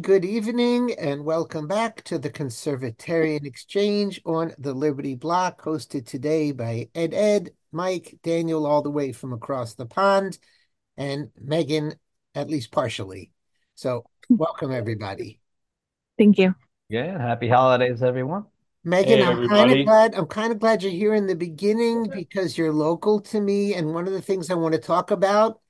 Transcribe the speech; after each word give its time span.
Good 0.00 0.24
evening 0.24 0.94
and 0.94 1.24
welcome 1.24 1.66
back 1.66 2.02
to 2.04 2.18
the 2.18 2.30
Conservatarian 2.30 3.44
Exchange 3.44 4.20
on 4.24 4.54
the 4.56 4.72
Liberty 4.72 5.14
Block, 5.14 5.62
hosted 5.62 6.06
today 6.06 6.52
by 6.52 6.88
Ed 6.94 7.12
Ed, 7.12 7.50
Mike, 7.72 8.16
Daniel, 8.22 8.66
all 8.66 8.82
the 8.82 8.90
way 8.90 9.12
from 9.12 9.32
across 9.32 9.74
the 9.74 9.86
pond, 9.86 10.38
and 10.96 11.30
Megan, 11.38 11.96
at 12.34 12.48
least 12.48 12.70
partially. 12.70 13.32
So, 13.74 14.04
welcome 14.30 14.72
everybody. 14.72 15.40
Thank 16.16 16.38
you. 16.38 16.54
Yeah, 16.88 17.18
happy 17.18 17.48
holidays, 17.48 18.02
everyone. 18.02 18.44
Megan, 18.84 19.18
Hey, 19.18 19.24
I'm 19.24 19.48
kind 19.48 19.72
of 19.72 19.84
glad 19.84 20.14
I'm 20.14 20.26
kind 20.26 20.52
of 20.52 20.60
glad 20.60 20.82
you're 20.82 20.92
here 20.92 21.14
in 21.14 21.26
the 21.26 21.36
beginning 21.36 22.08
because 22.08 22.56
you're 22.56 22.72
local 22.72 23.20
to 23.22 23.40
me, 23.40 23.74
and 23.74 23.92
one 23.92 24.06
of 24.06 24.12
the 24.12 24.22
things 24.22 24.50
I 24.50 24.54
want 24.54 24.74
to 24.74 24.80
talk 24.80 25.10
about 25.10 25.60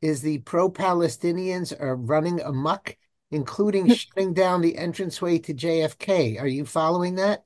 is 0.00 0.20
the 0.20 0.38
pro-Palestinians 0.38 1.72
are 1.80 1.96
running 1.96 2.40
amok, 2.40 2.96
including 3.30 3.88
shutting 3.94 4.32
down 4.34 4.60
the 4.60 4.76
entranceway 4.76 5.38
to 5.38 5.54
JFK. 5.54 6.40
Are 6.40 6.46
you 6.46 6.64
following 6.64 7.16
that? 7.16 7.44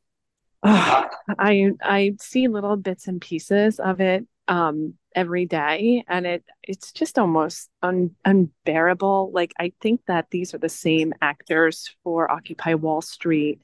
Ugh, 0.63 1.11
I 1.39 1.71
I 1.83 2.15
see 2.21 2.49
little 2.49 2.77
bits 2.77 3.07
and 3.07 3.21
pieces 3.21 3.79
of 3.79 4.01
it 4.01 4.27
um 4.47 4.95
every 5.15 5.47
day 5.47 6.05
and 6.07 6.27
it 6.27 6.45
it's 6.63 6.93
just 6.93 7.19
almost 7.19 7.71
un, 7.83 8.11
unbearable. 8.25 9.31
Like 9.33 9.53
I 9.59 9.73
think 9.81 10.01
that 10.07 10.27
these 10.31 10.55
are 10.55 10.59
the 10.59 10.69
same 10.69 11.13
actors 11.23 11.95
for 12.03 12.31
Occupy 12.31 12.75
Wall 12.75 13.01
Street 13.01 13.61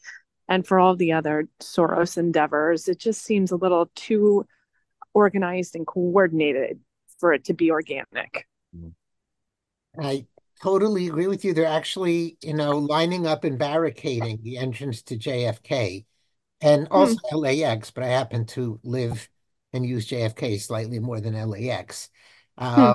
and 0.49 0.67
for 0.67 0.79
all 0.79 0.97
the 0.97 1.13
other 1.13 1.49
Soros 1.61 2.19
endeavors. 2.19 2.89
It 2.89 2.99
just 2.99 3.23
seems 3.23 3.51
a 3.51 3.57
little 3.57 3.91
too 3.95 4.47
organized 5.15 5.75
and 5.77 5.87
coordinated 5.87 6.81
for 7.19 7.33
it 7.33 7.45
to 7.45 7.55
be 7.55 7.71
organic. 7.71 8.47
I 9.99 10.27
totally 10.63 11.07
agree 11.09 11.27
with 11.27 11.45
you. 11.45 11.55
They're 11.55 11.67
actually, 11.67 12.39
you 12.43 12.55
know, 12.55 12.79
lining 12.79 13.27
up 13.27 13.45
and 13.45 13.59
barricading 13.59 14.41
the 14.43 14.59
entrance 14.59 15.03
to 15.05 15.17
JFK 15.17 16.07
and 16.61 16.89
also 16.91 17.19
LAX, 17.33 17.91
but 17.91 18.05
I 18.05 18.09
happen 18.09 18.47
to 18.49 18.81
live 18.85 19.29
and 19.73 19.87
use 19.87 20.07
JFK 20.07 20.59
slightly 20.59 20.99
more 20.99 21.21
than 21.21 21.35
LAX. 21.35 22.11
Hmm. 22.77 22.91
Uh, 22.91 22.95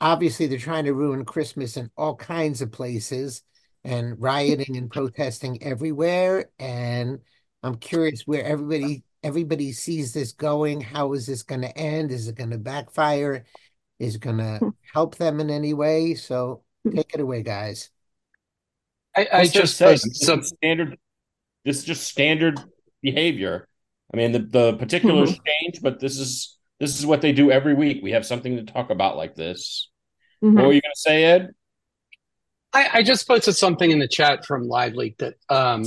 obviously, 0.00 0.46
they're 0.46 0.58
trying 0.58 0.84
to 0.86 0.94
ruin 0.94 1.24
Christmas 1.24 1.76
in 1.76 1.90
all 1.96 2.16
kinds 2.16 2.62
of 2.62 2.72
places 2.72 3.42
and 3.84 4.20
rioting 4.20 4.76
and 4.76 4.90
protesting 4.90 5.62
everywhere. 5.62 6.50
And 6.58 7.20
I'm 7.62 7.76
curious 7.76 8.26
where 8.26 8.44
everybody 8.44 9.04
everybody 9.24 9.72
sees 9.72 10.12
this 10.12 10.32
going. 10.32 10.80
How 10.80 11.12
is 11.14 11.26
this 11.26 11.42
going 11.44 11.62
to 11.62 11.78
end? 11.78 12.10
Is 12.12 12.28
it 12.28 12.36
going 12.36 12.50
to 12.50 12.58
backfire? 12.58 13.44
Is 13.98 14.16
it 14.16 14.20
going 14.20 14.38
to 14.38 14.62
Hmm. 14.62 14.72
help 14.94 15.16
them 15.16 15.40
in 15.40 15.50
any 15.50 15.74
way? 15.74 16.14
So 16.14 16.62
take 16.94 17.14
it 17.14 17.20
away, 17.20 17.42
guys. 17.42 17.90
I, 19.16 19.28
I 19.32 19.38
What's 19.40 19.52
there 19.52 19.62
to 19.62 19.66
just 19.66 19.76
say? 19.76 19.84
post 19.86 20.16
some 20.24 20.42
standard. 20.42 20.98
This 21.64 21.78
is 21.78 21.84
just 21.84 22.06
standard 22.08 22.58
behavior. 23.02 23.68
I 24.12 24.16
mean, 24.16 24.32
the 24.32 24.40
the 24.40 24.76
particulars 24.76 25.32
Mhm. 25.32 25.38
change, 25.46 25.82
but 25.82 26.00
this 26.00 26.18
is 26.18 26.58
this 26.80 26.98
is 26.98 27.06
what 27.06 27.20
they 27.22 27.32
do 27.32 27.50
every 27.50 27.74
week. 27.74 28.02
We 28.02 28.12
have 28.12 28.26
something 28.26 28.56
to 28.56 28.64
talk 28.64 28.90
about 28.90 29.16
like 29.16 29.34
this. 29.34 29.88
Mhm. 30.42 30.54
What 30.54 30.66
were 30.66 30.72
you 30.72 30.80
going 30.82 30.92
to 30.94 31.00
say, 31.00 31.24
Ed? 31.24 31.50
I, 32.72 32.88
I 32.94 33.02
just 33.02 33.28
posted 33.28 33.54
something 33.54 33.90
in 33.90 33.98
the 33.98 34.08
chat 34.08 34.46
from 34.46 34.66
Live 34.66 34.94
Leak 34.94 35.18
that 35.18 35.34
um, 35.50 35.84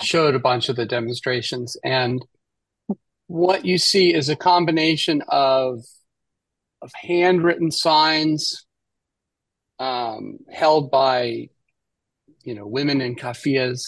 showed 0.00 0.34
a 0.34 0.38
bunch 0.38 0.68
of 0.70 0.76
the 0.76 0.86
demonstrations, 0.86 1.76
and 1.84 2.24
what 3.26 3.64
you 3.64 3.78
see 3.78 4.12
is 4.14 4.28
a 4.28 4.36
combination 4.36 5.22
of 5.28 5.80
of 6.82 6.90
handwritten 6.94 7.70
signs 7.70 8.63
um, 9.78 10.38
held 10.50 10.90
by 10.90 11.48
you 12.44 12.54
know 12.54 12.66
women 12.66 13.00
in 13.00 13.16
kafiyas 13.16 13.82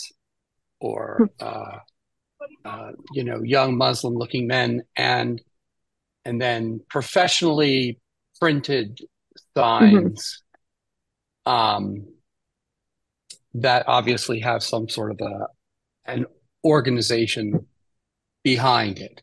or 0.81 1.31
uh, 1.41 1.79
uh, 2.65 2.92
you 3.12 3.25
know 3.25 3.42
young 3.42 3.77
Muslim 3.77 4.14
looking 4.14 4.47
men, 4.47 4.83
and 4.97 5.42
and 6.25 6.41
then 6.41 6.81
professionally 6.91 8.01
printed 8.41 9.01
signs 9.57 10.42
um, 11.47 12.07
that 13.55 13.85
obviously 13.89 14.41
have 14.41 14.63
some 14.63 14.89
sort 14.89 15.13
of 15.13 15.20
a 15.20 15.47
an 16.07 16.27
organization 16.64 17.67
behind 18.45 18.98
it, 18.98 19.23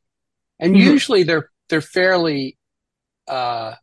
and 0.60 0.76
Mhm. 0.76 0.82
usually 0.82 1.24
they're 1.24 1.50
they're 1.70 1.82
fairly 1.82 2.58
uh, 3.28 3.76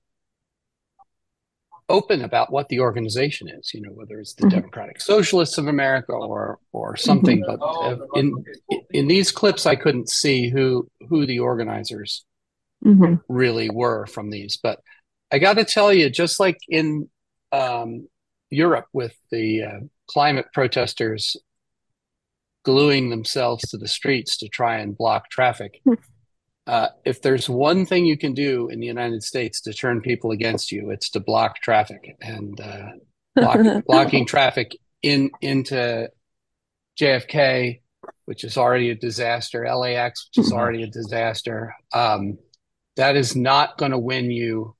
open 1.91 2.23
about 2.23 2.51
what 2.53 2.69
the 2.69 2.81
organization 2.81 3.49
is. 3.49 3.73
You 3.75 3.83
know, 3.83 3.91
whether 3.93 4.19
it's 4.21 4.35
the 4.35 4.47
Mhm. 4.47 4.51
Democratic 4.51 5.01
Socialists 5.01 5.59
of 5.59 5.67
America 5.67 6.13
or 6.13 6.59
or 6.73 6.97
something. 6.97 7.43
But 7.47 7.61
uh, 7.61 7.97
in 8.15 8.45
in 8.93 9.09
these 9.09 9.31
clips, 9.33 9.67
I 9.67 9.77
couldn't 9.77 10.09
see 10.09 10.49
who 10.49 10.89
who 11.09 11.27
the 11.27 11.41
organizers 11.41 12.25
Mhm. 12.85 13.23
really 13.29 13.69
were 13.69 14.07
from 14.07 14.31
these. 14.31 14.57
But 14.57 14.81
I 15.31 15.39
got 15.39 15.55
to 15.55 15.65
tell 15.65 15.93
you, 15.93 16.09
just 16.11 16.41
like 16.41 16.59
in 16.69 17.11
um, 17.53 18.09
Europe 18.51 18.87
with 18.93 19.15
the 19.31 19.63
uh, 19.65 19.81
climate 20.09 20.47
protesters 20.55 21.37
gluing 22.63 23.11
themselves 23.11 23.63
to 23.71 23.77
the 23.79 23.89
streets 23.89 24.37
to 24.39 24.49
try 24.49 24.79
and 24.79 24.97
block 24.97 25.29
traffic, 25.31 25.81
Hmm. 25.85 25.95
Uh, 26.67 26.89
if 27.05 27.23
there's 27.23 27.49
one 27.49 27.87
thing 27.87 28.05
you 28.07 28.17
can 28.19 28.33
do 28.35 28.69
in 28.69 28.81
the 28.81 28.87
United 28.87 29.23
States 29.23 29.61
to 29.63 29.73
turn 29.73 30.01
people 30.01 30.31
against 30.31 30.71
you, 30.73 30.91
it's 30.91 31.11
to 31.11 31.21
block 31.21 31.57
traffic 31.63 32.17
and 32.21 32.61
uh, 32.61 32.89
block, 33.35 33.85
blocking 33.87 34.27
traffic 34.27 34.77
in 35.03 35.31
into 35.41 36.09
JFK, 37.01 37.81
which 38.27 38.45
is 38.45 38.57
already 38.57 38.91
a 38.91 38.95
disaster, 38.95 39.67
LAX, 39.75 40.29
which 40.29 40.45
is 40.45 40.53
Mhm. 40.53 40.57
already 40.57 40.83
a 40.83 40.87
disaster. 40.87 41.75
Um, 41.93 42.39
that 42.97 43.17
is 43.17 43.35
not 43.35 43.79
going 43.79 43.93
to 43.93 43.99
win 43.99 44.31
you 44.31 44.77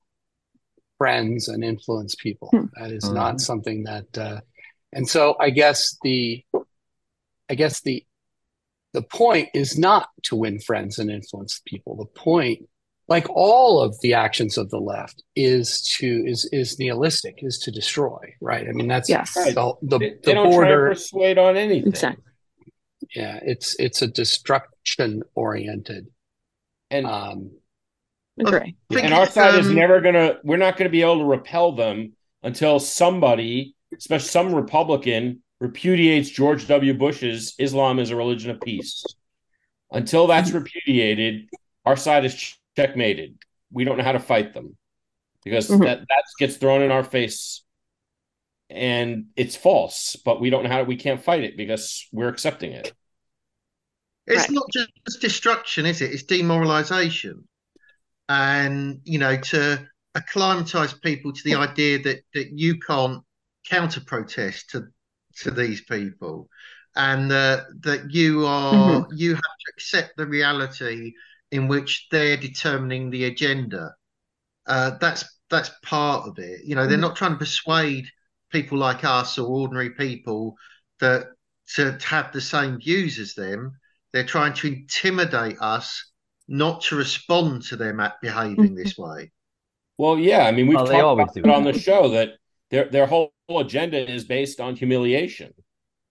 friends 0.97 1.47
and 1.47 1.63
influence 1.63 2.13
people. 2.15 2.49
Hmm. 2.51 2.65
That 2.79 2.91
is 2.91 3.09
not 3.09 3.41
something 3.41 3.83
that. 3.85 4.17
Uh, 4.17 4.41
and 4.93 5.09
so 5.09 5.35
I 5.39 5.49
guess 5.49 5.97
the, 6.03 6.45
I 7.49 7.55
guess 7.55 7.81
the, 7.81 8.05
the 8.93 9.01
point 9.01 9.49
is 9.53 9.77
not 9.77 10.09
to 10.23 10.35
win 10.35 10.59
friends 10.59 10.99
and 10.99 11.09
influence 11.09 11.61
people. 11.65 11.95
The 11.95 12.05
point, 12.19 12.67
like 13.07 13.27
all 13.29 13.81
of 13.81 13.95
the 14.01 14.13
actions 14.13 14.57
of 14.57 14.69
the 14.69 14.79
left, 14.79 15.23
is 15.35 15.81
to 15.99 16.23
is 16.27 16.47
is 16.51 16.77
nihilistic, 16.79 17.35
is 17.39 17.57
to 17.59 17.71
destroy. 17.71 18.19
Right? 18.41 18.67
I 18.67 18.71
mean, 18.71 18.87
that's 18.87 19.09
Yes. 19.09 19.33
the 19.33 19.75
the, 19.81 19.97
They, 19.97 20.09
the 20.09 20.19
they 20.23 20.33
don't 20.33 20.51
try 20.53 20.67
to 20.69 20.75
border. 20.75 20.89
persuade 20.89 21.37
on 21.37 21.57
anything. 21.57 21.89
Exactly. 21.89 22.23
Yeah, 23.15 23.39
it's 23.43 23.75
it's 23.79 24.01
a 24.01 24.07
destruction 24.07 25.23
oriented. 25.35 26.07
And 26.89 27.05
Um, 27.05 27.51
Agree. 28.39 28.75
I 28.91 28.99
and 28.99 29.13
our 29.13 29.23
it's, 29.23 29.33
side 29.33 29.55
is 29.55 29.67
um, 29.67 29.75
never 29.75 30.01
gonna. 30.01 30.39
We're 30.43 30.57
not 30.57 30.77
gonna 30.77 30.89
be 30.89 31.01
able 31.01 31.19
to 31.19 31.25
repel 31.25 31.73
them 31.73 32.13
until 32.43 32.79
somebody, 32.79 33.75
especially 33.97 34.27
some 34.29 34.55
Republican, 34.55 35.43
repudiates 35.61 36.29
George 36.29 36.67
W. 36.67 36.93
Bush's 36.95 37.53
Islam 37.59 37.99
is 37.99 38.09
a 38.09 38.15
religion 38.15 38.49
of 38.49 38.59
peace. 38.59 39.05
Until 39.91 40.25
that's 40.25 40.51
repudiated, 40.51 41.49
our 41.85 41.95
side 41.95 42.25
is 42.25 42.57
checkmated. 42.75 43.37
We 43.71 43.83
don't 43.83 43.97
know 43.97 44.03
how 44.03 44.13
to 44.13 44.19
fight 44.19 44.55
them 44.55 44.75
because 45.43 45.69
Mhm. 45.69 45.85
that 45.85 45.99
that 45.99 46.23
gets 46.39 46.57
thrown 46.57 46.81
in 46.81 46.89
our 46.91 47.03
face, 47.03 47.61
and 48.71 49.27
it's 49.35 49.55
false. 49.55 50.15
But 50.25 50.41
we 50.41 50.49
don't 50.49 50.63
know 50.63 50.69
how. 50.69 50.79
to, 50.79 50.83
We 50.83 50.95
can't 50.95 51.23
fight 51.23 51.43
it 51.43 51.55
because 51.55 52.07
we're 52.11 52.29
accepting 52.29 52.71
it. 52.71 52.91
It's 54.25 54.43
Right. 54.43 54.51
not 54.51 54.65
just 54.73 54.89
destruction, 55.21 55.85
is 55.85 56.01
it? 56.01 56.11
It's 56.11 56.23
demoralization. 56.23 57.47
And, 58.29 59.01
you 59.03 59.19
know, 59.19 59.37
to 59.37 59.87
acclimatize 60.15 60.93
people 60.93 61.33
to 61.33 61.43
the 61.43 61.55
idea 61.55 61.99
that 61.99 62.23
that 62.33 62.49
you 62.57 62.79
can't 62.79 63.23
counter 63.67 64.01
protest 64.01 64.71
to 64.71 64.87
to 65.37 65.51
these 65.51 65.81
people 65.81 66.49
and 66.95 67.31
uh, 67.31 67.63
that 67.81 68.11
you 68.11 68.45
are 68.45 69.07
you 69.11 69.31
have 69.31 69.41
to 69.41 69.71
accept 69.75 70.17
the 70.17 70.25
reality 70.27 71.13
in 71.51 71.67
which 71.67 72.07
they're 72.11 72.37
determining 72.37 73.09
the 73.09 73.25
agenda. 73.25 73.95
Uh, 74.67 74.91
that's 74.99 75.25
that's 75.49 75.71
part 75.83 76.27
of 76.27 76.39
it. 76.39 76.61
You 76.65 76.75
know, 76.75 76.87
they're 76.87 76.97
Mhm. 76.97 77.01
not 77.01 77.15
trying 77.15 77.33
to 77.33 77.37
persuade 77.37 78.07
people 78.51 78.77
like 78.77 79.03
us 79.03 79.37
or 79.37 79.47
ordinary 79.47 79.91
people 79.91 80.55
that 80.99 81.27
to 81.75 81.97
have 82.03 82.31
the 82.31 82.41
same 82.41 82.79
views 82.79 83.19
as 83.19 83.33
them. 83.35 83.73
They're 84.13 84.25
trying 84.25 84.53
to 84.55 84.67
intimidate 84.67 85.57
us 85.61 86.11
not 86.47 86.81
to 86.83 86.95
respond 86.97 87.63
to 87.63 87.75
them 87.77 87.99
at 87.99 88.19
behaving 88.21 88.75
this 88.75 88.97
way. 88.97 89.31
Well, 89.97 90.17
yeah, 90.17 90.45
I 90.45 90.51
mean, 90.51 90.67
we've 90.67 90.83
Well, 90.83 90.87
talked 90.89 91.13
about 91.13 91.37
it 91.37 91.49
on 91.49 91.63
the 91.63 91.73
show 91.73 92.09
that 92.09 92.37
their 92.69 92.85
their 92.89 93.05
whole 93.05 93.33
agenda 93.59 94.09
is 94.09 94.23
based 94.25 94.59
on 94.59 94.75
humiliation, 94.75 95.53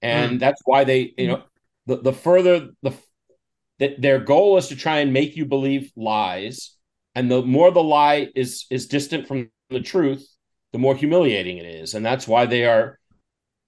and 0.03 0.33
hmm. 0.33 0.39
that's 0.39 0.61
why 0.65 0.85
they, 0.85 1.15
you 1.17 1.29
know, 1.29 1.43
the 1.87 1.97
the 1.99 2.13
further 2.13 2.69
the 2.83 2.93
that 3.79 4.01
their 4.01 4.19
goal 4.21 4.57
is 4.59 4.69
to 4.69 4.77
try 4.77 4.99
and 4.99 5.13
make 5.13 5.37
you 5.37 5.47
believe 5.47 5.91
lies, 5.97 6.77
and 7.15 7.31
the 7.31 7.43
more 7.43 7.71
the 7.71 7.83
lie 7.83 8.29
is 8.35 8.67
is 8.71 8.87
distant 8.89 9.27
from 9.27 9.51
the 9.71 9.81
truth, 9.81 10.29
the 10.73 10.79
more 10.79 10.97
humiliating 10.97 11.59
it 11.59 11.67
is, 11.67 11.95
and 11.95 12.05
that's 12.05 12.29
why 12.29 12.47
they 12.47 12.65
are 12.67 12.99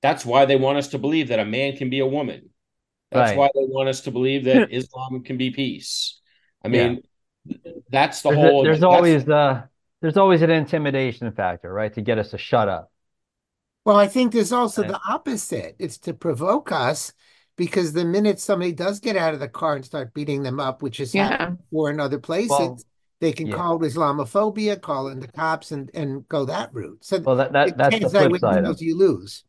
That's 0.02 0.24
why 0.26 0.46
they 0.46 0.56
want 0.56 0.78
us 0.78 0.88
to 0.88 0.98
believe 0.98 1.28
that 1.28 1.40
a 1.40 1.44
man 1.44 1.76
can 1.76 1.90
be 1.90 2.00
a 2.00 2.06
woman. 2.06 2.50
That's 3.12 3.32
Right. 3.32 3.36
why 3.36 3.48
they 3.54 3.64
want 3.66 3.88
us 3.90 4.02
to 4.02 4.12
believe 4.12 4.44
that 4.46 4.68
Islam 4.70 5.24
can 5.24 5.38
be 5.38 5.50
peace. 5.52 6.20
I 6.64 6.68
mean, 6.68 7.02
that's 7.90 8.22
the 8.22 8.30
There's, 8.30 8.42
a- 8.42 8.52
whole. 8.52 8.62
there's 8.62 8.82
always 8.82 9.24
the 9.24 9.68
there's 10.00 10.16
always 10.16 10.42
an 10.42 10.50
intimidation 10.50 11.32
factor, 11.32 11.72
right? 11.72 11.92
To 11.94 12.00
get 12.02 12.18
us 12.18 12.30
to 12.30 12.38
shut 12.38 12.68
up. 12.68 12.91
Well, 13.84 13.96
I 13.96 14.06
think 14.06 14.32
there's 14.32 14.52
also 14.52 14.82
the 14.82 15.00
opposite. 15.08 15.76
It's 15.78 15.98
to 15.98 16.14
provoke 16.14 16.70
us 16.70 17.12
because 17.56 17.92
the 17.92 18.04
minute 18.04 18.38
somebody 18.40 18.72
does 18.72 19.00
get 19.00 19.16
out 19.16 19.34
of 19.34 19.40
the 19.40 19.48
car 19.48 19.74
and 19.76 19.84
start 19.84 20.14
beating 20.14 20.42
them 20.42 20.60
up, 20.60 20.82
which 20.82 21.00
is 21.00 21.14
Yeah. 21.14 21.28
happening 21.28 21.56
before 21.56 21.90
in 21.90 22.00
other 22.00 22.18
places, 22.18 22.50
Well, 22.50 22.78
they 23.20 23.32
can 23.32 23.48
yeah. 23.48 23.56
call 23.56 23.82
it 23.82 23.92
Islamophobia, 23.92 24.80
call 24.80 25.08
in 25.08 25.20
the 25.20 25.28
cops, 25.28 25.72
and 25.72 25.90
and 25.94 26.26
go 26.28 26.44
that 26.44 26.72
route. 26.72 27.04
So 27.04 27.18
Well, 27.20 27.36
that, 27.36 27.52
that 27.52 27.76
that's 27.76 27.98
the 27.98 28.08
flip 28.08 28.30
when 28.32 28.40
side 28.40 28.56
you 28.56 28.60
of 28.62 28.68
lose, 28.70 28.82
you 28.82 28.96
lose. 28.98 29.44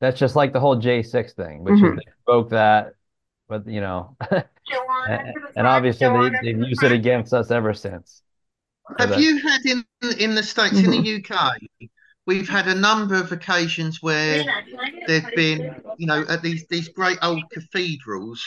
That's 0.00 0.18
just 0.18 0.36
like 0.36 0.52
the 0.52 0.60
whole 0.60 0.76
J6 0.76 1.32
thing, 1.34 1.62
which 1.62 1.74
Mhm. 1.74 1.92
is 1.92 2.04
they 2.04 2.12
provoke 2.26 2.50
that, 2.50 2.94
but 3.48 3.66
you 3.66 3.80
know, 3.80 4.16
and, 4.30 5.34
and 5.56 5.66
obviously 5.66 6.08
they, 6.08 6.52
they've 6.52 6.58
used 6.68 6.82
it 6.82 6.92
against 6.92 7.32
us 7.32 7.50
ever 7.50 7.72
since. 7.74 8.22
So 8.88 8.94
Have 8.98 9.10
that- 9.10 9.20
you 9.20 9.38
had 9.40 9.64
in 9.64 9.84
in 10.18 10.34
the 10.34 10.42
States, 10.42 10.78
in 10.78 10.90
the 10.90 10.98
UK, 10.98 11.58
we've 12.26 12.48
had 12.48 12.68
a 12.68 12.74
number 12.74 13.14
of 13.14 13.32
occasions 13.32 14.02
where 14.02 14.44
there've 15.06 15.34
been, 15.34 15.74
you 15.98 16.06
know, 16.06 16.24
at 16.28 16.42
these 16.42 16.66
these 16.68 16.88
great 16.88 17.18
old 17.22 17.44
cathedrals, 17.50 18.42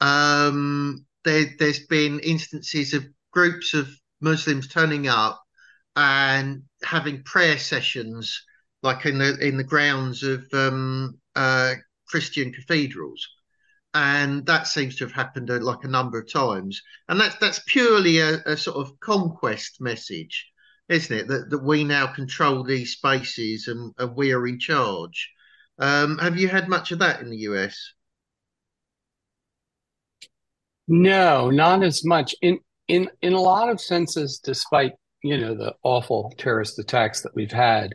um, 0.00 1.04
there 1.24 1.46
there's 1.58 1.86
been 1.86 2.20
instances 2.20 2.94
of 2.94 3.04
groups 3.32 3.74
of 3.74 3.88
Muslims 4.20 4.68
turning 4.68 5.08
up 5.08 5.42
and 5.96 6.62
having 6.84 7.22
prayer 7.24 7.58
sessions, 7.58 8.42
like 8.82 9.06
in 9.06 9.18
the 9.18 9.36
in 9.38 9.56
the 9.56 9.64
grounds 9.64 10.22
of 10.22 10.44
um, 10.52 11.18
uh, 11.36 11.74
Christian 12.06 12.52
cathedrals. 12.52 13.26
And 13.92 14.46
that 14.46 14.68
seems 14.68 14.96
to 14.96 15.04
have 15.04 15.12
happened 15.12 15.50
uh, 15.50 15.58
like 15.60 15.82
a 15.82 15.88
number 15.88 16.20
of 16.20 16.32
times, 16.32 16.80
and 17.08 17.20
that's 17.20 17.36
that's 17.36 17.60
purely 17.66 18.18
a, 18.18 18.40
a 18.46 18.56
sort 18.56 18.76
of 18.76 18.98
conquest 19.00 19.80
message, 19.80 20.49
isn't 20.90 21.16
it? 21.16 21.28
That 21.28 21.50
that 21.50 21.62
we 21.62 21.84
now 21.84 22.08
control 22.08 22.64
these 22.64 22.92
spaces 22.92 23.68
and, 23.68 23.94
and 23.98 24.14
we 24.16 24.32
are 24.32 24.46
in 24.46 24.58
charge. 24.58 25.30
Um, 25.78 26.18
have 26.18 26.38
you 26.38 26.48
had 26.48 26.68
much 26.68 26.92
of 26.92 26.98
that 26.98 27.20
in 27.20 27.30
the 27.30 27.38
US? 27.38 27.94
No, 30.88 31.50
not 31.50 31.82
as 31.84 32.04
much. 32.04 32.34
In 32.42 32.58
in 32.88 33.08
in 33.22 33.32
a 33.32 33.40
lot 33.40 33.68
of 33.70 33.80
senses, 33.80 34.40
despite, 34.42 34.92
you 35.22 35.38
know, 35.38 35.54
the 35.54 35.74
awful 35.84 36.32
terrorist 36.36 36.78
attacks 36.78 37.22
that 37.22 37.34
we've 37.34 37.52
had, 37.52 37.94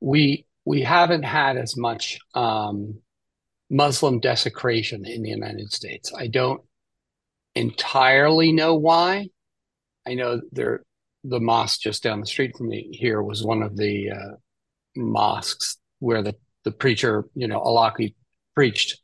we 0.00 0.46
we 0.64 0.82
haven't 0.82 1.24
had 1.24 1.56
as 1.56 1.76
much 1.76 2.18
um, 2.34 3.00
Muslim 3.68 4.20
desecration 4.20 5.04
in 5.04 5.22
the 5.22 5.30
United 5.30 5.72
States. 5.72 6.12
I 6.16 6.28
don't 6.28 6.62
entirely 7.56 8.52
know 8.52 8.76
why. 8.76 9.28
I 10.06 10.14
know 10.14 10.40
there 10.52 10.85
the 11.28 11.40
mosque 11.40 11.80
just 11.80 12.02
down 12.02 12.20
the 12.20 12.26
street 12.26 12.56
from 12.56 12.68
me 12.68 12.88
here 12.92 13.22
was 13.22 13.42
one 13.42 13.62
of 13.62 13.76
the 13.76 14.10
uh, 14.10 14.36
mosques 14.94 15.78
where 15.98 16.22
the 16.22 16.34
the 16.64 16.72
preacher, 16.72 17.24
you 17.34 17.46
know, 17.46 17.60
Awlaki 17.60 18.14
preached 18.54 19.00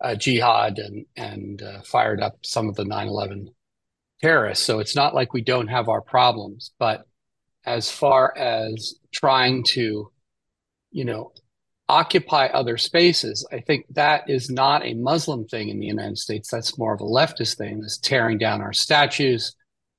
uh, 0.00 0.14
jihad 0.14 0.78
and 0.78 1.06
and 1.16 1.62
uh, 1.62 1.82
fired 1.82 2.20
up 2.20 2.38
some 2.42 2.68
of 2.68 2.76
the 2.76 2.84
9/11 2.84 3.48
terrorists. 4.22 4.64
So 4.64 4.78
it's 4.78 4.96
not 4.96 5.14
like 5.14 5.32
we 5.32 5.42
don't 5.42 5.68
have 5.68 5.88
our 5.88 6.00
problems, 6.00 6.72
but 6.78 7.04
as 7.66 7.90
far 7.90 8.36
as 8.36 8.94
trying 9.12 9.64
to, 9.64 10.10
you 10.90 11.04
know, 11.04 11.32
occupy 11.88 12.46
other 12.46 12.78
spaces, 12.78 13.46
I 13.52 13.60
think 13.60 13.86
that 13.90 14.28
is 14.28 14.50
not 14.50 14.84
a 14.84 14.94
Muslim 14.94 15.46
thing 15.46 15.68
in 15.68 15.78
the 15.78 15.86
United 15.86 16.18
States. 16.18 16.50
That's 16.50 16.78
more 16.78 16.94
of 16.94 17.00
a 17.00 17.04
leftist 17.04 17.56
thing. 17.58 17.80
This 17.80 17.98
tearing 17.98 18.38
down 18.38 18.62
our 18.62 18.72
statues. 18.72 19.54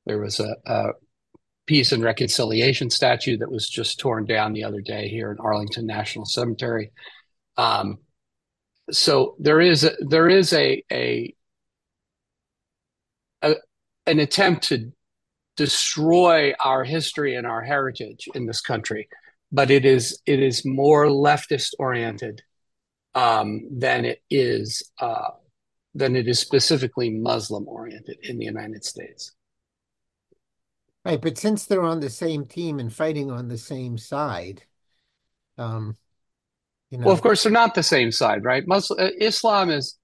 There 0.06 0.20
was 0.20 0.40
a, 0.40 0.56
a 0.66 0.90
peace 1.66 1.92
and 1.92 2.04
reconciliation 2.04 2.90
statue 2.90 3.38
that 3.38 3.52
was 3.52 3.68
just 3.68 4.00
torn 4.00 4.26
down 4.26 4.54
the 4.54 4.64
other 4.64 4.82
day 4.82 5.08
here 5.08 5.32
in 5.32 5.40
Arlington 5.40 5.86
National 5.86 6.26
Cemetery. 6.26 6.92
Um, 7.58 8.00
so 8.92 9.36
there 9.40 9.62
is 9.62 9.84
a, 9.84 9.92
there 10.00 10.30
is 10.30 10.54
a, 10.54 10.84
a 10.92 11.34
a 13.42 13.56
an 14.06 14.20
attempt 14.20 14.68
to 14.70 14.92
destroy 15.56 16.54
our 16.60 16.84
history 16.84 17.36
and 17.36 17.48
our 17.48 17.64
heritage 17.64 18.28
in 18.36 18.46
this 18.46 18.62
country, 18.62 19.08
but 19.52 19.72
it 19.72 19.86
is 19.86 20.22
it 20.26 20.42
is 20.42 20.66
more 20.66 21.08
leftist 21.08 21.74
oriented 21.80 22.42
um, 23.16 23.68
than 23.72 24.06
it 24.06 24.22
is 24.30 24.92
uh, 25.00 25.30
than 25.96 26.16
it 26.16 26.28
is 26.28 26.40
specifically 26.40 27.10
Muslim 27.10 27.68
oriented 27.68 28.18
in 28.22 28.38
the 28.38 28.46
United 28.46 28.84
States. 28.84 29.32
Right, 31.06 31.22
but 31.22 31.38
since 31.38 31.66
they're 31.66 31.84
on 31.84 32.00
the 32.00 32.10
same 32.10 32.46
team 32.46 32.80
and 32.80 32.92
fighting 32.92 33.30
on 33.30 33.48
the 33.48 33.60
same 33.60 33.96
side, 33.96 34.64
um, 35.56 35.96
you 36.90 36.98
know, 36.98 37.06
Well, 37.06 37.14
of 37.14 37.22
course, 37.22 37.44
they're 37.44 37.52
not 37.52 37.76
the 37.76 37.84
same 37.84 38.12
side, 38.12 38.44
right? 38.44 38.68
Muslim 38.68 39.00
uh, 39.00 39.12
Islam 39.20 39.70
is 39.70 40.00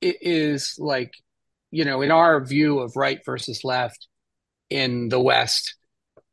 is 0.00 0.76
like, 0.78 1.12
you 1.72 1.84
know, 1.84 2.00
in 2.02 2.12
our 2.12 2.44
view 2.44 2.78
of 2.78 2.94
right 2.94 3.18
versus 3.26 3.64
left 3.64 4.06
in 4.70 5.08
the 5.08 5.18
West, 5.18 5.74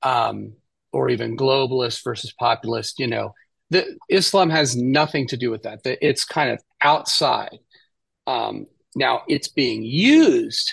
um, 0.03 0.53
or 0.93 1.09
even 1.09 1.35
globalist 1.35 2.03
versus 2.03 2.31
populist, 2.39 2.99
you 2.99 3.07
know, 3.07 3.33
the 3.71 3.97
Islam 4.09 4.51
has 4.51 4.75
nothing 4.75 5.27
to 5.29 5.37
do 5.37 5.49
with 5.49 5.63
that. 5.63 5.81
The, 5.81 5.97
it's 6.07 6.23
kind 6.23 6.51
of 6.51 6.61
outside. 6.81 7.57
Um, 8.27 8.67
now 8.95 9.23
it's 9.27 9.47
being 9.47 9.81
used. 9.81 10.71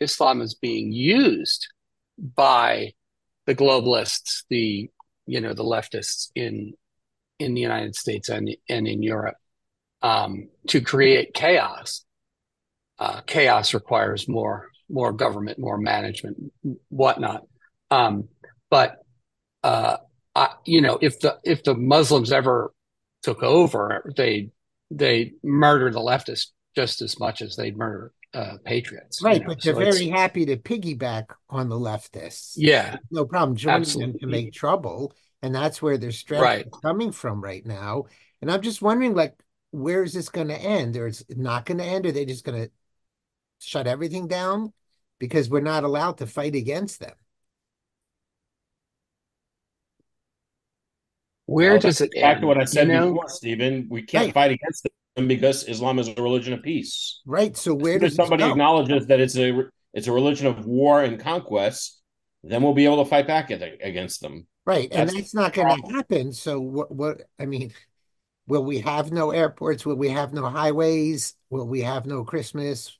Islam 0.00 0.40
is 0.42 0.54
being 0.54 0.90
used 0.90 1.68
by 2.22 2.92
the 3.46 3.54
globalists, 3.54 4.44
the 4.48 4.90
you 5.26 5.40
know 5.40 5.54
the 5.54 5.64
leftists 5.64 6.30
in 6.34 6.74
in 7.38 7.54
the 7.54 7.60
United 7.60 7.96
States 7.96 8.28
and 8.28 8.50
and 8.68 8.86
in 8.86 9.02
Europe 9.02 9.36
um, 10.02 10.48
to 10.68 10.80
create 10.80 11.34
chaos. 11.34 12.04
Uh, 12.98 13.20
chaos 13.22 13.74
requires 13.74 14.28
more 14.28 14.68
more 14.88 15.12
government, 15.12 15.58
more 15.58 15.78
management, 15.78 16.36
whatnot. 16.88 17.42
Um, 17.90 18.28
but 18.70 18.96
uh, 19.64 19.96
I, 20.34 20.50
you 20.64 20.80
know, 20.80 20.98
if 21.00 21.20
the 21.20 21.38
if 21.44 21.64
the 21.64 21.74
Muslims 21.74 22.30
ever 22.30 22.72
took 23.22 23.42
over, 23.42 24.12
they 24.16 24.50
they 24.90 25.32
murder 25.42 25.90
the 25.90 26.00
leftists 26.00 26.48
just 26.76 27.02
as 27.02 27.18
much 27.18 27.42
as 27.42 27.56
they'd 27.56 27.76
murder 27.76 28.12
uh, 28.34 28.56
patriots. 28.64 29.24
you 29.26 29.26
right, 29.26 29.40
know. 29.40 29.46
but 29.46 29.62
they're 29.62 29.74
So 29.74 29.78
very 29.78 30.08
happy 30.08 30.46
to 30.46 30.56
piggyback 30.56 31.26
on 31.50 31.68
the 31.68 31.76
leftists. 31.76 32.62
yeah, 32.62 32.98
No 33.10 33.24
problem 33.24 33.56
joining 33.56 33.98
them 33.98 34.14
to 34.20 34.26
make 34.26 34.52
trouble, 34.52 35.12
and 35.42 35.54
that's 35.54 35.82
where 35.82 35.98
their 35.98 36.12
strength 36.12 36.52
Right. 36.52 36.66
is 36.66 36.80
coming 36.82 37.12
from 37.12 37.42
right 37.42 37.64
now. 37.64 38.04
And 38.40 38.50
I'm 38.50 38.62
just 38.62 38.82
wondering, 38.82 39.14
like, 39.14 39.36
where 39.70 40.02
is 40.02 40.12
this 40.12 40.28
going 40.28 40.48
to 40.48 40.56
end? 40.60 40.96
Or 40.96 41.06
it's 41.06 41.24
not 41.30 41.66
going 41.66 41.78
to 41.78 41.84
end? 41.84 42.06
Or 42.06 42.10
are 42.10 42.12
they 42.12 42.26
just 42.26 42.44
going 42.44 42.64
to 42.64 42.70
shut 43.60 43.86
everything 43.86 44.28
down 44.28 44.72
because 45.18 45.48
we're 45.50 45.60
not 45.60 45.84
allowed 45.84 46.18
to 46.18 46.26
fight 46.26 46.54
against 46.54 47.00
them? 47.00 47.14
where 51.46 51.72
Well, 51.74 51.78
does 51.78 52.00
it 52.00 52.12
Back 52.20 52.40
end? 52.40 52.40
to 52.40 52.46
what 52.46 52.58
I 52.58 52.64
said 52.64 52.88
you 52.88 52.94
know? 52.94 53.12
before, 53.12 53.28
Stephen. 53.28 53.86
We 53.90 54.02
can't 54.02 54.28
Right. 54.28 54.34
fight 54.34 54.50
against 54.52 54.84
them 54.84 54.91
because 55.14 55.68
Islam 55.68 55.98
is 55.98 56.08
a 56.08 56.14
religion 56.14 56.52
of 56.52 56.62
peace. 56.62 57.20
Right. 57.26 57.56
So 57.56 57.74
where 57.74 57.98
does 57.98 58.14
somebody 58.14 58.44
acknowledges 58.44 59.06
that 59.06 59.20
it's 59.20 59.36
a 59.36 59.64
it's 59.92 60.06
a 60.06 60.12
religion 60.12 60.46
of 60.46 60.64
war 60.64 61.02
and 61.02 61.20
conquest, 61.20 62.00
then 62.42 62.62
we'll 62.62 62.74
be 62.74 62.84
able 62.84 63.04
to 63.04 63.08
fight 63.08 63.26
back 63.26 63.50
against 63.50 64.20
them. 64.20 64.46
Right, 64.64 64.88
and 64.92 65.08
That's 65.08 65.14
that's 65.14 65.34
not 65.34 65.52
going 65.52 65.82
to 65.82 65.92
happen. 65.92 66.32
So 66.32 66.60
what? 66.60 66.90
What? 66.90 67.22
I 67.38 67.46
mean, 67.46 67.72
will 68.46 68.64
we 68.64 68.78
have 68.80 69.10
no 69.10 69.32
airports? 69.32 69.84
Will 69.84 69.96
we 69.96 70.10
have 70.10 70.32
no 70.32 70.46
highways? 70.46 71.34
Will 71.50 71.66
we 71.66 71.80
have 71.80 72.06
no 72.06 72.24
Christmas? 72.24 72.96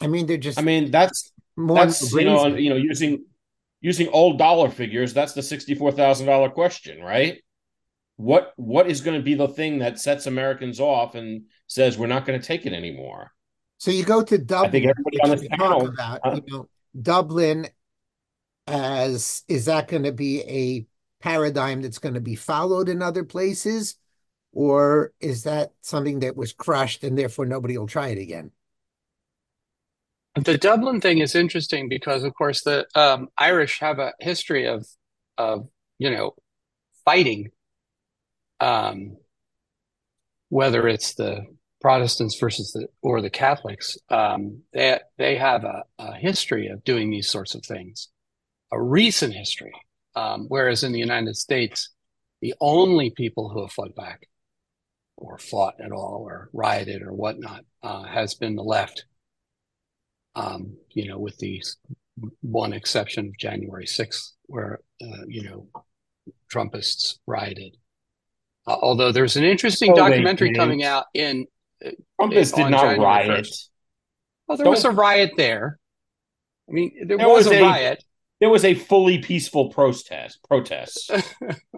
I 0.00 0.08
mean, 0.08 0.26
they're 0.26 0.36
just 0.36 0.58
I 0.58 0.62
mean, 0.62 0.90
that's 0.90 1.32
more 1.56 1.76
that's 1.76 2.12
you 2.12 2.24
know 2.24 2.46
you 2.46 2.70
know 2.70 2.76
using 2.76 3.24
using 3.80 4.08
old 4.08 4.38
dollar 4.38 4.68
figures. 4.68 5.14
That's 5.14 5.32
the 5.32 5.42
sixty 5.42 5.76
four 5.76 5.92
thousand 5.92 6.26
dollar 6.26 6.50
question, 6.50 7.00
right? 7.00 7.40
What 8.20 8.52
what 8.56 8.86
is 8.86 9.00
going 9.00 9.18
to 9.18 9.24
be 9.24 9.32
the 9.32 9.48
thing 9.48 9.78
that 9.78 9.98
sets 9.98 10.26
Americans 10.26 10.78
off 10.78 11.14
and 11.14 11.46
says 11.68 11.96
we're 11.96 12.06
not 12.06 12.26
going 12.26 12.38
to 12.38 12.46
take 12.46 12.66
it 12.66 12.74
anymore? 12.74 13.32
So 13.78 13.90
you 13.90 14.04
go 14.04 14.22
to 14.22 14.34
I 14.34 14.36
think 14.36 14.46
Dublin, 14.46 14.90
everybody 14.90 15.20
on 15.22 15.30
this 15.30 15.48
panel, 15.48 15.88
about, 15.88 16.20
uh, 16.22 16.34
you 16.34 16.42
know, 16.52 16.68
Dublin 17.00 17.66
as 18.66 19.42
is 19.48 19.64
that 19.64 19.88
going 19.88 20.02
to 20.02 20.12
be 20.12 20.42
a 20.42 20.86
paradigm 21.22 21.80
that's 21.80 21.98
going 21.98 22.12
to 22.12 22.20
be 22.20 22.34
followed 22.34 22.90
in 22.90 23.00
other 23.00 23.24
places, 23.24 23.96
or 24.52 25.14
is 25.18 25.44
that 25.44 25.72
something 25.80 26.20
that 26.20 26.36
was 26.36 26.52
crushed 26.52 27.04
and 27.04 27.16
therefore 27.16 27.46
nobody 27.46 27.78
will 27.78 27.86
try 27.86 28.08
it 28.08 28.18
again? 28.18 28.50
The 30.34 30.58
Dublin 30.58 31.00
thing 31.00 31.18
is 31.20 31.34
interesting 31.34 31.88
because, 31.88 32.22
of 32.22 32.34
course, 32.34 32.64
the 32.64 32.86
um, 32.94 33.28
Irish 33.38 33.80
have 33.80 33.98
a 33.98 34.12
history 34.20 34.66
of 34.66 34.86
of 35.38 35.70
you 35.98 36.10
know 36.10 36.34
fighting 37.06 37.50
um, 38.60 39.16
whether 40.48 40.86
it's 40.86 41.14
the 41.14 41.46
Protestants 41.80 42.38
versus 42.38 42.72
the 42.72 42.88
or 43.00 43.22
the 43.22 43.30
Catholics, 43.30 43.96
um, 44.10 44.60
they 44.74 44.98
they 45.16 45.36
have 45.36 45.64
a, 45.64 45.84
a, 45.98 46.14
history 46.14 46.66
of 46.66 46.84
doing 46.84 47.10
these 47.10 47.30
sorts 47.30 47.54
of 47.54 47.64
things, 47.64 48.08
a 48.70 48.80
recent 48.80 49.32
history. 49.32 49.72
Um, 50.14 50.46
whereas 50.48 50.82
in 50.82 50.92
the 50.92 50.98
United 50.98 51.36
States, 51.36 51.90
the 52.42 52.54
only 52.60 53.10
people 53.10 53.48
who 53.48 53.62
have 53.62 53.72
fought 53.72 53.94
back, 53.94 54.28
or 55.16 55.38
fought 55.38 55.74
at 55.82 55.92
all, 55.92 56.22
or 56.26 56.50
rioted 56.52 57.00
or 57.00 57.14
whatnot, 57.14 57.64
uh, 57.82 58.02
has 58.02 58.34
been 58.34 58.56
the 58.56 58.62
left. 58.62 59.06
Um, 60.34 60.76
you 60.90 61.08
know, 61.08 61.18
with 61.18 61.38
the 61.38 61.62
one 62.42 62.74
exception 62.74 63.28
of 63.28 63.38
January 63.38 63.86
sixth, 63.86 64.34
where 64.46 64.80
uh, 65.02 65.24
you 65.26 65.44
know 65.44 65.66
Trumpists 66.52 67.18
rioted. 67.26 67.76
Uh, 68.66 68.76
although 68.80 69.12
there's 69.12 69.36
an 69.36 69.44
interesting 69.44 69.92
oh, 69.92 69.96
documentary 69.96 70.52
coming 70.54 70.82
out 70.84 71.06
in 71.14 71.46
Trumpists 72.20 72.54
did 72.54 72.70
not 72.70 72.82
January 72.82 72.98
riot. 72.98 73.46
1st. 73.46 73.68
Well, 74.46 74.56
there 74.56 74.64
Don't... 74.64 74.74
was 74.74 74.84
a 74.84 74.90
riot 74.90 75.32
there. 75.36 75.78
I 76.68 76.72
mean, 76.72 76.92
there, 77.06 77.18
there 77.18 77.28
was, 77.28 77.46
was, 77.46 77.56
a 77.56 77.62
riot. 77.62 78.04
There 78.40 78.50
was 78.50 78.64
a 78.64 78.74
fully 78.74 79.18
peaceful 79.18 79.70
protest. 79.70 80.38
Protest. 80.46 81.10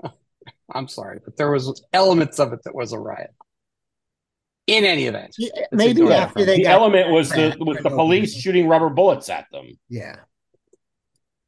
I'm 0.73 0.89
sorry, 0.89 1.21
but 1.25 1.37
there 1.37 1.51
was 1.51 1.85
elements 1.93 2.39
of 2.39 2.53
it 2.53 2.61
that 2.65 2.75
was 2.75 2.93
a 2.93 2.99
riot. 2.99 3.31
In 4.69 4.85
any 4.85 5.07
event, 5.07 5.35
yeah, 5.39 5.51
maybe 5.73 6.03
after 6.13 6.45
they 6.45 6.59
the 6.59 6.67
element 6.67 7.11
was 7.11 7.31
the 7.31 7.57
was 7.59 7.79
the 7.83 7.91
police 7.91 8.33
shooting 8.33 8.69
rubber 8.69 8.91
bullets 8.91 9.29
at 9.29 9.47
them. 9.51 9.77
Yeah. 9.89 10.17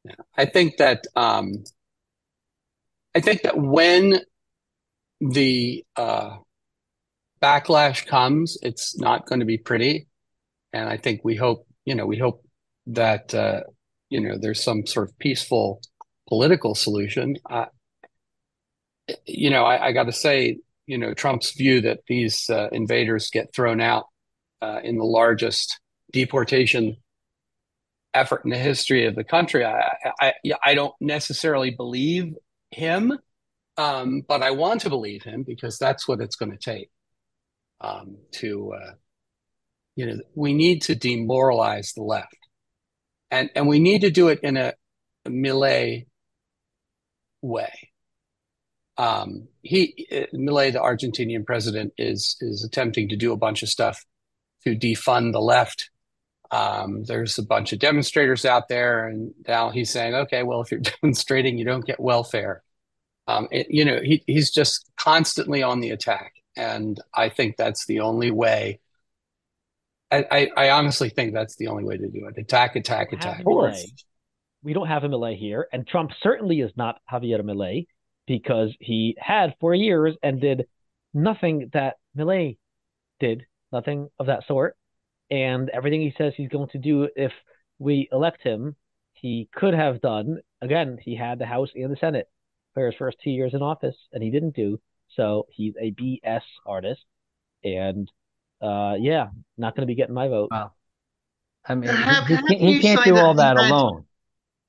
yeah. 0.03 0.15
I 0.35 0.43
think 0.45 0.75
that 0.77 1.07
um, 1.15 1.63
I 3.15 3.21
think 3.21 3.43
that 3.43 3.57
when 3.57 4.19
the 5.21 5.83
uh, 5.95 6.37
backlash 7.41 8.05
comes, 8.05 8.57
it's 8.61 8.97
not 8.97 9.25
going 9.27 9.39
to 9.39 9.45
be 9.45 9.57
pretty. 9.57 10.07
And 10.73 10.89
I 10.89 10.97
think 10.97 11.21
we 11.23 11.35
hope, 11.35 11.67
you 11.85 11.95
know, 11.95 12.05
we 12.05 12.17
hope 12.17 12.45
that, 12.87 13.33
uh, 13.33 13.61
you 14.09 14.21
know, 14.21 14.37
there's 14.37 14.63
some 14.63 14.85
sort 14.85 15.09
of 15.09 15.17
peaceful 15.19 15.81
political 16.27 16.75
solution. 16.75 17.37
Uh, 17.49 17.65
you 19.25 19.49
know, 19.49 19.63
I, 19.63 19.87
I 19.87 19.91
got 19.91 20.03
to 20.03 20.11
say, 20.11 20.59
you 20.87 20.97
know, 20.97 21.13
Trump's 21.13 21.51
view 21.51 21.81
that 21.81 21.99
these 22.07 22.49
uh, 22.49 22.69
invaders 22.71 23.29
get 23.29 23.53
thrown 23.53 23.81
out 23.81 24.05
uh, 24.61 24.79
in 24.83 24.97
the 24.97 25.05
largest 25.05 25.79
deportation 26.11 26.97
effort 28.13 28.41
in 28.45 28.51
the 28.51 28.57
history 28.57 29.05
of 29.05 29.15
the 29.15 29.23
country. 29.23 29.65
I, 29.65 30.13
I, 30.21 30.33
I 30.63 30.73
don't 30.73 30.93
necessarily 31.01 31.71
believe 31.71 32.33
him, 32.71 33.17
um, 33.77 34.21
but 34.27 34.41
I 34.41 34.51
want 34.51 34.81
to 34.81 34.89
believe 34.89 35.23
him 35.23 35.43
because 35.43 35.77
that's 35.77 36.07
what 36.07 36.21
it's 36.21 36.35
going 36.35 36.51
to 36.51 36.57
take 36.57 36.89
um, 37.81 38.17
to 38.33 38.73
uh, 38.73 38.91
you 39.95 40.05
know 40.05 40.19
we 40.33 40.53
need 40.53 40.81
to 40.83 40.95
demoralize 40.95 41.93
the 41.93 42.03
left. 42.03 42.37
And 43.31 43.49
and 43.55 43.67
we 43.67 43.79
need 43.79 44.01
to 44.01 44.11
do 44.11 44.29
it 44.29 44.39
in 44.43 44.57
a, 44.57 44.73
Milei 45.27 46.05
way. 47.41 47.91
Um, 48.97 49.47
he 49.61 50.07
Milei 50.33 50.71
the 50.71 50.79
Argentinian 50.79 51.45
president 51.45 51.93
is 51.97 52.37
is 52.41 52.63
attempting 52.63 53.09
to 53.09 53.17
do 53.17 53.33
a 53.33 53.37
bunch 53.37 53.63
of 53.63 53.69
stuff 53.69 54.05
to 54.63 54.75
defund 54.75 55.33
the 55.33 55.41
left. 55.41 55.89
Um, 56.51 57.03
there's 57.05 57.39
a 57.39 57.43
bunch 57.43 57.73
of 57.73 57.79
demonstrators 57.79 58.45
out 58.45 58.67
there 58.69 59.07
and 59.07 59.33
now 59.47 59.71
he's 59.71 59.89
saying 59.89 60.13
okay 60.13 60.43
well 60.43 60.61
if 60.61 60.69
you're 60.71 60.79
demonstrating 61.01 61.57
you 61.57 61.65
don't 61.65 61.85
get 61.85 61.99
welfare 61.99 62.61
um, 63.27 63.47
it, 63.51 63.67
you 63.69 63.85
know 63.85 63.99
he, 64.01 64.23
he's 64.27 64.51
just 64.51 64.91
constantly 64.97 65.63
on 65.63 65.79
the 65.79 65.89
attack 65.89 66.33
and 66.55 66.99
I 67.13 67.29
think 67.29 67.57
that's 67.57 67.85
the 67.85 67.99
only 67.99 68.31
way. 68.31 68.79
I, 70.11 70.25
I, 70.31 70.49
I 70.55 70.69
honestly 70.71 71.09
think 71.09 71.33
that's 71.33 71.55
the 71.55 71.67
only 71.67 71.83
way 71.83 71.97
to 71.97 72.07
do 72.07 72.27
it. 72.27 72.37
Attack, 72.37 72.75
attack, 72.75 73.11
attack. 73.11 73.39
Of 73.39 73.45
course. 73.45 73.85
We 74.63 74.73
don't 74.73 74.87
have 74.87 75.03
a 75.03 75.09
Milei 75.09 75.37
here, 75.37 75.67
and 75.71 75.85
Trump 75.85 76.11
certainly 76.21 76.61
is 76.61 76.71
not 76.75 76.99
Javier 77.11 77.41
Milei 77.41 77.85
because 78.25 78.75
he 78.79 79.15
had 79.19 79.55
four 79.59 79.75
years 79.75 80.15
and 80.23 80.41
did 80.41 80.65
nothing 81.13 81.69
that 81.73 81.97
Milei 82.17 82.57
did, 83.19 83.45
nothing 83.71 84.09
of 84.17 84.27
that 84.27 84.47
sort. 84.47 84.75
And 85.29 85.69
everything 85.69 86.01
he 86.01 86.15
says 86.17 86.33
he's 86.35 86.49
going 86.49 86.69
to 86.69 86.79
do 86.79 87.09
if 87.15 87.31
we 87.77 88.09
elect 88.11 88.41
him, 88.41 88.75
he 89.13 89.49
could 89.53 89.73
have 89.73 90.01
done. 90.01 90.39
Again, 90.61 90.97
he 90.99 91.15
had 91.15 91.37
the 91.37 91.45
House 91.45 91.69
and 91.75 91.91
the 91.91 91.97
Senate 91.97 92.27
for 92.75 92.85
his 92.85 92.95
first 92.95 93.17
two 93.23 93.31
years 93.31 93.55
in 93.55 93.63
office, 93.63 93.95
and 94.13 94.21
he 94.21 94.29
didn't 94.29 94.55
do. 94.55 94.79
So 95.15 95.47
he's 95.49 95.73
a 95.81 95.91
BS 95.91 96.41
artist, 96.67 97.03
and 97.63 98.11
uh, 98.61 98.95
yeah, 98.99 99.27
not 99.57 99.75
going 99.75 99.81
to 99.81 99.91
be 99.91 99.95
getting 99.95 100.13
my 100.13 100.27
vote. 100.27 100.49
Wow. 100.51 100.73
I 101.67 101.73
mean, 101.73 101.89
how, 101.89 102.23
he, 102.25 102.35
how 102.35 102.45
he, 102.47 102.57
he 102.57 102.79
can't 102.79 103.03
do 103.03 103.17
all 103.17 103.33
that, 103.33 103.55
that 103.55 103.71
alone. 103.71 104.05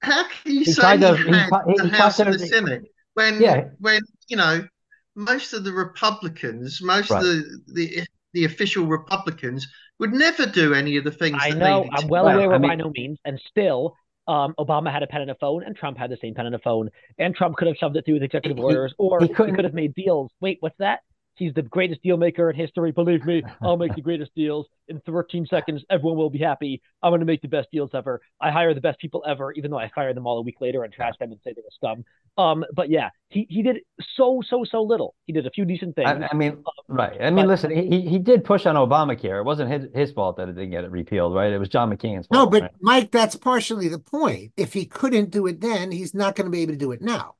How 0.00 0.24
can 0.24 0.52
you 0.52 0.60
he 0.60 0.72
say 0.72 0.96
to, 0.96 1.16
he 1.16 1.30
had 1.30 1.50
he, 1.66 1.74
the 1.76 1.88
House 1.88 2.18
and 2.20 2.32
the 2.32 2.38
Senate 2.38 2.84
when 3.14 3.40
yeah. 3.40 3.68
when 3.80 4.00
you 4.28 4.36
know 4.36 4.66
most 5.14 5.52
of 5.52 5.64
the 5.64 5.72
Republicans, 5.72 6.80
most 6.82 7.10
right. 7.10 7.18
of 7.18 7.24
the, 7.24 7.60
the 7.72 8.06
the 8.32 8.44
official 8.44 8.86
Republicans 8.86 9.66
would 9.98 10.12
never 10.12 10.46
do 10.46 10.74
any 10.74 10.96
of 10.96 11.04
the 11.04 11.10
things. 11.10 11.38
I 11.40 11.50
know. 11.50 11.88
I'm 11.90 12.08
well 12.08 12.28
aware 12.28 12.52
I 12.52 12.58
mean, 12.58 12.70
by 12.70 12.74
no 12.76 12.90
means, 12.94 13.18
and 13.24 13.40
still, 13.48 13.96
um, 14.28 14.54
Obama 14.58 14.92
had 14.92 15.02
a 15.02 15.06
pen 15.06 15.22
and 15.22 15.30
a 15.30 15.34
phone, 15.36 15.62
and 15.62 15.76
Trump 15.76 15.98
had 15.98 16.10
the 16.10 16.16
same 16.20 16.34
pen 16.34 16.46
and 16.46 16.54
a 16.54 16.58
phone, 16.58 16.90
and 17.18 17.34
Trump 17.34 17.56
could 17.56 17.68
have 17.68 17.76
shoved 17.76 17.96
it 17.96 18.04
through 18.04 18.14
with 18.14 18.22
executive 18.22 18.58
orders, 18.58 18.94
or 18.98 19.20
he, 19.20 19.28
he 19.28 19.34
could 19.34 19.64
have 19.64 19.74
made 19.74 19.94
deals. 19.94 20.30
Wait, 20.40 20.58
what's 20.60 20.76
that? 20.78 21.00
He's 21.36 21.52
the 21.54 21.62
greatest 21.62 22.02
deal 22.02 22.16
maker 22.16 22.50
in 22.50 22.56
history. 22.56 22.92
Believe 22.92 23.24
me, 23.24 23.42
I'll 23.62 23.76
make 23.76 23.94
the 23.94 24.00
greatest 24.00 24.34
deals 24.34 24.66
in 24.88 25.00
13 25.00 25.46
seconds. 25.46 25.84
Everyone 25.90 26.16
will 26.16 26.30
be 26.30 26.38
happy. 26.38 26.82
I'm 27.02 27.10
going 27.10 27.20
to 27.20 27.26
make 27.26 27.42
the 27.42 27.48
best 27.48 27.68
deals 27.70 27.90
ever. 27.94 28.20
I 28.40 28.50
hire 28.50 28.74
the 28.74 28.80
best 28.80 28.98
people 28.98 29.22
ever, 29.26 29.52
even 29.52 29.70
though 29.70 29.78
I 29.78 29.90
fire 29.94 30.14
them 30.14 30.26
all 30.26 30.38
a 30.38 30.42
week 30.42 30.60
later 30.60 30.84
and 30.84 30.92
trash 30.92 31.14
them 31.20 31.32
and 31.32 31.40
say 31.44 31.52
they 31.52 31.62
were 31.62 31.70
scum. 31.74 32.04
Um, 32.38 32.64
but 32.74 32.90
yeah, 32.90 33.10
he, 33.28 33.46
he 33.48 33.62
did 33.62 33.78
so 34.16 34.42
so 34.46 34.64
so 34.64 34.82
little. 34.82 35.14
He 35.26 35.32
did 35.32 35.46
a 35.46 35.50
few 35.50 35.64
decent 35.64 35.94
things. 35.94 36.08
I, 36.08 36.28
I 36.30 36.34
mean, 36.34 36.52
um, 36.52 36.96
right? 36.96 37.20
I 37.20 37.30
mean, 37.30 37.46
but, 37.46 37.48
listen, 37.48 37.70
he 37.70 38.02
he 38.02 38.18
did 38.18 38.44
push 38.44 38.66
on 38.66 38.74
Obamacare. 38.76 39.40
It 39.40 39.44
wasn't 39.44 39.70
his 39.70 39.88
his 39.94 40.12
fault 40.12 40.36
that 40.36 40.48
it 40.48 40.52
didn't 40.54 40.70
get 40.70 40.84
it 40.84 40.90
repealed, 40.90 41.34
right? 41.34 41.52
It 41.52 41.58
was 41.58 41.68
John 41.68 41.90
McCain's 41.90 42.26
fault. 42.26 42.30
No, 42.32 42.46
but 42.46 42.62
right? 42.62 42.70
Mike, 42.80 43.10
that's 43.10 43.36
partially 43.36 43.88
the 43.88 43.98
point. 43.98 44.52
If 44.56 44.74
he 44.74 44.84
couldn't 44.84 45.30
do 45.30 45.46
it 45.46 45.60
then, 45.60 45.92
he's 45.92 46.12
not 46.12 46.36
going 46.36 46.44
to 46.44 46.50
be 46.50 46.60
able 46.62 46.74
to 46.74 46.78
do 46.78 46.92
it 46.92 47.00
now. 47.00 47.35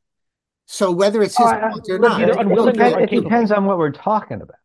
So 0.66 0.90
whether 0.90 1.22
it's 1.22 1.36
his 1.36 1.48
fault 1.48 1.88
or 1.88 1.98
not, 1.98 2.20
it, 2.20 2.28
it, 2.28 3.12
it 3.12 3.22
depends 3.22 3.52
on 3.52 3.64
what 3.64 3.78
we're 3.78 3.92
talking 3.92 4.42
about. 4.42 4.58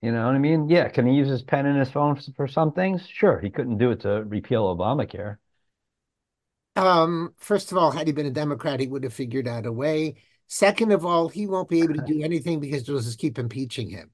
You 0.00 0.12
know 0.12 0.26
what 0.26 0.34
I 0.34 0.38
mean? 0.38 0.68
Yeah. 0.68 0.88
Can 0.88 1.06
he 1.06 1.14
use 1.14 1.28
his 1.28 1.42
pen 1.42 1.66
and 1.66 1.78
his 1.78 1.90
phone 1.90 2.18
for 2.36 2.48
some 2.48 2.72
things? 2.72 3.06
Sure. 3.08 3.38
He 3.40 3.50
couldn't 3.50 3.78
do 3.78 3.90
it 3.90 4.00
to 4.00 4.24
repeal 4.24 4.74
Obamacare. 4.76 5.36
Um, 6.74 7.34
first 7.36 7.70
of 7.70 7.78
all, 7.78 7.90
had 7.90 8.06
he 8.06 8.12
been 8.12 8.26
a 8.26 8.30
Democrat, 8.30 8.80
he 8.80 8.86
would 8.86 9.04
have 9.04 9.12
figured 9.12 9.46
out 9.46 9.66
a 9.66 9.72
way. 9.72 10.16
Second 10.48 10.92
of 10.92 11.06
all, 11.06 11.28
he 11.28 11.46
won't 11.46 11.68
be 11.68 11.80
able 11.80 11.94
to 11.94 12.04
do 12.06 12.22
anything 12.22 12.60
because 12.60 12.84
they'll 12.84 12.98
just 12.98 13.18
keep 13.18 13.38
impeaching 13.38 13.90
him. 13.90 14.10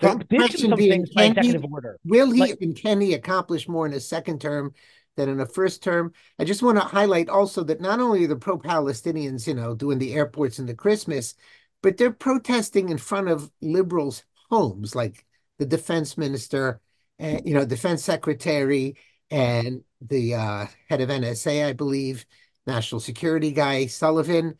The 0.00 0.24
question 0.30 0.74
being, 0.76 1.06
can 1.06 1.36
he, 1.42 1.56
order. 1.56 1.98
will 2.04 2.30
he 2.30 2.40
like, 2.40 2.58
and 2.60 2.76
can 2.76 3.00
he 3.00 3.14
accomplish 3.14 3.66
more 3.66 3.84
in 3.84 3.92
a 3.92 4.00
second 4.00 4.40
term 4.40 4.72
than 5.18 5.28
in 5.28 5.40
a 5.40 5.46
first 5.46 5.82
term? 5.82 6.12
I 6.38 6.44
just 6.44 6.62
want 6.62 6.78
to 6.78 6.84
highlight 6.84 7.28
also 7.28 7.62
that 7.64 7.82
not 7.82 8.00
only 8.00 8.24
are 8.24 8.28
the 8.28 8.36
pro-Palestinians, 8.36 9.46
you 9.46 9.54
know, 9.54 9.74
doing 9.74 9.98
the 9.98 10.14
airports 10.14 10.58
and 10.58 10.68
the 10.68 10.74
Christmas, 10.74 11.34
but 11.82 11.98
they're 11.98 12.12
protesting 12.12 12.88
in 12.88 12.98
front 12.98 13.28
of 13.28 13.50
liberals' 13.60 14.24
homes, 14.48 14.94
like 14.94 15.26
the 15.58 15.66
defense 15.66 16.16
minister, 16.16 16.80
and 17.18 17.46
you 17.46 17.52
know, 17.54 17.66
defense 17.66 18.02
secretary, 18.02 18.96
and 19.30 19.82
the 20.00 20.34
uh, 20.34 20.66
head 20.88 21.00
of 21.00 21.10
NSA, 21.10 21.66
I 21.66 21.72
believe, 21.72 22.24
national 22.66 23.00
security 23.00 23.52
guy 23.52 23.86
Sullivan. 23.86 24.58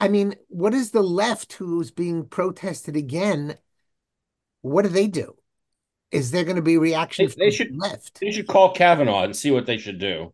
I 0.00 0.08
mean, 0.08 0.34
what 0.48 0.74
is 0.74 0.90
the 0.90 1.02
left 1.02 1.52
who's 1.54 1.92
being 1.92 2.26
protested 2.26 2.96
again? 2.96 3.56
What 4.62 4.82
do 4.82 4.88
they 4.88 5.06
do? 5.06 5.36
Is 6.12 6.30
there 6.30 6.44
going 6.44 6.56
to 6.56 6.62
be 6.62 6.78
reaction 6.78 7.26
they, 7.26 7.46
they 7.46 7.50
should, 7.50 7.76
left? 7.76 8.20
They 8.20 8.30
should 8.30 8.46
call 8.46 8.72
Kavanaugh 8.72 9.22
and 9.22 9.34
see 9.34 9.50
what 9.50 9.66
they 9.66 9.78
should 9.78 9.98
do. 9.98 10.32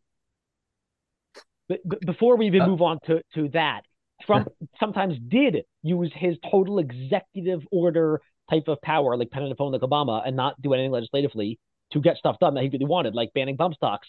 But, 1.68 1.80
but 1.84 2.00
before 2.00 2.36
we 2.36 2.46
even 2.46 2.62
uh, 2.62 2.66
move 2.66 2.82
on 2.82 2.98
to, 3.06 3.22
to 3.34 3.48
that, 3.50 3.82
Trump 4.22 4.48
sometimes 4.80 5.16
did 5.28 5.58
use 5.82 6.12
his 6.14 6.36
total 6.50 6.78
executive 6.78 7.62
order 7.70 8.20
type 8.50 8.68
of 8.68 8.80
power, 8.82 9.16
like 9.16 9.30
pen 9.30 9.44
and 9.44 9.56
phone, 9.56 9.72
like 9.72 9.82
Obama, 9.82 10.26
and 10.26 10.34
not 10.34 10.60
do 10.60 10.74
anything 10.74 10.90
legislatively 10.90 11.58
to 11.92 12.00
get 12.00 12.16
stuff 12.16 12.36
done 12.40 12.54
that 12.54 12.64
he 12.64 12.70
really 12.70 12.84
wanted, 12.84 13.14
like 13.14 13.32
banning 13.34 13.56
bump 13.56 13.74
stocks, 13.74 14.08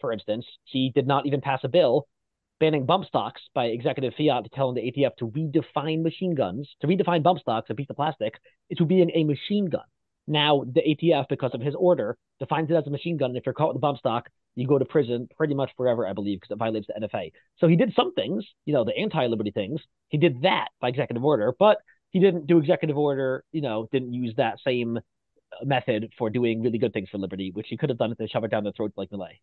for 0.00 0.12
instance. 0.12 0.46
He 0.64 0.90
did 0.94 1.06
not 1.06 1.26
even 1.26 1.40
pass 1.40 1.60
a 1.64 1.68
bill 1.68 2.06
banning 2.62 2.86
bump 2.86 3.04
stocks 3.04 3.42
by 3.56 3.64
executive 3.64 4.14
fiat 4.16 4.44
to 4.44 4.50
telling 4.50 4.76
the 4.76 4.82
ATF 4.82 5.16
to 5.16 5.26
redefine 5.26 6.00
machine 6.00 6.32
guns, 6.32 6.70
to 6.80 6.86
redefine 6.86 7.20
bump 7.20 7.40
stocks, 7.40 7.68
a 7.70 7.74
piece 7.74 7.90
of 7.90 7.96
plastic, 7.96 8.34
to 8.76 8.84
being 8.84 9.10
a 9.16 9.24
machine 9.24 9.66
gun. 9.66 9.82
Now, 10.26 10.64
the 10.72 10.80
ATF, 10.80 11.26
because 11.28 11.52
of 11.54 11.60
his 11.60 11.74
order, 11.74 12.16
defines 12.38 12.70
it 12.70 12.74
as 12.74 12.86
a 12.86 12.90
machine 12.90 13.16
gun. 13.16 13.30
And 13.30 13.36
if 13.36 13.46
you're 13.46 13.54
caught 13.54 13.68
with 13.68 13.76
a 13.76 13.80
bump 13.80 13.98
stock, 13.98 14.28
you 14.54 14.66
go 14.66 14.78
to 14.78 14.84
prison 14.84 15.28
pretty 15.36 15.54
much 15.54 15.70
forever, 15.76 16.06
I 16.06 16.12
believe, 16.12 16.40
because 16.40 16.54
it 16.54 16.58
violates 16.58 16.86
the 16.86 16.94
NFA. 17.00 17.32
So 17.58 17.66
he 17.66 17.76
did 17.76 17.92
some 17.94 18.14
things, 18.14 18.44
you 18.64 18.72
know, 18.72 18.84
the 18.84 18.96
anti 18.96 19.26
liberty 19.26 19.50
things. 19.50 19.80
He 20.08 20.18
did 20.18 20.42
that 20.42 20.68
by 20.80 20.88
executive 20.88 21.24
order, 21.24 21.54
but 21.58 21.78
he 22.10 22.20
didn't 22.20 22.46
do 22.46 22.58
executive 22.58 22.96
order, 22.96 23.44
you 23.52 23.62
know, 23.62 23.88
didn't 23.90 24.12
use 24.12 24.34
that 24.36 24.58
same 24.64 25.00
method 25.64 26.12
for 26.18 26.30
doing 26.30 26.62
really 26.62 26.78
good 26.78 26.92
things 26.92 27.08
for 27.08 27.18
liberty, 27.18 27.50
which 27.52 27.66
he 27.68 27.76
could 27.76 27.88
have 27.88 27.98
done 27.98 28.12
if 28.12 28.18
they 28.18 28.26
shove 28.26 28.44
it 28.44 28.50
down 28.50 28.64
their 28.64 28.72
throat 28.72 28.92
like 28.96 29.10
Milei. 29.10 29.38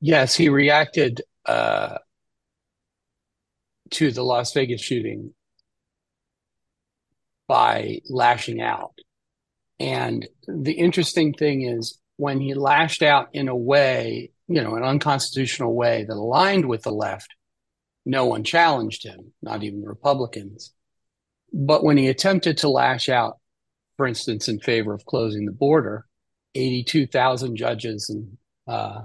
Yes, 0.00 0.34
he 0.34 0.48
reacted 0.48 1.20
uh, 1.44 1.98
to 3.90 4.10
the 4.10 4.22
Las 4.22 4.52
Vegas 4.52 4.80
shooting 4.80 5.34
by 7.50 8.00
lashing 8.08 8.60
out. 8.60 8.94
And 9.80 10.28
the 10.46 10.74
interesting 10.74 11.34
thing 11.34 11.62
is 11.62 11.98
when 12.16 12.38
he 12.38 12.54
lashed 12.54 13.02
out 13.02 13.30
in 13.32 13.48
a 13.48 13.56
way, 13.56 14.30
you 14.46 14.62
know, 14.62 14.76
an 14.76 14.84
unconstitutional 14.84 15.74
way 15.74 16.04
that 16.04 16.14
aligned 16.14 16.66
with 16.66 16.82
the 16.82 16.92
left, 16.92 17.34
no 18.06 18.24
one 18.24 18.44
challenged 18.44 19.04
him, 19.04 19.32
not 19.42 19.64
even 19.64 19.82
Republicans. 19.82 20.72
But 21.52 21.82
when 21.82 21.96
he 21.96 22.06
attempted 22.06 22.58
to 22.58 22.68
lash 22.68 23.08
out, 23.08 23.38
for 23.96 24.06
instance, 24.06 24.46
in 24.46 24.60
favor 24.60 24.94
of 24.94 25.04
closing 25.04 25.44
the 25.44 25.50
border, 25.50 26.06
82,000 26.54 27.56
judges 27.56 28.10
and 28.10 28.38
uh, 28.68 29.02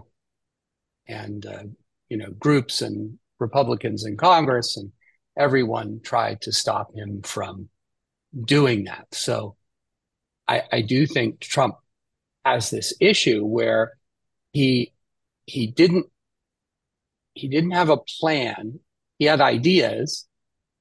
and 1.07 1.47
uh, 1.47 1.63
you 2.09 2.17
know 2.17 2.29
groups 2.29 2.83
and 2.83 3.17
Republicans 3.39 4.05
in 4.05 4.17
Congress 4.17 4.77
and 4.77 4.91
everyone 5.35 5.99
tried 6.03 6.41
to 6.41 6.51
stop 6.51 6.95
him 6.95 7.23
from 7.23 7.69
doing 8.39 8.85
that. 8.85 9.07
So 9.11 9.55
I, 10.47 10.63
I 10.71 10.81
do 10.81 11.05
think 11.05 11.39
Trump 11.39 11.75
has 12.43 12.69
this 12.69 12.93
issue 12.99 13.43
where 13.43 13.93
he 14.53 14.93
he 15.45 15.67
didn't 15.67 16.07
he 17.33 17.47
didn't 17.47 17.71
have 17.71 17.89
a 17.89 17.97
plan. 17.97 18.79
He 19.19 19.25
had 19.25 19.41
ideas, 19.41 20.27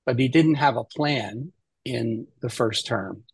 but 0.06 0.18
he 0.18 0.28
didn't 0.28 0.54
have 0.54 0.76
a 0.76 0.84
plan 0.84 1.52
in 1.84 2.26
the 2.40 2.50
first 2.50 2.86
term. 2.86 3.24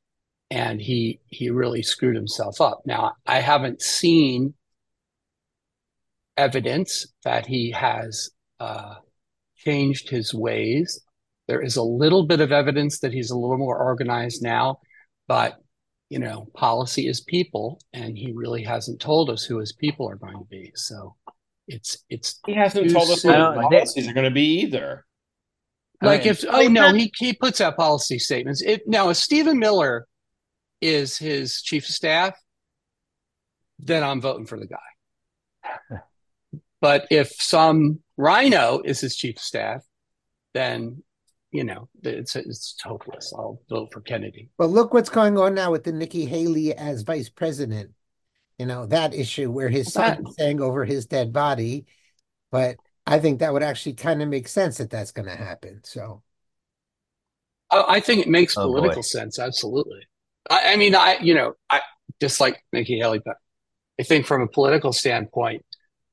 And 0.51 0.81
he 0.81 1.21
he 1.27 1.51
really 1.51 1.83
screwed 1.83 2.17
himself 2.17 2.61
up. 2.61 2.83
Now 2.85 3.13
I 3.27 3.41
haven't 3.41 3.83
seen 3.83 4.55
evidence 6.37 7.07
that 7.25 7.47
he 7.47 7.71
has 7.73 8.31
uh, 8.59 8.95
changed 9.57 10.09
his 10.09 10.33
ways. 10.35 11.01
There 11.51 11.61
is 11.61 11.75
a 11.75 11.83
little 11.83 12.27
bit 12.27 12.41
of 12.41 12.53
evidence 12.53 13.01
that 13.01 13.13
he's 13.13 13.33
a 13.33 13.37
little 13.37 13.59
more 13.59 13.77
organized 13.77 14.41
now, 14.41 14.79
but 15.27 15.57
you 16.09 16.21
know, 16.21 16.47
policy 16.55 17.09
is 17.09 17.23
people, 17.23 17.81
and 17.93 18.17
he 18.17 18.31
really 18.31 18.63
hasn't 18.63 19.01
told 19.01 19.31
us 19.31 19.43
who 19.43 19.59
his 19.59 19.73
people 19.73 20.09
are 20.09 20.15
going 20.15 20.39
to 20.39 20.45
be. 20.45 20.71
So 20.77 21.17
it's 21.67 22.05
it's 22.09 22.39
he 22.47 22.55
hasn't 22.55 22.93
told 22.93 23.11
us 23.11 23.25
what 23.25 23.35
policies 23.35 24.07
are 24.07 24.13
going 24.13 24.27
to 24.27 24.31
be 24.31 24.61
either. 24.61 25.05
Like 26.01 26.25
if 26.25 26.45
oh 26.49 26.69
no, 26.69 26.93
he 26.93 27.13
he 27.17 27.33
puts 27.33 27.61
out 27.61 27.77
policy 27.77 28.21
statements. 28.21 28.63
If 28.63 28.83
now 28.87 29.09
if 29.09 29.17
Stephen 29.17 29.59
Miller 29.59 30.07
is 30.81 31.19
his 31.19 31.63
chief 31.63 31.89
of 31.89 31.95
staff, 31.97 32.39
then 33.81 34.05
I'm 34.05 34.21
voting 34.21 34.47
for 34.47 34.61
the 34.61 34.69
guy. 34.69 35.99
But 36.81 37.09
if 37.11 37.33
some 37.33 38.01
RINO 38.17 38.81
is 38.87 39.01
his 39.03 39.15
chief 39.15 39.37
of 39.37 39.43
staff, 39.43 39.85
then 40.55 41.03
you 41.53 41.65
know 41.65 41.89
it's 42.03 42.37
it's 42.37 42.77
hopeless. 42.83 43.33
I'll 43.37 43.61
vote 43.69 43.93
for 43.93 44.01
Kennedy. 44.01 44.51
But 44.57 44.71
look 44.71 44.95
what's 44.95 45.11
going 45.11 45.37
on 45.39 45.55
now 45.55 45.71
with 45.71 45.85
the 45.85 45.93
Nikki 45.93 46.27
Haley 46.27 46.75
as 46.75 47.03
vice 47.03 47.29
president. 47.29 47.91
You 48.59 48.67
know 48.67 48.87
that 48.87 49.15
issue 49.15 49.51
where 49.51 49.69
his 49.69 49.93
son 49.93 50.27
is 50.27 50.37
saying 50.37 50.61
over 50.61 50.85
his 50.85 51.07
dead 51.07 51.33
body, 51.33 51.87
but 52.51 52.77
I 53.07 53.19
think 53.19 53.41
that 53.41 53.53
would 53.53 53.63
actually 53.63 53.95
kind 53.95 54.23
of 54.23 54.29
make 54.29 54.49
sense 54.49 54.79
that 54.79 54.91
that's 54.91 55.13
going 55.13 55.27
to 55.27 55.35
happen. 55.35 55.81
So, 55.83 56.23
I 57.71 58.01
think 58.01 58.21
it 58.21 58.29
makes 58.29 58.57
oh, 58.57 58.67
political 58.67 58.97
boy. 58.97 59.03
sense. 59.03 59.39
Absolutely. 59.39 60.01
I, 60.49 60.75
I, 60.75 60.77
mean, 60.77 60.95
I 60.95 61.19
you 61.21 61.35
know, 61.35 61.55
I 61.69 61.81
just 62.21 62.41
like 62.41 62.63
Nikki 62.73 62.99
Haley, 62.99 63.21
but 63.25 63.37
I 63.99 64.03
think 64.03 64.27
from 64.27 64.43
a 64.43 64.47
political 64.47 64.93
standpoint, 64.93 65.65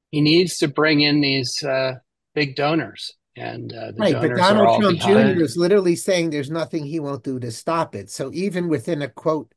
he 0.09 0.21
needs 0.21 0.57
to 0.57 0.67
bring 0.67 1.01
in 1.01 1.21
these 1.21 1.61
uh, 1.63 1.95
big 2.33 2.55
donors. 2.55 3.13
And 3.37 3.73
uh, 3.73 3.91
right, 3.97 4.15
but 4.15 4.35
Donald 4.35 4.81
Trump 4.81 4.99
Jr. 4.99 5.41
is 5.41 5.55
literally 5.55 5.95
saying 5.95 6.31
there's 6.31 6.49
nothing 6.49 6.85
he 6.85 6.99
won't 6.99 7.23
do 7.23 7.39
to 7.39 7.51
stop 7.51 7.93
it. 7.93 8.09
So 8.09 8.31
even 8.33 8.67
within 8.67 9.01
a 9.03 9.09
quote 9.09 9.53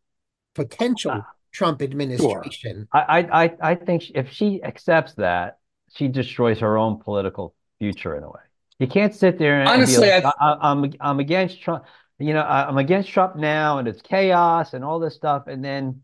potential 0.54 1.12
uh, 1.12 1.22
Trump 1.50 1.80
administration, 1.80 2.88
sure. 2.92 3.04
I, 3.08 3.44
I 3.44 3.70
I 3.70 3.74
think 3.74 4.10
if 4.14 4.30
she 4.30 4.62
accepts 4.62 5.14
that, 5.14 5.58
she 5.94 6.08
destroys 6.08 6.60
her 6.60 6.76
own 6.76 6.98
political 6.98 7.54
future 7.78 8.16
in 8.16 8.22
a 8.22 8.28
way. 8.28 8.40
You 8.78 8.86
can't 8.86 9.14
sit 9.14 9.38
there 9.38 9.60
and 9.60 9.68
honestly, 9.68 10.10
like, 10.10 10.24
I, 10.24 10.32
I, 10.40 10.70
I'm 10.70 10.92
I'm 11.00 11.20
against 11.20 11.62
Trump. 11.62 11.84
You 12.18 12.34
know, 12.34 12.42
I'm 12.42 12.76
against 12.76 13.08
Trump 13.08 13.36
now, 13.36 13.78
and 13.78 13.88
it's 13.88 14.02
chaos 14.02 14.74
and 14.74 14.84
all 14.84 14.98
this 14.98 15.14
stuff, 15.14 15.46
and 15.46 15.64
then 15.64 16.02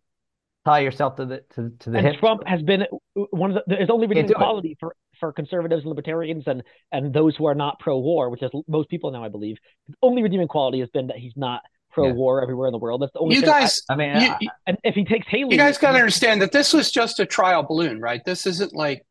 tie 0.65 0.81
yourself 0.81 1.17
to 1.17 1.27
the 1.27 1.45
to, 1.55 1.73
to 1.79 1.91
the 1.91 1.99
and 1.99 2.07
hip. 2.07 2.21
Trump 2.21 2.47
has 2.47 2.63
been 2.63 2.87
one 3.15 3.51
of 3.51 3.57
the 3.57 3.77
there's 3.77 3.91
only 3.91 4.07
been 4.07 4.31
equality 4.31 4.77
for 4.81 4.95
for 5.21 5.33
conservatives 5.33 5.83
and 5.83 5.89
libertarians 5.89 6.45
and 6.47 6.63
and 6.93 7.13
those 7.13 7.37
who 7.37 7.47
are 7.47 7.55
not 7.55 7.79
pro-war, 7.81 8.31
which 8.31 8.43
is 8.43 8.51
most 8.69 8.89
people 8.89 9.11
now 9.11 9.25
I 9.25 9.29
believe. 9.29 9.57
The 9.89 9.95
only 10.03 10.23
redeeming 10.23 10.49
quality 10.49 10.81
has 10.81 10.89
been 10.91 11.09
that 11.09 11.17
he's 11.17 11.35
not 11.37 11.63
pro-war 11.93 12.39
yeah. 12.39 12.45
everywhere 12.45 12.69
in 12.69 12.73
the 12.73 12.79
world. 12.79 13.03
That's 13.03 13.13
the 13.13 13.21
only. 13.21 13.37
You 13.37 13.43
guys, 13.43 13.83
I, 13.89 13.95
I 13.95 13.97
mean, 13.97 14.23
you, 14.23 14.31
I, 14.31 14.49
and 14.67 14.79
if 14.85 14.95
he 14.95 15.05
takes 15.05 15.27
Haley, 15.29 15.55
you 15.55 15.59
guys 15.59 15.79
got 15.79 15.93
to 15.93 15.99
understand 15.99 16.43
that 16.43 16.53
this 16.53 16.73
was 16.73 16.91
just 16.91 17.21
a 17.21 17.27
trial 17.27 17.63
balloon, 17.63 18.01
right? 18.01 18.25
This 18.25 18.47
isn't 18.47 18.75
like 18.75 19.05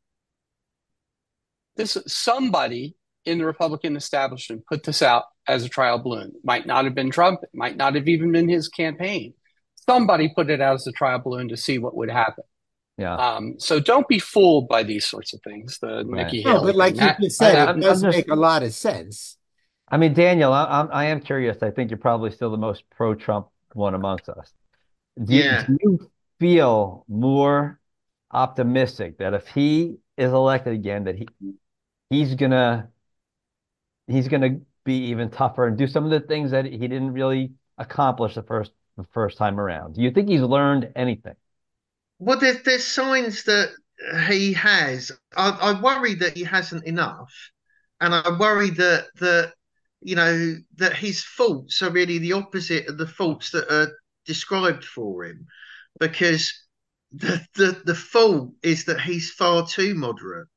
this. 1.75 1.97
Somebody 2.07 2.95
in 3.25 3.39
the 3.39 3.45
Republican 3.45 3.95
establishment 3.95 4.65
put 4.67 4.83
this 4.83 5.01
out 5.01 5.23
as 5.47 5.65
a 5.65 5.69
trial 5.69 5.99
balloon. 5.99 6.31
It 6.35 6.43
might 6.43 6.65
not 6.65 6.85
have 6.85 6.95
been 6.95 7.09
Trump. 7.09 7.41
It 7.43 7.49
might 7.53 7.75
not 7.75 7.95
have 7.95 8.07
even 8.07 8.31
been 8.31 8.49
his 8.49 8.69
campaign 8.69 9.33
somebody 9.85 10.29
put 10.29 10.49
it 10.49 10.61
out 10.61 10.75
as 10.75 10.87
a 10.87 10.91
trial 10.91 11.19
balloon 11.19 11.49
to 11.49 11.57
see 11.57 11.77
what 11.77 11.95
would 11.95 12.09
happen. 12.09 12.43
Yeah. 12.97 13.15
Um, 13.15 13.55
so 13.57 13.79
don't 13.79 14.07
be 14.07 14.19
fooled 14.19 14.67
by 14.67 14.83
these 14.83 15.05
sorts 15.05 15.33
of 15.33 15.41
things. 15.41 15.79
The 15.79 16.05
right. 16.05 16.25
Nikki 16.25 16.41
Haley. 16.41 16.55
No, 16.55 16.63
but 16.63 16.75
like 16.75 16.95
you 16.95 17.09
just 17.21 17.37
said, 17.37 17.77
it 17.77 17.81
does 17.81 18.01
just, 18.01 18.15
make 18.15 18.29
a 18.29 18.35
lot 18.35 18.63
of 18.63 18.73
sense. 18.73 19.37
I 19.89 19.97
mean, 19.97 20.13
Daniel, 20.13 20.53
I, 20.53 20.65
I'm, 20.65 20.89
I 20.91 21.05
am 21.05 21.19
curious. 21.19 21.61
I 21.61 21.71
think 21.71 21.91
you're 21.91 21.97
probably 21.97 22.31
still 22.31 22.51
the 22.51 22.57
most 22.57 22.83
pro-Trump 22.89 23.47
one 23.73 23.95
amongst 23.95 24.29
us. 24.29 24.51
Do, 25.21 25.35
yeah. 25.35 25.65
you, 25.67 25.77
do 25.77 25.77
you 25.83 26.11
feel 26.39 27.05
more 27.07 27.79
optimistic 28.31 29.17
that 29.17 29.33
if 29.33 29.47
he 29.47 29.97
is 30.17 30.31
elected 30.31 30.73
again, 30.73 31.03
that 31.05 31.15
he 31.17 31.27
he's 32.09 32.35
gonna 32.35 32.89
he's 34.07 34.27
gonna 34.27 34.59
be 34.83 35.05
even 35.07 35.29
tougher 35.29 35.67
and 35.67 35.77
do 35.77 35.87
some 35.87 36.05
of 36.05 36.11
the 36.11 36.19
things 36.21 36.51
that 36.51 36.65
he 36.65 36.77
didn't 36.77 37.13
really 37.13 37.51
accomplish 37.77 38.35
the 38.35 38.43
first 38.43 38.71
the 38.97 39.05
first 39.13 39.37
time 39.37 39.59
around. 39.59 39.95
Do 39.95 40.01
you 40.01 40.11
think 40.11 40.29
he's 40.29 40.41
learned 40.41 40.91
anything? 40.95 41.35
Well, 42.19 42.39
there's 42.39 42.63
there's 42.63 42.85
signs 42.85 43.43
that 43.43 43.71
he 44.27 44.53
has. 44.53 45.11
I, 45.35 45.49
I 45.49 45.81
worry 45.81 46.15
that 46.15 46.35
he 46.35 46.43
hasn't 46.43 46.85
enough, 46.85 47.33
and 47.99 48.13
I 48.13 48.37
worry 48.37 48.69
that 48.71 49.07
that 49.19 49.53
you 50.01 50.15
know 50.15 50.55
that 50.77 50.93
his 50.93 51.23
faults 51.23 51.81
are 51.81 51.91
really 51.91 52.19
the 52.19 52.33
opposite 52.33 52.87
of 52.87 52.97
the 52.97 53.07
faults 53.07 53.51
that 53.51 53.71
are 53.73 53.91
described 54.25 54.83
for 54.83 55.25
him, 55.25 55.47
because 55.99 56.53
the 57.11 57.45
the 57.55 57.81
the 57.85 57.95
fault 57.95 58.51
is 58.63 58.85
that 58.85 59.01
he's 59.01 59.31
far 59.31 59.67
too 59.67 59.95
moderate, 59.95 60.47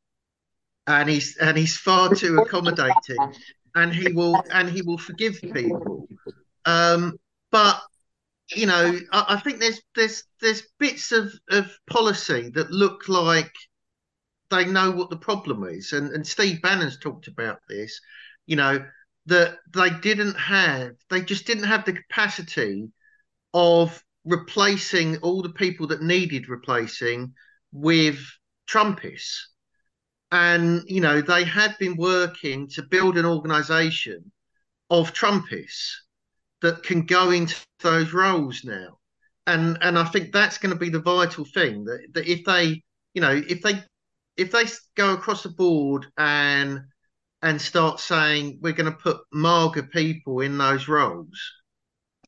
and 0.86 1.08
he's 1.08 1.36
and 1.38 1.56
he's 1.56 1.76
far 1.76 2.14
too 2.14 2.38
accommodating, 2.38 3.34
and 3.74 3.92
he 3.92 4.12
will 4.12 4.40
and 4.52 4.68
he 4.68 4.82
will 4.82 4.98
forgive 4.98 5.40
people. 5.40 6.08
Um, 6.64 7.18
but 7.50 7.80
you 8.54 8.66
know, 8.66 8.98
I, 9.12 9.24
I, 9.28 9.40
think 9.40 9.60
there's 9.60 9.80
there's 9.94 10.24
there's 10.40 10.62
bits 10.78 11.12
of, 11.12 11.32
of 11.50 11.70
policy 11.88 12.50
that 12.54 12.70
look 12.70 13.08
like 13.08 13.52
they 14.50 14.64
know 14.64 14.90
what 14.90 15.10
the 15.10 15.16
problem 15.16 15.64
is, 15.64 15.92
and 15.92 16.10
and 16.10 16.26
Steve 16.26 16.62
Bannon's 16.62 16.98
talked 16.98 17.28
about 17.28 17.60
this. 17.68 18.00
You 18.46 18.56
know 18.56 18.84
that 19.28 19.58
they 19.74 19.90
didn't 19.90 20.34
have, 20.34 20.92
they 21.10 21.20
just 21.20 21.46
didn't 21.46 21.64
have 21.64 21.84
the 21.84 21.92
capacity 21.92 22.90
of 23.52 24.02
replacing 24.24 25.18
all 25.18 25.42
the 25.42 25.50
people 25.50 25.86
that 25.86 26.02
needed 26.02 26.48
replacing 26.48 27.34
with 27.70 28.18
Trumpists. 28.66 29.48
And, 30.32 30.82
you 30.86 31.00
know, 31.00 31.20
they 31.20 31.44
had 31.44 31.76
been 31.78 31.96
working 31.96 32.68
to 32.68 32.82
build 32.82 33.18
an 33.18 33.26
organization 33.26 34.32
of 34.88 35.12
Trumpists 35.12 35.90
that 36.62 36.82
can 36.82 37.06
go 37.06 37.30
into 37.30 37.56
those 37.80 38.12
roles 38.12 38.64
now. 38.64 38.98
And 39.46 39.78
and 39.80 39.98
I 39.98 40.04
think 40.04 40.32
that's 40.32 40.58
going 40.58 40.72
to 40.72 40.78
be 40.78 40.90
the 40.90 41.00
vital 41.00 41.44
thing 41.44 41.84
that, 41.84 42.06
that 42.14 42.30
if 42.30 42.44
they, 42.44 42.82
you 43.14 43.20
know, 43.20 43.42
if 43.48 43.62
they 43.62 43.82
if 44.36 44.50
they 44.50 44.64
go 44.94 45.14
across 45.14 45.42
the 45.42 45.48
board 45.48 46.06
and 46.16 46.80
and 47.42 47.60
start 47.60 48.00
saying 48.00 48.58
we're 48.60 48.72
going 48.72 48.90
to 48.90 48.98
put 48.98 49.20
MAGA 49.32 49.84
people 49.84 50.40
in 50.40 50.58
those 50.58 50.88
roles, 50.88 51.52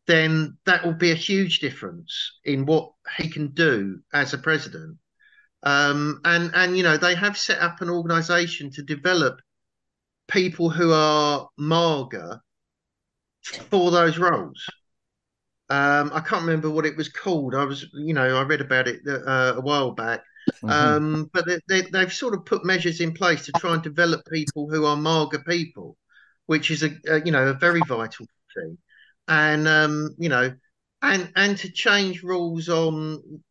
then 0.07 0.57
that 0.67 0.85
will 0.85 0.95
be 0.95 1.11
a 1.11 1.17
huge 1.17 1.59
difference 1.59 2.39
in 2.45 2.65
what 2.65 2.93
he 3.17 3.29
can 3.29 3.49
do 3.49 4.01
as 4.13 4.33
a 4.33 4.39
president. 4.39 4.97
Um, 5.63 6.21
and 6.25 6.51
and 6.55 6.77
you 6.77 6.83
know 6.83 6.97
they 6.97 7.15
have 7.15 7.37
set 7.37 7.61
up 7.61 7.81
an 7.83 7.91
organisation 7.91 8.71
to 8.73 8.83
develop 8.83 9.41
people 10.29 10.71
who 10.71 10.93
are 10.93 11.49
MAGA 11.59 12.41
for 13.43 13.91
those 13.91 14.19
roles. 14.19 14.67
Um, 15.69 16.11
I 16.13 16.21
can't 16.21 16.43
remember 16.43 16.69
what 16.69 16.87
it 16.87 16.97
was 16.97 17.09
called. 17.09 17.55
I 17.55 17.65
was, 17.65 17.87
you 17.93 18.13
know, 18.13 18.37
I 18.37 18.43
read 18.43 18.61
about 18.61 18.89
it 18.89 19.01
uh, 19.07 19.55
a 19.57 19.61
while 19.61 19.93
back. 19.93 20.21
Mm-hmm. 20.63 20.69
Um, 20.69 21.31
but 21.33 21.47
they, 21.69 21.83
they, 21.83 21.99
have 22.01 22.13
sort 22.13 22.35
of 22.35 22.45
put 22.45 22.65
measures 22.65 23.01
in 23.01 23.13
place 23.13 23.45
to 23.47 23.53
try 23.53 23.75
and 23.75 23.83
develop 23.83 24.23
people 24.27 24.69
who 24.69 24.85
are 24.85 24.97
MAGA 24.97 25.41
people, 25.41 25.97
which 26.47 26.71
is 26.71 26.83
a, 26.83 26.91
a 27.09 27.25
you 27.25 27.31
know 27.31 27.49
a 27.49 27.55
very 27.55 27.81
vital 27.87 28.27
thing, 28.57 28.79
and 29.29 29.69
um, 29.69 30.15
you 30.19 30.29
know, 30.29 30.53
and 31.03 31.31
and 31.37 31.57
to 31.59 31.71
change 31.71 32.23
rules 32.23 32.69
on 32.69 33.43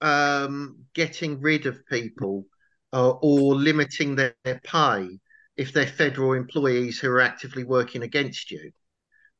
um, 0.00 0.84
getting 0.94 1.40
rid 1.40 1.66
of 1.66 1.86
people 1.86 2.46
uh, 2.92 3.10
or 3.10 3.54
limiting 3.54 4.16
their, 4.16 4.34
their 4.44 4.60
pay 4.64 5.20
if 5.56 5.72
they're 5.72 5.86
federal 5.86 6.32
employees 6.32 6.98
who 6.98 7.08
are 7.08 7.20
actively 7.20 7.62
working 7.62 8.02
against 8.02 8.50
you. 8.50 8.72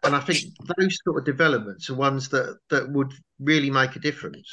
And 0.04 0.16
I 0.16 0.20
think 0.20 0.38
those 0.76 0.98
sort 1.04 1.18
of 1.18 1.24
developments 1.24 1.88
are 1.88 1.94
ones 1.94 2.28
that 2.30 2.58
that 2.70 2.90
would 2.90 3.12
really 3.38 3.70
make 3.70 3.94
a 3.94 4.00
difference. 4.00 4.48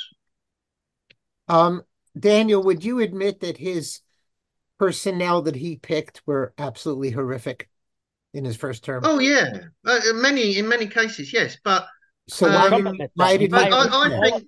Um, 1.48 1.82
Daniel, 2.18 2.62
would 2.64 2.84
you 2.84 3.00
admit 3.00 3.40
that 3.40 3.58
his 3.58 4.02
personnel 4.78 5.42
that 5.44 5.56
he 5.56 5.76
picked 5.76 6.22
were 6.26 6.54
absolutely 6.58 7.10
horrific 7.10 7.68
in 8.34 8.46
his 8.46 8.56
first 8.56 8.84
term? 8.84 9.02
Oh 9.06 9.20
yeah, 9.20 9.58
uh, 9.86 10.00
many 10.14 10.58
in 10.58 10.68
many 10.68 10.88
cases, 10.88 11.34
yes. 11.34 11.58
But 11.64 11.88
so 12.28 12.48
um, 12.48 12.86
why, 12.86 13.08
why 13.16 13.38
did 13.38 13.54
I, 13.54 13.70
I, 13.70 14.06
I 14.06 14.30
think 14.30 14.48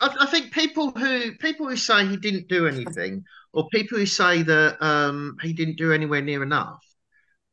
I, 0.00 0.16
I, 0.20 0.26
think 0.26 0.52
people 0.52 0.90
who 0.90 1.32
people 1.36 1.68
who 1.68 1.76
say 1.76 2.06
he 2.06 2.16
didn't 2.16 2.48
do 2.48 2.66
anything, 2.66 3.24
or 3.52 3.68
people 3.68 3.98
who 3.98 4.06
say 4.06 4.42
that 4.42 4.82
um, 4.82 5.36
he 5.42 5.52
didn't 5.52 5.76
do 5.76 5.92
anywhere 5.92 6.22
near 6.22 6.42
enough, 6.42 6.84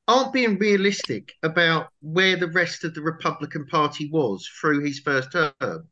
aren't 0.07 0.33
being 0.33 0.57
realistic 0.57 1.33
about 1.43 1.89
where 2.01 2.37
the 2.37 2.47
rest 2.47 2.83
of 2.83 2.93
the 2.93 3.01
Republican 3.01 3.65
Party 3.65 4.09
was 4.09 4.47
through 4.59 4.83
his 4.83 4.99
first 4.99 5.31
term. 5.31 5.87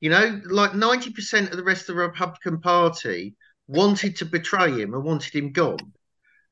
You 0.00 0.10
know, 0.10 0.40
like 0.46 0.74
ninety 0.74 1.10
percent 1.10 1.50
of 1.50 1.56
the 1.56 1.64
rest 1.64 1.88
of 1.88 1.94
the 1.94 2.02
Republican 2.02 2.60
Party 2.60 3.36
wanted 3.68 4.16
to 4.16 4.24
betray 4.24 4.72
him 4.72 4.94
and 4.94 5.04
wanted 5.04 5.34
him 5.34 5.52
gone, 5.52 5.92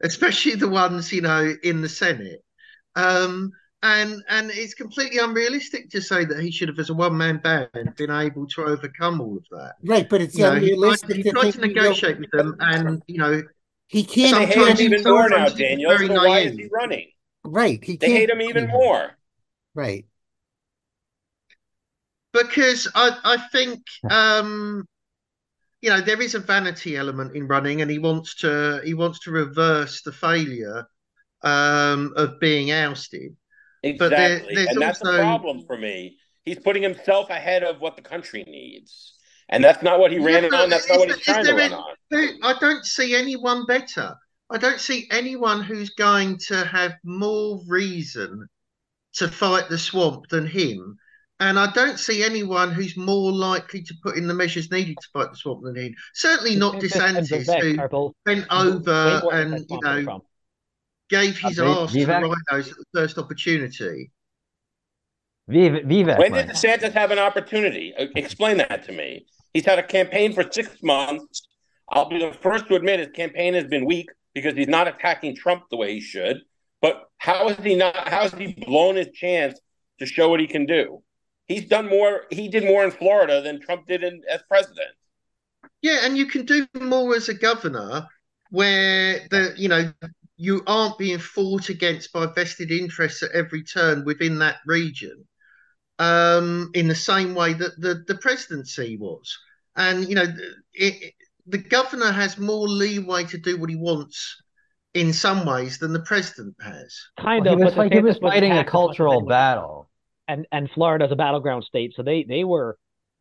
especially 0.02 0.54
the 0.54 0.68
ones 0.68 1.12
you 1.12 1.22
know 1.22 1.54
in 1.62 1.82
the 1.82 1.88
Senate. 1.88 2.44
Um, 2.94 3.50
and 3.82 4.22
and 4.28 4.50
it's 4.50 4.74
completely 4.74 5.18
unrealistic 5.18 5.88
to 5.90 6.02
say 6.02 6.24
that 6.26 6.38
he 6.38 6.50
should 6.50 6.68
have, 6.68 6.78
as 6.78 6.90
a 6.90 6.94
one 6.94 7.16
man 7.16 7.38
band, 7.38 7.94
been 7.96 8.10
able 8.10 8.46
to 8.48 8.64
overcome 8.64 9.20
all 9.20 9.38
of 9.38 9.44
that. 9.50 9.74
Right, 9.82 10.08
but 10.08 10.20
it's 10.20 10.36
you 10.36 10.44
unrealistic. 10.44 11.08
Know, 11.08 11.16
he 11.16 11.22
tried, 11.22 11.44
he 11.46 11.52
tried 11.52 11.52
to 11.52 11.60
negotiate 11.66 12.18
with 12.20 12.30
them, 12.30 12.56
and 12.60 13.02
you 13.06 13.18
know 13.18 13.42
he 13.90 14.04
can't. 14.04 14.38
They 14.38 14.46
hate 14.46 14.78
him 14.78 14.92
even 14.92 15.02
more 15.02 15.28
now, 15.28 15.48
Daniel. 15.48 15.98
So 15.98 16.14
why 16.14 16.38
is 16.40 16.56
he 16.56 16.68
running? 16.72 17.10
Right, 17.42 17.82
he 17.82 17.96
they 17.96 18.10
hate 18.10 18.30
him 18.30 18.40
even 18.40 18.68
more. 18.68 19.10
Right, 19.74 20.06
because 22.32 22.86
I 22.94 23.16
I 23.24 23.36
think 23.50 23.80
um 24.08 24.86
you 25.80 25.90
know 25.90 26.00
there 26.00 26.22
is 26.22 26.36
a 26.36 26.38
vanity 26.38 26.96
element 26.96 27.34
in 27.34 27.48
running, 27.48 27.82
and 27.82 27.90
he 27.90 27.98
wants 27.98 28.36
to 28.36 28.80
he 28.84 28.94
wants 28.94 29.18
to 29.20 29.32
reverse 29.32 30.02
the 30.02 30.12
failure 30.12 30.86
um 31.42 32.12
of 32.16 32.38
being 32.38 32.70
ousted 32.70 33.34
Exactly. 33.82 34.54
There, 34.54 34.66
and 34.68 34.80
that's 34.80 35.00
also... 35.02 35.14
a 35.14 35.18
problem 35.18 35.64
for 35.66 35.76
me. 35.76 36.18
He's 36.44 36.58
putting 36.58 36.82
himself 36.82 37.30
ahead 37.30 37.64
of 37.64 37.80
what 37.80 37.96
the 37.96 38.02
country 38.02 38.44
needs. 38.46 39.14
And 39.50 39.62
that's 39.62 39.82
not 39.82 39.98
what 39.98 40.12
he 40.12 40.18
ran 40.18 40.44
yeah, 40.44 40.58
on. 40.58 40.70
That's 40.70 40.88
not 40.88 40.98
what 40.98 41.08
he's 41.08 41.18
trying 41.18 41.44
to 41.44 41.54
run 41.54 41.72
on. 41.72 41.94
I 42.42 42.54
don't 42.60 42.84
see 42.84 43.14
anyone 43.14 43.66
better. 43.66 44.14
I 44.48 44.58
don't 44.58 44.80
see 44.80 45.08
anyone 45.10 45.62
who's 45.62 45.90
going 45.90 46.38
to 46.48 46.64
have 46.64 46.94
more 47.04 47.60
reason 47.66 48.48
to 49.14 49.28
fight 49.28 49.68
the 49.68 49.78
swamp 49.78 50.28
than 50.28 50.46
him. 50.46 50.96
And 51.40 51.58
I 51.58 51.72
don't 51.72 51.98
see 51.98 52.22
anyone 52.22 52.72
who's 52.72 52.96
more 52.96 53.32
likely 53.32 53.82
to 53.82 53.94
put 54.02 54.16
in 54.16 54.26
the 54.26 54.34
measures 54.34 54.70
needed 54.70 54.98
to 55.00 55.08
fight 55.12 55.30
the 55.30 55.36
swamp 55.36 55.62
than 55.64 55.74
him. 55.74 55.94
Certainly 56.14 56.56
not 56.56 56.74
DeSantis, 56.74 57.90
who 57.90 58.14
went 58.26 58.46
over 58.50 59.22
and, 59.32 59.64
you 59.68 59.80
know, 59.82 60.22
gave 61.08 61.38
his 61.38 61.58
ass 61.58 61.92
to 61.92 62.06
the 62.06 62.12
RINOs 62.12 62.70
at 62.70 62.76
the 62.76 62.84
first 62.94 63.18
opportunity. 63.18 64.10
Vivek, 65.48 66.18
when 66.18 66.32
did 66.32 66.48
DeSantis 66.48 66.92
have 66.92 67.10
an 67.10 67.18
opportunity? 67.18 67.92
Uh, 67.98 68.06
explain 68.14 68.58
that 68.58 68.84
to 68.84 68.92
me. 68.92 69.26
He's 69.52 69.66
had 69.66 69.78
a 69.78 69.82
campaign 69.82 70.32
for 70.32 70.44
six 70.50 70.82
months. 70.82 71.48
I'll 71.88 72.08
be 72.08 72.18
the 72.18 72.32
first 72.32 72.68
to 72.68 72.76
admit 72.76 73.00
his 73.00 73.08
campaign 73.08 73.54
has 73.54 73.64
been 73.64 73.84
weak 73.84 74.08
because 74.34 74.54
he's 74.54 74.68
not 74.68 74.86
attacking 74.86 75.36
Trump 75.36 75.64
the 75.70 75.76
way 75.76 75.94
he 75.94 76.00
should. 76.00 76.42
But 76.80 77.08
how 77.18 77.48
has 77.48 77.58
he 77.64 77.74
not? 77.74 78.08
How 78.08 78.22
has 78.22 78.32
he 78.32 78.54
blown 78.66 78.96
his 78.96 79.10
chance 79.12 79.58
to 79.98 80.06
show 80.06 80.28
what 80.28 80.40
he 80.40 80.46
can 80.46 80.66
do? 80.66 81.02
He's 81.46 81.66
done 81.66 81.88
more. 81.88 82.22
He 82.30 82.48
did 82.48 82.64
more 82.64 82.84
in 82.84 82.90
Florida 82.90 83.42
than 83.42 83.60
Trump 83.60 83.86
did 83.86 84.04
in, 84.04 84.22
as 84.30 84.40
president. 84.48 84.90
Yeah, 85.82 86.00
and 86.04 86.16
you 86.16 86.26
can 86.26 86.46
do 86.46 86.66
more 86.80 87.14
as 87.16 87.28
a 87.28 87.34
governor 87.34 88.06
where 88.50 89.26
the 89.30 89.54
you 89.56 89.68
know 89.68 89.92
you 90.36 90.62
aren't 90.66 90.96
being 90.96 91.18
fought 91.18 91.68
against 91.68 92.12
by 92.12 92.26
vested 92.26 92.70
interests 92.70 93.22
at 93.22 93.32
every 93.32 93.62
turn 93.62 94.04
within 94.04 94.38
that 94.38 94.56
region 94.64 95.26
um, 96.00 96.70
in 96.72 96.88
the 96.88 96.94
same 96.94 97.34
way 97.34 97.52
that 97.52 97.78
the, 97.78 98.02
the 98.08 98.16
presidency 98.16 98.96
was. 98.96 99.38
And, 99.76 100.08
you 100.08 100.14
know, 100.14 100.24
it, 100.72 101.12
the 101.46 101.58
governor 101.58 102.10
has 102.10 102.38
more 102.38 102.66
leeway 102.66 103.24
to 103.24 103.38
do 103.38 103.60
what 103.60 103.68
he 103.68 103.76
wants 103.76 104.42
in 104.94 105.12
some 105.12 105.44
ways 105.44 105.78
than 105.78 105.92
the 105.92 106.00
president 106.00 106.56
has. 106.64 106.98
Kind 107.20 107.44
well, 107.44 107.54
of. 107.54 107.60
He 107.60 107.64
was, 107.66 107.76
like, 107.76 107.92
he 107.92 108.00
was 108.00 108.16
fighting 108.16 108.52
a 108.52 108.64
cultural 108.64 109.26
battle. 109.26 109.90
And, 110.26 110.46
and 110.50 110.70
Florida's 110.74 111.12
a 111.12 111.16
battleground 111.16 111.64
state. 111.64 111.92
So 111.94 112.02
they, 112.02 112.24
they 112.26 112.44
were, 112.44 112.78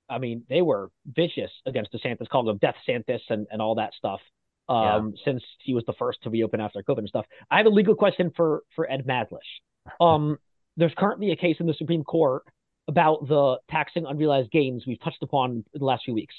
I 0.09 0.17
mean, 0.17 0.43
they 0.47 0.61
were 0.61 0.89
vicious 1.05 1.51
against 1.65 1.91
DeSantis, 1.91 2.29
calling 2.29 2.47
him 2.47 2.59
Death 2.59 2.75
Santis 2.87 3.21
and, 3.29 3.45
and 3.51 3.61
all 3.61 3.75
that 3.75 3.93
stuff 3.93 4.21
um, 4.69 5.13
yeah. 5.15 5.23
since 5.25 5.43
he 5.63 5.73
was 5.73 5.83
the 5.85 5.93
first 5.99 6.23
to 6.23 6.29
reopen 6.29 6.61
after 6.61 6.81
COVID 6.81 6.99
and 6.99 7.09
stuff. 7.09 7.25
I 7.51 7.57
have 7.57 7.65
a 7.65 7.69
legal 7.69 7.95
question 7.95 8.31
for 8.37 8.63
for 8.75 8.89
Ed 8.89 9.05
Madlish. 9.05 9.39
Um, 9.99 10.37
there's 10.77 10.93
currently 10.95 11.31
a 11.31 11.35
case 11.35 11.55
in 11.59 11.65
the 11.65 11.73
Supreme 11.73 12.03
Court 12.03 12.43
about 12.89 13.28
the 13.28 13.58
taxing 13.69 14.06
unrealized 14.06 14.52
gains 14.52 14.84
we've 14.86 15.02
touched 15.02 15.23
upon 15.23 15.63
in 15.73 15.80
the 15.80 15.86
last 15.86 16.04
few 16.04 16.13
weeks. 16.13 16.36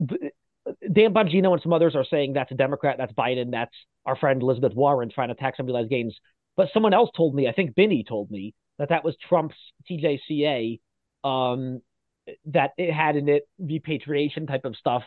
Dan 0.00 1.12
Bongino 1.12 1.52
and 1.52 1.60
some 1.60 1.72
others 1.72 1.96
are 1.96 2.04
saying 2.04 2.34
that's 2.34 2.52
a 2.52 2.54
Democrat, 2.54 2.96
that's 2.98 3.12
Biden, 3.12 3.50
that's 3.50 3.74
our 4.06 4.14
friend 4.14 4.42
Elizabeth 4.42 4.74
Warren 4.74 5.10
trying 5.10 5.28
to 5.28 5.34
tax 5.34 5.58
unrealized 5.58 5.90
gains. 5.90 6.16
But 6.56 6.68
someone 6.72 6.94
else 6.94 7.10
told 7.16 7.34
me, 7.34 7.48
I 7.48 7.52
think 7.52 7.74
Binney 7.74 8.04
told 8.06 8.30
me, 8.30 8.54
that 8.78 8.88
that 8.88 9.04
was 9.04 9.16
Trump's 9.28 9.56
TJCA, 9.90 10.80
um, 11.24 11.80
that 12.46 12.70
it 12.76 12.92
had 12.92 13.16
in 13.16 13.28
it 13.28 13.44
repatriation 13.58 14.46
type 14.46 14.64
of 14.64 14.76
stuff 14.76 15.02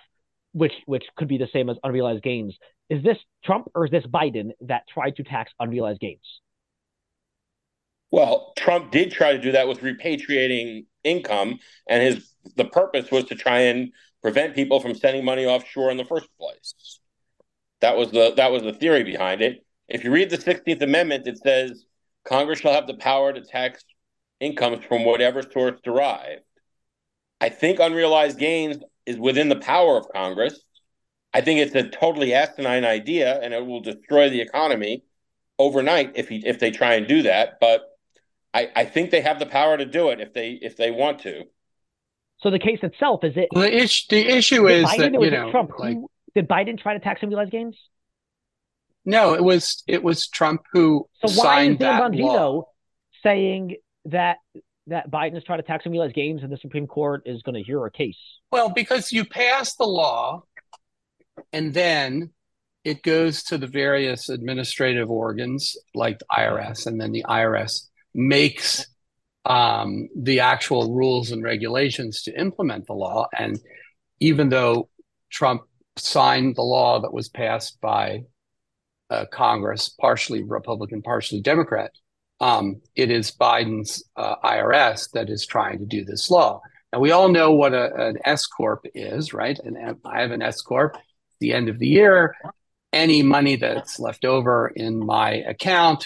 which 0.54 0.74
which 0.86 1.04
could 1.18 1.28
be 1.28 1.38
the 1.38 1.50
same 1.52 1.70
as 1.70 1.78
unrealized 1.84 2.24
gains. 2.24 2.56
Is 2.90 3.04
this 3.04 3.18
Trump 3.44 3.68
or 3.76 3.86
is 3.86 3.92
this 3.92 4.06
Biden 4.06 4.52
that 4.62 4.84
tried 4.94 5.18
to 5.18 5.24
tax 5.24 5.52
unrealized 5.60 6.00
gains? 6.00 6.22
Well, 8.12 8.54
Trump 8.58 8.92
did 8.92 9.12
try 9.12 9.34
to 9.34 9.42
do 9.42 9.52
that 9.54 9.68
with 9.68 9.80
repatriating 9.82 10.86
income, 11.04 11.60
and 11.88 12.04
his 12.04 12.34
the 12.56 12.66
purpose 12.66 13.12
was 13.12 13.26
to 13.26 13.36
try 13.36 13.62
and 13.62 13.92
prevent 14.22 14.56
people 14.56 14.80
from 14.80 14.96
sending 14.96 15.26
money 15.26 15.46
offshore 15.46 15.92
in 15.92 15.98
the 15.98 16.06
first 16.06 16.28
place. 16.40 17.00
That 17.82 17.98
was 17.98 18.12
the 18.12 18.34
that 18.38 18.52
was 18.52 18.64
the 18.64 18.74
theory 18.74 19.04
behind 19.04 19.42
it. 19.42 19.66
If 19.88 20.04
you 20.04 20.12
read 20.12 20.30
the 20.30 20.38
16th 20.38 20.82
Amendment, 20.82 21.28
it 21.28 21.38
says 21.38 21.86
Congress 22.24 22.60
shall 22.60 22.74
have 22.74 22.88
the 22.88 22.96
power 22.96 23.34
to 23.34 23.42
tax 23.42 23.84
incomes 24.40 24.84
from 24.86 25.06
whatever 25.06 25.42
source 25.42 25.80
derived. 25.84 26.42
I 27.40 27.50
think 27.50 27.80
unrealized 27.80 28.40
gains 28.40 28.78
is 29.06 29.18
within 29.18 29.50
the 29.50 29.58
power 29.58 29.98
of 29.98 30.10
Congress. 30.10 30.60
I 31.34 31.42
think 31.42 31.60
it's 31.60 31.76
a 31.76 31.90
totally 31.90 32.34
asinine 32.34 32.86
idea, 32.86 33.40
and 33.42 33.54
it 33.54 33.66
will 33.66 33.82
destroy 33.82 34.30
the 34.30 34.42
economy 34.42 35.04
overnight 35.60 36.14
if 36.16 36.30
he, 36.30 36.42
if 36.46 36.60
they 36.60 36.72
try 36.72 36.96
and 36.96 37.08
do 37.08 37.24
that. 37.24 37.60
But 37.60 37.82
I, 38.56 38.70
I 38.74 38.86
think 38.86 39.12
they 39.12 39.20
have 39.20 39.38
the 39.38 39.46
power 39.46 39.78
to 39.78 39.86
do 39.86 40.10
it 40.10 40.22
if 40.22 40.34
they 40.34 40.52
if 40.62 40.78
they 40.78 40.90
want 40.90 41.20
to. 41.20 41.44
So 42.40 42.50
the 42.50 42.60
case 42.60 42.80
itself 42.84 43.24
is 43.24 43.34
it? 43.36 43.50
Well, 43.52 43.64
the, 43.64 43.76
issue, 43.76 44.06
the 44.10 44.28
issue 44.28 44.68
is 44.68 44.86
Biden 44.86 45.12
that 45.12 45.22
you 45.22 45.32
know, 45.32 45.52
Trump. 45.52 45.72
Like, 45.78 45.96
who, 45.96 46.10
did 46.34 46.48
Biden 46.48 46.80
try 46.80 46.94
to 46.94 47.00
tax 47.02 47.22
unrealized 47.22 47.52
gains? 47.52 47.78
No, 49.04 49.34
it 49.34 49.44
was 49.44 49.84
it 49.88 50.02
was 50.02 50.28
Trump 50.28 50.62
who 50.72 51.06
so 51.22 51.28
signed 51.28 51.80
why 51.82 51.90
is 51.90 52.00
Dan 52.00 52.02
Bongino 52.02 52.24
law. 52.24 52.64
saying 53.24 53.76
that 54.06 54.38
that 54.88 55.12
Biden 55.12 55.36
is 55.36 55.44
trying 55.44 55.60
to 55.60 55.64
tax 55.64 55.86
unrealized 55.86 56.16
gains 56.16 56.42
and 56.42 56.52
the 56.52 56.58
Supreme 56.58 56.88
Court 56.88 57.24
is 57.26 57.42
going 57.42 57.56
to 57.56 57.64
hear 57.64 57.86
a 57.86 57.92
case? 57.92 58.18
Well, 58.52 58.70
because 58.70 59.12
you 59.12 59.26
pass 59.26 59.76
the 59.76 59.86
law 59.86 60.44
and 61.52 61.74
then 61.74 62.32
it 62.86 63.04
goes 63.04 63.44
to 63.44 63.58
the 63.58 63.68
various 63.68 64.30
administrative 64.30 65.10
organs 65.10 65.76
like 65.94 66.20
the 66.20 66.26
IRS, 66.32 66.86
and 66.86 67.02
then 67.02 67.12
the 67.12 67.26
IRS 67.28 67.88
makes 68.16 68.88
um, 69.46 70.10
the 70.16 70.40
actual 70.40 70.96
rules 70.96 71.32
and 71.32 71.44
regulations 71.44 72.24
to 72.24 72.40
implement 72.40 72.88
the 72.88 72.94
law. 72.94 73.28
And 73.38 73.60
even 74.20 74.50
though 74.50 74.90
Trump 75.30 75.64
signed 75.98 76.56
the 76.56 76.62
law 76.62 77.02
that 77.02 77.14
was 77.14 77.30
passed 77.30 77.80
by 77.82 78.24
uh, 79.10 79.26
Congress, 79.32 79.90
partially 79.90 80.44
Republican, 80.44 81.02
partially 81.02 81.42
Democrat. 81.42 81.92
Um, 82.40 82.82
it 82.96 83.12
is 83.12 83.32
Biden's 83.32 84.04
uh, 84.18 84.36
IRS 84.44 85.12
that 85.12 85.30
is 85.30 85.46
trying 85.46 85.80
to 85.80 85.86
do 85.86 86.04
this 86.04 86.30
law. 86.30 86.62
Now 86.92 87.00
we 87.00 87.12
all 87.12 87.30
know 87.30 87.52
what 87.52 87.74
a, 87.74 87.94
an 87.96 88.18
S 88.26 88.46
corp 88.46 88.86
is, 88.94 89.34
right? 89.34 89.58
And 89.60 89.78
I 90.06 90.22
have 90.22 90.32
an 90.32 90.42
S 90.42 90.62
corp. 90.62 90.98
The 91.40 91.54
end 91.54 91.70
of 91.70 91.80
the 91.80 91.88
year, 91.88 92.36
any 92.94 93.22
money 93.22 93.58
that's 93.58 94.00
left 94.00 94.26
over 94.26 94.68
in 94.70 95.06
my 95.06 95.32
account, 95.34 96.06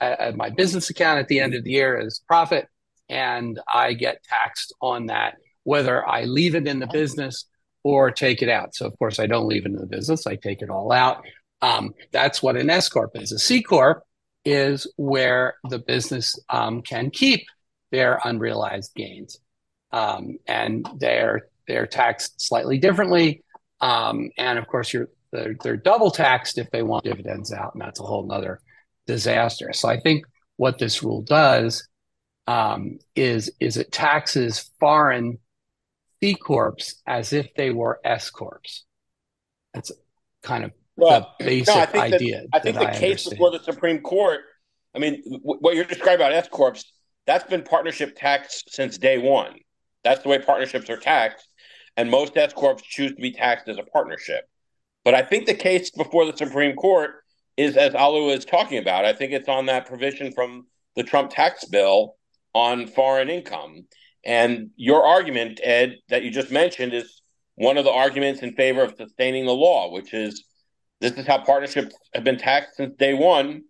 uh, 0.00 0.32
my 0.34 0.50
business 0.50 0.90
account 0.90 1.18
at 1.18 1.28
the 1.28 1.40
end 1.40 1.54
of 1.54 1.64
the 1.64 1.70
year 1.70 1.98
is 1.98 2.22
profit, 2.26 2.68
and 3.08 3.58
I 3.72 3.94
get 3.94 4.22
taxed 4.24 4.74
on 4.80 5.06
that, 5.06 5.36
whether 5.64 6.06
I 6.06 6.24
leave 6.24 6.54
it 6.54 6.66
in 6.66 6.78
the 6.78 6.86
business 6.86 7.44
or 7.82 8.10
take 8.10 8.42
it 8.42 8.48
out. 8.48 8.74
So 8.74 8.86
of 8.86 8.98
course 8.98 9.18
I 9.18 9.26
don't 9.26 9.48
leave 9.48 9.64
it 9.64 9.72
in 9.72 9.76
the 9.76 9.86
business; 9.86 10.26
I 10.26 10.36
take 10.36 10.62
it 10.62 10.70
all 10.70 10.92
out. 10.92 11.24
Um, 11.62 11.94
that's 12.12 12.42
what 12.42 12.56
an 12.56 12.70
S 12.70 12.88
corp 12.88 13.12
is. 13.14 13.32
A 13.32 13.38
C 13.38 13.62
corp 13.62 14.02
is 14.44 14.86
where 14.96 15.54
the 15.68 15.78
business 15.78 16.38
um, 16.48 16.82
can 16.82 17.10
keep 17.10 17.46
their 17.90 18.20
unrealized 18.24 18.94
gains, 18.94 19.38
um, 19.92 20.38
and 20.46 20.88
they're 20.98 21.48
they're 21.66 21.86
taxed 21.86 22.40
slightly 22.40 22.78
differently. 22.78 23.42
Um, 23.80 24.30
and 24.36 24.58
of 24.58 24.66
course, 24.66 24.92
you're 24.92 25.08
they're, 25.30 25.54
they're, 25.62 25.76
double 25.76 26.10
taxed 26.10 26.56
if 26.56 26.70
they 26.70 26.82
want 26.82 27.04
dividends 27.04 27.52
out, 27.52 27.74
and 27.74 27.82
that's 27.82 28.00
a 28.00 28.04
whole 28.04 28.30
other 28.32 28.60
disaster. 29.08 29.72
So 29.72 29.88
I 29.88 29.98
think 29.98 30.24
what 30.56 30.78
this 30.78 31.02
rule 31.02 31.22
does 31.22 31.88
um, 32.46 32.98
is 33.16 33.50
is 33.58 33.76
it 33.76 33.90
taxes 33.90 34.70
foreign 34.78 35.38
C 36.20 36.34
corps 36.34 36.76
as 37.06 37.32
if 37.32 37.48
they 37.56 37.70
were 37.70 38.00
S 38.04 38.30
corps. 38.30 38.62
That's 39.74 39.90
kind 40.42 40.64
of 40.64 40.70
well, 40.96 41.34
the 41.38 41.44
basic 41.44 41.74
no, 41.74 41.80
I 41.80 41.86
think 41.86 42.14
idea. 42.14 42.40
That, 42.42 42.48
I 42.52 42.58
think 42.60 42.78
the 42.78 42.88
I 42.88 42.92
case 42.92 43.02
understand. 43.02 43.30
before 43.30 43.50
the 43.50 43.62
Supreme 43.64 44.00
Court. 44.00 44.40
I 44.94 44.98
mean, 44.98 45.22
w- 45.24 45.60
what 45.60 45.74
you're 45.74 45.84
describing 45.84 46.26
about 46.26 46.32
S 46.32 46.48
corps, 46.48 46.76
that's 47.26 47.44
been 47.44 47.62
partnership 47.62 48.16
tax 48.16 48.64
since 48.68 48.98
day 48.98 49.18
one. 49.18 49.58
That's 50.02 50.22
the 50.22 50.28
way 50.28 50.38
partnerships 50.38 50.88
are 50.90 50.96
taxed, 50.96 51.46
and 51.96 52.10
most 52.10 52.36
S 52.36 52.52
corps 52.52 52.76
choose 52.82 53.14
to 53.14 53.20
be 53.20 53.32
taxed 53.32 53.68
as 53.68 53.78
a 53.78 53.82
partnership. 53.82 54.44
But 55.04 55.14
I 55.14 55.22
think 55.22 55.46
the 55.46 55.54
case 55.54 55.90
before 55.90 56.30
the 56.30 56.36
Supreme 56.36 56.74
Court 56.74 57.10
is, 57.58 57.76
as 57.76 57.94
Alu 57.94 58.30
is 58.30 58.44
talking 58.44 58.78
about, 58.78 59.04
I 59.04 59.12
think 59.12 59.32
it's 59.32 59.48
on 59.48 59.66
that 59.66 59.84
provision 59.84 60.32
from 60.32 60.66
the 60.94 61.02
Trump 61.02 61.30
tax 61.30 61.64
bill 61.64 62.14
on 62.54 62.86
foreign 62.86 63.28
income. 63.28 63.86
And 64.24 64.70
your 64.76 65.04
argument, 65.04 65.60
Ed, 65.62 65.96
that 66.08 66.22
you 66.22 66.30
just 66.30 66.52
mentioned, 66.52 66.94
is 66.94 67.20
one 67.56 67.76
of 67.76 67.84
the 67.84 67.90
arguments 67.90 68.42
in 68.42 68.54
favor 68.54 68.82
of 68.82 68.94
sustaining 68.96 69.44
the 69.44 69.52
law, 69.52 69.90
which 69.90 70.14
is 70.14 70.44
this 71.00 71.12
is 71.12 71.26
how 71.26 71.38
partnerships 71.38 71.96
have 72.14 72.24
been 72.24 72.38
taxed 72.38 72.76
since 72.76 72.94
day 72.96 73.14
one. 73.14 73.64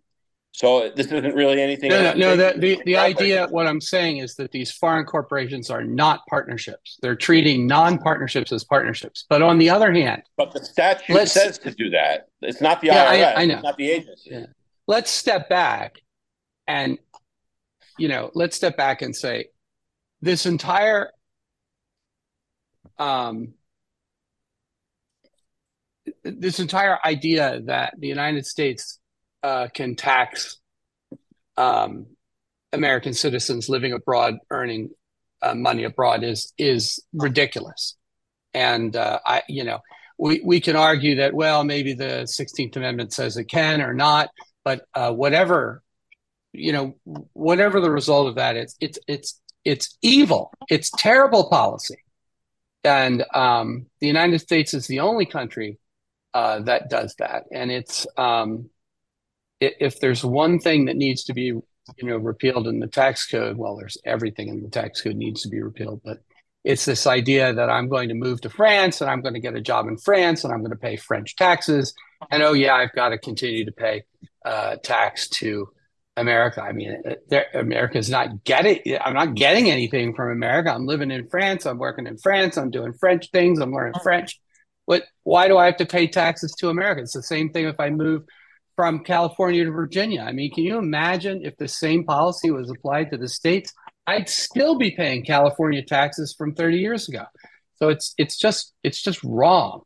So 0.58 0.90
this 0.90 1.06
isn't 1.06 1.36
really 1.36 1.62
anything. 1.62 1.90
No, 1.90 2.02
no, 2.02 2.14
no 2.14 2.36
the, 2.36 2.58
the, 2.58 2.82
the 2.84 2.96
idea, 2.96 3.46
what 3.46 3.68
I'm 3.68 3.80
saying 3.80 4.16
is 4.16 4.34
that 4.34 4.50
these 4.50 4.72
foreign 4.72 5.04
corporations 5.04 5.70
are 5.70 5.84
not 5.84 6.26
partnerships. 6.28 6.98
They're 7.00 7.14
treating 7.14 7.68
non-partnerships 7.68 8.50
as 8.50 8.64
partnerships. 8.64 9.24
But 9.28 9.40
on 9.40 9.58
the 9.58 9.70
other 9.70 9.92
hand, 9.92 10.24
but 10.36 10.52
the 10.52 10.64
statute 10.64 11.28
says 11.28 11.58
to 11.58 11.70
do 11.70 11.90
that. 11.90 12.26
It's 12.42 12.60
not 12.60 12.80
the 12.80 12.88
yeah, 12.88 13.06
IRS. 13.06 13.36
I, 13.36 13.42
I 13.42 13.44
know. 13.46 13.54
It's 13.54 13.62
not 13.62 13.76
the 13.76 13.88
agency. 13.88 14.30
Yeah. 14.32 14.46
Let's 14.88 15.12
step 15.12 15.48
back, 15.48 16.00
and 16.66 16.98
you 17.96 18.08
know, 18.08 18.32
let's 18.34 18.56
step 18.56 18.76
back 18.76 19.00
and 19.00 19.14
say, 19.14 19.50
this 20.22 20.44
entire 20.44 21.12
um, 22.98 23.54
this 26.24 26.58
entire 26.58 26.98
idea 27.04 27.60
that 27.66 27.94
the 27.96 28.08
United 28.08 28.44
States 28.44 28.98
uh, 29.42 29.68
can 29.72 29.96
tax 29.96 30.58
um, 31.56 32.06
American 32.72 33.12
citizens 33.12 33.68
living 33.68 33.92
abroad 33.92 34.38
earning 34.50 34.90
uh, 35.42 35.54
money 35.54 35.84
abroad 35.84 36.24
is 36.24 36.52
is 36.58 37.02
ridiculous, 37.12 37.96
and 38.54 38.94
uh, 38.96 39.20
I 39.24 39.42
you 39.48 39.64
know 39.64 39.80
we 40.18 40.40
we 40.44 40.60
can 40.60 40.76
argue 40.76 41.16
that 41.16 41.34
well 41.34 41.64
maybe 41.64 41.94
the 41.94 42.26
Sixteenth 42.26 42.76
Amendment 42.76 43.12
says 43.12 43.36
it 43.36 43.44
can 43.44 43.80
or 43.80 43.94
not, 43.94 44.30
but 44.64 44.84
uh, 44.94 45.12
whatever 45.12 45.82
you 46.52 46.72
know 46.72 46.96
whatever 47.32 47.80
the 47.80 47.90
result 47.90 48.28
of 48.28 48.34
that 48.36 48.56
is, 48.56 48.74
it's 48.80 48.98
it's 49.06 49.40
it's 49.64 49.96
evil. 50.02 50.52
It's 50.68 50.90
terrible 50.90 51.48
policy, 51.48 51.98
and 52.84 53.24
um, 53.34 53.86
the 54.00 54.06
United 54.06 54.40
States 54.40 54.74
is 54.74 54.86
the 54.86 55.00
only 55.00 55.26
country 55.26 55.78
uh, 56.34 56.60
that 56.60 56.90
does 56.90 57.14
that. 57.18 57.44
And 57.52 57.70
it's 57.70 58.06
um, 58.16 58.70
if 59.60 60.00
there's 60.00 60.24
one 60.24 60.58
thing 60.58 60.84
that 60.86 60.96
needs 60.96 61.24
to 61.24 61.34
be 61.34 61.44
you 61.44 61.64
know 62.02 62.16
repealed 62.16 62.66
in 62.68 62.80
the 62.80 62.86
tax 62.86 63.26
code, 63.26 63.56
well, 63.56 63.76
there's 63.76 63.98
everything 64.04 64.48
in 64.48 64.62
the 64.62 64.68
tax 64.68 65.00
code 65.00 65.16
needs 65.16 65.42
to 65.42 65.48
be 65.48 65.60
repealed, 65.60 66.00
but 66.04 66.18
it's 66.64 66.84
this 66.84 67.06
idea 67.06 67.52
that 67.54 67.70
I'm 67.70 67.88
going 67.88 68.08
to 68.08 68.14
move 68.14 68.40
to 68.42 68.50
France 68.50 69.00
and 69.00 69.10
I'm 69.10 69.22
going 69.22 69.34
to 69.34 69.40
get 69.40 69.54
a 69.54 69.60
job 69.60 69.86
in 69.88 69.96
France 69.96 70.44
and 70.44 70.52
I'm 70.52 70.60
going 70.60 70.72
to 70.72 70.76
pay 70.76 70.96
French 70.96 71.36
taxes. 71.36 71.94
And 72.30 72.42
oh 72.42 72.52
yeah, 72.52 72.74
I've 72.74 72.92
got 72.92 73.10
to 73.10 73.18
continue 73.18 73.64
to 73.64 73.72
pay 73.72 74.02
uh, 74.44 74.76
tax 74.82 75.28
to 75.28 75.70
America. 76.16 76.60
I 76.60 76.72
mean, 76.72 77.00
America's 77.54 78.10
not 78.10 78.44
getting. 78.44 78.80
I'm 79.00 79.14
not 79.14 79.34
getting 79.34 79.70
anything 79.70 80.14
from 80.14 80.32
America. 80.32 80.72
I'm 80.72 80.84
living 80.84 81.10
in 81.10 81.28
France. 81.28 81.64
I'm 81.64 81.78
working 81.78 82.06
in 82.06 82.18
France. 82.18 82.58
I'm 82.58 82.70
doing 82.70 82.92
French 82.92 83.30
things. 83.30 83.60
I'm 83.60 83.72
learning 83.72 84.00
French. 84.02 84.40
What? 84.84 85.04
Why 85.22 85.48
do 85.48 85.56
I 85.56 85.66
have 85.66 85.76
to 85.76 85.86
pay 85.86 86.08
taxes 86.08 86.54
to 86.58 86.70
America? 86.70 87.02
It's 87.02 87.14
the 87.14 87.22
same 87.22 87.50
thing 87.50 87.66
if 87.66 87.78
I 87.78 87.90
move 87.90 88.24
from 88.78 89.00
California 89.00 89.64
to 89.64 89.72
Virginia. 89.72 90.20
I 90.20 90.30
mean, 90.30 90.54
can 90.54 90.62
you 90.62 90.78
imagine 90.78 91.44
if 91.44 91.56
the 91.56 91.66
same 91.66 92.04
policy 92.04 92.52
was 92.52 92.70
applied 92.70 93.10
to 93.10 93.16
the 93.16 93.26
states? 93.26 93.74
I'd 94.06 94.28
still 94.28 94.78
be 94.78 94.92
paying 94.92 95.24
California 95.24 95.82
taxes 95.84 96.32
from 96.38 96.54
30 96.54 96.78
years 96.78 97.08
ago. 97.08 97.24
So 97.74 97.88
it's 97.88 98.14
it's 98.18 98.38
just 98.38 98.72
it's 98.84 99.02
just 99.02 99.24
wrong, 99.24 99.82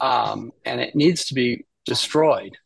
um, 0.00 0.52
and 0.64 0.80
it 0.80 0.96
needs 0.96 1.26
to 1.26 1.34
be 1.34 1.66
destroyed. 1.84 2.56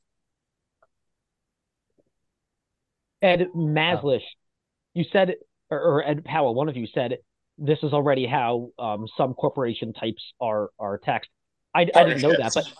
Ed 3.20 3.48
Maslish, 3.52 4.22
you 4.94 5.04
said, 5.12 5.34
or, 5.70 5.80
or 5.80 6.06
Ed 6.06 6.24
Powell, 6.24 6.54
one 6.54 6.68
of 6.68 6.76
you 6.76 6.86
said 6.94 7.16
this 7.58 7.80
is 7.82 7.92
already 7.92 8.28
how 8.28 8.70
um, 8.78 9.06
some 9.16 9.34
corporation 9.34 9.92
types 9.92 10.22
are 10.40 10.70
are 10.78 10.98
taxed. 10.98 11.30
I, 11.74 11.88
I 11.96 12.04
didn't 12.04 12.22
know 12.22 12.36
that, 12.38 12.52
but 12.54 12.72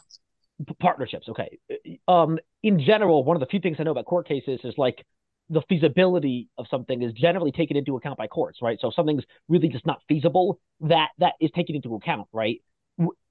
partnerships. 0.81 1.29
Okay. 1.29 1.59
Um, 2.07 2.39
in 2.63 2.81
general, 2.81 3.25
one 3.25 3.37
of 3.37 3.41
the 3.41 3.47
few 3.47 3.61
things 3.61 3.77
I 3.79 3.85
know 3.85 3.93
about 3.93 4.07
court 4.07 4.27
cases 4.27 4.61
is 4.65 4.75
like 4.77 5.05
the 5.51 5.63
feasibility 5.69 6.49
of 6.59 6.67
something 6.71 7.03
is 7.03 7.13
generally 7.13 7.53
taken 7.53 7.77
into 7.77 7.97
account 7.97 8.19
by 8.19 8.27
courts, 8.27 8.59
right? 8.61 8.79
So 8.81 8.89
if 8.89 8.95
something's 8.95 9.25
really 9.49 9.69
just 9.69 9.87
not 9.87 10.01
feasible, 10.09 10.61
that 10.81 11.09
that 11.19 11.35
is 11.41 11.51
taken 11.53 11.77
into 11.77 11.95
account, 11.95 12.29
right? 12.33 12.61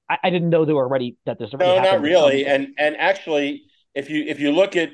I, 0.10 0.18
I 0.24 0.30
didn't 0.30 0.50
know 0.50 0.66
there 0.66 0.76
were 0.76 0.84
already 0.84 1.18
that 1.26 1.38
there's 1.38 1.54
no, 1.54 1.80
not 1.82 2.02
really. 2.02 2.46
And 2.46 2.70
and 2.78 2.98
actually, 2.98 3.66
if 3.94 4.10
you 4.10 4.24
if 4.24 4.40
you 4.40 4.52
look 4.52 4.76
at, 4.76 4.92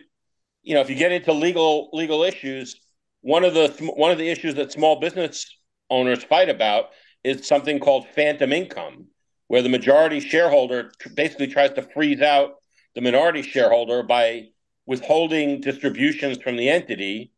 you 0.64 0.74
know, 0.74 0.82
if 0.82 0.90
you 0.90 0.96
get 0.96 1.12
into 1.12 1.32
legal 1.32 1.90
legal 1.94 2.24
issues, 2.24 2.76
one 3.22 3.44
of 3.44 3.54
the 3.54 3.70
one 3.96 4.12
of 4.12 4.18
the 4.18 4.30
issues 4.30 4.56
that 4.56 4.72
small 4.72 5.00
business 5.00 5.46
owners 5.90 6.24
fight 6.24 6.50
about 6.50 6.86
is 7.24 7.48
something 7.48 7.80
called 7.80 8.08
phantom 8.10 8.52
income 8.52 9.08
where 9.54 9.62
the 9.62 9.70
majority 9.70 10.20
shareholder 10.20 10.92
basically 11.14 11.46
tries 11.46 11.72
to 11.72 11.84
freeze 11.94 12.22
out 12.22 12.56
the 12.96 13.02
minority 13.02 13.44
shareholder 13.44 14.02
by 14.02 14.48
withholding 14.88 15.62
distributions 15.62 16.40
from 16.42 16.58
the 16.58 16.68
entity 16.68 17.32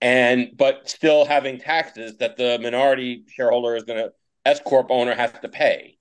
and 0.00 0.52
but 0.56 0.88
still 0.88 1.24
having 1.24 1.58
taxes 1.58 2.18
that 2.18 2.36
the 2.36 2.56
minority 2.62 3.24
shareholder 3.26 3.74
is 3.74 3.82
going 3.82 3.98
to 3.98 4.12
S 4.46 4.60
corp 4.64 4.92
owner 4.92 5.12
has 5.12 5.32
to 5.42 5.48
pay. 5.48 5.98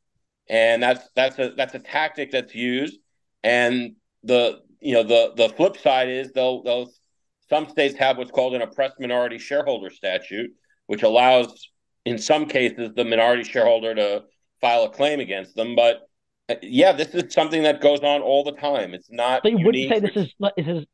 And 0.47 0.83
that's 0.83 1.09
that's 1.15 1.39
a 1.39 1.49
that's 1.57 1.73
a 1.73 1.79
tactic 1.79 2.29
that's 2.29 2.53
used 2.53 2.99
and 3.43 3.95
the 4.21 4.59
you 4.81 4.93
know 4.93 5.01
the 5.01 5.33
the 5.35 5.49
flip 5.49 5.77
side 5.77 6.09
is 6.09 6.31
they'll 6.33 6.61
they'll 6.61 6.91
some 7.49 7.67
states 7.69 7.97
have 7.97 8.19
what's 8.19 8.29
called 8.29 8.53
an 8.53 8.61
oppressed 8.61 8.99
minority 8.99 9.39
shareholder 9.39 9.89
statute 9.89 10.51
which 10.85 11.01
allows 11.01 11.71
in 12.05 12.19
some 12.19 12.45
cases 12.45 12.91
the 12.95 13.03
minority 13.03 13.43
shareholder 13.43 13.95
to 13.95 14.23
file 14.61 14.83
a 14.83 14.89
claim 14.89 15.19
against 15.19 15.55
them. 15.55 15.75
But 15.75 16.07
uh, 16.49 16.55
yeah, 16.61 16.91
this 16.91 17.09
is 17.09 17.33
something 17.33 17.63
that 17.63 17.81
goes 17.81 17.99
on 17.99 18.21
all 18.21 18.43
the 18.43 18.53
time. 18.53 18.93
It's 18.93 19.11
not. 19.11 19.43
But 19.43 19.53
you 19.53 19.65
wouldn't 19.65 19.89
say 19.89 19.99
this 19.99 20.15
is 20.15 20.33
this 20.55 20.67
is 20.67 20.85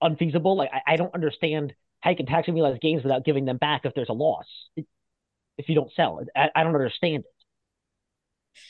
unfeasible. 0.00 0.56
Like 0.56 0.70
I, 0.72 0.94
I 0.94 0.96
don't 0.96 1.14
understand 1.14 1.74
how 2.00 2.10
you 2.10 2.16
can 2.16 2.26
tax 2.26 2.48
unrealized 2.48 2.80
gains 2.80 3.02
without 3.02 3.24
giving 3.24 3.44
them 3.44 3.58
back 3.58 3.82
if 3.84 3.94
there's 3.94 4.08
a 4.08 4.14
loss. 4.14 4.46
If 4.76 5.68
you 5.68 5.74
don't 5.74 5.92
sell 5.92 6.20
it, 6.20 6.28
I, 6.34 6.48
I 6.54 6.64
don't 6.64 6.74
understand 6.74 7.24
it. 7.24 8.60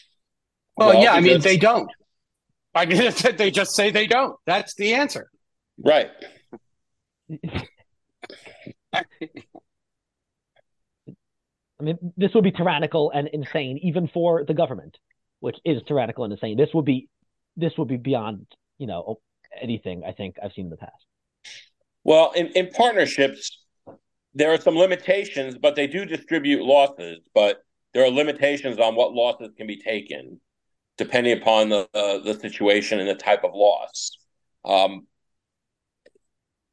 Well, 0.76 0.90
well 0.90 1.02
yeah, 1.02 1.12
I 1.12 1.20
mean 1.20 1.40
they 1.40 1.56
don't. 1.56 1.90
I 2.74 2.86
mean, 2.86 3.12
they 3.36 3.50
just 3.50 3.74
say 3.74 3.90
they 3.90 4.06
don't. 4.06 4.36
That's 4.46 4.74
the 4.74 4.94
answer. 4.94 5.30
Right. 5.78 6.10
I 11.80 11.82
mean, 11.82 11.98
this 12.16 12.34
would 12.34 12.44
be 12.44 12.52
tyrannical 12.52 13.10
and 13.10 13.28
insane, 13.28 13.78
even 13.82 14.08
for 14.08 14.44
the 14.44 14.54
government, 14.54 14.98
which 15.40 15.56
is 15.64 15.82
tyrannical 15.88 16.24
and 16.24 16.32
insane. 16.32 16.56
This 16.56 16.70
would 16.74 16.84
be, 16.84 17.08
this 17.56 17.72
would 17.78 17.88
be 17.88 17.96
beyond, 17.96 18.46
you 18.78 18.86
know, 18.86 19.20
anything 19.60 20.02
I 20.06 20.12
think 20.12 20.36
I've 20.42 20.52
seen 20.52 20.66
in 20.66 20.70
the 20.70 20.76
past. 20.76 21.06
Well, 22.04 22.32
in, 22.32 22.48
in 22.48 22.68
partnerships, 22.68 23.58
there 24.34 24.52
are 24.52 24.60
some 24.60 24.76
limitations, 24.76 25.56
but 25.58 25.74
they 25.74 25.86
do 25.86 26.04
distribute 26.04 26.62
losses. 26.62 27.20
But 27.34 27.62
there 27.94 28.04
are 28.04 28.10
limitations 28.10 28.78
on 28.78 28.94
what 28.94 29.12
losses 29.12 29.50
can 29.56 29.66
be 29.66 29.76
taken, 29.76 30.40
depending 30.98 31.38
upon 31.38 31.70
the 31.70 31.88
uh, 31.94 32.18
the 32.18 32.38
situation 32.38 33.00
and 33.00 33.08
the 33.08 33.14
type 33.14 33.42
of 33.42 33.52
loss. 33.54 34.12
Um, 34.64 35.06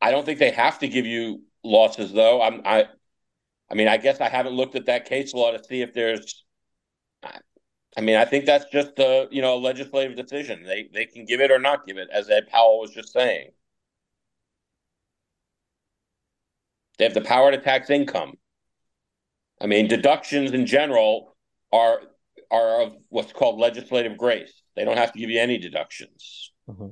I 0.01 0.11
don't 0.11 0.25
think 0.25 0.39
they 0.39 0.51
have 0.51 0.79
to 0.79 0.87
give 0.87 1.05
you 1.05 1.41
losses, 1.63 2.11
though. 2.13 2.41
I'm, 2.41 2.61
I, 2.65 2.85
I 3.69 3.75
mean, 3.75 3.87
I 3.87 3.97
guess 3.97 4.21
I 4.21 4.29
haven't 4.29 4.53
looked 4.53 4.75
at 4.75 4.85
that 4.85 5.05
case 5.05 5.33
law 5.33 5.51
to 5.51 5.63
see 5.63 5.81
if 5.81 5.93
there's. 5.93 6.43
I 7.23 8.01
mean, 8.01 8.15
I 8.15 8.25
think 8.25 8.45
that's 8.45 8.65
just 8.71 8.99
a 8.99 9.27
you 9.31 9.41
know 9.41 9.55
a 9.55 9.59
legislative 9.59 10.15
decision. 10.15 10.63
They 10.63 10.89
they 10.93 11.05
can 11.05 11.25
give 11.25 11.41
it 11.41 11.51
or 11.51 11.59
not 11.59 11.85
give 11.85 11.97
it, 11.97 12.09
as 12.11 12.29
Ed 12.29 12.47
Powell 12.47 12.79
was 12.79 12.91
just 12.91 13.11
saying. 13.11 13.49
They 16.97 17.05
have 17.05 17.13
the 17.13 17.21
power 17.21 17.51
to 17.51 17.57
tax 17.57 17.89
income. 17.89 18.33
I 19.61 19.67
mean, 19.67 19.87
deductions 19.87 20.51
in 20.51 20.65
general 20.65 21.35
are 21.73 22.01
are 22.49 22.81
of 22.81 22.95
what's 23.09 23.33
called 23.33 23.59
legislative 23.59 24.17
grace. 24.17 24.61
They 24.75 24.85
don't 24.85 24.97
have 24.97 25.11
to 25.13 25.19
give 25.19 25.29
you 25.29 25.39
any 25.39 25.57
deductions. 25.57 26.51
Mm-hmm. 26.69 26.89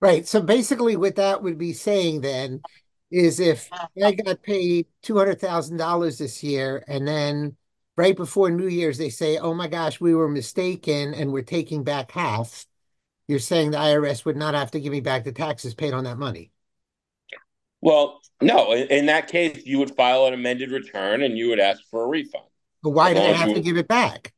Right. 0.00 0.26
So 0.26 0.40
basically, 0.40 0.96
what 0.96 1.16
that 1.16 1.42
would 1.42 1.58
be 1.58 1.72
saying 1.72 2.20
then 2.20 2.62
is 3.10 3.40
if 3.40 3.68
uh-huh. 3.72 3.86
I 4.04 4.12
got 4.12 4.42
paid 4.42 4.86
two 5.02 5.16
hundred 5.16 5.40
thousand 5.40 5.76
dollars 5.76 6.18
this 6.18 6.42
year, 6.42 6.84
and 6.86 7.06
then 7.06 7.56
right 7.96 8.16
before 8.16 8.50
New 8.50 8.68
Year's 8.68 8.98
they 8.98 9.10
say, 9.10 9.38
"Oh 9.38 9.54
my 9.54 9.68
gosh, 9.68 10.00
we 10.00 10.14
were 10.14 10.28
mistaken, 10.28 11.14
and 11.14 11.32
we're 11.32 11.42
taking 11.42 11.84
back 11.84 12.12
half," 12.12 12.66
you're 13.26 13.38
saying 13.38 13.70
the 13.70 13.78
IRS 13.78 14.24
would 14.24 14.36
not 14.36 14.54
have 14.54 14.70
to 14.72 14.80
give 14.80 14.92
me 14.92 15.00
back 15.00 15.24
the 15.24 15.32
taxes 15.32 15.74
paid 15.74 15.94
on 15.94 16.04
that 16.04 16.18
money. 16.18 16.50
Well, 17.80 18.20
no. 18.40 18.72
In 18.72 19.06
that 19.06 19.28
case, 19.28 19.62
you 19.64 19.78
would 19.78 19.94
file 19.94 20.26
an 20.26 20.34
amended 20.34 20.72
return 20.72 21.22
and 21.22 21.38
you 21.38 21.48
would 21.48 21.60
ask 21.60 21.80
for 21.90 22.02
a 22.02 22.06
refund. 22.06 22.44
But 22.82 22.90
why 22.90 23.14
do 23.14 23.20
I 23.20 23.32
have 23.32 23.54
to 23.54 23.60
give 23.60 23.76
it 23.76 23.88
back? 23.88 24.32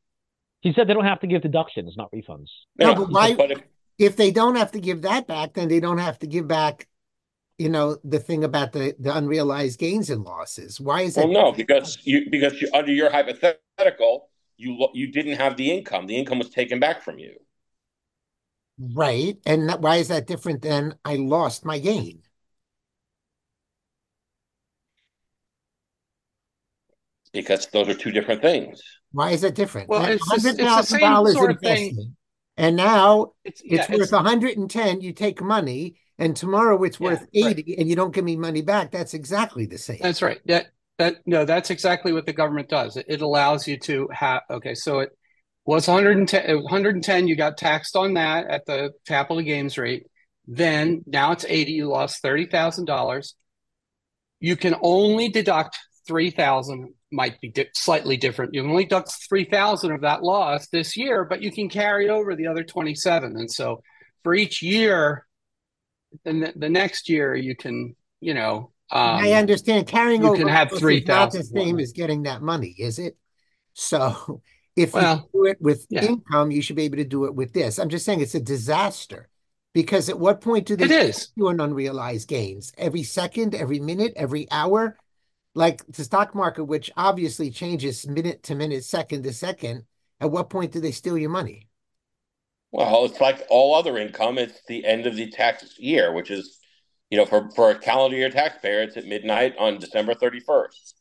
He 0.61 0.73
said 0.73 0.87
they 0.87 0.93
don't 0.93 1.05
have 1.05 1.21
to 1.21 1.27
give 1.27 1.41
deductions, 1.41 1.95
not 1.97 2.11
refunds. 2.11 2.49
No, 2.77 2.93
but 2.93 3.09
why? 3.09 3.33
But 3.33 3.51
if, 3.51 3.61
if 3.97 4.15
they 4.15 4.29
don't 4.29 4.55
have 4.55 4.71
to 4.73 4.79
give 4.79 5.01
that 5.03 5.25
back, 5.27 5.53
then 5.53 5.67
they 5.69 5.79
don't 5.79 5.97
have 5.97 6.19
to 6.19 6.27
give 6.27 6.47
back 6.47 6.87
you 7.61 7.69
know 7.69 7.97
the 8.03 8.19
thing 8.19 8.43
about 8.43 8.71
the 8.71 8.95
the 8.99 9.15
unrealized 9.15 9.79
gains 9.79 10.09
and 10.09 10.23
losses 10.23 10.79
why 10.79 11.01
is 11.01 11.15
that 11.15 11.25
well 11.27 11.45
no 11.45 11.51
because 11.51 11.97
you 12.03 12.29
because 12.29 12.59
you, 12.61 12.69
under 12.73 12.91
your 12.91 13.11
hypothetical 13.11 14.29
you 14.57 14.87
you 14.93 15.11
didn't 15.11 15.37
have 15.37 15.55
the 15.57 15.71
income 15.71 16.07
the 16.07 16.17
income 16.17 16.39
was 16.39 16.49
taken 16.49 16.79
back 16.79 17.01
from 17.01 17.19
you 17.19 17.33
right 18.95 19.37
and 19.45 19.69
that, 19.69 19.81
why 19.81 19.97
is 19.97 20.07
that 20.07 20.27
different 20.27 20.61
than 20.61 20.95
i 21.05 21.15
lost 21.15 21.63
my 21.63 21.77
gain 21.79 22.21
because 27.33 27.67
those 27.67 27.87
are 27.89 27.93
two 27.93 28.11
different 28.11 28.41
things. 28.41 28.81
Why 29.11 29.31
is 29.31 29.43
it 29.43 29.55
different? 29.55 29.89
Well, 29.89 30.03
it's, 30.05 30.23
it's 30.33 30.43
the 30.57 30.81
same 30.83 31.25
sort 31.27 31.51
of 31.51 31.59
thing. 31.59 32.15
And 32.57 32.75
now 32.75 33.33
it's, 33.43 33.61
yeah, 33.63 33.81
it's 33.81 33.89
worth 33.89 34.01
it's, 34.01 34.11
110. 34.11 35.01
You 35.01 35.13
take 35.13 35.41
money, 35.41 35.95
and 36.21 36.35
tomorrow 36.35 36.81
it's 36.83 36.99
worth 36.99 37.25
80, 37.33 37.45
right. 37.45 37.79
and 37.79 37.89
you 37.89 37.95
don't 37.95 38.13
give 38.13 38.23
me 38.23 38.35
money 38.35 38.61
back. 38.61 38.91
That's 38.91 39.15
exactly 39.15 39.65
the 39.65 39.79
same. 39.79 39.97
That's 40.01 40.21
right. 40.21 40.39
That 40.45 40.67
that 40.99 41.15
no, 41.25 41.45
that's 41.45 41.71
exactly 41.71 42.13
what 42.13 42.27
the 42.27 42.33
government 42.33 42.69
does. 42.69 42.95
It, 42.95 43.07
it 43.09 43.21
allows 43.21 43.67
you 43.67 43.79
to 43.79 44.07
have. 44.13 44.43
Okay, 44.49 44.75
so 44.75 44.99
it 44.99 45.09
was 45.65 45.87
110. 45.87 46.61
110. 46.61 47.27
You 47.27 47.35
got 47.35 47.57
taxed 47.57 47.95
on 47.95 48.13
that 48.13 48.47
at 48.47 48.67
the 48.67 48.91
capital 49.07 49.41
gains 49.41 49.79
rate. 49.79 50.05
Then 50.45 51.01
now 51.07 51.31
it's 51.31 51.45
80. 51.47 51.71
You 51.71 51.87
lost 51.87 52.21
thirty 52.21 52.45
thousand 52.45 52.85
dollars. 52.85 53.35
You 54.39 54.55
can 54.55 54.75
only 54.81 55.29
deduct 55.29 55.79
three 56.05 56.29
thousand 56.29 56.93
might 57.11 57.41
be 57.41 57.49
di- 57.49 57.69
slightly 57.73 58.15
different. 58.15 58.53
You 58.53 58.63
only 58.63 58.83
deduct 58.83 59.11
three 59.27 59.45
thousand 59.45 59.91
of 59.91 60.01
that 60.01 60.21
loss 60.21 60.67
this 60.67 60.95
year, 60.95 61.25
but 61.25 61.41
you 61.41 61.51
can 61.51 61.67
carry 61.67 62.09
over 62.09 62.35
the 62.35 62.45
other 62.45 62.63
twenty 62.63 62.93
seven. 62.93 63.37
And 63.37 63.51
so, 63.51 63.81
for 64.23 64.35
each 64.35 64.61
year, 64.61 65.25
the 66.23 66.53
the 66.55 66.69
next 66.69 67.09
year 67.09 67.35
you 67.35 67.55
can, 67.55 67.95
you 68.19 68.33
know, 68.33 68.71
um, 68.91 69.17
I 69.17 69.33
understand 69.33 69.87
carrying 69.87 70.23
you 70.23 70.29
over. 70.29 70.37
can 70.37 70.47
have 70.47 70.71
three 70.71 71.01
thousand. 71.01 71.41
The 71.41 71.61
same 71.61 71.79
as 71.79 71.91
getting 71.91 72.23
that 72.23 72.41
money, 72.41 72.75
is 72.77 72.99
it? 72.99 73.17
So, 73.73 74.41
if 74.75 74.93
well, 74.93 75.29
you 75.33 75.41
do 75.41 75.49
it 75.51 75.61
with 75.61 75.85
yeah. 75.89 76.05
income, 76.05 76.51
you 76.51 76.61
should 76.61 76.75
be 76.75 76.83
able 76.83 76.97
to 76.97 77.05
do 77.05 77.25
it 77.25 77.35
with 77.35 77.53
this. 77.53 77.79
I'm 77.79 77.89
just 77.89 78.05
saying 78.05 78.21
it's 78.21 78.35
a 78.35 78.41
disaster. 78.41 79.27
Because 79.73 80.09
at 80.09 80.19
what 80.19 80.41
point 80.41 80.65
do 80.65 80.75
they 80.75 81.13
do 81.37 81.47
an 81.47 81.61
unrealized 81.61 82.27
gains? 82.27 82.73
Every 82.77 83.03
second, 83.03 83.55
every 83.55 83.79
minute, 83.79 84.11
every 84.17 84.51
hour? 84.51 84.97
like 85.53 85.85
the 85.87 86.03
stock 86.03 86.33
market, 86.33 86.65
which 86.65 86.91
obviously 86.95 87.51
changes 87.51 88.07
minute 88.07 88.43
to 88.43 88.55
minute, 88.55 88.83
second 88.83 89.23
to 89.23 89.33
second, 89.33 89.83
at 90.19 90.31
what 90.31 90.49
point 90.49 90.71
do 90.71 90.79
they 90.79 90.91
steal 90.91 91.17
your 91.17 91.29
money? 91.29 91.67
Well, 92.71 93.05
it's 93.05 93.19
like 93.19 93.45
all 93.49 93.75
other 93.75 93.97
income. 93.97 94.37
It's 94.37 94.61
the 94.67 94.85
end 94.85 95.05
of 95.05 95.15
the 95.15 95.29
tax 95.29 95.77
year, 95.77 96.13
which 96.13 96.31
is, 96.31 96.59
you 97.09 97.17
know, 97.17 97.25
for, 97.25 97.49
for 97.51 97.71
a 97.71 97.77
calendar 97.77 98.15
year 98.15 98.29
taxpayer, 98.29 98.81
it's 98.81 98.95
at 98.95 99.05
midnight 99.05 99.55
on 99.59 99.77
December 99.77 100.13
31st. 100.13 100.93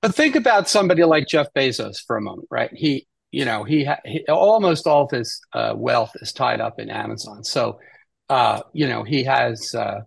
But 0.00 0.14
think 0.14 0.36
about 0.36 0.68
somebody 0.68 1.04
like 1.04 1.26
Jeff 1.26 1.48
Bezos 1.54 1.98
for 2.06 2.16
a 2.16 2.22
moment, 2.22 2.48
right? 2.50 2.70
He, 2.72 3.06
you 3.30 3.44
know, 3.44 3.64
he, 3.64 3.86
he 4.06 4.24
almost 4.28 4.86
all 4.86 5.04
of 5.04 5.10
his 5.10 5.40
uh, 5.52 5.74
wealth 5.76 6.12
is 6.16 6.32
tied 6.32 6.62
up 6.62 6.80
in 6.80 6.88
Amazon. 6.88 7.44
So, 7.44 7.78
uh, 8.30 8.62
you 8.72 8.88
know, 8.88 9.02
he 9.02 9.24
has, 9.24 9.74
uh, 9.74 10.00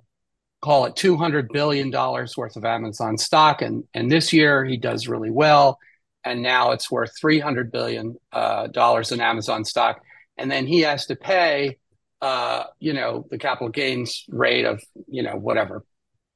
call 0.63 0.85
it 0.85 0.95
$200 0.95 1.49
billion 1.51 1.91
worth 1.91 2.55
of 2.55 2.65
Amazon 2.65 3.17
stock. 3.17 3.61
And, 3.61 3.83
and 3.93 4.09
this 4.09 4.33
year 4.33 4.65
he 4.65 4.77
does 4.77 5.07
really 5.07 5.29
well. 5.29 5.77
And 6.23 6.41
now 6.41 6.71
it's 6.71 6.89
worth 6.89 7.11
$300 7.21 7.69
billion 7.69 8.15
uh, 8.31 8.69
in 9.11 9.21
Amazon 9.21 9.65
stock. 9.65 10.01
And 10.37 10.49
then 10.49 10.65
he 10.65 10.81
has 10.81 11.05
to 11.07 11.15
pay, 11.15 11.77
uh, 12.21 12.65
you 12.79 12.93
know, 12.93 13.25
the 13.29 13.37
capital 13.37 13.69
gains 13.69 14.25
rate 14.29 14.65
of, 14.65 14.81
you 15.07 15.23
know, 15.23 15.35
whatever, 15.35 15.83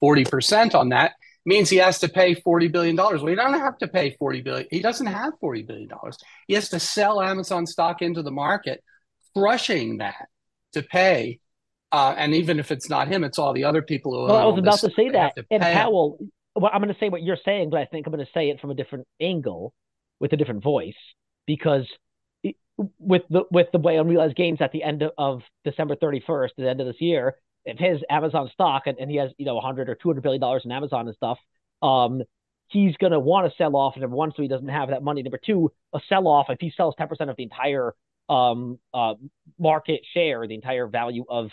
40% 0.04 0.76
on 0.76 0.90
that 0.90 1.14
means 1.46 1.70
he 1.70 1.78
has 1.78 2.00
to 2.00 2.10
pay 2.10 2.36
$40 2.36 2.72
billion. 2.72 2.96
Well, 2.96 3.26
he 3.26 3.36
doesn't 3.36 3.60
have 3.60 3.78
to 3.80 3.88
pay 3.88 4.16
40 4.20 4.42
billion. 4.42 4.68
He 4.70 4.82
doesn't 4.82 5.08
have 5.08 5.34
$40 5.42 5.66
billion. 5.68 5.90
He 6.48 6.54
has 6.54 6.70
to 6.70 6.80
sell 6.80 7.22
Amazon 7.22 7.66
stock 7.66 8.02
into 8.02 8.22
the 8.22 8.32
market, 8.32 8.84
crushing 9.34 9.98
that 9.98 10.28
to 10.74 10.84
pay 10.84 11.40
uh, 11.92 12.14
and 12.18 12.34
even 12.34 12.60
if 12.60 12.72
it's 12.72 12.90
not 12.90 13.08
him, 13.08 13.24
it's 13.24 13.40
all 13.40 13.54
the 13.54 13.64
other 13.64 13.82
people 13.82 14.14
who. 14.14 14.32
Well, 14.32 14.36
I 14.36 14.46
was 14.46 14.60
about 14.60 14.80
to 14.80 14.92
say 14.96 15.10
that. 15.10 15.36
To 15.36 15.46
and 15.50 15.62
Powell, 15.62 16.20
well, 16.56 16.70
I'm 16.74 16.82
going 16.82 16.94
to 16.94 17.00
say 17.00 17.10
what 17.10 17.24
you're 17.24 17.38
saying, 17.46 17.70
but 17.70 17.80
I 17.80 17.86
think 17.86 18.06
I'm 18.06 18.14
going 18.14 18.26
to 18.26 18.32
say 18.34 18.50
it 18.50 18.60
from 18.60 18.72
a 18.72 18.76
different 18.76 19.08
angle, 19.22 19.74
with 20.20 20.34
a 20.34 20.38
different 20.38 20.64
voice, 20.64 20.98
because 21.46 21.88
with 23.00 23.24
the 23.30 23.44
with 23.52 23.68
the 23.72 23.80
way 23.80 23.98
unrealized 23.98 24.36
gains 24.36 24.62
at 24.62 24.72
the 24.72 24.84
end 24.84 25.04
of 25.18 25.42
December 25.64 25.96
31st, 25.96 26.50
the 26.58 26.70
end 26.70 26.82
of 26.82 26.88
this 26.88 27.00
year, 27.02 27.36
if 27.66 27.78
his 27.78 28.02
Amazon 28.10 28.50
stock 28.54 28.84
and, 28.86 28.98
and 29.00 29.10
he 29.10 29.18
has 29.18 29.32
you 29.38 29.46
know 29.46 29.56
100 29.56 29.90
or 29.90 29.96
200 29.96 30.22
billion 30.22 30.42
dollars 30.42 30.64
in 30.66 30.72
Amazon 30.72 31.08
and 31.08 31.16
stuff, 31.16 31.38
um, 31.82 32.22
he's 32.68 32.96
to 32.98 33.20
want 33.20 33.50
to 33.52 33.58
sell 33.58 33.76
off. 33.76 33.98
Number 33.98 34.16
one, 34.16 34.32
so 34.36 34.42
he 34.42 34.48
doesn't 34.48 34.68
have 34.68 34.90
that 34.90 35.04
money. 35.04 35.24
Number 35.24 35.40
two, 35.44 35.72
a 35.94 36.00
sell 36.08 36.28
off 36.28 36.48
if 36.50 36.60
he 36.60 36.72
sells 36.76 36.96
10% 37.00 37.30
of 37.30 37.36
the 37.36 37.44
entire 37.44 37.94
um 38.30 38.78
uh 38.94 39.14
market 39.58 40.02
share, 40.14 40.46
the 40.48 40.56
entire 40.56 40.88
value 40.88 41.26
of 41.30 41.50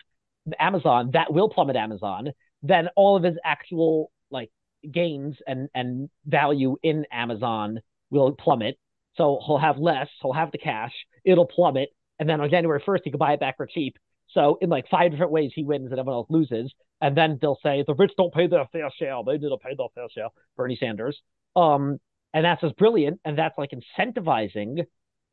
Amazon, 0.59 1.11
that 1.13 1.33
will 1.33 1.49
plummet 1.49 1.77
Amazon, 1.77 2.33
then 2.63 2.89
all 2.97 3.17
of 3.17 3.23
his 3.23 3.37
actual 3.45 4.11
like 4.31 4.51
gains 4.91 5.37
and 5.47 5.69
and 5.75 6.11
value 6.27 6.77
in 6.83 7.07
Amazon 7.11 7.81
will 8.11 8.33
plummet. 8.33 8.77
So 9.17 9.41
he'll 9.47 9.59
have 9.59 9.79
less, 9.79 10.09
he'll 10.21 10.33
have 10.33 10.51
the 10.51 10.59
cash, 10.59 10.93
it'll 11.25 11.47
plummet, 11.47 11.91
and 12.19 12.29
then 12.29 12.41
on 12.41 12.51
January 12.51 12.81
1st 12.81 13.01
he 13.05 13.11
can 13.11 13.19
buy 13.19 13.33
it 13.33 13.41
back 13.41 13.57
for 13.57 13.67
cheap. 13.67 13.99
So 14.29 14.59
in 14.61 14.71
like 14.71 14.89
five 14.91 15.11
different 15.11 15.33
ways 15.33 15.53
he 15.55 15.65
wins 15.65 15.91
and 15.91 15.99
everyone 15.99 16.15
else 16.15 16.31
loses. 16.31 16.73
And 17.01 17.17
then 17.17 17.39
they'll 17.41 17.59
say 17.63 17.85
the 17.87 17.95
rich 17.95 18.13
don't 18.17 18.33
pay 18.33 18.47
their 18.47 18.67
fair 18.73 18.91
share. 18.99 19.21
They 19.25 19.39
didn't 19.39 19.61
pay 19.61 19.75
their 19.77 19.89
fair 19.95 20.07
share. 20.13 20.29
Bernie 20.57 20.77
Sanders. 20.77 21.21
Um, 21.55 21.99
and 22.33 22.45
that's 22.45 22.63
just 22.63 22.77
brilliant. 22.77 23.21
And 23.25 23.39
that's 23.39 23.57
like 23.59 23.71
incentivizing 23.73 24.85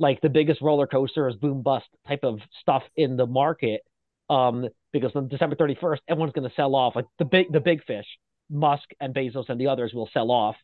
like 0.02 0.20
the 0.22 0.30
biggest 0.30 0.62
roller 0.62 0.88
coaster 0.88 1.30
is 1.30 1.36
boom 1.36 1.62
bust 1.62 1.86
type 2.08 2.24
of 2.24 2.40
stuff 2.60 2.84
in 2.96 3.16
the 3.16 3.28
market 3.28 3.82
um, 4.30 4.68
because 4.92 5.12
on 5.16 5.28
December 5.28 5.56
31st, 5.56 6.00
everyone's 6.08 6.34
going 6.34 6.50
to 6.50 6.56
sell 6.56 6.76
off. 6.76 6.96
Like 6.96 7.06
the 7.20 7.26
big, 7.26 7.52
the 7.52 7.60
big 7.60 7.84
fish, 7.86 8.06
Musk 8.50 8.90
and 9.00 9.14
Bezos 9.14 9.50
and 9.50 9.60
the 9.62 9.68
others 9.68 9.94
will 9.94 10.10
sell 10.14 10.32
off, 10.32 10.56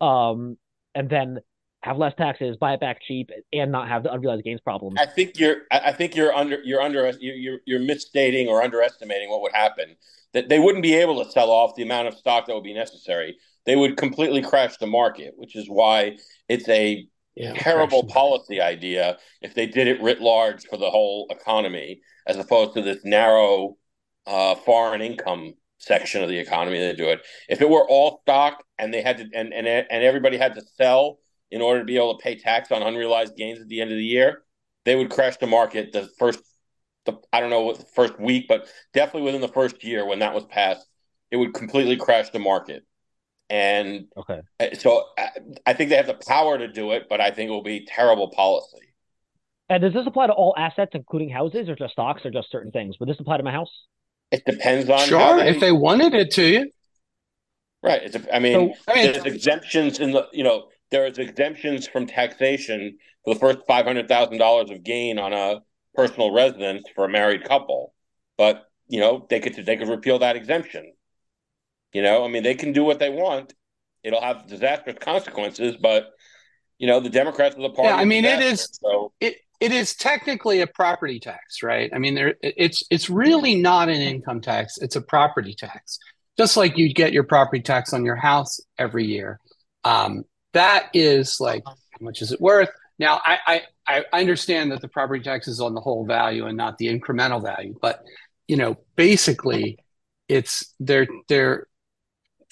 um, 0.00 0.58
and 0.94 1.08
then 1.08 1.38
have 1.82 1.96
less 1.96 2.14
taxes, 2.16 2.56
buy 2.60 2.74
it 2.74 2.80
back 2.80 3.00
cheap, 3.06 3.30
and 3.52 3.72
not 3.72 3.88
have 3.88 4.02
the 4.02 4.12
unrealized 4.12 4.44
gains 4.44 4.60
problem. 4.60 4.98
I 4.98 5.06
think 5.06 5.38
you're, 5.38 5.62
I 5.70 5.92
think 5.92 6.14
you're 6.14 6.34
under, 6.34 6.60
you're 6.62 6.82
under, 6.82 7.10
you're, 7.20 7.58
you're 7.64 7.80
misstating 7.80 8.48
or 8.48 8.62
underestimating 8.62 9.30
what 9.30 9.40
would 9.42 9.52
happen. 9.52 9.96
That 10.32 10.48
they 10.48 10.58
wouldn't 10.58 10.82
be 10.82 10.94
able 10.94 11.24
to 11.24 11.30
sell 11.30 11.50
off 11.50 11.74
the 11.74 11.82
amount 11.82 12.08
of 12.08 12.14
stock 12.14 12.46
that 12.46 12.54
would 12.54 12.64
be 12.64 12.74
necessary. 12.74 13.36
They 13.66 13.76
would 13.76 13.96
completely 13.96 14.42
crash 14.42 14.76
the 14.76 14.86
market, 14.86 15.34
which 15.36 15.56
is 15.56 15.68
why 15.68 16.18
it's 16.48 16.68
a 16.68 17.06
Yeah, 17.34 17.54
terrible 17.54 18.04
policy 18.04 18.60
idea 18.60 19.18
if 19.40 19.54
they 19.54 19.66
did 19.66 19.88
it 19.88 20.02
writ 20.02 20.20
large 20.20 20.66
for 20.66 20.76
the 20.76 20.90
whole 20.90 21.26
economy, 21.30 22.00
as 22.26 22.36
opposed 22.36 22.74
to 22.74 22.82
this 22.82 23.04
narrow 23.04 23.76
uh, 24.26 24.54
foreign 24.54 25.00
income 25.00 25.54
section 25.78 26.22
of 26.22 26.28
the 26.28 26.38
economy 26.38 26.78
They 26.78 26.94
do 26.94 27.08
it. 27.08 27.22
If 27.48 27.62
it 27.62 27.68
were 27.68 27.88
all 27.88 28.20
stock 28.22 28.62
and 28.78 28.92
they 28.92 29.02
had 29.02 29.18
to 29.18 29.28
and 29.34 29.52
and 29.52 29.66
and 29.66 30.04
everybody 30.04 30.36
had 30.36 30.54
to 30.54 30.62
sell 30.76 31.18
in 31.50 31.60
order 31.62 31.80
to 31.80 31.84
be 31.84 31.96
able 31.96 32.16
to 32.16 32.22
pay 32.22 32.36
tax 32.36 32.70
on 32.72 32.82
unrealized 32.82 33.36
gains 33.36 33.60
at 33.60 33.68
the 33.68 33.80
end 33.80 33.90
of 33.90 33.96
the 33.96 34.04
year, 34.04 34.42
they 34.84 34.94
would 34.96 35.10
crash 35.10 35.36
the 35.38 35.46
market 35.46 35.92
the 35.92 36.08
first 36.18 36.40
the 37.06 37.18
I 37.32 37.40
don't 37.40 37.50
know 37.50 37.62
what 37.62 37.78
the 37.78 37.86
first 37.86 38.18
week, 38.20 38.46
but 38.48 38.68
definitely 38.92 39.22
within 39.22 39.40
the 39.40 39.48
first 39.48 39.82
year 39.84 40.04
when 40.06 40.20
that 40.20 40.34
was 40.34 40.44
passed, 40.44 40.86
it 41.30 41.36
would 41.36 41.54
completely 41.54 41.96
crash 41.96 42.30
the 42.30 42.38
market. 42.38 42.84
And 43.50 44.06
Okay. 44.16 44.40
so 44.74 45.04
I, 45.18 45.28
I 45.66 45.72
think 45.72 45.90
they 45.90 45.96
have 45.96 46.06
the 46.06 46.14
power 46.14 46.58
to 46.58 46.68
do 46.68 46.92
it, 46.92 47.06
but 47.08 47.20
I 47.20 47.30
think 47.30 47.48
it 47.48 47.52
will 47.52 47.62
be 47.62 47.86
terrible 47.86 48.30
policy. 48.30 48.94
And 49.68 49.82
does 49.82 49.94
this 49.94 50.06
apply 50.06 50.26
to 50.26 50.32
all 50.32 50.54
assets, 50.58 50.90
including 50.94 51.30
houses, 51.30 51.68
or 51.68 51.76
just 51.76 51.92
stocks, 51.92 52.26
or 52.26 52.30
just 52.30 52.50
certain 52.50 52.72
things? 52.72 52.98
Would 52.98 53.08
this 53.08 53.20
apply 53.20 53.36
to 53.36 53.42
my 53.42 53.52
house? 53.52 53.70
It 54.32 54.44
depends 54.44 54.88
on 54.90 55.08
Sure, 55.08 55.36
they, 55.36 55.48
if 55.48 55.60
they 55.60 55.72
wanted 55.72 56.14
it 56.14 56.30
to 56.32 56.44
you. 56.44 56.70
right. 57.82 58.02
It's 58.02 58.16
a, 58.16 58.34
I 58.34 58.38
mean, 58.38 58.58
So, 58.58 58.74
I 58.88 58.94
mean- 58.94 59.12
there's 59.12 59.24
exemptions 59.24 60.00
in 60.00 60.12
the 60.12 60.28
you 60.32 60.44
know 60.44 60.68
there 60.90 61.06
is 61.06 61.18
exemptions 61.18 61.86
from 61.86 62.06
taxation 62.06 62.98
for 63.24 63.34
the 63.34 63.40
first 63.40 63.58
five 63.66 63.86
hundred 63.86 64.08
thousand 64.08 64.38
dollars 64.38 64.70
of 64.70 64.82
gain 64.82 65.18
on 65.18 65.32
a 65.32 65.60
personal 65.94 66.32
residence 66.32 66.84
for 66.94 67.04
a 67.04 67.08
married 67.08 67.44
couple, 67.44 67.94
but 68.38 68.64
you 68.88 69.00
know 69.00 69.26
they 69.30 69.40
could 69.40 69.54
they 69.66 69.76
could 69.76 69.88
repeal 69.88 70.18
that 70.20 70.36
exemption. 70.36 70.92
You 71.92 72.02
know, 72.02 72.24
I 72.24 72.28
mean, 72.28 72.42
they 72.42 72.54
can 72.54 72.72
do 72.72 72.84
what 72.84 72.98
they 73.00 73.10
want. 73.10 73.52
It'll 74.04 74.20
have 74.20 74.46
disastrous 74.46 74.96
consequences, 75.00 75.76
but 75.80 76.10
you 76.78 76.86
know, 76.86 77.00
the 77.00 77.10
Democrats 77.10 77.56
are 77.56 77.62
the 77.62 77.70
party. 77.70 77.88
Yeah, 77.88 77.96
I 77.96 78.04
mean, 78.04 78.24
it 78.24 78.40
is- 78.40 78.68
So 78.80 79.12
It 79.20 79.36
it 79.60 79.72
is 79.72 79.94
technically 79.94 80.62
a 80.62 80.66
property 80.66 81.20
tax, 81.20 81.62
right? 81.62 81.90
I 81.94 81.98
mean, 81.98 82.14
there 82.14 82.34
it's 82.42 82.82
it's 82.90 83.10
really 83.10 83.54
not 83.54 83.88
an 83.90 84.00
income 84.00 84.40
tax; 84.40 84.78
it's 84.78 84.96
a 84.96 85.02
property 85.02 85.54
tax. 85.54 85.98
Just 86.38 86.56
like 86.56 86.78
you 86.78 86.94
get 86.94 87.12
your 87.12 87.24
property 87.24 87.60
tax 87.60 87.92
on 87.92 88.04
your 88.04 88.16
house 88.16 88.60
every 88.78 89.04
year. 89.06 89.38
Um, 89.84 90.24
that 90.52 90.90
is 90.94 91.38
like 91.40 91.62
uh-huh. 91.66 91.76
how 91.92 92.04
much 92.04 92.22
is 92.22 92.32
it 92.32 92.40
worth? 92.40 92.70
Now, 92.98 93.20
I, 93.24 93.62
I 93.86 94.04
I 94.12 94.20
understand 94.20 94.72
that 94.72 94.82
the 94.82 94.88
property 94.88 95.22
tax 95.22 95.48
is 95.48 95.60
on 95.60 95.74
the 95.74 95.80
whole 95.80 96.04
value 96.04 96.46
and 96.46 96.56
not 96.56 96.76
the 96.78 96.86
incremental 96.86 97.42
value, 97.42 97.74
but 97.80 98.04
you 98.46 98.56
know, 98.56 98.76
basically, 98.96 99.78
it's 100.28 100.74
they're 100.80 101.08
they're 101.28 101.66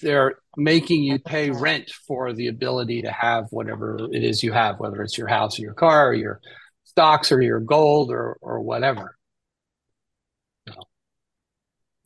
they're 0.01 0.36
making 0.57 1.03
you 1.03 1.18
pay 1.18 1.51
rent 1.51 1.90
for 2.07 2.32
the 2.32 2.49
ability 2.49 3.03
to 3.03 3.11
have 3.11 3.46
whatever 3.51 3.99
it 4.12 4.24
is 4.24 4.42
you 4.42 4.53
have, 4.53 4.80
whether 4.80 5.03
it's 5.03 5.18
your 5.18 5.28
house 5.28 5.59
or 5.59 5.62
your 5.62 5.74
car 5.74 6.09
or 6.09 6.14
your 6.14 6.40
stocks 6.84 7.30
or 7.30 7.42
your 7.42 7.61
gold 7.61 8.11
or 8.11 8.38
or 8.40 8.61
whatever. 8.61 9.18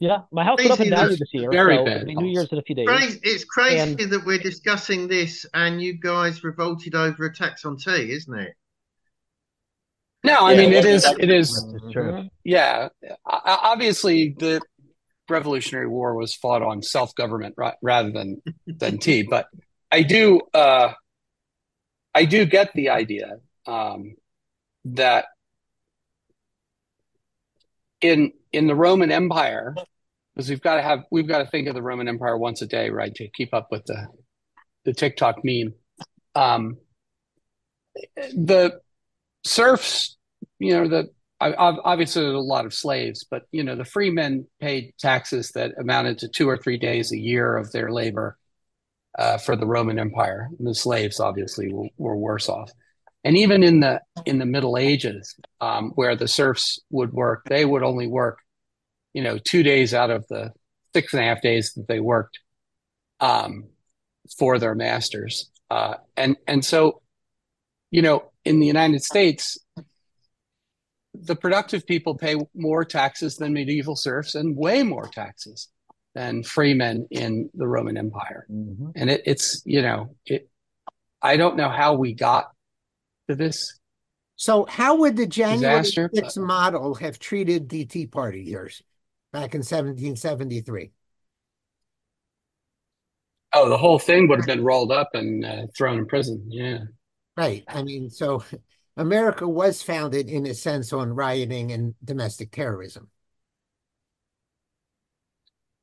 Yeah, 0.03 0.23
my 0.33 0.43
house 0.43 0.59
went 0.59 0.73
up 0.73 0.81
in 0.81 0.89
Crazy, 0.89 0.97
value 0.97 1.17
this 1.17 1.29
year. 1.33 1.49
very 1.53 1.77
so, 1.77 1.85
bad 1.85 2.07
New. 2.09 2.27
Year's 2.27 2.51
in 2.51 2.59
a 2.59 2.63
few 2.63 2.75
days. 2.75 2.89
Crazy, 2.89 3.21
it's 3.23 3.45
crazy 3.45 3.79
And- 4.03 4.11
that 4.13 4.25
we're 4.27 4.39
discussing 4.39 5.07
this 5.07 5.47
and 5.55 5.81
you 5.81 5.93
guys 5.97 6.43
revolted 6.43 6.97
over 6.97 7.27
a 7.27 7.33
tax 7.33 7.65
on 7.65 7.77
tea, 7.77 8.11
isn't 8.11 8.37
it? 8.37 8.55
No, 10.25 10.41
I 10.47 10.53
Yeah, 10.55 10.59
mean 10.61 10.73
it 10.73 10.85
it 10.85 10.87
is 10.87 11.03
wasn't- 11.05 11.23
it 11.23 11.31
is 11.31 11.65
true. 11.93 12.29
yeah. 12.43 12.89
Obviously, 13.25 14.35
the 14.37 14.61
Revolutionary 15.29 15.87
War 15.87 16.17
was 16.17 16.35
fought 16.35 16.63
on 16.63 16.83
self 16.83 17.15
government 17.15 17.55
ra- 17.57 17.75
rather 17.81 18.11
than 18.11 18.43
than 18.67 18.99
tea. 18.99 19.23
But 19.23 19.47
I 19.93 20.03
do 20.03 20.41
uh, 20.53 20.95
I 22.13 22.25
do 22.25 22.45
get 22.45 22.73
the 22.75 22.89
idea 22.91 23.39
um, 23.67 24.17
that 24.85 25.27
in 28.03 28.33
in 28.53 28.67
the 28.67 28.75
Roman 28.75 29.11
Empire, 29.11 29.75
because 30.35 30.51
we've 30.51 30.61
got 30.61 30.77
to 30.77 30.83
have 30.83 31.05
we've 31.11 31.29
got 31.29 31.39
to 31.39 31.47
think 31.47 31.69
of 31.69 31.75
the 31.75 31.83
Roman 31.83 32.09
Empire 32.09 32.37
once 32.37 32.61
a 32.61 32.67
day, 32.67 32.91
right, 32.91 33.15
to 33.15 33.29
keep 33.29 33.55
up 33.55 33.69
with 33.71 33.87
the 33.87 34.09
the 34.85 34.93
TikTok 34.93 35.39
meme. 35.45 35.75
Um, 36.35 36.77
the 38.35 38.81
serfs, 39.45 40.17
you 40.59 40.75
know, 40.75 40.89
the 40.89 41.11
obviously 41.41 42.23
there's 42.23 42.35
a 42.35 42.39
lot 42.39 42.67
of 42.67 42.75
slaves, 42.75 43.25
but 43.29 43.45
you 43.53 43.65
know, 43.65 43.77
the 43.77 43.85
free 43.85 44.11
men 44.11 44.47
paid 44.61 44.93
taxes 44.99 45.53
that 45.53 45.73
amounted 45.79 46.19
to 46.19 46.29
two 46.29 46.49
or 46.49 46.57
three 46.57 46.79
days 46.79 47.13
a 47.13 47.19
year 47.19 47.57
of 47.57 47.73
their 47.73 47.91
labor 47.91 48.37
uh, 49.19 49.39
for 49.39 49.57
the 49.57 49.67
Roman 49.67 49.99
Empire. 49.99 50.49
And 50.59 50.67
the 50.67 50.75
slaves 50.75 51.21
obviously 51.21 51.73
were, 51.73 51.89
were 51.99 52.17
worse 52.17 52.49
off. 52.49 52.71
And 53.25 53.37
even 53.37 53.63
in 53.63 53.81
the 53.81 54.01
in 54.27 54.39
the 54.39 54.47
Middle 54.47 54.77
Ages, 54.77 55.37
um, 55.61 55.93
where 55.95 56.17
the 56.17 56.29
serfs 56.29 56.81
would 56.91 57.13
work, 57.13 57.45
they 57.47 57.65
would 57.65 57.83
only 57.83 58.07
work, 58.07 58.39
you 59.13 59.23
know, 59.23 59.39
two 59.39 59.63
days 59.63 59.95
out 59.95 60.11
of 60.11 60.27
the 60.29 60.53
six 60.93 61.13
and 61.13 61.23
a 61.23 61.27
half 61.27 61.41
days 61.41 61.73
that 61.75 61.87
they 61.89 62.01
worked 62.01 62.41
um, 63.21 63.69
for 64.39 64.59
their 64.59 64.75
masters. 64.75 65.51
Uh, 65.71 65.95
and 66.17 66.37
and 66.47 66.65
so, 66.65 67.01
you 67.91 68.03
know, 68.03 68.31
in 68.45 68.59
the 68.59 68.67
United 68.67 69.03
States, 69.03 69.57
the 71.15 71.37
productive 71.37 71.87
people 71.87 72.17
pay 72.17 72.37
more 72.55 72.85
taxes 72.85 73.37
than 73.37 73.53
medieval 73.53 73.97
serfs 73.97 74.35
and 74.35 74.57
way 74.57 74.83
more 74.83 75.07
taxes 75.07 75.69
than 76.15 76.43
freemen 76.43 77.07
in 77.11 77.49
the 77.55 77.67
Roman 77.67 77.97
Empire. 77.97 78.47
Mhm. 78.51 78.93
And 78.97 79.11
it, 79.11 79.23
it's, 79.25 79.63
you 79.65 79.81
know, 79.81 80.15
it, 80.27 80.49
I 81.23 81.37
don't 81.37 81.57
know 81.57 81.69
how 81.69 81.95
we 81.95 82.13
got 82.13 82.51
to 83.29 83.35
this. 83.37 83.79
So 84.37 84.67
how 84.67 84.97
would 84.97 85.17
the 85.17 85.27
January 85.27 85.83
Disaster, 85.83 86.11
6th 86.13 86.37
model 86.37 86.95
have 86.97 87.19
treated 87.19 87.69
the 87.69 87.85
Tea 87.85 88.07
Party 88.07 88.43
years 88.43 88.83
back 89.33 89.55
in 89.55 89.63
1773? 89.63 90.91
Oh, 93.55 93.69
the 93.69 93.77
whole 93.79 93.99
thing 93.99 94.29
would 94.29 94.39
have 94.39 94.47
been 94.47 94.65
rolled 94.65 94.93
up 94.93 95.11
and 95.15 95.45
uh, 95.45 95.67
thrown 95.77 95.99
in 95.99 96.07
prison. 96.07 96.45
Yeah. 96.49 96.79
Right. 97.37 97.65
I 97.69 97.83
mean, 97.83 98.11
so 98.11 98.45
America 98.97 99.49
was 99.49 99.83
founded 99.83 100.29
in 100.29 100.47
a 100.47 100.55
sense 100.55 100.93
on 100.93 101.15
rioting 101.15 101.73
and 101.73 101.95
domestic 102.05 102.51
terrorism. 102.51 103.11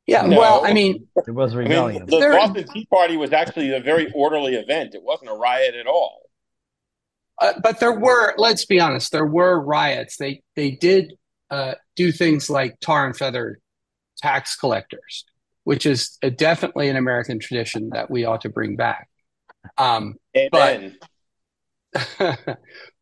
Yeah. 0.07 0.23
No. 0.23 0.39
Well, 0.39 0.65
I 0.65 0.73
mean, 0.73 1.07
It 1.27 1.31
was 1.31 1.53
I 1.53 1.57
rebellion. 1.57 2.05
mean, 2.07 2.19
the 2.19 2.27
Boston 2.31 2.67
Tea 2.73 2.85
Party 2.87 3.17
was 3.17 3.31
actually 3.33 3.73
a 3.75 3.79
very 3.79 4.11
orderly 4.13 4.55
event. 4.55 4.95
It 4.95 5.03
wasn't 5.03 5.29
a 5.29 5.35
riot 5.35 5.75
at 5.75 5.87
all. 5.87 6.28
Uh, 7.39 7.53
but 7.61 7.79
there 7.79 7.97
were, 7.97 8.33
let's 8.37 8.65
be 8.65 8.79
honest, 8.79 9.11
there 9.11 9.25
were 9.25 9.59
riots. 9.59 10.17
They 10.17 10.41
they 10.55 10.71
did 10.71 11.13
uh, 11.49 11.75
do 11.95 12.11
things 12.11 12.49
like 12.49 12.79
tar 12.79 13.05
and 13.05 13.15
feather 13.15 13.59
tax 14.17 14.55
collectors, 14.55 15.25
which 15.63 15.85
is 15.85 16.17
a, 16.21 16.29
definitely 16.29 16.89
an 16.89 16.97
American 16.97 17.39
tradition 17.39 17.89
that 17.93 18.11
we 18.11 18.25
ought 18.25 18.41
to 18.41 18.49
bring 18.49 18.75
back. 18.75 19.07
Um, 19.77 20.15
Amen. 20.35 20.97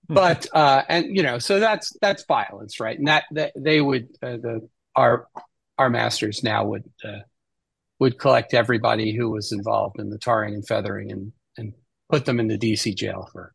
but 0.08 0.48
uh, 0.54 0.84
and 0.88 1.16
you 1.16 1.24
know, 1.24 1.40
so 1.40 1.60
that's 1.60 1.96
that's 2.00 2.24
violence, 2.26 2.80
right? 2.80 2.98
And 2.98 3.08
that, 3.08 3.26
that 3.32 3.54
they 3.56 3.82
would 3.82 4.10
uh, 4.22 4.38
the 4.38 4.70
our 4.96 5.28
our 5.78 5.90
masters 5.90 6.44
now 6.44 6.66
would 6.66 6.90
uh, 7.04 7.20
would 8.00 8.20
collect 8.20 8.54
everybody 8.54 9.16
who 9.16 9.30
was 9.30 9.52
involved 9.52 10.00
in 10.00 10.10
the 10.10 10.18
tarring 10.18 10.54
and 10.54 10.66
feathering 10.66 11.12
and 11.12 11.32
and 11.58 11.74
put 12.10 12.26
them 12.26 12.40
in 12.40 12.48
the 12.48 12.58
DC 12.58 12.96
jail 12.96 13.28
for 13.32 13.54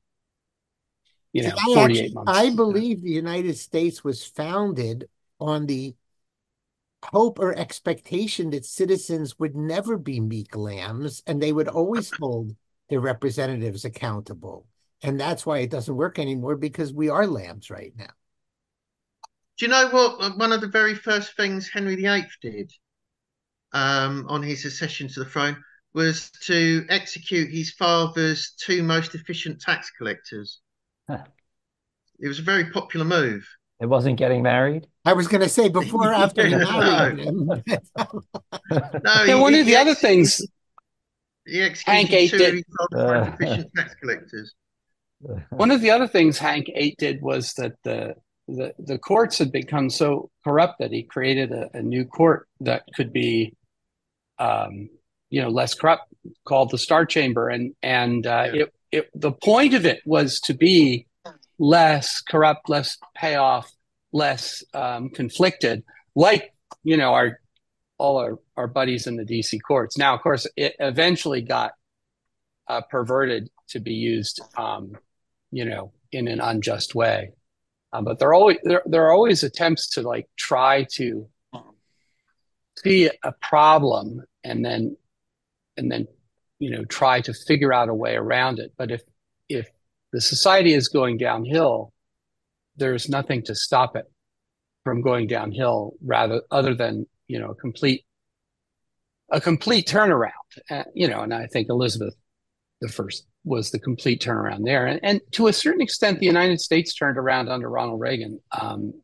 you 1.32 1.42
know 1.42 1.54
I 1.58 1.74
48 1.74 1.98
actually- 2.00 2.14
months. 2.14 2.32
I 2.34 2.50
believe 2.50 3.02
the 3.02 3.10
United 3.10 3.56
States 3.56 4.04
was 4.04 4.24
founded 4.24 5.08
on 5.40 5.66
the 5.66 5.94
hope 7.04 7.38
or 7.40 7.56
expectation 7.56 8.50
that 8.50 8.64
citizens 8.64 9.38
would 9.38 9.56
never 9.56 9.98
be 9.98 10.20
meek 10.20 10.54
lambs 10.54 11.22
and 11.26 11.42
they 11.42 11.52
would 11.52 11.68
always 11.68 12.12
hold 12.16 12.54
their 12.88 13.00
representatives 13.00 13.84
accountable. 13.84 14.66
And 15.02 15.18
that's 15.18 15.44
why 15.44 15.58
it 15.58 15.70
doesn't 15.70 15.96
work 15.96 16.20
anymore 16.20 16.56
because 16.56 16.92
we 16.92 17.08
are 17.08 17.26
lambs 17.26 17.70
right 17.70 17.92
now. 17.96 18.10
Do 19.58 19.66
you 19.66 19.68
know 19.68 19.88
what? 19.88 20.38
One 20.38 20.52
of 20.52 20.60
the 20.60 20.68
very 20.68 20.94
first 20.94 21.36
things 21.36 21.68
Henry 21.68 21.96
VIII 21.96 22.26
did 22.40 22.72
um, 23.72 24.26
on 24.28 24.42
his 24.42 24.64
accession 24.64 25.08
to 25.08 25.24
the 25.24 25.30
throne 25.30 25.56
was 25.94 26.30
to 26.44 26.86
execute 26.88 27.50
his 27.50 27.72
father's 27.72 28.54
two 28.58 28.82
most 28.82 29.14
efficient 29.14 29.60
tax 29.60 29.90
collectors. 29.90 30.60
Huh. 31.08 31.24
It 32.20 32.28
was 32.28 32.38
a 32.38 32.42
very 32.42 32.70
popular 32.70 33.04
move. 33.04 33.46
It 33.80 33.86
wasn't 33.86 34.16
getting 34.16 34.42
married. 34.42 34.86
I 35.04 35.12
was 35.12 35.26
going 35.26 35.40
to 35.42 35.48
say 35.48 35.68
before 35.68 36.10
or 36.10 36.14
after 36.24 36.46
you 36.46 36.58
No. 36.58 36.78
married 36.80 37.18
him. 37.18 37.46
No, 38.70 39.24
Yeah, 39.26 39.34
one 39.40 39.54
he- 39.54 39.60
of 39.60 39.66
the 39.66 39.72
he 39.72 39.76
other 39.76 39.90
ex- 39.90 40.00
things 40.00 40.40
he 41.44 41.58
Hank 41.58 42.12
executed 42.12 42.14
ate 42.14 42.30
two 42.30 42.36
it. 42.36 42.48
of 42.48 42.54
his 42.54 42.64
father's 42.78 43.06
most 43.18 43.28
Uh. 43.40 43.44
efficient 43.44 43.74
tax 43.76 43.94
collectors. 44.00 44.54
One 45.50 45.70
of 45.70 45.80
the 45.80 45.90
other 45.90 46.06
things 46.08 46.38
Hank 46.38 46.66
Eight 46.74 46.96
did 46.98 47.20
was 47.22 47.52
that 47.54 47.74
the 47.84 48.14
the, 48.48 48.74
the 48.78 48.98
courts 48.98 49.38
had 49.38 49.52
become 49.52 49.88
so 49.88 50.30
corrupt 50.44 50.80
that 50.80 50.90
he 50.92 51.04
created 51.04 51.52
a, 51.52 51.70
a 51.74 51.80
new 51.82 52.04
court 52.04 52.48
that 52.60 52.82
could 52.96 53.12
be, 53.12 53.54
um, 54.40 54.88
you 55.30 55.40
know, 55.40 55.48
less 55.48 55.74
corrupt, 55.74 56.12
called 56.44 56.70
the 56.70 56.78
Star 56.78 57.06
Chamber, 57.06 57.48
and 57.48 57.72
and 57.82 58.26
uh, 58.26 58.48
Yeah. 58.52 58.62
it 58.64 58.74
it, 58.92 59.10
the 59.14 59.32
point 59.32 59.74
of 59.74 59.86
it 59.86 60.02
was 60.04 60.38
to 60.40 60.54
be 60.54 61.06
less 61.58 62.20
corrupt, 62.20 62.68
less 62.68 62.98
payoff, 63.16 63.70
less 64.12 64.62
um, 64.74 65.08
conflicted, 65.08 65.82
like 66.14 66.52
you 66.84 66.96
know 66.96 67.14
our 67.14 67.40
all 67.98 68.18
our, 68.18 68.38
our 68.56 68.66
buddies 68.66 69.06
in 69.06 69.16
the 69.16 69.24
DC 69.24 69.58
courts. 69.66 69.96
Now, 69.96 70.14
of 70.14 70.22
course, 70.22 70.46
it 70.56 70.74
eventually 70.78 71.40
got 71.40 71.72
uh, 72.68 72.80
perverted 72.90 73.48
to 73.68 73.80
be 73.80 73.94
used, 73.94 74.40
um, 74.56 74.96
you 75.50 75.64
know, 75.64 75.92
in 76.10 76.28
an 76.28 76.40
unjust 76.40 76.94
way. 76.94 77.32
Um, 77.92 78.04
but 78.04 78.18
there 78.18 78.28
are 78.28 78.34
always 78.34 78.58
there, 78.62 78.82
there 78.86 79.06
are 79.06 79.12
always 79.12 79.42
attempts 79.42 79.90
to 79.90 80.02
like 80.02 80.28
try 80.36 80.86
to 80.94 81.28
see 82.78 83.10
a 83.22 83.32
problem 83.40 84.22
and 84.44 84.64
then 84.64 84.96
and 85.76 85.90
then 85.90 86.08
you 86.62 86.70
know 86.70 86.84
try 86.84 87.20
to 87.20 87.34
figure 87.34 87.72
out 87.72 87.88
a 87.88 87.94
way 87.94 88.14
around 88.14 88.60
it. 88.60 88.72
But 88.78 88.92
if 88.92 89.02
if 89.48 89.68
the 90.12 90.20
society 90.20 90.74
is 90.74 90.88
going 90.88 91.18
downhill, 91.18 91.92
there's 92.76 93.08
nothing 93.08 93.42
to 93.44 93.54
stop 93.54 93.96
it 93.96 94.06
from 94.84 95.02
going 95.02 95.26
downhill 95.26 95.94
rather 96.04 96.42
other 96.50 96.74
than 96.74 97.06
you 97.26 97.40
know 97.40 97.50
a 97.50 97.54
complete 97.56 98.04
a 99.30 99.40
complete 99.40 99.88
turnaround. 99.88 100.30
Uh, 100.70 100.84
you 100.94 101.08
know 101.08 101.20
and 101.20 101.32
i 101.32 101.46
think 101.46 101.68
elizabeth 101.70 102.14
the 102.82 102.88
first 102.88 103.26
was 103.44 103.70
the 103.70 103.78
complete 103.78 104.22
turnaround 104.22 104.64
there. 104.64 104.86
And, 104.86 105.00
and 105.02 105.20
to 105.32 105.48
a 105.48 105.52
certain 105.52 105.80
extent 105.80 106.20
the 106.20 106.26
united 106.26 106.60
states 106.60 106.94
turned 106.94 107.18
around 107.18 107.48
under 107.48 107.68
ronald 107.68 108.00
reagan. 108.00 108.38
Um, 108.60 108.94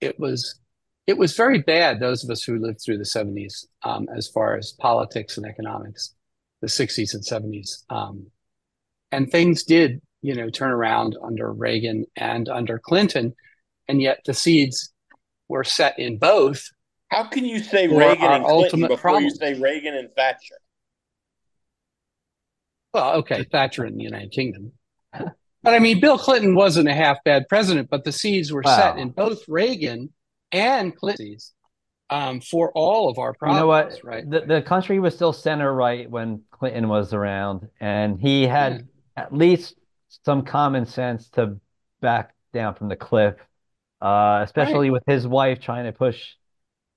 it 0.00 0.18
was 0.18 0.60
it 1.06 1.16
was 1.16 1.36
very 1.36 1.60
bad 1.60 2.00
those 2.00 2.24
of 2.24 2.30
us 2.30 2.42
who 2.42 2.58
lived 2.58 2.80
through 2.84 2.98
the 2.98 3.04
70s 3.04 3.66
um, 3.84 4.08
as 4.16 4.26
far 4.28 4.56
as 4.56 4.72
politics 4.72 5.36
and 5.36 5.46
economics 5.46 6.15
the 6.60 6.68
60s 6.68 7.14
and 7.14 7.24
70s 7.24 7.84
um, 7.90 8.26
and 9.12 9.30
things 9.30 9.64
did 9.64 10.00
you 10.22 10.34
know 10.34 10.50
turn 10.50 10.70
around 10.70 11.16
under 11.22 11.52
reagan 11.52 12.04
and 12.16 12.48
under 12.48 12.78
clinton 12.78 13.34
and 13.88 14.00
yet 14.00 14.20
the 14.24 14.34
seeds 14.34 14.92
were 15.48 15.64
set 15.64 15.98
in 15.98 16.18
both. 16.18 16.62
How 17.08 17.24
can 17.24 17.44
you 17.44 17.60
say 17.60 17.86
Reagan 17.86 18.24
and 18.24 18.44
Clinton 18.44 18.80
before 18.80 18.96
problem. 18.96 19.24
you 19.24 19.30
say 19.30 19.54
Reagan 19.54 19.94
and 19.94 20.10
Thatcher? 20.16 20.56
Well, 22.92 23.16
okay, 23.18 23.44
Thatcher 23.44 23.86
in 23.86 23.96
the 23.96 24.02
United 24.02 24.32
Kingdom. 24.32 24.72
But 25.12 25.74
I 25.74 25.80
mean, 25.80 26.00
Bill 26.00 26.16
Clinton 26.16 26.54
wasn't 26.54 26.88
a 26.88 26.94
half 26.94 27.18
bad 27.24 27.48
president, 27.48 27.90
but 27.90 28.04
the 28.04 28.12
seeds 28.12 28.52
were 28.52 28.62
wow. 28.64 28.76
set 28.76 28.98
in 28.98 29.10
both 29.10 29.40
Reagan 29.48 30.10
and 30.52 30.94
Clinton 30.94 31.36
um, 32.10 32.40
for 32.40 32.70
all 32.72 33.08
of 33.08 33.18
our 33.18 33.34
problems. 33.34 33.56
You 33.56 33.60
know 33.62 33.66
what? 33.66 34.00
Right. 34.04 34.28
The, 34.28 34.40
the 34.40 34.62
country 34.62 35.00
was 35.00 35.14
still 35.14 35.32
center 35.32 35.74
right 35.74 36.10
when 36.10 36.42
Clinton 36.50 36.88
was 36.88 37.12
around, 37.12 37.68
and 37.80 38.20
he 38.20 38.46
had 38.46 38.86
yeah. 39.16 39.24
at 39.24 39.34
least 39.34 39.74
some 40.24 40.42
common 40.42 40.86
sense 40.86 41.28
to 41.30 41.58
back 42.00 42.34
down 42.52 42.74
from 42.74 42.88
the 42.88 42.96
cliff 42.96 43.34
uh, 44.00 44.40
especially 44.42 44.90
right. 44.90 44.94
with 44.94 45.02
his 45.06 45.26
wife 45.26 45.60
trying 45.60 45.84
to 45.84 45.92
push 45.92 46.34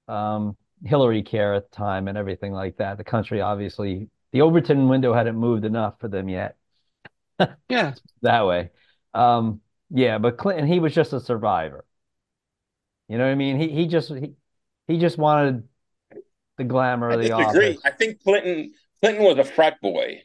um, 0.07 0.57
Hillary 0.83 1.23
care 1.23 1.53
at 1.53 1.69
the 1.69 1.75
time 1.75 2.07
and 2.07 2.17
everything 2.17 2.51
like 2.51 2.77
that. 2.77 2.97
The 2.97 3.03
country 3.03 3.41
obviously, 3.41 4.09
the 4.31 4.41
Overton 4.41 4.89
window 4.89 5.13
hadn't 5.13 5.37
moved 5.37 5.65
enough 5.65 5.99
for 5.99 6.07
them 6.07 6.29
yet. 6.29 6.55
yeah, 7.69 7.93
that 8.21 8.45
way. 8.45 8.71
Um, 9.13 9.61
yeah, 9.89 10.17
but 10.17 10.37
Clinton, 10.37 10.67
he 10.67 10.79
was 10.79 10.93
just 10.93 11.13
a 11.13 11.19
survivor. 11.19 11.85
You 13.07 13.17
know 13.17 13.25
what 13.25 13.31
I 13.31 13.35
mean? 13.35 13.59
He 13.59 13.69
he 13.69 13.87
just 13.87 14.09
he, 14.09 14.33
he 14.89 14.97
just 14.97 15.17
wanted 15.17 15.63
the 16.57 16.63
glamour 16.63 17.11
of 17.11 17.21
the 17.21 17.29
disagree. 17.29 17.69
office. 17.69 17.81
I 17.85 17.91
think 17.91 18.21
Clinton 18.23 18.73
Clinton 19.01 19.23
was 19.23 19.37
a 19.37 19.43
frat 19.43 19.79
boy. 19.81 20.23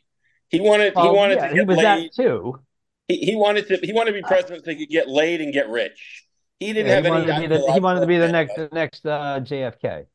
He 0.49 0.61
wanted 0.61 0.95
he 0.95 1.09
wanted 1.09 1.37
yeah, 1.37 1.49
to 1.49 1.55
get 1.55 1.61
he 1.61 1.65
was 1.67 1.77
laid. 1.77 1.85
That 1.85 2.15
too. 2.15 2.61
He, 3.07 3.17
he 3.19 3.37
wanted 3.37 3.69
to 3.69 3.77
he 3.83 3.93
wanted 3.93 4.13
to 4.13 4.23
be 4.23 4.23
president 4.23 4.65
so 4.65 4.71
he 4.71 4.79
could 4.79 4.89
get 4.89 5.09
laid 5.09 5.43
and 5.43 5.53
get 5.53 5.69
rich. 5.69 6.25
He 6.59 6.73
didn't 6.73 6.87
yeah, 6.87 6.95
have 6.95 7.05
he 7.05 7.11
any. 7.11 7.31
Wanted 7.31 7.51
the, 7.51 7.73
he 7.73 7.81
wanted 7.81 8.01
to 8.01 8.07
be 8.07 8.17
the 8.17 8.33
next, 8.33 8.57
the 8.57 8.69
next 8.73 9.05
uh, 9.05 9.41
JFK. 9.41 10.07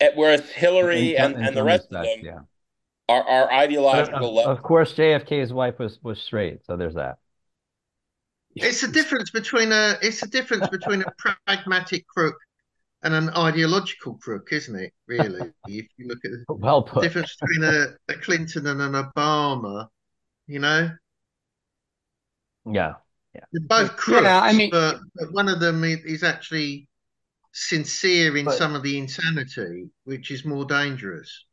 At, 0.00 0.16
whereas 0.16 0.50
Hillary 0.50 1.16
and, 1.16 1.36
and 1.36 1.56
the 1.56 1.62
rest 1.62 1.86
respect, 1.92 2.18
of 2.18 2.24
them 2.24 2.46
yeah. 3.08 3.14
are, 3.14 3.22
are 3.22 3.52
ideological. 3.52 4.40
Of, 4.40 4.58
of, 4.58 4.62
course, 4.64 4.94
JFK's 4.94 5.52
wife 5.52 5.78
was 5.78 6.00
was 6.02 6.20
straight, 6.20 6.64
so 6.66 6.76
there's 6.76 6.94
that. 6.94 7.18
It's 8.54 8.82
a 8.82 8.88
difference 8.88 9.30
between 9.30 9.72
a 9.72 9.96
it's 10.02 10.22
a 10.22 10.28
difference 10.28 10.68
between 10.68 11.02
a 11.02 11.12
pragmatic 11.46 12.06
crook 12.06 12.36
and 13.02 13.14
an 13.14 13.30
ideological 13.30 14.14
crook, 14.14 14.48
isn't 14.52 14.76
it? 14.76 14.92
Really, 15.06 15.52
if 15.66 15.86
you 15.96 16.08
look 16.08 16.24
at 16.24 16.30
the 16.30 16.54
well 16.54 16.82
put. 16.82 17.02
difference 17.02 17.36
between 17.36 17.64
a, 17.64 17.86
a 18.08 18.14
Clinton 18.14 18.66
and 18.66 18.80
an 18.80 18.92
Obama, 18.92 19.88
you 20.46 20.58
know. 20.58 20.90
Yeah. 22.66 22.94
Yeah. 23.34 23.44
They're 23.50 23.66
both 23.66 23.96
crooks, 23.96 24.24
yeah, 24.24 24.40
I 24.40 24.52
mean, 24.52 24.68
but, 24.70 25.00
but 25.14 25.32
one 25.32 25.48
of 25.48 25.58
them 25.58 25.84
is 25.84 26.22
actually 26.22 26.86
sincere 27.52 28.36
in 28.36 28.44
but, 28.44 28.58
some 28.58 28.74
of 28.74 28.82
the 28.82 28.98
insanity, 28.98 29.88
which 30.04 30.30
is 30.30 30.44
more 30.44 30.66
dangerous. 30.66 31.46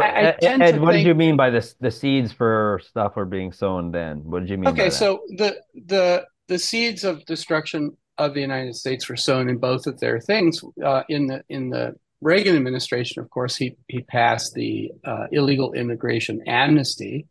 But 0.00 0.04
I, 0.04 0.08
I 0.08 0.36
Ed, 0.42 0.62
Ed 0.62 0.80
what 0.80 0.92
think... 0.92 1.04
did 1.04 1.06
you 1.08 1.14
mean 1.14 1.36
by 1.36 1.50
this? 1.50 1.74
The 1.80 1.90
seeds 1.90 2.32
for 2.32 2.80
stuff 2.84 3.16
were 3.16 3.24
being 3.24 3.52
sown. 3.52 3.90
Then, 3.90 4.18
what 4.24 4.40
did 4.40 4.50
you 4.50 4.58
mean? 4.58 4.68
Okay, 4.68 4.90
so 4.90 5.22
the 5.36 5.56
the 5.74 6.26
the 6.48 6.58
seeds 6.58 7.04
of 7.04 7.24
destruction 7.24 7.96
of 8.18 8.34
the 8.34 8.40
United 8.40 8.74
States 8.74 9.08
were 9.08 9.16
sown 9.16 9.48
in 9.48 9.58
both 9.58 9.86
of 9.86 9.98
their 10.00 10.20
things. 10.20 10.62
Uh, 10.84 11.02
in 11.08 11.26
the 11.26 11.44
in 11.48 11.70
the 11.70 11.94
Reagan 12.20 12.56
administration, 12.56 13.22
of 13.22 13.30
course, 13.30 13.56
he 13.56 13.76
he 13.88 14.02
passed 14.02 14.54
the 14.54 14.90
uh, 15.04 15.26
illegal 15.32 15.72
immigration 15.72 16.42
amnesty. 16.46 17.26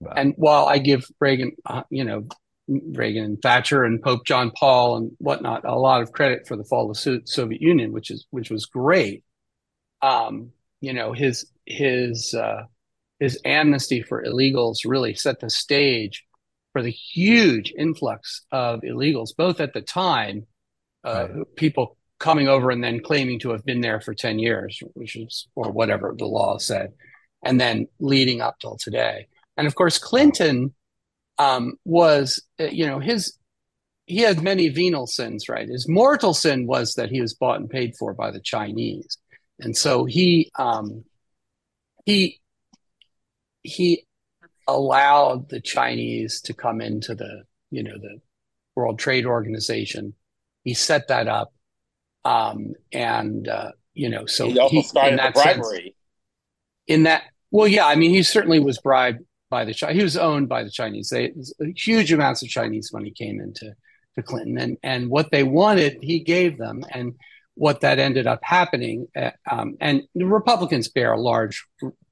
Wow. 0.00 0.12
And 0.16 0.34
while 0.36 0.66
I 0.66 0.78
give 0.78 1.06
Reagan, 1.20 1.52
uh, 1.64 1.84
you 1.90 2.04
know, 2.04 2.26
Reagan 2.68 3.24
and 3.24 3.42
Thatcher 3.42 3.84
and 3.84 4.02
Pope 4.02 4.24
John 4.26 4.50
Paul 4.58 4.96
and 4.96 5.12
whatnot 5.18 5.64
a 5.64 5.74
lot 5.76 6.02
of 6.02 6.12
credit 6.12 6.46
for 6.46 6.56
the 6.56 6.64
fall 6.64 6.90
of 6.90 6.96
the 6.96 7.22
Soviet 7.24 7.60
Union, 7.60 7.92
which 7.92 8.10
is 8.10 8.26
which 8.30 8.50
was 8.50 8.66
great. 8.66 9.24
Um, 10.00 10.52
you 10.82 10.92
know 10.92 11.12
his 11.12 11.46
his 11.64 12.34
uh, 12.34 12.64
his 13.18 13.40
amnesty 13.44 14.02
for 14.02 14.22
illegals 14.22 14.78
really 14.84 15.14
set 15.14 15.40
the 15.40 15.48
stage 15.48 16.24
for 16.72 16.82
the 16.82 16.90
huge 16.90 17.72
influx 17.78 18.42
of 18.50 18.80
illegals, 18.80 19.30
both 19.36 19.60
at 19.60 19.72
the 19.72 19.80
time, 19.80 20.46
uh, 21.04 21.28
right. 21.30 21.56
people 21.56 21.96
coming 22.18 22.48
over 22.48 22.70
and 22.70 22.82
then 22.82 23.00
claiming 23.00 23.38
to 23.38 23.50
have 23.50 23.64
been 23.64 23.80
there 23.80 24.00
for 24.00 24.12
ten 24.12 24.38
years, 24.38 24.82
which 24.94 25.16
is 25.16 25.46
or 25.54 25.70
whatever 25.70 26.14
the 26.18 26.26
law 26.26 26.58
said, 26.58 26.92
and 27.44 27.60
then 27.60 27.86
leading 28.00 28.40
up 28.40 28.58
till 28.60 28.76
today. 28.76 29.28
And 29.56 29.66
of 29.66 29.74
course, 29.76 29.98
Clinton 29.98 30.74
um, 31.38 31.74
was, 31.84 32.42
uh, 32.60 32.64
you 32.64 32.86
know, 32.86 32.98
his 32.98 33.38
he 34.06 34.18
had 34.18 34.42
many 34.42 34.68
venal 34.68 35.06
sins, 35.06 35.48
right? 35.48 35.68
His 35.68 35.88
mortal 35.88 36.34
sin 36.34 36.66
was 36.66 36.94
that 36.94 37.10
he 37.10 37.20
was 37.20 37.34
bought 37.34 37.60
and 37.60 37.70
paid 37.70 37.94
for 37.96 38.12
by 38.14 38.32
the 38.32 38.40
Chinese, 38.40 39.16
and 39.62 39.76
so 39.76 40.04
he 40.04 40.50
um, 40.58 41.04
he 42.04 42.40
he 43.62 44.06
allowed 44.66 45.48
the 45.48 45.60
Chinese 45.60 46.40
to 46.42 46.54
come 46.54 46.80
into 46.80 47.14
the 47.14 47.44
you 47.70 47.82
know 47.82 47.96
the 47.98 48.20
World 48.74 48.98
Trade 48.98 49.26
Organization. 49.26 50.14
He 50.64 50.74
set 50.74 51.08
that 51.08 51.28
up, 51.28 51.52
um, 52.24 52.74
and 52.92 53.48
uh, 53.48 53.72
you 53.94 54.08
know, 54.08 54.26
so 54.26 54.48
he 54.48 54.58
also 54.58 54.76
he, 54.76 54.82
started 54.82 55.18
the 55.18 55.30
bribery. 55.32 55.82
Sense, 55.82 55.94
in 56.86 57.02
that, 57.04 57.22
well, 57.50 57.68
yeah, 57.68 57.86
I 57.86 57.94
mean, 57.94 58.10
he 58.10 58.22
certainly 58.22 58.58
was 58.58 58.78
bribed 58.78 59.20
by 59.50 59.64
the 59.64 59.74
Chinese. 59.74 59.96
He 59.96 60.02
was 60.02 60.16
owned 60.16 60.48
by 60.48 60.64
the 60.64 60.70
Chinese. 60.70 61.10
They 61.10 61.32
huge 61.76 62.12
amounts 62.12 62.42
of 62.42 62.48
Chinese 62.48 62.92
money 62.92 63.10
came 63.10 63.40
into 63.40 63.74
to 64.16 64.22
Clinton, 64.22 64.58
and 64.58 64.76
and 64.82 65.10
what 65.10 65.30
they 65.30 65.42
wanted, 65.42 65.98
he 66.02 66.20
gave 66.20 66.58
them, 66.58 66.84
and 66.90 67.14
what 67.54 67.80
that 67.80 67.98
ended 67.98 68.26
up 68.26 68.40
happening. 68.42 69.06
Uh, 69.16 69.30
um, 69.50 69.76
and 69.80 70.02
the 70.14 70.24
Republicans 70.24 70.88
bear 70.88 71.12
a 71.12 71.20
large 71.20 71.64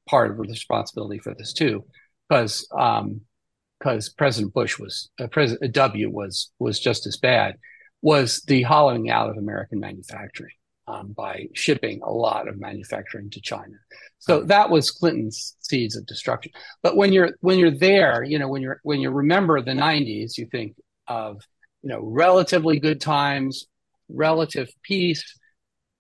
part 0.08 0.30
of 0.30 0.36
the 0.36 0.42
responsibility 0.42 1.18
for 1.18 1.34
this 1.34 1.52
too, 1.52 1.84
because 2.28 2.66
because 2.68 4.08
um, 4.08 4.14
President 4.16 4.52
Bush 4.52 4.78
was 4.78 5.10
uh, 5.20 5.26
President 5.28 5.72
W 5.74 6.10
was 6.10 6.52
was 6.58 6.78
just 6.78 7.06
as 7.06 7.16
bad. 7.16 7.56
Was 8.02 8.42
the 8.46 8.62
hollowing 8.62 9.10
out 9.10 9.28
of 9.28 9.36
American 9.36 9.78
manufacturing 9.78 10.54
um, 10.90 11.12
by 11.12 11.48
shipping 11.54 12.00
a 12.02 12.10
lot 12.10 12.48
of 12.48 12.58
manufacturing 12.58 13.30
to 13.30 13.40
China. 13.40 13.74
So 14.18 14.42
that 14.44 14.70
was 14.70 14.90
Clinton's 14.90 15.56
seeds 15.60 15.96
of 15.96 16.06
destruction. 16.06 16.52
But 16.82 16.96
when 16.96 17.12
you're 17.12 17.36
when 17.40 17.58
you're 17.58 17.70
there, 17.70 18.22
you 18.22 18.38
know, 18.38 18.48
when 18.48 18.62
you're 18.62 18.80
when 18.82 19.00
you 19.00 19.10
remember 19.10 19.60
the 19.60 19.72
'90s, 19.72 20.36
you 20.36 20.46
think 20.46 20.76
of 21.06 21.42
you 21.82 21.90
know 21.90 22.00
relatively 22.00 22.78
good 22.78 23.00
times, 23.00 23.66
relative 24.12 24.68
peace. 24.82 25.38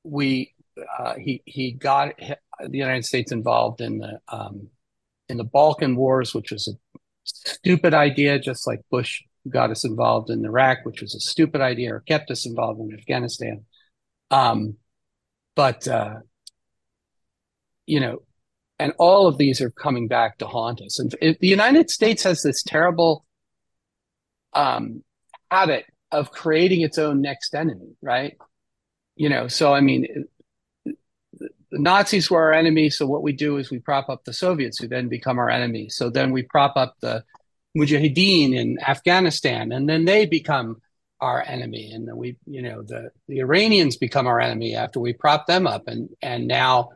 We 0.04 0.54
uh, 0.98 1.14
he 1.14 1.42
he 1.44 1.72
got 1.72 2.14
the 2.18 2.78
United 2.78 3.04
States 3.04 3.32
involved 3.32 3.80
in 3.80 3.98
the 3.98 4.20
um, 4.28 4.68
in 5.28 5.36
the 5.36 5.44
Balkan 5.44 5.96
Wars, 5.96 6.34
which 6.34 6.50
was 6.50 6.68
a 6.68 6.98
stupid 7.24 7.94
idea, 7.94 8.38
just 8.38 8.66
like 8.66 8.80
Bush 8.90 9.22
got 9.48 9.70
us 9.70 9.84
involved 9.84 10.30
in 10.30 10.44
Iraq, 10.44 10.78
which 10.84 11.00
was 11.00 11.14
a 11.14 11.20
stupid 11.20 11.60
idea, 11.60 11.94
or 11.94 12.00
kept 12.00 12.30
us 12.30 12.46
involved 12.46 12.80
in 12.80 12.96
Afghanistan. 12.98 13.64
Um, 14.30 14.76
but 15.56 15.86
uh, 15.88 16.16
you 17.86 18.00
know, 18.00 18.22
and 18.78 18.92
all 18.98 19.26
of 19.26 19.36
these 19.36 19.60
are 19.60 19.70
coming 19.70 20.08
back 20.08 20.38
to 20.38 20.46
haunt 20.46 20.80
us. 20.80 20.98
And 20.98 21.12
the 21.20 21.48
United 21.48 21.90
States 21.90 22.22
has 22.22 22.42
this 22.42 22.62
terrible 22.62 23.24
um, 24.54 25.02
habit 25.50 25.84
of 26.12 26.30
creating 26.30 26.80
its 26.82 26.98
own 26.98 27.20
next 27.20 27.54
enemy, 27.54 27.96
right? 28.02 28.36
You 29.16 29.28
know, 29.28 29.48
so 29.48 29.72
I 29.72 29.80
mean, 29.80 30.26
the 31.70 31.78
Nazis 31.78 32.30
were 32.30 32.42
our 32.42 32.52
enemy. 32.52 32.90
So 32.90 33.06
what 33.06 33.22
we 33.22 33.32
do 33.32 33.56
is 33.56 33.70
we 33.70 33.78
prop 33.78 34.08
up 34.08 34.24
the 34.24 34.32
Soviets, 34.32 34.78
who 34.78 34.88
then 34.88 35.08
become 35.08 35.38
our 35.38 35.50
enemy. 35.50 35.88
So 35.88 36.10
then 36.10 36.32
we 36.32 36.42
prop 36.42 36.76
up 36.76 36.96
the 37.00 37.24
Mujahideen 37.76 38.54
in 38.54 38.78
Afghanistan, 38.80 39.72
and 39.72 39.88
then 39.88 40.04
they 40.04 40.26
become 40.26 40.80
our 41.20 41.42
enemy. 41.42 41.92
And 41.92 42.08
then 42.08 42.16
we, 42.16 42.36
you 42.46 42.62
know, 42.62 42.82
the 42.82 43.10
the 43.28 43.40
Iranians 43.40 43.96
become 43.96 44.26
our 44.26 44.40
enemy 44.40 44.74
after 44.74 44.98
we 45.00 45.12
prop 45.12 45.46
them 45.46 45.66
up, 45.66 45.86
and 45.86 46.08
and 46.20 46.48
now 46.48 46.90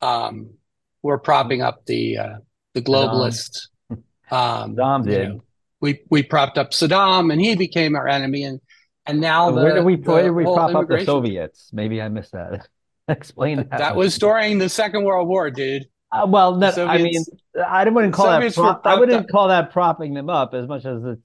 um, 0.00 0.54
we're 1.02 1.18
propping 1.18 1.62
up 1.62 1.84
the 1.86 2.18
uh, 2.18 2.36
the 2.74 2.82
globalists. 2.82 3.68
Um, 4.30 4.76
Saddam 4.76 5.04
did. 5.04 5.28
Know, 5.28 5.44
we 5.82 6.00
we 6.08 6.22
propped 6.22 6.56
up 6.56 6.70
Saddam, 6.70 7.30
and 7.30 7.40
he 7.40 7.54
became 7.56 7.94
our 7.94 8.08
enemy, 8.08 8.44
and 8.44 8.60
and 9.04 9.20
now 9.20 9.50
the, 9.50 9.62
where 9.62 9.74
did 9.74 9.84
we 9.84 9.96
where 9.96 10.22
did 10.22 10.30
we 10.30 10.44
prop 10.44 10.74
up 10.74 10.88
the 10.88 11.04
Soviets? 11.04 11.68
Maybe 11.72 12.00
I 12.00 12.08
missed 12.08 12.32
that. 12.32 12.68
Explain 13.08 13.56
that. 13.58 13.70
That 13.70 13.96
was 13.96 14.16
during 14.16 14.58
the 14.58 14.68
Second 14.68 15.04
World 15.04 15.28
War, 15.28 15.50
dude. 15.50 15.88
Uh, 16.12 16.26
well, 16.26 16.58
that, 16.58 16.78
I 16.78 16.98
mean, 16.98 17.24
I 17.66 17.88
wouldn't 17.88 18.14
call 18.14 18.26
that. 18.26 18.54
Prop, 18.54 18.86
I 18.86 18.98
wouldn't 18.98 19.24
up. 19.24 19.28
call 19.28 19.48
that 19.48 19.72
propping 19.72 20.14
them 20.14 20.30
up 20.30 20.54
as 20.54 20.68
much 20.68 20.84
as 20.84 21.02
it's 21.04 21.22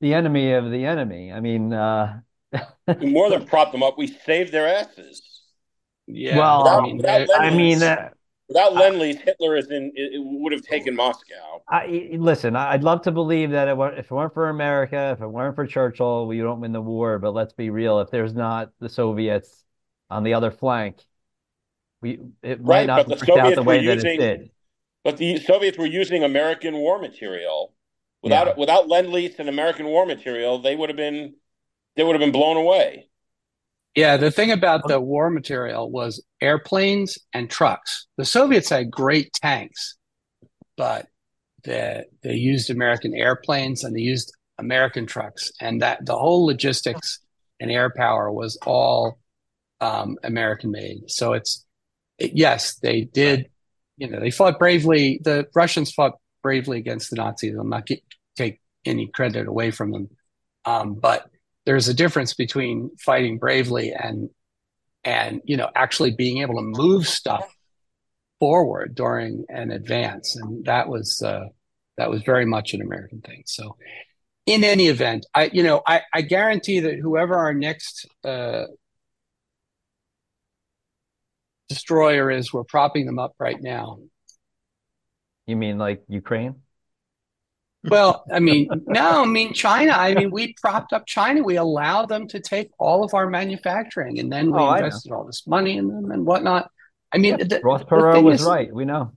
the 0.00 0.14
enemy 0.14 0.52
of 0.52 0.70
the 0.70 0.84
enemy. 0.86 1.32
I 1.32 1.40
mean, 1.40 1.72
uh... 1.72 2.20
more 3.02 3.28
than 3.30 3.46
prop 3.46 3.72
them 3.72 3.82
up, 3.82 3.98
we 3.98 4.06
saved 4.06 4.52
their 4.52 4.66
asses. 4.66 5.22
Yeah. 6.06 6.38
Well, 6.38 6.62
without, 6.62 6.80
I 6.80 6.86
mean, 6.86 6.96
without 6.96 7.40
I 7.40 7.50
mean, 7.50 7.82
uh, 7.82 8.10
without 8.48 8.74
Lend 8.74 8.98
Lease, 8.98 9.18
Hitler 9.20 9.56
is 9.56 9.70
in, 9.70 9.92
it, 9.94 10.20
would 10.22 10.52
have 10.52 10.62
taken 10.62 10.94
Moscow. 10.94 11.62
I, 11.68 12.10
listen, 12.18 12.56
I'd 12.56 12.84
love 12.84 13.02
to 13.02 13.12
believe 13.12 13.50
that 13.50 13.68
it, 13.68 13.78
if 13.98 14.06
it 14.06 14.10
weren't 14.10 14.34
for 14.34 14.48
America, 14.48 15.14
if 15.16 15.22
it 15.22 15.26
weren't 15.26 15.54
for 15.54 15.66
Churchill, 15.66 16.26
we 16.26 16.38
don't 16.38 16.60
win 16.60 16.72
the 16.72 16.80
war. 16.80 17.18
But 17.18 17.32
let's 17.34 17.52
be 17.52 17.70
real: 17.70 18.00
if 18.00 18.10
there's 18.10 18.34
not 18.34 18.70
the 18.80 18.88
Soviets 18.88 19.64
on 20.10 20.22
the 20.22 20.34
other 20.34 20.50
flank, 20.50 21.04
we 22.00 22.20
it 22.42 22.60
right, 22.60 22.86
might 22.86 22.86
not 22.86 23.08
work 23.08 23.28
out 23.28 23.54
the 23.54 23.62
way 23.62 23.80
using, 23.80 24.18
that 24.20 24.34
it 24.34 24.38
did. 24.38 24.50
But 25.02 25.16
the 25.16 25.38
Soviets 25.38 25.78
were 25.78 25.86
using 25.86 26.24
American 26.24 26.74
war 26.74 27.00
material. 27.00 27.72
Without 28.22 28.46
yeah. 28.48 28.54
without 28.56 28.88
lend 28.88 29.10
lease 29.10 29.38
and 29.38 29.48
American 29.48 29.86
war 29.86 30.06
material, 30.06 30.60
they 30.60 30.74
would 30.74 30.88
have 30.88 30.96
been 30.96 31.34
they 31.96 32.04
would 32.04 32.14
have 32.14 32.20
been 32.20 32.32
blown 32.32 32.56
away. 32.56 33.08
Yeah, 33.96 34.18
the 34.18 34.30
thing 34.30 34.52
about 34.52 34.86
the 34.86 35.00
war 35.00 35.30
material 35.30 35.90
was 35.90 36.22
airplanes 36.42 37.18
and 37.32 37.48
trucks. 37.48 38.06
The 38.18 38.26
Soviets 38.26 38.68
had 38.68 38.90
great 38.90 39.32
tanks, 39.32 39.96
but 40.76 41.06
they, 41.64 42.04
they 42.22 42.34
used 42.34 42.68
American 42.68 43.14
airplanes 43.14 43.84
and 43.84 43.96
they 43.96 44.02
used 44.02 44.32
American 44.58 45.06
trucks, 45.06 45.50
and 45.62 45.80
that 45.80 46.04
the 46.04 46.16
whole 46.16 46.44
logistics 46.44 47.20
and 47.58 47.70
air 47.70 47.90
power 47.90 48.30
was 48.30 48.58
all 48.66 49.18
um, 49.80 50.18
American 50.22 50.70
made. 50.70 51.10
So 51.10 51.32
it's 51.32 51.64
it, 52.18 52.32
yes, 52.34 52.76
they 52.76 53.02
did. 53.02 53.48
You 53.96 54.10
know, 54.10 54.20
they 54.20 54.30
fought 54.30 54.58
bravely. 54.58 55.20
The 55.24 55.46
Russians 55.54 55.90
fought 55.90 56.18
bravely 56.42 56.78
against 56.78 57.10
the 57.10 57.16
Nazis. 57.16 57.56
I'm 57.56 57.70
not 57.70 57.86
get, 57.86 58.02
take 58.36 58.60
any 58.84 59.06
credit 59.08 59.46
away 59.46 59.70
from 59.70 59.90
them, 59.90 60.08
um, 60.66 60.94
but 60.94 61.30
there's 61.66 61.88
a 61.88 61.94
difference 61.94 62.32
between 62.32 62.90
fighting 62.98 63.38
bravely 63.38 63.92
and 63.92 64.30
and 65.04 65.40
you 65.44 65.56
know 65.56 65.68
actually 65.74 66.12
being 66.12 66.38
able 66.38 66.54
to 66.54 66.62
move 66.62 67.06
stuff 67.06 67.46
forward 68.38 68.94
during 68.94 69.44
an 69.48 69.70
advance, 69.70 70.36
and 70.36 70.64
that 70.64 70.88
was 70.88 71.22
uh, 71.22 71.46
that 71.98 72.08
was 72.08 72.22
very 72.22 72.46
much 72.46 72.72
an 72.72 72.80
American 72.80 73.20
thing. 73.20 73.42
So, 73.46 73.76
in 74.46 74.64
any 74.64 74.86
event, 74.86 75.26
I 75.34 75.50
you 75.52 75.62
know 75.62 75.82
I, 75.86 76.02
I 76.12 76.22
guarantee 76.22 76.80
that 76.80 76.98
whoever 76.98 77.34
our 77.34 77.52
next 77.52 78.06
uh, 78.24 78.64
destroyer 81.68 82.30
is, 82.30 82.52
we're 82.52 82.64
propping 82.64 83.06
them 83.06 83.18
up 83.18 83.34
right 83.38 83.60
now. 83.60 83.98
You 85.46 85.56
mean 85.56 85.78
like 85.78 86.02
Ukraine? 86.08 86.56
Well, 87.88 88.24
I 88.32 88.40
mean, 88.40 88.68
no, 88.86 89.22
I 89.22 89.26
mean 89.26 89.52
China. 89.52 89.92
I 89.92 90.14
mean, 90.14 90.30
we 90.30 90.54
propped 90.54 90.92
up 90.92 91.06
China. 91.06 91.42
We 91.42 91.56
allowed 91.56 92.08
them 92.08 92.26
to 92.28 92.40
take 92.40 92.70
all 92.78 93.04
of 93.04 93.14
our 93.14 93.28
manufacturing, 93.28 94.18
and 94.18 94.32
then 94.32 94.52
we 94.52 94.58
oh, 94.58 94.72
invested 94.72 95.12
all 95.12 95.24
this 95.24 95.46
money 95.46 95.76
in 95.76 95.88
them 95.88 96.10
and 96.10 96.26
whatnot. 96.26 96.70
I 97.12 97.18
mean, 97.18 97.38
the, 97.38 97.60
Ross 97.62 97.84
Perot 97.84 98.22
was 98.22 98.40
is, 98.40 98.46
right. 98.46 98.72
We 98.72 98.84
know 98.84 99.12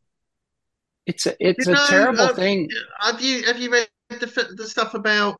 it's 1.09 1.25
a 1.25 1.35
it's 1.39 1.65
you 1.65 1.73
a 1.73 1.75
know, 1.75 1.85
terrible 1.87 2.21
uh, 2.21 2.33
thing. 2.33 2.69
Have 2.99 3.21
you 3.21 3.43
have 3.43 3.59
you 3.59 3.71
read 3.71 3.87
the, 4.09 4.53
the 4.55 4.67
stuff 4.67 4.93
about 4.93 5.37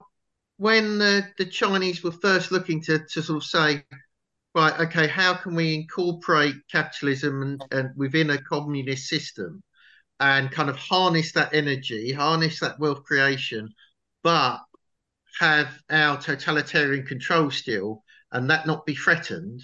when 0.58 0.98
the, 0.98 1.26
the 1.38 1.46
Chinese 1.46 2.04
were 2.04 2.12
first 2.12 2.52
looking 2.52 2.82
to 2.84 3.00
to 3.00 3.22
sort 3.22 3.38
of 3.38 3.44
say, 3.44 3.84
right, 4.56 4.80
okay, 4.80 5.08
how 5.08 5.36
can 5.36 5.56
we 5.56 5.76
incorporate 5.76 6.56
capitalism 6.72 7.42
and, 7.44 7.66
and 7.72 7.90
within 7.96 8.32
a 8.32 8.42
communist 8.42 9.08
system? 9.08 9.62
And 10.20 10.52
kind 10.52 10.70
of 10.70 10.76
harness 10.76 11.32
that 11.34 11.54
energy, 11.54 12.12
harness 12.12 12.60
that 12.60 12.80
wealth 12.80 13.04
creation, 13.04 13.74
but 14.24 14.60
have 15.40 15.80
our 15.90 16.20
totalitarian 16.20 17.06
control 17.06 17.50
still 17.50 18.04
and 18.32 18.50
that 18.50 18.68
not 18.68 18.86
be 18.86 18.96
threatened, 18.96 19.62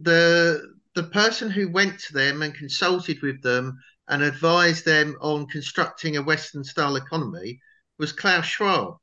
the 0.00 0.74
the 0.94 1.04
person 1.04 1.50
who 1.50 1.70
went 1.70 1.98
to 1.98 2.12
them 2.12 2.42
and 2.42 2.54
consulted 2.54 3.22
with 3.22 3.40
them 3.42 3.78
and 4.08 4.22
advised 4.22 4.84
them 4.84 5.16
on 5.20 5.46
constructing 5.46 6.16
a 6.16 6.22
Western 6.22 6.64
style 6.64 6.96
economy 6.96 7.60
was 7.98 8.12
Klaus 8.12 8.44
Schwab 8.44 8.98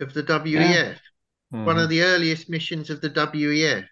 of 0.00 0.12
the 0.12 0.22
WEF, 0.22 0.44
yeah. 0.44 0.94
mm. 1.54 1.64
one 1.64 1.78
of 1.78 1.88
the 1.88 2.02
earliest 2.02 2.50
missions 2.50 2.90
of 2.90 3.00
the 3.00 3.08
WEF. 3.08 3.86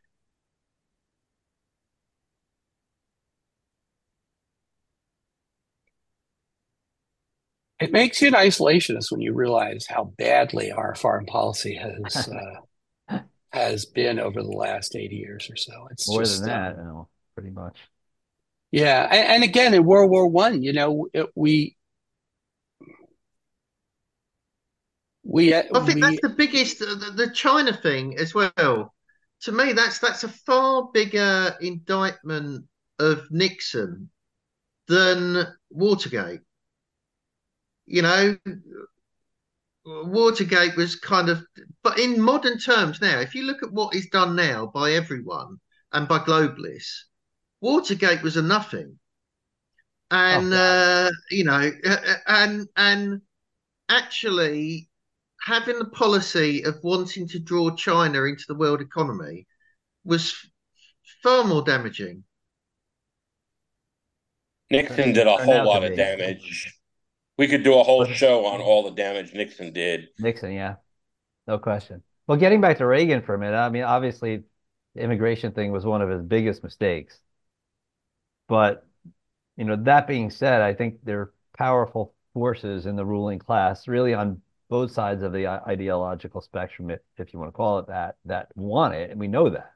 It 7.80 7.92
makes 7.92 8.20
you 8.20 8.28
an 8.28 8.34
isolationist 8.34 9.10
when 9.10 9.22
you 9.22 9.32
realize 9.32 9.86
how 9.88 10.12
badly 10.18 10.70
our 10.70 10.94
foreign 10.94 11.24
policy 11.24 11.74
has 11.74 12.28
uh, 13.10 13.20
has 13.52 13.86
been 13.86 14.20
over 14.20 14.42
the 14.42 14.50
last 14.50 14.94
eighty 14.94 15.16
years 15.16 15.48
or 15.50 15.56
so. 15.56 15.88
It's 15.90 16.08
more 16.08 16.22
just, 16.22 16.40
than 16.40 16.48
that, 16.48 16.74
uh, 16.74 16.78
you 16.78 16.84
know, 16.84 17.08
pretty 17.34 17.50
much. 17.50 17.78
Yeah, 18.70 19.08
and, 19.10 19.28
and, 19.28 19.44
again 19.44 19.74
in 19.74 19.84
World 19.84 20.10
War 20.10 20.28
One, 20.28 20.62
you 20.62 20.72
know, 20.74 21.08
it, 21.14 21.26
we 21.34 21.76
we. 25.24 25.54
I 25.54 25.62
think 25.62 25.94
we, 25.94 26.00
that's 26.02 26.20
the 26.20 26.34
biggest 26.36 26.82
uh, 26.82 26.94
the, 26.94 27.12
the 27.16 27.30
China 27.32 27.72
thing 27.72 28.16
as 28.18 28.34
well. 28.34 28.94
To 29.42 29.52
me, 29.52 29.72
that's 29.72 29.98
that's 29.98 30.22
a 30.22 30.28
far 30.28 30.90
bigger 30.92 31.56
indictment 31.62 32.66
of 32.98 33.22
Nixon 33.30 34.10
than 34.86 35.46
Watergate 35.70 36.40
you 37.90 38.02
know, 38.02 38.36
Watergate 39.84 40.76
was 40.76 40.94
kind 40.94 41.28
of, 41.28 41.44
but 41.82 41.98
in 41.98 42.20
modern 42.20 42.56
terms 42.56 43.00
now, 43.00 43.18
if 43.18 43.34
you 43.34 43.42
look 43.42 43.64
at 43.64 43.72
what 43.72 43.96
is 43.96 44.08
done 44.10 44.36
now 44.36 44.66
by 44.72 44.92
everyone 44.92 45.56
and 45.92 46.06
by 46.06 46.20
globalists, 46.20 47.02
Watergate 47.60 48.22
was 48.22 48.36
a 48.36 48.42
nothing. 48.42 48.96
And, 50.12 50.54
oh, 50.54 50.56
uh, 50.56 51.10
you 51.32 51.44
know, 51.44 51.70
and, 52.28 52.68
and 52.76 53.22
actually 53.88 54.88
having 55.42 55.80
the 55.80 55.86
policy 55.86 56.62
of 56.62 56.78
wanting 56.84 57.26
to 57.28 57.40
draw 57.40 57.74
China 57.74 58.22
into 58.22 58.44
the 58.46 58.54
world 58.54 58.80
economy 58.80 59.48
was 60.04 60.32
far 61.24 61.42
more 61.42 61.62
damaging. 61.62 62.22
Nixon 64.70 65.12
did 65.12 65.26
a 65.26 65.36
whole 65.36 65.64
lot 65.64 65.82
of 65.82 65.96
damage 65.96 66.79
we 67.40 67.48
could 67.48 67.62
do 67.62 67.78
a 67.78 67.82
whole 67.82 68.04
show 68.04 68.44
on 68.44 68.60
all 68.60 68.82
the 68.82 68.90
damage 68.90 69.32
Nixon 69.32 69.72
did. 69.72 70.08
Nixon, 70.18 70.52
yeah, 70.52 70.74
no 71.46 71.58
question. 71.58 72.02
Well, 72.26 72.36
getting 72.36 72.60
back 72.60 72.76
to 72.78 72.86
Reagan 72.86 73.22
for 73.22 73.34
a 73.34 73.38
minute, 73.38 73.56
I 73.56 73.70
mean, 73.70 73.82
obviously, 73.82 74.42
the 74.94 75.00
immigration 75.00 75.52
thing 75.52 75.72
was 75.72 75.86
one 75.86 76.02
of 76.02 76.10
his 76.10 76.20
biggest 76.20 76.62
mistakes. 76.62 77.18
But, 78.46 78.86
you 79.56 79.64
know, 79.64 79.76
that 79.84 80.06
being 80.06 80.28
said, 80.28 80.60
I 80.60 80.74
think 80.74 80.96
there 81.02 81.18
are 81.18 81.32
powerful 81.56 82.12
forces 82.34 82.84
in 82.84 82.94
the 82.94 83.06
ruling 83.06 83.38
class, 83.38 83.88
really 83.88 84.12
on 84.12 84.42
both 84.68 84.90
sides 84.90 85.22
of 85.22 85.32
the 85.32 85.48
ideological 85.48 86.42
spectrum, 86.42 86.90
if, 86.90 87.00
if 87.16 87.32
you 87.32 87.38
want 87.38 87.48
to 87.48 87.56
call 87.56 87.78
it 87.78 87.86
that, 87.86 88.16
that 88.26 88.48
want 88.54 88.92
it. 88.92 89.10
And 89.10 89.18
we 89.18 89.28
know 89.28 89.48
that. 89.48 89.72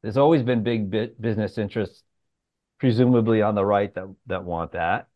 There's 0.00 0.16
always 0.16 0.42
been 0.42 0.62
big 0.62 0.90
business 1.20 1.58
interests, 1.58 2.02
presumably 2.80 3.42
on 3.42 3.54
the 3.54 3.64
right, 3.64 3.94
that, 3.94 4.14
that 4.28 4.44
want 4.44 4.72
that. 4.72 5.08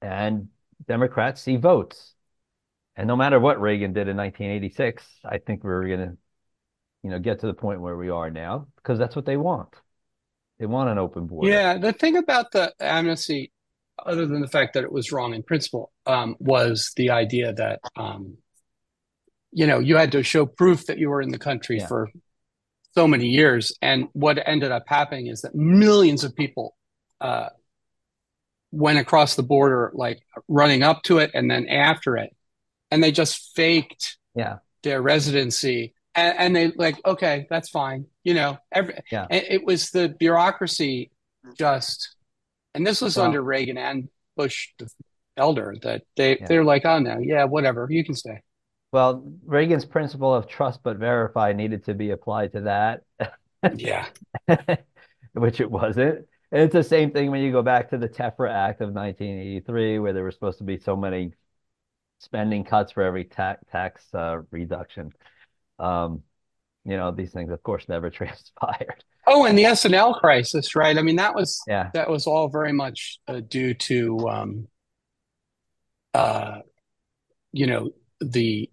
And 0.00 0.48
Democrats 0.86 1.40
see 1.42 1.56
votes. 1.56 2.14
And 2.96 3.06
no 3.06 3.16
matter 3.16 3.38
what 3.38 3.60
Reagan 3.60 3.92
did 3.92 4.08
in 4.08 4.16
1986, 4.16 5.04
I 5.24 5.38
think 5.38 5.64
we're 5.64 5.86
going 5.86 6.00
to, 6.00 6.16
you 7.02 7.10
know, 7.10 7.18
get 7.18 7.40
to 7.40 7.46
the 7.46 7.54
point 7.54 7.80
where 7.80 7.96
we 7.96 8.08
are 8.08 8.30
now 8.30 8.68
because 8.76 8.98
that's 8.98 9.14
what 9.14 9.26
they 9.26 9.36
want. 9.36 9.74
They 10.58 10.66
want 10.66 10.88
an 10.88 10.98
open 10.98 11.26
border. 11.26 11.50
Yeah, 11.50 11.76
the 11.76 11.92
thing 11.92 12.16
about 12.16 12.52
the 12.52 12.72
amnesty, 12.80 13.52
other 14.04 14.26
than 14.26 14.40
the 14.40 14.48
fact 14.48 14.74
that 14.74 14.84
it 14.84 14.92
was 14.92 15.12
wrong 15.12 15.34
in 15.34 15.42
principle, 15.42 15.92
um, 16.06 16.36
was 16.38 16.92
the 16.96 17.10
idea 17.10 17.52
that 17.52 17.80
um, 17.96 18.38
you 19.52 19.66
know 19.66 19.78
you 19.78 19.96
had 19.96 20.12
to 20.12 20.22
show 20.22 20.46
proof 20.46 20.86
that 20.86 20.98
you 20.98 21.10
were 21.10 21.20
in 21.20 21.28
the 21.28 21.38
country 21.38 21.78
Yeah. 21.78 21.86
for 21.86 22.10
so 22.94 23.06
many 23.06 23.26
years, 23.26 23.76
and 23.82 24.08
what 24.14 24.38
ended 24.48 24.72
up 24.72 24.84
happening 24.86 25.26
is 25.26 25.42
that 25.42 25.54
millions 25.54 26.24
of 26.24 26.34
people 26.34 26.74
uh, 27.20 27.50
went 28.76 28.98
across 28.98 29.34
the 29.36 29.42
border, 29.42 29.90
like 29.94 30.20
running 30.48 30.82
up 30.82 31.02
to 31.04 31.18
it 31.18 31.30
and 31.34 31.50
then 31.50 31.68
after 31.68 32.16
it, 32.16 32.34
and 32.90 33.02
they 33.02 33.12
just 33.12 33.54
faked 33.56 34.16
Yeah. 34.34 34.58
their 34.82 35.00
residency 35.02 35.94
and, 36.14 36.38
and 36.38 36.56
they 36.56 36.68
like 36.76 36.96
okay 37.04 37.46
that's 37.50 37.68
fine 37.68 38.06
you 38.24 38.32
know 38.34 38.58
every 38.72 39.00
Yeah. 39.10 39.26
it, 39.30 39.64
was 39.64 39.90
the 39.90 40.08
bureaucracy 40.08 41.10
just 41.58 42.14
and 42.74 42.86
this 42.86 43.00
was 43.00 43.16
Well- 43.16 43.26
under 43.26 43.42
reagan 43.42 43.76
and 43.78 44.08
bush 44.36 44.68
the 44.78 44.88
elder 45.36 45.74
that 45.82 46.02
they 46.16 46.38
Yeah. 46.38 46.46
they're 46.46 46.64
like 46.64 46.84
oh 46.86 46.98
no 47.00 47.18
yeah 47.18 47.44
whatever 47.44 47.86
you 47.90 48.04
can 48.04 48.14
stay 48.14 48.42
Well, 48.92 49.24
Reagan's 49.44 49.84
principle 49.84 50.32
of 50.34 50.46
trust 50.46 50.80
but 50.82 50.96
verify 50.98 51.52
needed 51.52 51.84
to 51.86 51.94
be 51.94 52.10
applied 52.10 52.52
to 52.52 52.60
that, 52.62 53.02
yeah 53.76 54.06
which 55.32 55.60
it 55.60 55.70
wasn't. 55.70 56.26
And 56.56 56.64
it's 56.64 56.72
the 56.72 56.82
same 56.82 57.10
thing 57.10 57.30
when 57.30 57.42
you 57.42 57.52
go 57.52 57.60
back 57.60 57.90
to 57.90 57.98
the 57.98 58.08
TEFRA 58.08 58.50
Act 58.50 58.80
of 58.80 58.88
1983, 58.94 59.98
where 59.98 60.14
there 60.14 60.22
were 60.22 60.30
supposed 60.30 60.56
to 60.56 60.64
be 60.64 60.78
so 60.78 60.96
many 60.96 61.32
spending 62.18 62.64
cuts 62.64 62.92
for 62.92 63.02
every 63.02 63.24
tax 63.24 63.62
tax 63.70 64.06
uh, 64.14 64.38
reduction. 64.50 65.12
Um, 65.78 66.22
you 66.86 66.96
know, 66.96 67.10
these 67.10 67.30
things, 67.30 67.50
of 67.50 67.62
course, 67.62 67.90
never 67.90 68.08
transpired. 68.20 69.04
oh 69.26 69.44
and 69.44 69.58
the 69.58 69.66
S&L 69.66 70.14
crisis 70.14 70.74
right 70.74 70.96
i 70.96 71.02
mean 71.02 71.16
that 71.16 71.34
was 71.34 71.60
Yeah, 71.68 71.90
that 71.92 72.08
was 72.08 72.26
all 72.26 72.48
very 72.48 72.72
much 72.72 73.18
uh, 73.28 73.40
due 73.46 73.74
to 73.74 74.26
um 74.26 74.68
uh 76.14 76.60
you 77.52 77.66
know 77.66 77.90
the 78.22 78.70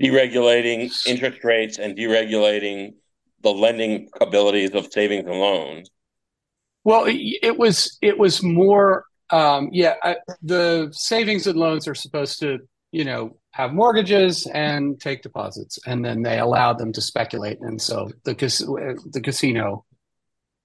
Deregulating 0.00 0.88
interest 1.04 1.42
rates 1.42 1.78
and 1.78 1.98
deregulating 1.98 2.94
the 3.42 3.50
lending 3.50 4.08
abilities 4.20 4.74
of 4.74 4.92
savings 4.92 5.26
and 5.26 5.38
loans. 5.38 5.90
Well, 6.84 7.04
it, 7.04 7.18
it 7.42 7.58
was 7.58 7.98
it 8.00 8.18
was 8.18 8.42
more 8.42 9.04
um, 9.30 9.68
yeah. 9.72 9.94
I, 10.02 10.16
the 10.42 10.88
savings 10.92 11.46
and 11.46 11.58
loans 11.58 11.86
are 11.86 11.94
supposed 11.94 12.40
to 12.40 12.58
you 12.92 13.04
know 13.04 13.38
have 13.52 13.72
mortgages 13.72 14.46
and 14.46 15.00
take 15.00 15.22
deposits, 15.22 15.78
and 15.86 16.04
then 16.04 16.22
they 16.22 16.38
allowed 16.38 16.78
them 16.78 16.92
to 16.92 17.00
speculate, 17.00 17.60
and 17.60 17.80
so 17.80 18.10
the 18.24 18.34
the 19.12 19.20
casino, 19.20 19.84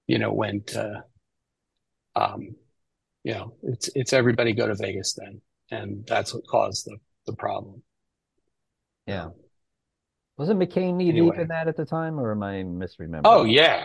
you 0.06 0.18
know, 0.18 0.32
went. 0.32 0.74
Uh, 0.76 1.00
um, 2.14 2.56
you 3.24 3.34
know, 3.34 3.54
it's 3.64 3.90
it's 3.94 4.12
everybody 4.12 4.52
go 4.52 4.68
to 4.68 4.74
Vegas 4.74 5.14
then, 5.14 5.40
and 5.70 6.06
that's 6.06 6.32
what 6.32 6.46
caused 6.46 6.86
the 6.86 6.96
the 7.26 7.34
problem. 7.34 7.82
yeah. 9.06 9.30
Wasn't 10.38 10.58
McCain 10.60 10.94
knee 10.94 11.06
deep 11.06 11.14
Anyway. 11.22 11.42
in 11.42 11.48
that 11.48 11.66
at 11.68 11.76
the 11.76 11.84
time, 11.86 12.20
or 12.20 12.32
am 12.32 12.42
I 12.42 12.56
misremembering? 12.62 13.22
Oh 13.24 13.44
yeah, 13.44 13.84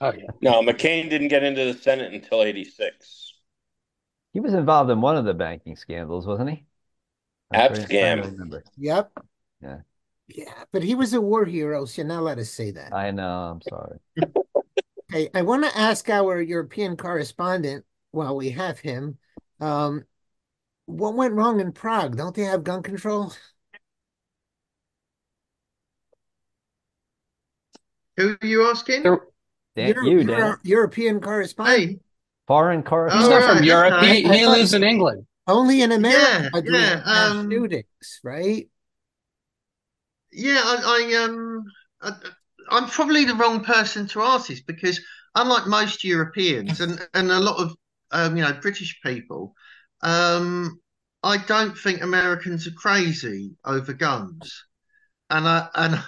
oh 0.00 0.12
yeah. 0.12 0.26
No, 0.42 0.60
McCain 0.62 1.08
didn't 1.08 1.28
get 1.28 1.42
into 1.42 1.64
the 1.72 1.74
Senate 1.78 2.12
until 2.12 2.42
86. 2.42 3.34
He 4.34 4.40
was 4.40 4.54
involved 4.54 4.90
in 4.90 5.00
one 5.00 5.16
of 5.16 5.24
the 5.24 5.34
banking 5.34 5.76
scandals, 5.76 6.26
wasn't 6.26 6.50
he? 6.50 6.64
I'm 7.52 7.60
App 7.60 7.74
trying- 7.74 7.86
trying 7.88 8.16
to 8.16 8.22
scam. 8.22 8.32
remember. 8.32 8.64
Yep. 8.78 9.12
Yeah. 9.62 9.76
Yeah, 10.28 10.64
but 10.72 10.82
he 10.82 10.94
was 10.94 11.12
a 11.12 11.20
war 11.20 11.44
hero, 11.44 11.84
so 11.84 12.00
you're 12.00 12.08
not 12.08 12.20
allowed 12.20 12.36
to 12.36 12.44
say 12.44 12.70
that. 12.70 12.94
I 12.94 13.10
know. 13.10 13.28
I'm 13.28 13.60
sorry. 13.62 13.98
Okay, 15.14 15.28
I 15.34 15.42
want 15.42 15.62
to 15.64 15.78
ask 15.78 16.08
our 16.08 16.40
European 16.40 16.96
correspondent 16.96 17.84
while 18.12 18.34
we 18.34 18.48
have 18.48 18.78
him, 18.78 19.18
um, 19.60 20.04
what 20.86 21.14
went 21.14 21.34
wrong 21.34 21.60
in 21.60 21.72
Prague? 21.72 22.16
Don't 22.16 22.34
they 22.34 22.44
have 22.44 22.64
gun 22.64 22.82
control? 22.82 23.30
Who 28.16 28.36
are 28.42 28.46
you 28.46 28.68
asking? 28.68 29.02
There- 29.02 29.20
Dan, 29.74 29.88
You're- 29.94 30.10
you, 30.10 30.16
you're 30.18 30.24
Dan. 30.24 30.42
our 30.42 30.60
European 30.64 31.20
correspondent. 31.20 31.78
Hey, 31.90 31.98
Foreign 32.46 32.80
He's 32.80 32.88
correspondent. 32.88 33.30
not 33.30 33.42
Oh, 33.50 33.54
from 33.56 33.64
Europe. 33.64 33.92
okay. 33.94 34.22
He 34.22 34.38
he 34.38 34.46
lives 34.46 34.74
in 34.74 34.84
England. 34.84 35.26
Only 35.46 35.80
in 35.82 35.92
America 35.92 36.50
Yeah, 36.54 36.60
do 36.60 36.72
yeah, 36.72 37.02
um, 37.04 37.50
shootings, 37.50 38.20
right? 38.22 38.68
Yeah, 40.30 40.60
I, 40.62 41.08
I 41.14 41.24
um, 41.24 41.64
I, 42.00 42.12
I'm 42.70 42.86
probably 42.88 43.24
the 43.24 43.34
wrong 43.34 43.64
person 43.64 44.06
to 44.08 44.22
ask 44.22 44.48
this 44.48 44.60
because 44.62 45.00
unlike 45.34 45.66
most 45.66 46.04
Europeans 46.04 46.80
and 46.80 47.00
and 47.14 47.30
a 47.30 47.40
lot 47.40 47.56
of 47.58 47.74
um, 48.10 48.36
you 48.36 48.42
know, 48.42 48.52
British 48.60 49.00
people, 49.02 49.54
um, 50.02 50.78
I 51.22 51.38
don't 51.38 51.76
think 51.76 52.02
Americans 52.02 52.66
are 52.66 52.72
crazy 52.72 53.52
over 53.64 53.92
guns, 53.94 54.64
and 55.30 55.46
I 55.48 55.68
and 55.74 56.02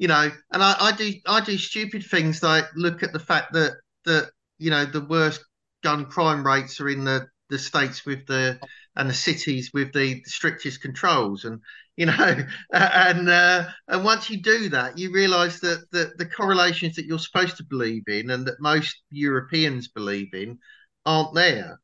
you 0.00 0.08
know, 0.08 0.30
and 0.50 0.62
I, 0.62 0.76
I 0.80 0.92
do 0.92 1.12
I 1.26 1.44
do 1.44 1.58
stupid 1.58 2.02
things 2.06 2.42
like 2.42 2.64
look 2.74 3.02
at 3.02 3.12
the 3.12 3.18
fact 3.18 3.52
that 3.52 3.72
that 4.06 4.30
you 4.58 4.70
know 4.70 4.86
the 4.86 5.04
worst 5.04 5.44
gun 5.84 6.06
crime 6.06 6.44
rates 6.44 6.80
are 6.80 6.88
in 6.88 7.04
the 7.04 7.28
the 7.50 7.58
states 7.58 8.06
with 8.06 8.26
the 8.26 8.58
and 8.96 9.10
the 9.10 9.14
cities 9.14 9.72
with 9.74 9.92
the 9.92 10.22
strictest 10.24 10.80
controls 10.80 11.44
and 11.44 11.60
you 11.98 12.06
know 12.06 12.34
and 12.72 13.28
uh, 13.28 13.68
and 13.88 14.02
once 14.02 14.30
you 14.30 14.40
do 14.40 14.70
that 14.70 14.96
you 14.96 15.12
realize 15.12 15.60
that, 15.60 15.84
the 15.92 16.26
correlations 16.34 16.96
that 16.96 17.04
you're 17.04 17.18
supposed 17.18 17.58
to 17.58 17.64
believe 17.64 18.04
in 18.06 18.30
and 18.30 18.46
that 18.46 18.58
most 18.58 19.02
europeans 19.10 19.88
believe 19.88 20.32
in 20.32 20.58
aren't 21.04 21.34
there. 21.34 21.78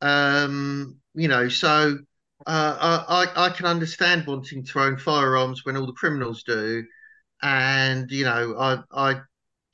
Um 0.00 0.96
you 1.14 1.28
know 1.28 1.48
so 1.48 1.98
uh, 2.46 3.04
I 3.08 3.46
I 3.46 3.50
can 3.50 3.66
understand 3.66 4.26
wanting 4.26 4.64
to 4.64 4.80
own 4.80 4.96
firearms 4.96 5.64
when 5.64 5.76
all 5.76 5.86
the 5.86 5.92
criminals 5.92 6.42
do 6.42 6.84
and 7.42 8.10
you 8.10 8.24
know 8.24 8.56
I 8.58 8.82
I 8.92 9.20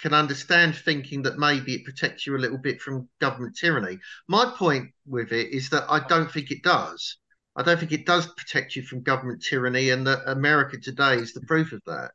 can 0.01 0.13
understand 0.13 0.77
thinking 0.77 1.23
that 1.23 1.39
maybe 1.39 1.75
it 1.75 1.85
protects 1.85 2.27
you 2.27 2.37
a 2.37 2.39
little 2.39 2.59
bit 2.59 2.81
from 2.81 3.09
government 3.21 3.57
tyranny. 3.57 3.99
My 4.29 4.53
point 4.57 4.91
with 5.07 5.33
it 5.33 5.51
is 5.53 5.71
that 5.71 5.85
I 5.89 6.07
don't 6.07 6.31
think 6.31 6.51
it 6.51 6.63
does. 6.63 7.17
I 7.57 7.63
don't 7.63 7.79
think 7.79 7.93
it 7.93 8.05
does 8.05 8.27
protect 8.27 8.77
you 8.77 8.83
from 8.83 9.03
government 9.03 9.43
tyranny, 9.43 9.91
and 9.91 10.07
that 10.07 10.31
America 10.31 10.79
today 10.79 11.15
is 11.15 11.33
the 11.33 11.41
proof 11.43 11.73
of 11.73 11.83
that. 11.87 12.11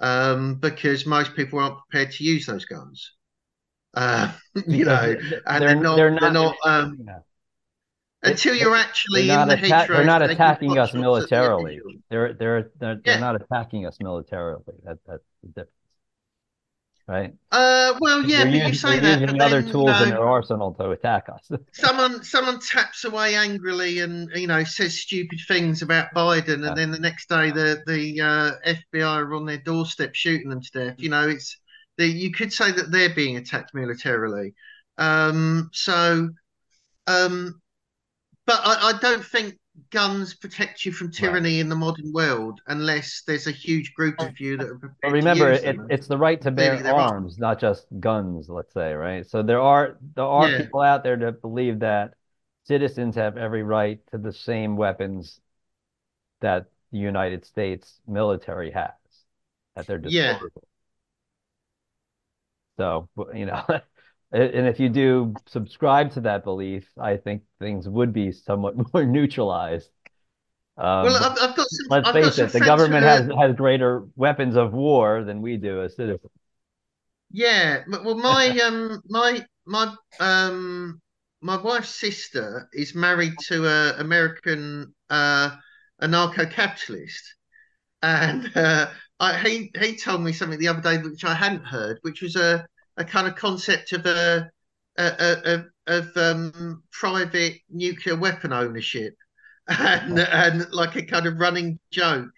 Um, 0.00 0.56
because 0.56 1.06
most 1.06 1.36
people 1.36 1.60
aren't 1.60 1.78
prepared 1.88 2.12
to 2.12 2.24
use 2.24 2.46
those 2.46 2.64
guns. 2.64 3.12
Uh, 3.94 4.32
you 4.66 4.84
know, 4.84 5.16
and 5.46 5.62
they're, 5.62 5.76
not. 5.76 5.96
They're 5.96 6.10
not. 6.10 6.56
um, 6.64 6.98
yeah. 7.06 7.18
Until 8.22 8.54
you're 8.54 8.76
actually 8.76 9.26
They're 9.26 9.42
in 9.42 9.48
not, 9.48 9.60
the 9.60 9.74
atta- 9.74 9.92
they're 9.92 10.04
not 10.04 10.22
attacking 10.22 10.78
us 10.78 10.90
shots 10.90 10.90
at 10.90 10.92
the 10.94 11.00
militarily. 11.00 11.80
They're 12.08 12.32
they're 12.34 12.70
they're, 12.78 13.00
they're 13.04 13.20
not 13.20 13.40
attacking 13.40 13.86
us 13.86 13.98
militarily. 14.00 14.62
That 14.84 14.98
that's 15.06 15.24
the 15.42 15.48
difference, 15.48 15.70
right? 17.08 17.34
Uh, 17.50 17.94
well, 18.00 18.22
yeah, 18.22 18.38
they're 18.38 18.46
but 18.46 18.52
you 18.52 18.58
using, 18.58 18.74
say 18.74 18.98
they're 19.00 19.16
that, 19.16 19.20
using 19.22 19.40
other 19.40 19.60
then, 19.60 19.66
you 19.66 19.72
tools 19.72 20.00
in 20.02 20.10
their 20.10 20.24
arsenal 20.24 20.72
to 20.74 20.90
attack 20.90 21.28
us. 21.28 21.50
someone 21.72 22.22
someone 22.22 22.60
taps 22.60 23.04
away 23.04 23.34
angrily 23.34 23.98
and 23.98 24.30
you 24.34 24.46
know 24.46 24.62
says 24.62 25.00
stupid 25.00 25.38
things 25.48 25.82
about 25.82 26.14
Biden, 26.14 26.66
and 26.66 26.76
then 26.76 26.90
the 26.90 27.00
next 27.00 27.28
day 27.28 27.50
the 27.50 27.82
the 27.86 28.20
uh, 28.20 28.72
FBI 28.94 29.04
are 29.04 29.34
on 29.34 29.46
their 29.46 29.58
doorstep 29.58 30.14
shooting 30.14 30.48
them 30.48 30.60
to 30.60 30.70
death. 30.70 30.96
You 30.98 31.08
know, 31.08 31.28
it's 31.28 31.56
the, 31.98 32.06
you 32.06 32.32
could 32.32 32.52
say 32.52 32.70
that 32.72 32.90
they're 32.90 33.14
being 33.14 33.36
attacked 33.36 33.74
militarily. 33.74 34.54
Um, 34.98 35.70
so, 35.72 36.30
um, 37.06 37.61
but 38.52 38.60
I, 38.64 38.90
I 38.90 38.92
don't 38.98 39.24
think 39.24 39.56
guns 39.90 40.34
protect 40.34 40.84
you 40.84 40.92
from 40.92 41.10
tyranny 41.10 41.60
in 41.60 41.68
the 41.68 41.74
modern 41.76 42.12
world 42.12 42.60
unless 42.66 43.22
there's 43.26 43.46
a 43.46 43.52
huge 43.52 43.94
group 43.94 44.20
of 44.22 44.38
you 44.40 44.56
that 44.58 44.68
are 44.68 44.78
prepared 44.78 45.02
But 45.02 45.10
remember, 45.10 45.50
to 45.50 45.54
use 45.54 45.64
it, 45.64 45.76
it's 45.88 46.06
the 46.06 46.18
right 46.18 46.40
to 46.42 46.50
bear 46.52 46.80
arms, 46.86 47.38
not 47.38 47.58
just 47.58 47.86
guns. 48.00 48.48
Let's 48.48 48.72
say, 48.72 48.92
right? 48.94 49.26
So 49.26 49.42
there 49.42 49.60
are 49.60 49.98
there 50.14 50.24
are 50.24 50.50
Yeah. 50.50 50.52
people 50.52 50.80
out 50.80 51.02
there 51.02 51.16
that 51.16 51.40
believe 51.42 51.80
that 51.80 52.14
citizens 52.64 53.16
have 53.16 53.36
every 53.36 53.62
right 53.64 54.00
to 54.12 54.18
the 54.18 54.32
same 54.32 54.76
weapons 54.76 55.40
that 56.40 56.66
the 56.90 56.98
United 56.98 57.44
States 57.44 58.00
military 58.06 58.70
has 58.72 58.92
at 59.76 59.86
their 59.86 59.98
disposal 59.98 60.04
Yeah. 60.04 60.50
disposal. 60.54 60.68
So, 62.78 63.08
you 63.34 63.46
know, 63.46 63.64
and 64.32 64.66
if 64.66 64.80
you 64.80 64.88
do 64.88 65.34
subscribe 65.46 66.12
to 66.12 66.22
that 66.22 66.44
belief, 66.44 66.88
I 66.98 67.16
think 67.16 67.42
things 67.58 67.88
would 67.88 68.12
be 68.12 68.32
somewhat 68.32 68.74
more 68.94 69.04
neutralized. 69.04 69.90
Um, 70.78 71.04
well, 71.04 71.16
I've, 71.16 71.50
I've 71.50 71.56
got 71.56 71.66
some. 71.68 71.86
let's 71.90 72.08
I've 72.08 72.14
face 72.14 72.38
it, 72.38 72.52
the 72.52 72.60
government 72.60 73.04
has 73.04 73.28
has 73.38 73.54
greater 73.54 74.06
weapons 74.16 74.56
of 74.56 74.72
war 74.72 75.22
than 75.22 75.42
we 75.42 75.58
do 75.58 75.82
as 75.82 75.96
citizens. 75.96 76.30
Yeah, 77.30 77.82
well, 77.88 78.16
my 78.16 78.48
um, 78.64 79.02
my 79.06 79.44
my 79.66 79.94
um, 80.18 81.00
my 81.42 81.60
wife's 81.60 81.94
sister 81.94 82.68
is 82.72 82.94
married 82.94 83.34
to 83.48 83.66
a 83.66 84.00
American 84.00 84.94
uh, 85.10 85.50
anarcho-capitalist, 86.00 87.34
and 88.00 88.50
uh, 88.56 88.88
I, 89.20 89.38
he 89.38 89.70
he 89.78 89.96
told 89.98 90.22
me 90.22 90.32
something 90.32 90.58
the 90.58 90.68
other 90.68 90.80
day 90.80 90.98
which 91.02 91.24
I 91.24 91.34
hadn't 91.34 91.64
heard, 91.64 91.98
which 92.00 92.22
was 92.22 92.36
a 92.36 92.66
a 92.96 93.04
kind 93.04 93.26
of 93.26 93.36
concept 93.36 93.92
of 93.92 94.06
a, 94.06 94.50
a, 94.98 95.04
a, 95.04 95.54
a 95.54 95.64
of 95.86 96.16
um, 96.16 96.82
private 96.92 97.58
nuclear 97.70 98.16
weapon 98.16 98.52
ownership. 98.52 99.14
And 99.68 100.18
and 100.18 100.66
like 100.72 100.96
a 100.96 101.02
kind 101.02 101.26
of 101.26 101.38
running 101.38 101.78
joke 101.92 102.32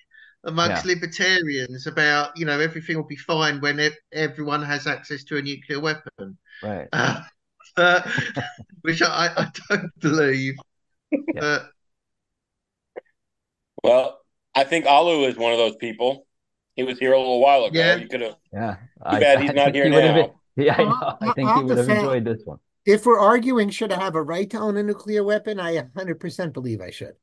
amongst 0.45 0.85
yeah. 0.85 0.93
libertarians 0.93 1.87
about 1.87 2.37
you 2.37 2.45
know 2.45 2.61
everything 2.61 2.97
will 2.97 3.05
be 3.05 3.17
fine 3.17 3.63
when 3.63 3.81
it, 3.81 3.95
everyone 4.13 4.63
has 4.63 4.87
access 4.87 5.25
to 5.25 5.39
a 5.39 5.43
nuclear 5.43 5.81
weapon. 5.81 6.37
Right. 6.63 6.87
Uh, 6.93 7.23
uh, 7.79 8.03
which 8.83 9.01
I, 9.01 9.31
I 9.37 9.49
don't 9.71 9.99
believe. 10.01 10.55
Yeah. 11.35 11.61
well 13.85 14.19
i 14.57 14.65
think 14.65 14.85
alu 14.85 15.27
is 15.27 15.37
one 15.37 15.53
of 15.53 15.59
those 15.59 15.77
people. 15.77 16.27
He 16.75 16.83
was 16.83 16.99
here 16.99 17.13
a 17.13 17.19
little 17.19 17.41
while 17.41 17.65
ago. 17.65 17.79
Yeah. 17.79 17.97
you 17.97 18.09
could 18.09 18.21
have 18.21 18.37
yeah. 18.53 18.77
Too 19.11 19.21
bad 19.21 19.41
he's 19.41 19.53
not 19.55 19.75
here 19.75 19.85
he 19.85 19.91
now. 19.91 20.15
been, 20.15 20.31
yeah 20.57 20.77
i 20.79 20.85
know 20.85 21.17
i 21.21 21.33
think 21.33 21.51
he 21.51 21.63
would 21.63 21.79
have 21.79 21.89
enjoyed 21.89 22.25
this 22.25 22.43
one 22.45 22.59
if 22.87 23.07
we're 23.07 23.19
arguing 23.19 23.71
should 23.71 23.93
I 23.93 24.01
have 24.01 24.15
a 24.15 24.23
right 24.23 24.49
to 24.51 24.59
own 24.59 24.77
a 24.77 24.83
nuclear 24.83 25.25
weapon, 25.25 25.59
I 25.59 25.77
100% 25.77 26.53
believe 26.53 26.81
I 26.81 26.91
should. 26.91 27.15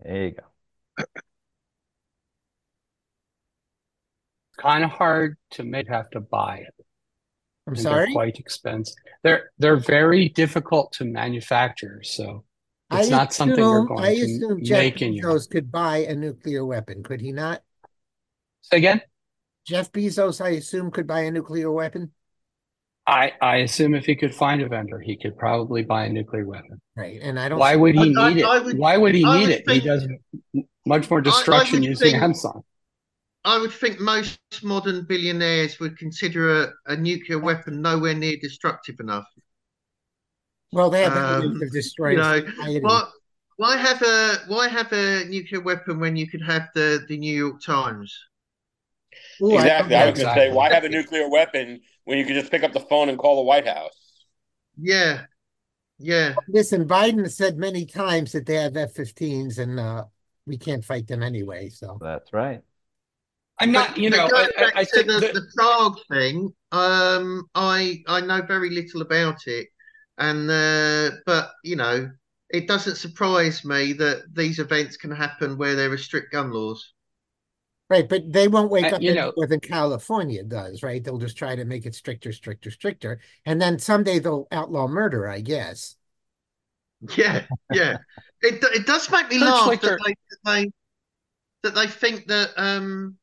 There 0.00 0.24
you 0.24 0.30
go. 0.32 0.42
It's 0.98 1.08
kind 4.58 4.82
of 4.82 4.90
hard 4.90 5.36
to 5.52 5.62
make 5.62 5.88
have 5.88 6.10
to 6.10 6.20
buy 6.20 6.64
it. 6.66 6.86
I'm 7.66 7.76
sorry. 7.76 8.06
They're 8.06 8.12
quite 8.12 8.38
expensive. 8.38 8.96
They're 9.22 9.50
they're 9.58 9.76
very 9.76 10.28
difficult 10.30 10.92
to 10.92 11.04
manufacture, 11.04 12.02
so 12.02 12.44
it's 12.90 13.06
I 13.06 13.10
not 13.10 13.30
assume, 13.30 13.48
something 13.48 13.64
you're 13.64 13.86
going 13.86 14.04
I 14.04 14.10
assume 14.10 14.58
to 14.58 14.64
Jeff 14.64 14.78
make 14.78 15.02
in 15.02 15.12
your 15.12 15.34
Bezos 15.34 15.50
could 15.50 15.70
buy 15.70 15.98
a 15.98 16.14
nuclear 16.16 16.64
weapon, 16.64 17.02
could 17.02 17.20
he 17.20 17.30
not? 17.30 17.62
Say 18.62 18.78
again. 18.78 19.02
Jeff 19.70 19.92
Bezos, 19.92 20.44
I 20.44 20.48
assume, 20.50 20.90
could 20.90 21.06
buy 21.06 21.20
a 21.20 21.30
nuclear 21.30 21.70
weapon. 21.70 22.10
I, 23.06 23.32
I 23.40 23.56
assume 23.58 23.94
if 23.94 24.04
he 24.04 24.16
could 24.16 24.34
find 24.34 24.60
a 24.62 24.68
vendor, 24.68 24.98
he 24.98 25.16
could 25.16 25.38
probably 25.38 25.84
buy 25.84 26.06
a 26.06 26.08
nuclear 26.08 26.44
weapon. 26.44 26.80
Right, 26.96 27.20
and 27.22 27.38
I 27.38 27.48
don't. 27.48 27.60
Why 27.60 27.76
would 27.76 27.94
he 27.94 28.00
I, 28.00 28.32
need 28.32 28.42
I, 28.42 28.56
it? 28.56 28.64
Would, 28.64 28.78
Why 28.78 28.96
would 28.96 29.14
he 29.14 29.24
need 29.24 29.48
it? 29.48 29.64
Think, 29.64 29.82
he 29.82 29.88
does 29.88 30.08
much 30.86 31.08
more 31.08 31.20
destruction 31.20 31.84
using 31.84 32.10
think, 32.10 32.22
Amazon. 32.22 32.62
I 33.44 33.58
would 33.58 33.72
think 33.72 34.00
most 34.00 34.40
modern 34.64 35.04
billionaires 35.04 35.78
would 35.78 35.96
consider 35.96 36.64
a, 36.64 36.72
a 36.86 36.96
nuclear 36.96 37.38
weapon 37.38 37.80
nowhere 37.80 38.14
near 38.14 38.36
destructive 38.42 38.98
enough. 38.98 39.26
Well, 40.72 40.90
they 40.90 41.04
have 41.04 41.16
um, 41.16 41.60
to 41.60 41.68
destroy. 41.68 42.10
You 42.10 42.16
know, 42.16 42.42
why, 42.80 43.08
why 43.56 43.76
have 43.76 44.02
a 44.02 44.34
why 44.48 44.66
have 44.66 44.92
a 44.92 45.26
nuclear 45.26 45.60
weapon 45.60 46.00
when 46.00 46.16
you 46.16 46.28
could 46.28 46.42
have 46.42 46.68
the 46.74 47.04
the 47.08 47.16
New 47.16 47.36
York 47.36 47.62
Times? 47.62 48.12
Ooh, 49.42 49.54
exactly. 49.54 49.94
I, 49.94 50.02
I 50.02 50.10
was 50.10 50.20
going 50.20 50.34
to 50.34 50.40
say, 50.40 50.52
why 50.52 50.72
have 50.72 50.84
a 50.84 50.88
nuclear 50.88 51.28
weapon 51.28 51.80
when 52.04 52.18
you 52.18 52.24
can 52.24 52.34
just 52.34 52.50
pick 52.50 52.62
up 52.62 52.72
the 52.72 52.80
phone 52.80 53.08
and 53.08 53.18
call 53.18 53.36
the 53.36 53.42
White 53.42 53.66
House. 53.66 53.92
Yeah. 54.76 55.22
Yeah. 55.98 56.34
Listen, 56.48 56.88
Biden 56.88 57.30
said 57.30 57.56
many 57.56 57.84
times 57.86 58.32
that 58.32 58.46
they 58.46 58.54
have 58.54 58.76
F 58.76 58.94
15s 58.94 59.58
and 59.58 59.78
uh, 59.78 60.04
we 60.46 60.58
can't 60.58 60.84
fight 60.84 61.06
them 61.06 61.22
anyway. 61.22 61.68
So 61.68 61.98
that's 62.00 62.32
right. 62.32 62.62
I'm 63.60 63.72
not, 63.72 63.98
you 63.98 64.08
know, 64.08 64.28
I, 64.34 64.48
I, 64.56 64.70
I 64.76 64.84
think 64.84 65.06
the, 65.06 65.20
the 65.20 65.46
Prague 65.54 65.98
thing. 66.10 66.52
Um, 66.72 67.44
I 67.54 68.02
I 68.08 68.22
know 68.22 68.40
very 68.40 68.70
little 68.70 69.02
about 69.02 69.46
it, 69.46 69.68
and 70.16 70.50
uh, 70.50 71.16
but 71.26 71.50
you 71.62 71.76
know, 71.76 72.10
it 72.48 72.66
doesn't 72.66 72.96
surprise 72.96 73.62
me 73.62 73.92
that 73.94 74.22
these 74.32 74.60
events 74.60 74.96
can 74.96 75.10
happen 75.10 75.58
where 75.58 75.74
there 75.74 75.92
are 75.92 75.98
strict 75.98 76.32
gun 76.32 76.50
laws. 76.52 76.94
Right, 77.90 78.08
but 78.08 78.32
they 78.32 78.46
won't 78.46 78.70
wake 78.70 78.92
uh, 78.92 78.96
up 78.96 79.02
you 79.02 79.12
know, 79.14 79.32
more 79.36 79.48
than 79.48 79.58
California 79.58 80.44
does, 80.44 80.84
right? 80.84 81.02
They'll 81.02 81.18
just 81.18 81.36
try 81.36 81.56
to 81.56 81.64
make 81.64 81.86
it 81.86 81.96
stricter, 81.96 82.32
stricter, 82.32 82.70
stricter, 82.70 83.20
and 83.44 83.60
then 83.60 83.80
someday 83.80 84.20
they'll 84.20 84.46
outlaw 84.52 84.86
murder, 84.86 85.28
I 85.28 85.40
guess. 85.40 85.96
Yeah, 87.16 87.46
yeah. 87.72 87.98
it 88.42 88.62
it 88.62 88.86
does 88.86 89.10
make 89.10 89.28
me 89.28 89.40
laugh 89.40 89.68
that 89.80 89.98
they, 90.04 90.14
that 90.30 90.38
they 90.44 90.70
that 91.64 91.74
they 91.74 91.86
think 91.88 92.28
that 92.28 92.50
um, 92.56 93.16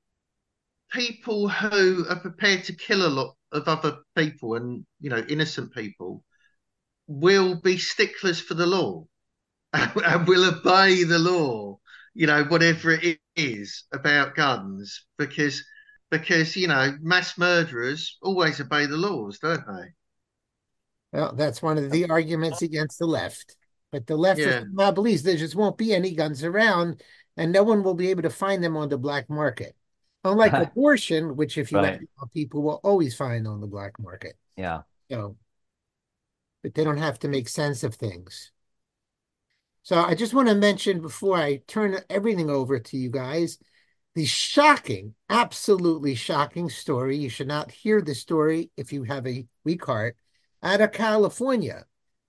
people 0.92 1.48
who 1.48 2.06
are 2.10 2.20
prepared 2.20 2.66
to 2.66 2.76
kill 2.76 3.06
a 3.06 3.08
lot 3.08 3.36
of 3.54 3.70
other 3.70 4.00
people 4.18 4.56
and 4.56 4.86
you 5.00 5.10
know 5.10 5.24
innocent 5.30 5.74
people 5.74 6.26
will 7.08 7.56
be 7.62 7.78
sticklers 7.78 8.42
for 8.42 8.54
the 8.54 8.66
law 8.66 9.06
and 9.74 10.28
will 10.28 10.44
obey 10.44 11.04
the 11.04 11.20
law 11.20 11.80
you 12.18 12.26
know, 12.26 12.44
whatever 12.46 12.94
it 12.94 13.20
is 13.36 13.84
about 13.94 14.34
guns, 14.34 15.06
because 15.20 15.64
because 16.10 16.56
you 16.56 16.68
know, 16.68 16.96
mass 17.00 17.38
murderers 17.38 18.18
always 18.24 18.60
obey 18.60 18.88
the 18.88 18.98
laws, 18.98 19.38
don't 19.38 19.64
they? 19.68 19.94
Well, 21.14 21.36
that's 21.36 21.62
one 21.62 21.78
of 21.78 21.92
the 21.92 22.10
arguments 22.10 22.64
against 22.64 22.98
the 22.98 23.06
left. 23.06 23.56
But 23.92 24.08
the 24.08 24.18
left 24.18 24.40
yeah. 24.40 24.64
now 24.74 24.92
believes 24.92 25.22
there 25.22 25.38
just 25.38 25.56
won't 25.56 25.78
be 25.78 25.94
any 25.94 26.16
guns 26.16 26.44
around, 26.44 27.04
and 27.38 27.52
no 27.52 27.62
one 27.62 27.84
will 27.84 27.94
be 27.94 28.10
able 28.10 28.24
to 28.24 28.32
find 28.32 28.64
them 28.64 28.76
on 28.76 28.90
the 28.90 28.98
black 28.98 29.30
market. 29.30 29.76
Unlike 30.24 30.54
abortion, 30.72 31.36
which 31.36 31.56
if 31.60 31.72
you 31.72 31.78
right. 31.78 32.00
let 32.20 32.34
people 32.34 32.64
will 32.64 32.82
always 32.84 33.16
find 33.16 33.48
on 33.48 33.62
the 33.62 33.68
black 33.68 33.94
market. 34.00 34.34
Yeah. 34.56 34.82
So, 35.12 35.38
but 36.64 36.74
they 36.74 36.84
don't 36.84 36.98
have 36.98 37.20
to 37.20 37.28
make 37.28 37.48
sense 37.48 37.84
of 37.84 37.94
things. 37.94 38.52
So 39.88 39.96
I 39.96 40.16
just 40.16 40.34
want 40.34 40.50
to 40.50 40.54
mention 40.54 41.00
before 41.00 41.38
I 41.38 41.62
turn 41.66 41.98
everything 42.10 42.50
over 42.50 42.78
to 42.78 42.98
you 42.98 43.10
guys, 43.10 43.58
the 44.16 44.26
shocking, 44.26 45.16
absolutely 45.30 46.14
shocking 46.14 46.70
story. 46.70 47.16
You 47.16 47.30
should 47.30 47.48
not 47.48 47.72
hear 47.72 48.02
the 48.02 48.14
story 48.14 48.70
if 48.76 48.92
you 48.92 49.04
have 49.04 49.26
a 49.26 49.46
weak 49.64 49.86
heart 49.86 50.18
out 50.62 50.82
of 50.82 50.92
California. 50.92 51.86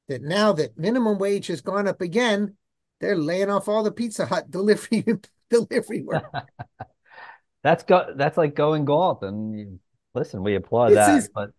That 0.07 0.23
now 0.23 0.53
that 0.53 0.79
minimum 0.79 1.19
wage 1.19 1.49
has 1.49 1.61
gone 1.61 1.89
up 1.89 2.01
again, 2.01 2.55
they're 3.01 3.17
laying 3.17 3.51
off 3.51 3.67
all 3.67 3.83
the 3.83 3.91
Pizza 3.91 4.25
Hut 4.25 4.49
delivery 4.53 5.05
delivery 5.51 6.03
work. 6.03 6.33
that's 7.65 7.83
go 7.83 8.15
that's 8.15 8.37
like 8.37 8.55
going 8.55 8.85
golf 8.85 9.25
And 9.25 9.81
listen, 10.15 10.45
we 10.45 10.55
applaud 10.55 10.91
this 10.91 11.07
that, 11.07 11.17
is, 11.17 11.31
but 11.35 11.51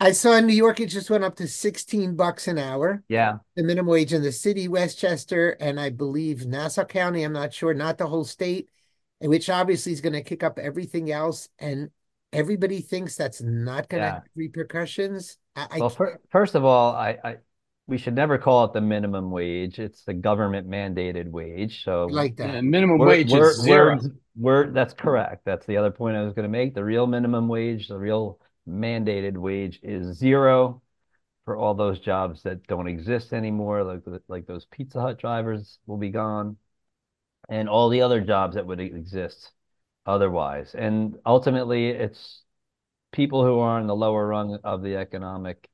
I 0.00 0.12
saw 0.12 0.36
in 0.36 0.46
New 0.46 0.54
York 0.54 0.80
it 0.80 0.86
just 0.86 1.10
went 1.10 1.24
up 1.24 1.36
to 1.36 1.46
16 1.46 2.16
bucks 2.16 2.48
an 2.48 2.58
hour. 2.58 3.02
Yeah. 3.08 3.34
The 3.54 3.62
minimum 3.62 3.90
wage 3.90 4.14
in 4.14 4.22
the 4.22 4.32
city, 4.32 4.66
Westchester, 4.66 5.50
and 5.60 5.78
I 5.78 5.90
believe 5.90 6.46
Nassau 6.46 6.84
County, 6.84 7.22
I'm 7.22 7.34
not 7.34 7.52
sure, 7.52 7.74
not 7.74 7.98
the 7.98 8.06
whole 8.06 8.24
state, 8.24 8.70
which 9.20 9.50
obviously 9.50 9.92
is 9.92 10.00
going 10.00 10.14
to 10.14 10.22
kick 10.22 10.42
up 10.42 10.58
everything 10.58 11.10
else. 11.10 11.50
And 11.58 11.90
everybody 12.32 12.80
thinks 12.80 13.14
that's 13.14 13.42
not 13.42 13.90
going 13.90 14.00
to 14.00 14.06
yeah. 14.06 14.14
have 14.14 14.22
repercussions. 14.34 15.36
I, 15.54 15.78
well, 15.78 15.90
for, 15.90 16.18
first 16.30 16.54
of 16.54 16.64
all, 16.64 16.94
I, 16.94 17.18
I 17.22 17.36
we 17.86 17.98
should 17.98 18.14
never 18.14 18.38
call 18.38 18.64
it 18.64 18.72
the 18.72 18.80
minimum 18.80 19.30
wage. 19.30 19.78
It's 19.78 20.04
the 20.04 20.14
government 20.14 20.66
mandated 20.66 21.28
wage. 21.28 21.84
So 21.84 22.06
like 22.06 22.36
that. 22.36 22.54
Yeah, 22.54 22.60
minimum 22.62 22.98
wage 22.98 23.32
we're, 23.32 23.50
is 23.50 23.60
zero. 23.60 23.98
We're, 24.00 24.10
we're, 24.36 24.70
that's 24.70 24.94
correct. 24.94 25.44
That's 25.44 25.66
the 25.66 25.76
other 25.76 25.90
point 25.90 26.16
I 26.16 26.22
was 26.22 26.32
going 26.32 26.44
to 26.44 26.48
make. 26.48 26.74
The 26.74 26.84
real 26.84 27.06
minimum 27.06 27.48
wage, 27.48 27.88
the 27.88 27.98
real 27.98 28.38
mandated 28.68 29.36
wage 29.36 29.80
is 29.82 30.16
zero 30.16 30.82
for 31.44 31.56
all 31.56 31.74
those 31.74 32.00
jobs 32.00 32.42
that 32.44 32.66
don't 32.66 32.86
exist 32.88 33.32
anymore, 33.32 33.84
like 33.84 34.02
like 34.28 34.46
those 34.46 34.66
Pizza 34.66 35.00
Hut 35.00 35.18
drivers 35.18 35.78
will 35.86 35.96
be 35.98 36.10
gone, 36.10 36.56
and 37.48 37.68
all 37.68 37.88
the 37.88 38.02
other 38.02 38.20
jobs 38.20 38.54
that 38.56 38.66
would 38.66 38.80
exist 38.80 39.52
otherwise. 40.06 40.74
And 40.74 41.18
ultimately, 41.26 41.88
it's 41.88 42.42
people 43.12 43.44
who 43.44 43.58
are 43.60 43.80
on 43.80 43.86
the 43.86 43.96
lower 43.96 44.26
rung 44.28 44.58
of 44.64 44.82
the 44.82 44.96
economic 44.96 45.68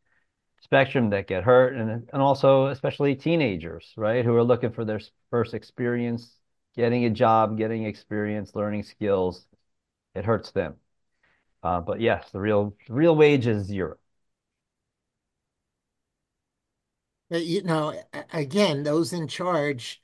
spectrum 0.62 1.10
that 1.10 1.26
get 1.28 1.44
hurt, 1.44 1.74
and 1.76 2.08
and 2.12 2.22
also 2.22 2.66
especially 2.66 3.14
teenagers, 3.16 3.92
right, 3.96 4.24
who 4.24 4.34
are 4.34 4.44
looking 4.44 4.72
for 4.72 4.84
their 4.84 5.00
first 5.30 5.54
experience, 5.54 6.38
getting 6.76 7.04
a 7.04 7.10
job, 7.10 7.58
getting 7.58 7.84
experience, 7.84 8.54
learning 8.54 8.82
skills. 8.84 9.46
It 10.14 10.24
hurts 10.24 10.52
them. 10.52 10.76
Uh, 11.66 11.80
but 11.80 12.00
yes, 12.00 12.30
the 12.30 12.38
real 12.38 12.76
real 12.88 13.16
wage 13.16 13.48
is 13.48 13.66
zero. 13.66 13.96
You 17.28 17.64
know, 17.64 17.92
again, 18.32 18.84
those 18.84 19.12
in 19.12 19.26
charge 19.26 20.00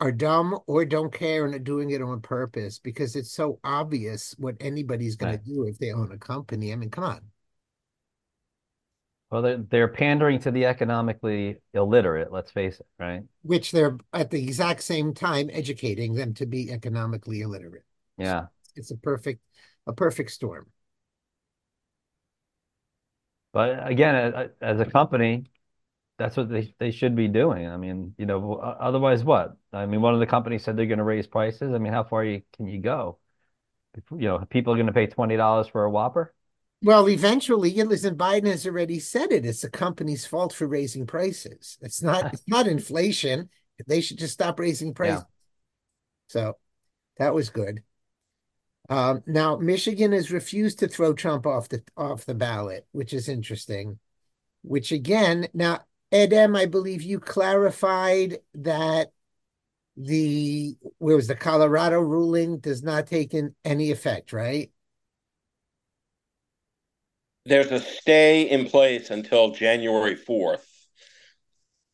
are 0.00 0.12
dumb 0.12 0.58
or 0.66 0.84
don't 0.84 1.10
care 1.10 1.46
and 1.46 1.54
are 1.54 1.58
doing 1.58 1.92
it 1.92 2.02
on 2.02 2.20
purpose 2.20 2.78
because 2.78 3.16
it's 3.16 3.30
so 3.32 3.58
obvious 3.64 4.34
what 4.36 4.56
anybody's 4.60 5.16
going 5.16 5.32
right. 5.32 5.42
to 5.42 5.50
do 5.50 5.64
if 5.64 5.78
they 5.78 5.92
own 5.92 6.12
a 6.12 6.18
company. 6.18 6.74
I 6.74 6.76
mean, 6.76 6.90
come 6.90 7.04
on. 7.04 7.20
Well, 9.30 9.40
they're, 9.40 9.56
they're 9.56 9.88
pandering 9.88 10.40
to 10.40 10.50
the 10.50 10.66
economically 10.66 11.56
illiterate, 11.72 12.30
let's 12.30 12.50
face 12.50 12.80
it, 12.80 12.86
right? 12.98 13.22
Which 13.40 13.72
they're 13.72 13.96
at 14.12 14.30
the 14.30 14.42
exact 14.42 14.82
same 14.82 15.14
time 15.14 15.48
educating 15.50 16.12
them 16.12 16.34
to 16.34 16.44
be 16.44 16.70
economically 16.70 17.40
illiterate. 17.40 17.84
Yeah. 18.18 18.48
It's 18.74 18.90
a 18.90 18.96
perfect 18.98 19.40
a 19.86 19.92
perfect 19.92 20.30
storm. 20.30 20.66
But 23.52 23.90
again, 23.90 24.50
as 24.60 24.80
a 24.80 24.84
company, 24.84 25.50
that's 26.18 26.36
what 26.36 26.48
they, 26.48 26.74
they 26.78 26.90
should 26.90 27.16
be 27.16 27.28
doing. 27.28 27.66
I 27.66 27.76
mean, 27.76 28.14
you 28.18 28.26
know, 28.26 28.54
otherwise 28.56 29.24
what? 29.24 29.56
I 29.72 29.86
mean, 29.86 30.00
one 30.00 30.14
of 30.14 30.20
the 30.20 30.26
companies 30.26 30.64
said 30.64 30.76
they're 30.76 30.86
going 30.86 30.98
to 30.98 31.04
raise 31.04 31.26
prices. 31.26 31.72
I 31.74 31.78
mean, 31.78 31.92
how 31.92 32.04
far 32.04 32.24
you, 32.24 32.42
can 32.56 32.66
you 32.66 32.80
go? 32.80 33.18
You 34.10 34.28
know, 34.28 34.38
people 34.50 34.72
are 34.74 34.76
going 34.76 34.88
to 34.88 34.92
pay 34.92 35.06
twenty 35.06 35.36
dollars 35.36 35.68
for 35.68 35.84
a 35.84 35.90
Whopper. 35.90 36.34
Well, 36.82 37.08
eventually, 37.08 37.72
listen, 37.82 38.14
Biden 38.16 38.46
has 38.46 38.66
already 38.66 39.00
said 39.00 39.32
it. 39.32 39.46
It's 39.46 39.62
the 39.62 39.70
company's 39.70 40.26
fault 40.26 40.52
for 40.52 40.66
raising 40.66 41.06
prices. 41.06 41.78
It's 41.80 42.02
not. 42.02 42.26
It's 42.34 42.46
not 42.46 42.66
inflation. 42.66 43.48
They 43.86 44.02
should 44.02 44.18
just 44.18 44.34
stop 44.34 44.60
raising 44.60 44.92
prices. 44.92 45.20
Yeah. 45.20 45.24
So, 46.28 46.56
that 47.18 47.32
was 47.32 47.48
good. 47.48 47.82
Um, 48.88 49.22
now, 49.26 49.56
Michigan 49.56 50.12
has 50.12 50.30
refused 50.30 50.78
to 50.80 50.88
throw 50.88 51.12
Trump 51.12 51.46
off 51.46 51.68
the 51.68 51.82
off 51.96 52.24
the 52.24 52.34
ballot, 52.34 52.86
which 52.92 53.12
is 53.12 53.28
interesting. 53.28 53.98
Which 54.62 54.92
again, 54.92 55.48
now 55.54 55.80
Edem, 56.12 56.54
I 56.56 56.66
believe 56.66 57.02
you 57.02 57.18
clarified 57.20 58.38
that 58.54 59.10
the 59.96 60.76
where 60.98 61.16
was 61.16 61.26
the 61.26 61.34
Colorado 61.34 62.00
ruling 62.00 62.58
does 62.58 62.82
not 62.82 63.06
take 63.06 63.34
in 63.34 63.54
any 63.64 63.90
effect, 63.90 64.32
right? 64.32 64.70
There's 67.44 67.70
a 67.70 67.80
stay 67.80 68.50
in 68.50 68.66
place 68.66 69.10
until 69.10 69.52
January 69.52 70.16
4th. 70.16 70.64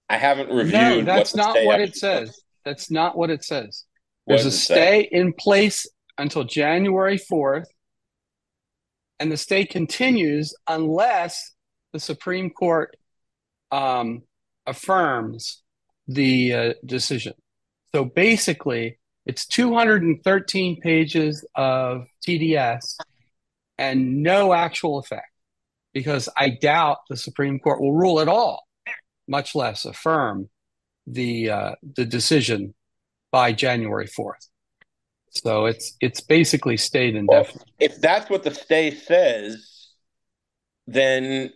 I 0.08 0.16
haven't 0.16 0.50
reviewed. 0.50 0.72
No, 0.72 1.02
that's 1.02 1.34
what 1.34 1.54
not 1.54 1.64
what 1.64 1.80
it 1.80 1.94
says. 1.94 2.40
That's 2.64 2.90
not 2.90 3.16
what 3.16 3.30
it 3.30 3.44
says. 3.44 3.84
There's 4.26 4.46
a 4.46 4.50
stay 4.50 5.02
say? 5.02 5.08
in 5.10 5.32
place 5.32 5.86
until 6.18 6.44
January 6.44 7.18
4th, 7.18 7.66
and 9.18 9.30
the 9.30 9.36
stay 9.36 9.64
continues 9.64 10.54
unless 10.66 11.52
the 11.92 12.00
Supreme 12.00 12.50
Court 12.50 12.96
um, 13.70 14.22
affirms 14.66 15.62
the 16.08 16.52
uh, 16.52 16.74
decision. 16.84 17.34
So 17.94 18.04
basically, 18.04 18.98
it's 19.26 19.46
213 19.46 20.80
pages 20.80 21.46
of 21.54 22.06
TDS 22.26 22.96
and 23.78 24.22
no 24.22 24.52
actual 24.52 24.98
effect 24.98 25.28
because 25.92 26.28
I 26.36 26.50
doubt 26.50 26.98
the 27.08 27.16
Supreme 27.16 27.58
Court 27.58 27.80
will 27.80 27.92
rule 27.92 28.20
at 28.20 28.28
all, 28.28 28.66
much 29.28 29.54
less 29.54 29.84
affirm 29.84 30.48
the 31.06 31.50
uh, 31.50 31.74
the 31.96 32.04
decision 32.04 32.74
by 33.30 33.52
January 33.52 34.06
4th. 34.06 34.48
So 35.32 35.64
it's 35.64 35.96
it's 36.00 36.20
basically 36.20 36.76
stayed 36.76 37.16
indefinite. 37.16 37.56
Well, 37.56 37.74
if 37.80 38.00
that's 38.00 38.28
what 38.28 38.42
the 38.42 38.54
stay 38.54 38.90
says, 38.90 39.88
then 40.86 41.50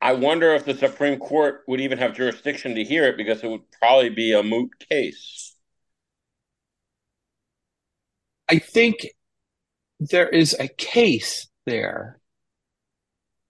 I 0.00 0.14
wonder 0.14 0.54
if 0.54 0.64
the 0.64 0.74
Supreme 0.74 1.18
Court 1.18 1.62
would 1.68 1.80
even 1.80 1.98
have 1.98 2.16
jurisdiction 2.16 2.74
to 2.74 2.84
hear 2.84 3.04
it 3.04 3.18
because 3.18 3.44
it 3.44 3.48
would 3.48 3.70
probably 3.78 4.08
be 4.08 4.32
a 4.32 4.42
moot 4.42 4.70
case. 4.88 5.54
I 8.48 8.58
think 8.58 9.08
there 10.00 10.28
is 10.28 10.56
a 10.58 10.68
case 10.68 11.48
there. 11.66 12.18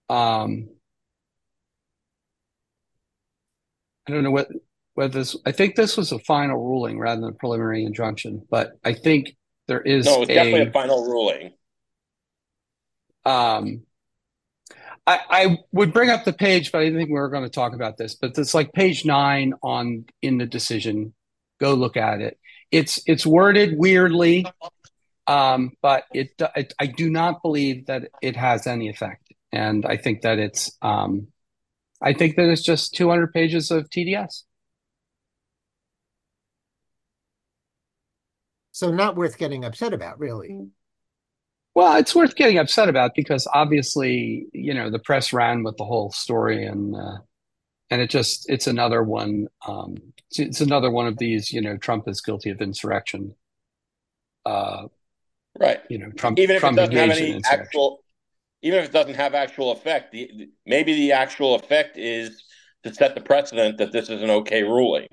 Um, 0.09 0.69
I 4.07 4.11
don't 4.11 4.23
know 4.23 4.31
what 4.31 4.49
whether 4.95 5.19
this. 5.19 5.37
I 5.45 5.53
think 5.53 5.75
this 5.75 5.95
was 5.95 6.11
a 6.11 6.19
final 6.19 6.57
ruling 6.57 6.99
rather 6.99 7.21
than 7.21 7.29
a 7.29 7.33
preliminary 7.33 7.85
injunction, 7.85 8.45
but 8.49 8.73
I 8.83 8.91
think 8.91 9.37
there 9.69 9.81
is. 9.81 10.05
No, 10.05 10.23
it's 10.23 10.31
a, 10.31 10.33
definitely 10.33 10.67
a 10.67 10.71
final 10.71 11.05
ruling. 11.05 11.53
Um, 13.25 13.83
I, 15.07 15.19
I 15.29 15.57
would 15.71 15.93
bring 15.93 16.09
up 16.09 16.25
the 16.25 16.33
page, 16.33 16.71
but 16.71 16.79
I 16.79 16.85
didn't 16.85 16.99
think 16.99 17.09
we 17.09 17.15
were 17.15 17.29
going 17.29 17.43
to 17.43 17.49
talk 17.49 17.73
about 17.73 17.97
this. 17.97 18.15
But 18.15 18.37
it's 18.37 18.53
like 18.53 18.73
page 18.73 19.05
nine 19.05 19.53
on 19.63 20.05
in 20.21 20.37
the 20.37 20.45
decision. 20.45 21.13
Go 21.61 21.73
look 21.73 21.95
at 21.95 22.19
it. 22.19 22.37
It's 22.71 23.01
it's 23.07 23.25
worded 23.25 23.77
weirdly, 23.77 24.45
um, 25.27 25.71
but 25.81 26.03
it, 26.13 26.29
it, 26.55 26.73
I 26.79 26.87
do 26.87 27.09
not 27.09 27.41
believe 27.41 27.87
that 27.87 28.09
it 28.21 28.35
has 28.35 28.67
any 28.67 28.89
effect, 28.89 29.31
and 29.51 29.85
I 29.85 29.97
think 29.97 30.21
that 30.21 30.39
it's 30.39 30.71
um, 30.81 31.27
I 32.01 32.13
think 32.13 32.35
that 32.35 32.49
it's 32.49 32.61
just 32.61 32.93
200 32.95 33.33
pages 33.33 33.71
of 33.71 33.89
TDS. 33.89 34.43
So 38.79 38.91
not 38.91 39.17
worth 39.17 39.37
getting 39.37 39.65
upset 39.65 39.91
about, 39.91 40.21
really. 40.21 40.69
Well, 41.75 41.97
it's 41.97 42.15
worth 42.15 42.37
getting 42.37 42.59
upset 42.59 42.87
about 42.87 43.11
because 43.13 43.45
obviously, 43.53 44.47
you 44.53 44.73
know, 44.73 44.89
the 44.89 44.99
press 44.99 45.33
ran 45.33 45.63
with 45.63 45.75
the 45.75 45.83
whole 45.83 46.13
story, 46.13 46.65
and 46.65 46.95
uh, 46.95 47.17
and 47.89 48.01
it 48.01 48.09
just 48.09 48.49
it's 48.49 48.67
another 48.67 49.03
one. 49.03 49.49
Um, 49.67 49.97
it's, 50.29 50.39
it's, 50.39 50.61
another 50.61 50.89
one 50.91 51.07
of 51.07 51.17
these. 51.17 51.51
You 51.51 51.59
know, 51.59 51.75
Trump 51.75 52.07
is 52.07 52.21
guilty 52.21 52.51
of 52.51 52.61
insurrection. 52.61 53.35
Uh, 54.45 54.83
right. 55.59 55.81
You 55.89 55.97
know, 55.97 56.11
Trump. 56.11 56.39
Even 56.39 56.55
if 56.55 56.61
Trump 56.61 56.77
it 56.77 56.89
doesn't 56.89 56.95
have 56.95 57.09
any 57.09 57.41
actual, 57.51 57.99
even 58.61 58.79
if 58.79 58.85
it 58.85 58.93
doesn't 58.93 59.15
have 59.15 59.35
actual 59.35 59.73
effect, 59.73 60.13
the, 60.13 60.51
maybe 60.65 60.93
the 60.93 61.11
actual 61.11 61.55
effect 61.55 61.97
is 61.97 62.45
to 62.83 62.93
set 62.93 63.13
the 63.13 63.19
precedent 63.19 63.79
that 63.79 63.91
this 63.91 64.09
is 64.09 64.21
an 64.21 64.29
okay 64.29 64.63
ruling. 64.63 65.09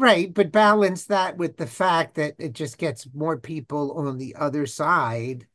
Right, 0.00 0.32
but 0.32 0.52
balance 0.52 1.06
that 1.06 1.38
with 1.38 1.56
the 1.56 1.66
fact 1.66 2.14
that 2.14 2.36
it 2.38 2.52
just 2.52 2.78
gets 2.78 3.08
more 3.12 3.36
people 3.36 3.98
on 3.98 4.16
the 4.16 4.36
other 4.36 4.64
side 4.64 5.48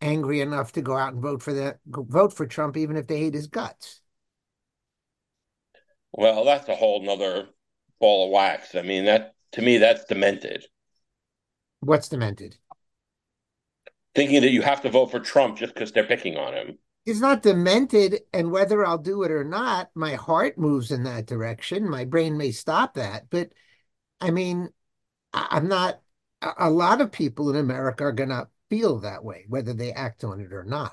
angry 0.00 0.40
enough 0.40 0.72
to 0.72 0.80
go 0.80 0.96
out 0.96 1.12
and 1.12 1.20
vote 1.20 1.42
for 1.42 1.52
the 1.52 1.78
vote 1.86 2.32
for 2.32 2.46
Trump, 2.46 2.78
even 2.78 2.96
if 2.96 3.06
they 3.06 3.18
hate 3.18 3.34
his 3.34 3.46
guts. 3.46 4.00
Well, 6.12 6.46
that's 6.46 6.66
a 6.70 6.74
whole 6.74 7.02
nother 7.02 7.48
ball 8.00 8.24
of 8.24 8.32
wax. 8.32 8.74
I 8.74 8.80
mean, 8.80 9.04
that 9.04 9.34
to 9.52 9.60
me, 9.60 9.76
that's 9.76 10.06
demented. 10.06 10.64
What's 11.80 12.08
demented? 12.08 12.56
Thinking 14.14 14.40
that 14.40 14.50
you 14.50 14.62
have 14.62 14.80
to 14.80 14.88
vote 14.88 15.10
for 15.10 15.20
Trump 15.20 15.58
just 15.58 15.74
because 15.74 15.92
they're 15.92 16.04
picking 16.04 16.38
on 16.38 16.54
him. 16.54 16.78
It's 17.04 17.20
not 17.20 17.42
demented, 17.42 18.22
and 18.32 18.50
whether 18.50 18.82
I'll 18.82 18.96
do 18.96 19.24
it 19.24 19.30
or 19.30 19.44
not, 19.44 19.90
my 19.94 20.14
heart 20.14 20.56
moves 20.56 20.90
in 20.90 21.02
that 21.02 21.26
direction. 21.26 21.86
My 21.86 22.06
brain 22.06 22.38
may 22.38 22.50
stop 22.50 22.94
that, 22.94 23.24
but 23.28 23.52
I 24.20 24.30
mean, 24.30 24.68
I'm 25.32 25.68
not, 25.68 26.00
a 26.58 26.70
lot 26.70 27.00
of 27.00 27.12
people 27.12 27.50
in 27.50 27.56
America 27.56 28.04
are 28.04 28.12
going 28.12 28.30
to 28.30 28.48
feel 28.68 29.00
that 29.00 29.24
way, 29.24 29.44
whether 29.48 29.72
they 29.72 29.92
act 29.92 30.24
on 30.24 30.40
it 30.40 30.52
or 30.52 30.64
not. 30.64 30.92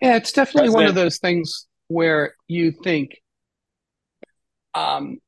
Yeah, 0.00 0.16
it's 0.16 0.32
definitely 0.32 0.68
President. 0.68 0.74
one 0.74 0.86
of 0.86 0.94
those 0.94 1.18
things 1.18 1.66
where 1.88 2.34
you 2.48 2.70
think, 2.70 3.16
um, 4.74 5.18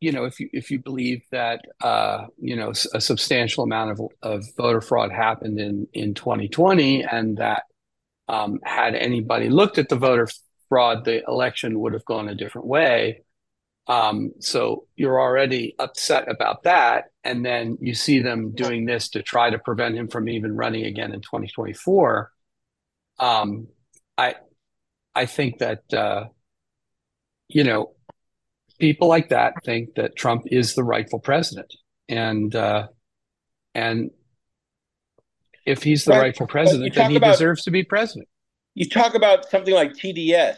you 0.00 0.12
know, 0.12 0.24
if 0.24 0.40
you 0.40 0.48
if 0.52 0.70
you 0.70 0.82
believe 0.82 1.22
that 1.30 1.60
uh, 1.82 2.26
you 2.38 2.56
know 2.56 2.72
a 2.92 3.00
substantial 3.00 3.64
amount 3.64 3.92
of 3.92 4.00
of 4.22 4.44
voter 4.56 4.80
fraud 4.80 5.12
happened 5.12 5.58
in 5.58 5.86
in 5.92 6.14
2020, 6.14 7.04
and 7.04 7.38
that 7.38 7.64
um, 8.28 8.60
had 8.62 8.94
anybody 8.94 9.48
looked 9.48 9.78
at 9.78 9.88
the 9.88 9.96
voter 9.96 10.28
fraud, 10.68 11.04
the 11.04 11.22
election 11.26 11.80
would 11.80 11.92
have 11.92 12.04
gone 12.04 12.28
a 12.28 12.34
different 12.34 12.66
way. 12.66 13.22
Um, 13.86 14.32
so 14.40 14.86
you're 14.96 15.20
already 15.20 15.74
upset 15.78 16.30
about 16.30 16.62
that. 16.62 17.06
And 17.22 17.44
then 17.44 17.78
you 17.80 17.94
see 17.94 18.20
them 18.20 18.52
doing 18.54 18.86
this 18.86 19.10
to 19.10 19.22
try 19.22 19.50
to 19.50 19.58
prevent 19.58 19.94
him 19.94 20.08
from 20.08 20.28
even 20.28 20.56
running 20.56 20.84
again 20.84 21.12
in 21.12 21.20
2024. 21.20 22.30
Um, 23.18 23.68
I, 24.16 24.36
I 25.14 25.26
think 25.26 25.58
that, 25.58 25.92
uh, 25.92 26.28
you 27.48 27.64
know, 27.64 27.92
people 28.78 29.08
like 29.08 29.28
that 29.28 29.54
think 29.64 29.94
that 29.96 30.16
Trump 30.16 30.44
is 30.46 30.74
the 30.74 30.84
rightful 30.84 31.20
president. 31.20 31.72
And, 32.08 32.54
uh, 32.54 32.88
and 33.74 34.10
if 35.66 35.82
he's 35.82 36.04
the 36.04 36.12
right. 36.12 36.20
rightful 36.20 36.46
president, 36.46 36.94
then 36.94 37.10
he 37.10 37.16
about, 37.16 37.32
deserves 37.32 37.64
to 37.64 37.70
be 37.70 37.84
president. 37.84 38.28
You 38.74 38.88
talk 38.88 39.14
about 39.14 39.50
something 39.50 39.74
like 39.74 39.92
TDS 39.92 40.56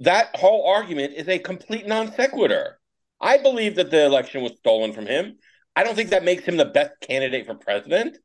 that 0.00 0.36
whole 0.36 0.66
argument 0.66 1.14
is 1.14 1.28
a 1.28 1.38
complete 1.38 1.86
non 1.86 2.12
sequitur. 2.12 2.78
I 3.20 3.38
believe 3.38 3.76
that 3.76 3.90
the 3.90 4.04
election 4.04 4.42
was 4.42 4.52
stolen 4.58 4.92
from 4.92 5.06
him. 5.06 5.38
I 5.74 5.84
don't 5.84 5.94
think 5.94 6.10
that 6.10 6.24
makes 6.24 6.44
him 6.44 6.56
the 6.56 6.64
best 6.66 6.92
candidate 7.00 7.46
for 7.46 7.54
president. 7.54 8.18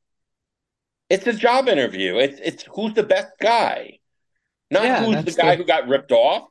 It's 1.10 1.28
a 1.28 1.34
job 1.34 1.68
interview. 1.68 2.18
It's 2.18 2.40
it's 2.42 2.64
who's 2.74 2.94
the 2.94 3.04
best 3.04 3.32
guy, 3.42 4.00
not 4.70 4.84
yeah, 4.84 5.04
who's 5.04 5.26
the 5.26 5.32
guy 5.32 5.52
the... 5.52 5.58
who 5.58 5.66
got 5.66 5.88
ripped 5.88 6.12
off. 6.12 6.48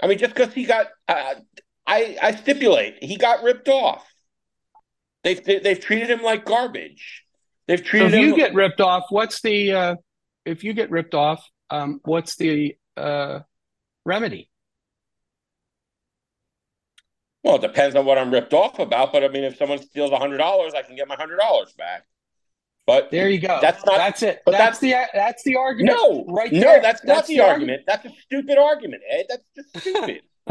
I 0.00 0.06
mean, 0.06 0.18
just 0.18 0.34
because 0.34 0.54
he 0.54 0.64
got, 0.64 0.86
uh, 1.08 1.34
I 1.86 2.16
I 2.20 2.34
stipulate 2.34 3.02
he 3.02 3.16
got 3.16 3.42
ripped 3.42 3.68
off. 3.68 4.04
They've 5.24 5.44
they've 5.44 5.80
treated 5.80 6.10
him 6.10 6.22
like 6.22 6.44
garbage. 6.44 7.24
They've 7.66 7.82
treated. 7.82 8.06
Him. 8.06 8.10
So 8.12 8.16
if 8.16 8.22
him... 8.22 8.28
you 8.30 8.36
get 8.36 8.54
ripped 8.54 8.80
off, 8.80 9.04
what's 9.10 9.40
the 9.42 9.72
uh, 9.72 9.94
if 10.48 10.64
you 10.64 10.72
get 10.72 10.90
ripped 10.90 11.14
off, 11.14 11.46
um, 11.70 12.00
what's 12.04 12.36
the 12.36 12.76
uh, 12.96 13.40
remedy? 14.04 14.50
Well, 17.44 17.56
it 17.56 17.62
depends 17.62 17.94
on 17.96 18.04
what 18.04 18.18
I'm 18.18 18.32
ripped 18.32 18.52
off 18.52 18.78
about. 18.78 19.12
But 19.12 19.24
I 19.24 19.28
mean, 19.28 19.44
if 19.44 19.56
someone 19.56 19.78
steals 19.80 20.10
a 20.10 20.16
hundred 20.18 20.38
dollars, 20.38 20.74
I 20.74 20.82
can 20.82 20.96
get 20.96 21.08
my 21.08 21.14
hundred 21.16 21.36
dollars 21.36 21.72
back. 21.76 22.04
But 22.86 23.10
there 23.10 23.28
you 23.28 23.38
go. 23.40 23.58
That's 23.60 23.84
not. 23.84 23.98
That's 23.98 24.22
it. 24.22 24.40
But 24.44 24.52
that's, 24.52 24.78
that's 24.78 24.80
the 24.80 24.90
that's 25.14 25.42
the 25.44 25.56
argument. 25.56 25.98
No, 26.00 26.24
right. 26.28 26.52
No, 26.52 26.60
there. 26.60 26.82
that's, 26.82 27.00
that's 27.02 27.06
not 27.06 27.26
the, 27.26 27.36
the 27.36 27.40
argument. 27.40 27.82
argument. 27.88 28.02
That's 28.02 28.04
a 28.06 28.22
stupid 28.22 28.58
argument, 28.58 29.02
Ed. 29.10 29.26
That's 29.28 29.44
just 29.54 29.78
stupid. 29.80 30.22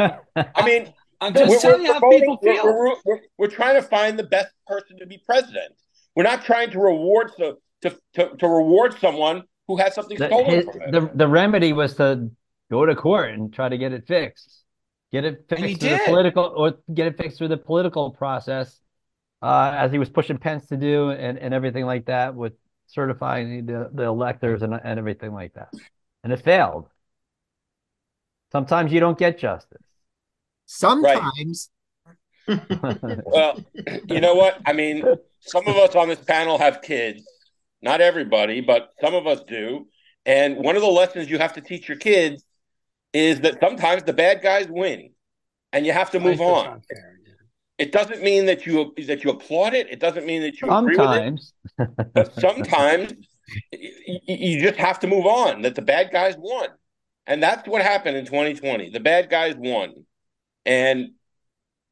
I 0.55 0.65
mean, 0.65 0.93
I'm 1.19 1.33
just 1.33 1.49
We're, 1.49 1.59
telling 1.59 1.81
we're, 1.81 1.87
you 1.87 1.93
how 1.93 1.99
voting- 1.99 2.19
people 2.19 2.39
we're- 2.43 2.55
feel. 2.55 2.65
we're- 2.65 2.95
we're- 3.05 3.21
we're 3.39 3.47
trying 3.47 3.75
to 3.75 3.81
find 3.81 4.17
the 4.19 4.23
best 4.23 4.49
person 4.67 4.99
to 4.99 5.07
be 5.07 5.19
president. 5.25 5.73
We're 6.15 6.23
not 6.23 6.45
trying 6.45 6.71
to 6.71 6.79
reward 6.79 7.31
so 7.37 7.57
to, 7.81 7.97
to, 8.13 8.35
to 8.37 8.47
reward 8.47 8.97
someone 8.99 9.43
who 9.67 9.77
had 9.77 9.93
something 9.93 10.17
The, 10.17 10.27
stolen 10.27 10.45
his- 10.45 10.65
from 10.65 10.81
him. 10.81 10.91
the 10.91 11.11
the 11.15 11.27
remedy 11.27 11.73
was 11.73 11.95
to 11.95 12.29
go 12.71 12.85
to 12.85 12.95
court 12.95 13.31
and 13.31 13.53
try 13.53 13.69
to 13.69 13.77
get 13.77 13.93
it 13.93 14.07
fixed. 14.07 14.63
Get 15.11 15.23
it 15.23 15.45
fixed 15.47 15.79
through 15.79 15.89
the 15.89 16.01
political 16.05 16.53
or 16.55 16.77
get 16.93 17.07
it 17.07 17.17
fixed 17.17 17.37
through 17.37 17.47
the 17.47 17.57
political 17.57 18.11
process, 18.11 18.79
uh, 19.41 19.71
as 19.75 19.91
he 19.91 19.99
was 19.99 20.09
pushing 20.09 20.37
Pence 20.37 20.67
to 20.67 20.77
do 20.77 21.11
and, 21.11 21.37
and 21.37 21.53
everything 21.53 21.85
like 21.85 22.05
that 22.07 22.35
with 22.35 22.53
certifying 22.87 23.65
the, 23.65 23.89
the 23.93 24.03
electors 24.03 24.61
and, 24.63 24.73
and 24.73 24.99
everything 24.99 25.31
like 25.33 25.53
that. 25.53 25.69
And 26.23 26.33
it 26.33 26.41
failed. 26.41 26.89
Sometimes 28.51 28.91
you 28.91 28.99
don't 28.99 29.17
get 29.17 29.37
justice. 29.37 29.81
Sometimes 30.65 31.69
Well, 33.25 33.59
you 34.07 34.21
know 34.21 34.35
what? 34.35 34.59
I 34.65 34.71
mean, 34.73 35.03
some 35.41 35.67
of 35.67 35.75
us 35.77 35.95
on 35.95 36.07
this 36.09 36.19
panel 36.19 36.57
have 36.57 36.81
kids. 36.81 37.23
Not 37.81 38.01
everybody, 38.01 38.61
but 38.61 38.89
some 39.01 39.13
of 39.13 39.27
us 39.27 39.41
do. 39.47 39.87
And 40.25 40.57
one 40.57 40.75
of 40.75 40.81
the 40.81 40.87
lessons 40.87 41.29
you 41.29 41.37
have 41.37 41.53
to 41.53 41.61
teach 41.61 41.87
your 41.87 41.97
kids 41.97 42.43
is 43.13 43.41
that 43.41 43.59
sometimes 43.59 44.03
the 44.03 44.13
bad 44.13 44.41
guys 44.41 44.67
win, 44.69 45.11
and 45.71 45.85
you 45.85 45.93
have 45.93 46.11
to 46.11 46.19
move 46.19 46.39
Life 46.39 46.47
on. 46.49 46.67
unfair, 46.73 47.19
yeah. 47.25 47.33
It 47.77 47.91
doesn't 47.91 48.21
mean 48.21 48.47
that 48.47 48.65
you 48.65 48.93
that 49.05 49.23
you 49.23 49.29
applaud 49.29 49.73
it. 49.73 49.87
It 49.89 49.99
doesn't 49.99 50.25
mean 50.25 50.41
that 50.41 50.59
you 50.59 50.69
agree 50.69 50.97
with 50.97 51.11
it. 51.11 51.39
Sometimes. 51.39 51.53
But 52.13 52.33
sometimes 52.33 53.13
y- 53.71 53.91
y- 54.07 54.21
you 54.27 54.61
just 54.61 54.77
have 54.79 54.99
to 55.01 55.07
move 55.07 55.25
on. 55.27 55.61
That 55.61 55.75
the 55.75 55.81
bad 55.83 56.09
guys 56.11 56.35
won, 56.37 56.69
and 57.27 57.41
that's 57.41 57.67
what 57.67 57.83
happened 57.83 58.17
in 58.17 58.25
2020. 58.25 58.89
The 58.89 58.99
bad 58.99 59.29
guys 59.29 59.55
won, 59.55 59.93
and 60.65 61.11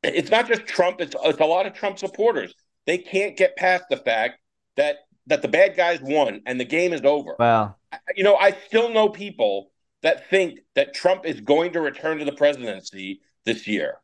it's 0.03 0.31
not 0.31 0.47
just 0.47 0.65
Trump. 0.65 1.01
It's 1.01 1.15
it's 1.23 1.39
a 1.39 1.45
lot 1.45 1.67
of 1.67 1.73
Trump 1.73 1.99
supporters. 1.99 2.53
They 2.87 2.97
can't 2.97 3.37
get 3.37 3.55
past 3.55 3.85
the 3.89 3.97
fact 3.97 4.39
that 4.75 4.97
that 5.27 5.41
the 5.41 5.47
bad 5.47 5.75
guys 5.75 5.99
won 6.01 6.41
and 6.45 6.59
the 6.59 6.65
game 6.65 6.93
is 6.93 7.01
over. 7.03 7.35
Well, 7.39 7.77
You 8.15 8.23
know, 8.23 8.35
I 8.35 8.51
still 8.67 8.89
know 8.89 9.09
people 9.09 9.71
that 10.03 10.29
think 10.29 10.59
that 10.75 10.93
Trump 10.93 11.25
is 11.25 11.41
going 11.41 11.73
to 11.73 11.81
return 11.81 12.19
to 12.19 12.25
the 12.25 12.31
presidency 12.33 13.21
this 13.45 13.67
year. 13.67 13.95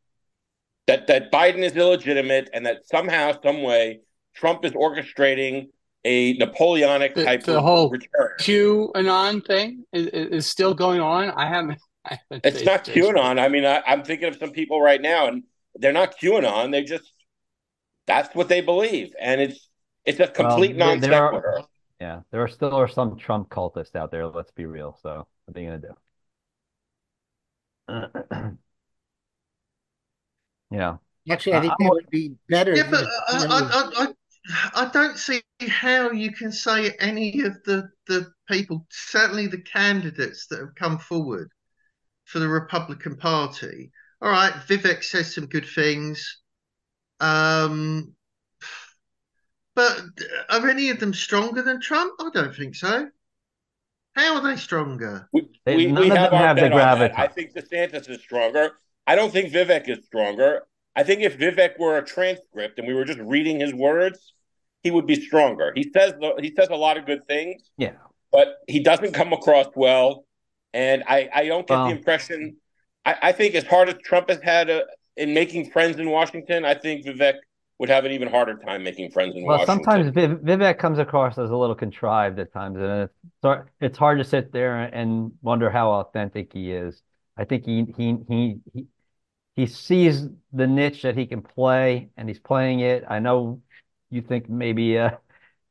That 0.87 1.07
that 1.07 1.31
Biden 1.31 1.59
is 1.59 1.75
illegitimate 1.75 2.49
and 2.53 2.65
that 2.65 2.87
somehow, 2.87 3.33
some 3.43 3.61
way, 3.61 4.01
Trump 4.35 4.65
is 4.65 4.71
orchestrating 4.71 5.69
a 6.03 6.33
Napoleonic 6.33 7.13
The- 7.13 7.23
type 7.25 7.43
the 7.43 7.57
of 7.57 7.63
whole 7.63 7.89
return. 7.89 8.31
QAnon 8.39 9.45
thing 9.45 9.85
is, 9.93 10.07
is 10.07 10.47
still 10.47 10.73
going 10.73 10.99
on. 11.01 11.29
I 11.31 11.47
haven't. 11.47 11.79
I 12.05 12.17
haven't 12.31 12.45
It's 12.55 12.65
not. 12.65 12.83
QAnon. 12.83 13.39
I 13.39 13.47
mean, 13.47 13.63
I, 13.63 13.81
I'm 13.85 14.03
thinking 14.03 14.27
of 14.27 14.37
some 14.37 14.49
people 14.51 14.81
right 14.81 14.99
now, 15.01 15.27
and 15.27 15.43
they're 15.75 15.93
not 15.93 16.17
QAnon. 16.19 16.71
They 16.71 16.83
just 16.83 17.11
that's 18.07 18.33
what 18.35 18.49
they 18.49 18.61
believe, 18.61 19.13
and 19.19 19.39
it's 19.39 19.69
it's 20.05 20.19
a 20.19 20.27
complete 20.27 20.77
there- 20.77 20.87
non 20.87 20.99
there 20.99 21.11
sequitur. 21.11 21.61
yeah, 21.99 22.21
there 22.31 22.41
are 22.41 22.47
still 22.47 22.73
are 22.73 22.87
some 22.87 23.17
Trump 23.17 23.49
cultists 23.49 23.95
out 23.95 24.09
there. 24.11 24.27
Let's 24.27 24.51
be 24.51 24.65
real. 24.65 24.97
So 25.01 25.27
what 25.45 25.57
are 25.57 25.61
you 25.61 25.69
gonna 25.69 25.81
do? 25.81 25.95
yeah. 30.71 30.97
actually, 31.29 31.53
I 31.53 31.61
think 31.61 31.73
I- 31.73 31.83
that 31.83 31.89
would 31.91 32.09
be 32.09 32.33
better. 32.49 32.75
Yeah, 32.75 32.87
but 32.89 33.03
if, 33.03 33.09
I, 33.29 33.45
I, 33.45 33.59
I, 33.59 34.03
I, 34.03 34.07
I 34.73 34.89
don't 34.91 35.17
see 35.17 35.41
how 35.67 36.11
you 36.11 36.31
can 36.31 36.51
say 36.51 36.91
any 36.99 37.41
of 37.41 37.57
the, 37.65 37.89
the 38.07 38.31
people, 38.49 38.85
certainly 38.89 39.47
the 39.47 39.61
candidates 39.61 40.47
that 40.47 40.59
have 40.59 40.75
come 40.75 40.97
forward 40.97 41.49
for 42.25 42.39
the 42.39 42.47
Republican 42.47 43.17
Party. 43.17 43.91
All 44.21 44.29
right, 44.29 44.53
Vivek 44.67 45.03
says 45.03 45.33
some 45.33 45.47
good 45.47 45.65
things. 45.65 46.39
Um, 47.19 48.13
but 49.81 50.25
uh, 50.59 50.59
are 50.61 50.69
any 50.69 50.89
of 50.89 50.99
them 50.99 51.13
stronger 51.13 51.61
than 51.61 51.79
Trump? 51.81 52.13
I 52.19 52.29
don't 52.33 52.55
think 52.55 52.75
so. 52.75 53.07
How 54.15 54.35
are 54.35 54.41
they 54.41 54.55
stronger? 54.57 55.29
We, 55.31 55.47
They- 55.65 55.75
we, 55.77 55.87
none 55.87 56.03
we 56.03 56.11
of 56.11 56.17
have 56.17 56.31
them 56.31 56.39
have 56.41 56.55
the 56.57 56.61
bet 56.63 56.71
on 56.73 56.99
that. 56.99 57.13
gravitas. 57.13 57.19
I 57.19 57.27
think 57.27 57.53
DeSantis 57.53 58.09
is 58.09 58.19
stronger. 58.21 58.71
I 59.07 59.15
don't 59.15 59.31
think 59.31 59.51
Vivek 59.53 59.89
is 59.89 60.05
stronger. 60.05 60.63
I 60.95 61.03
think 61.03 61.21
if 61.21 61.37
Vivek 61.39 61.79
were 61.79 61.97
a 61.97 62.05
transcript 62.05 62.77
and 62.77 62.87
we 62.87 62.93
were 62.93 63.05
just 63.05 63.19
reading 63.19 63.59
his 63.59 63.73
words, 63.73 64.33
he 64.83 64.91
would 64.91 65.07
be 65.07 65.15
stronger. 65.15 65.71
He 65.75 65.89
says 65.93 66.13
he 66.39 66.53
says 66.55 66.67
a 66.69 66.75
lot 66.75 66.97
of 66.97 67.05
good 67.05 67.25
things, 67.27 67.61
Yeah. 67.77 67.93
but 68.31 68.57
he 68.67 68.79
doesn't 68.81 69.13
come 69.13 69.31
across 69.33 69.67
well. 69.75 70.25
And 70.73 71.03
I, 71.07 71.29
I 71.33 71.45
don't 71.47 71.65
get 71.67 71.75
Well- 71.75 71.87
the 71.87 71.95
impression. 71.95 72.57
I, 73.05 73.15
I 73.23 73.31
think 73.31 73.55
as 73.55 73.65
hard 73.65 73.89
as 73.89 73.95
Trump 74.03 74.29
has 74.29 74.41
had 74.43 74.69
a, 74.69 74.83
in 75.17 75.33
making 75.33 75.71
friends 75.71 75.97
in 75.97 76.09
Washington, 76.09 76.65
I 76.65 76.75
think 76.75 77.05
Vivek 77.05 77.35
would 77.81 77.89
have 77.89 78.05
an 78.05 78.13
even 78.13 78.29
harder 78.29 78.55
time 78.57 78.83
making 78.83 79.11
friends 79.11 79.35
in 79.35 79.43
Well, 79.43 79.59
Washington. 79.59 79.89
sometimes 79.89 80.09
Viv 80.13 80.39
Vivek 80.41 80.77
comes 80.77 80.99
across 80.99 81.37
as 81.37 81.49
a 81.49 81.55
little 81.57 81.75
contrived 81.75 82.37
at 82.39 82.53
times, 82.53 82.77
and 82.77 82.85
it's 83.03 83.13
hard, 83.43 83.69
it's 83.79 83.97
hard 83.97 84.19
to 84.19 84.23
sit 84.23 84.51
there 84.51 84.77
and 84.83 85.31
wonder 85.41 85.69
how 85.69 85.91
authentic 85.93 86.53
he 86.53 86.71
is. 86.71 87.01
I 87.37 87.45
think 87.45 87.65
he 87.65 87.85
he 87.97 88.17
he 88.27 88.61
he 88.73 88.87
he 89.55 89.67
sees 89.67 90.27
the 90.53 90.67
niche 90.67 91.03
that 91.03 91.17
he 91.17 91.27
can 91.27 91.41
play, 91.43 92.11
and 92.17 92.29
he's 92.29 92.39
playing 92.39 92.81
it. 92.81 93.03
I 93.09 93.19
know 93.19 93.61
you 94.11 94.21
think 94.21 94.49
maybe 94.49 94.97
uh, 94.99 95.17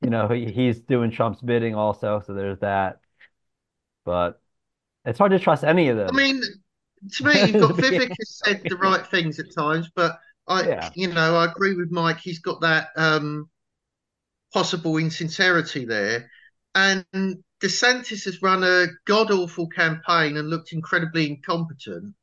you 0.02 0.10
know, 0.10 0.28
he, 0.28 0.50
he's 0.52 0.80
doing 0.80 1.10
Trump's 1.12 1.40
bidding 1.42 1.74
also, 1.76 2.20
so 2.26 2.34
there's 2.34 2.58
that. 2.60 3.00
But 4.04 4.40
it's 5.04 5.18
hard 5.18 5.32
to 5.32 5.38
trust 5.38 5.64
any 5.64 5.88
of 5.88 5.96
them. 5.96 6.10
I 6.12 6.16
mean, 6.16 6.42
to 7.12 7.24
me, 7.24 7.44
you've 7.46 7.58
got 7.58 7.72
Vivek 7.76 8.10
has 8.18 8.40
said 8.44 8.66
the 8.68 8.76
right 8.76 9.06
things 9.06 9.38
at 9.38 9.54
times, 9.54 9.90
but 9.94 10.18
I, 10.50 10.68
Yeah. 10.68 10.90
you 10.94 11.06
know, 11.08 11.36
I 11.36 11.46
agree 11.46 11.74
with 11.74 11.90
Mike. 11.90 12.18
He's 12.18 12.40
got 12.40 12.60
that 12.60 12.88
um, 12.96 13.48
possible 14.52 14.98
insincerity 14.98 15.84
there, 15.86 16.28
and 16.74 17.04
DeSantis 17.62 18.24
has 18.24 18.42
run 18.42 18.64
a 18.64 18.86
god 19.06 19.30
awful 19.30 19.68
campaign 19.68 20.36
and 20.36 20.50
looked 20.50 20.72
incredibly 20.72 21.28
incompetent. 21.30 22.14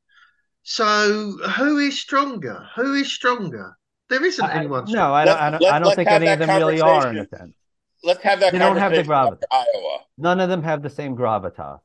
So, 0.64 1.38
who 1.56 1.78
is 1.80 2.00
stronger? 2.00 2.68
Who 2.76 2.94
is 2.96 3.12
stronger? 3.12 3.78
There 4.10 4.24
isn't 4.24 4.44
I- 4.46 4.54
anyone. 4.56 4.86
no. 4.90 5.14
I 5.14 5.26
don't. 5.26 5.38
I 5.40 5.50
don't, 5.50 5.64
I 5.66 5.80
don't 5.80 5.96
think 5.96 6.10
any 6.10 6.28
of 6.28 6.40
them 6.40 6.50
really 6.50 6.82
are 6.82 7.10
in 7.10 7.18
a 7.20 7.28
Let's 8.04 8.22
have 8.24 8.40
that 8.42 8.52
They 8.54 8.60
don't 8.60 8.78
have 8.78 8.92
the 8.92 9.04
conversation 9.04 9.40
gravitas. 9.40 9.66
Iowa. 9.76 10.00
None 10.18 10.40
of 10.40 10.50
them 10.50 10.64
have 10.64 10.84
the 10.84 10.90
same 10.90 11.16
gravitas. 11.16 11.80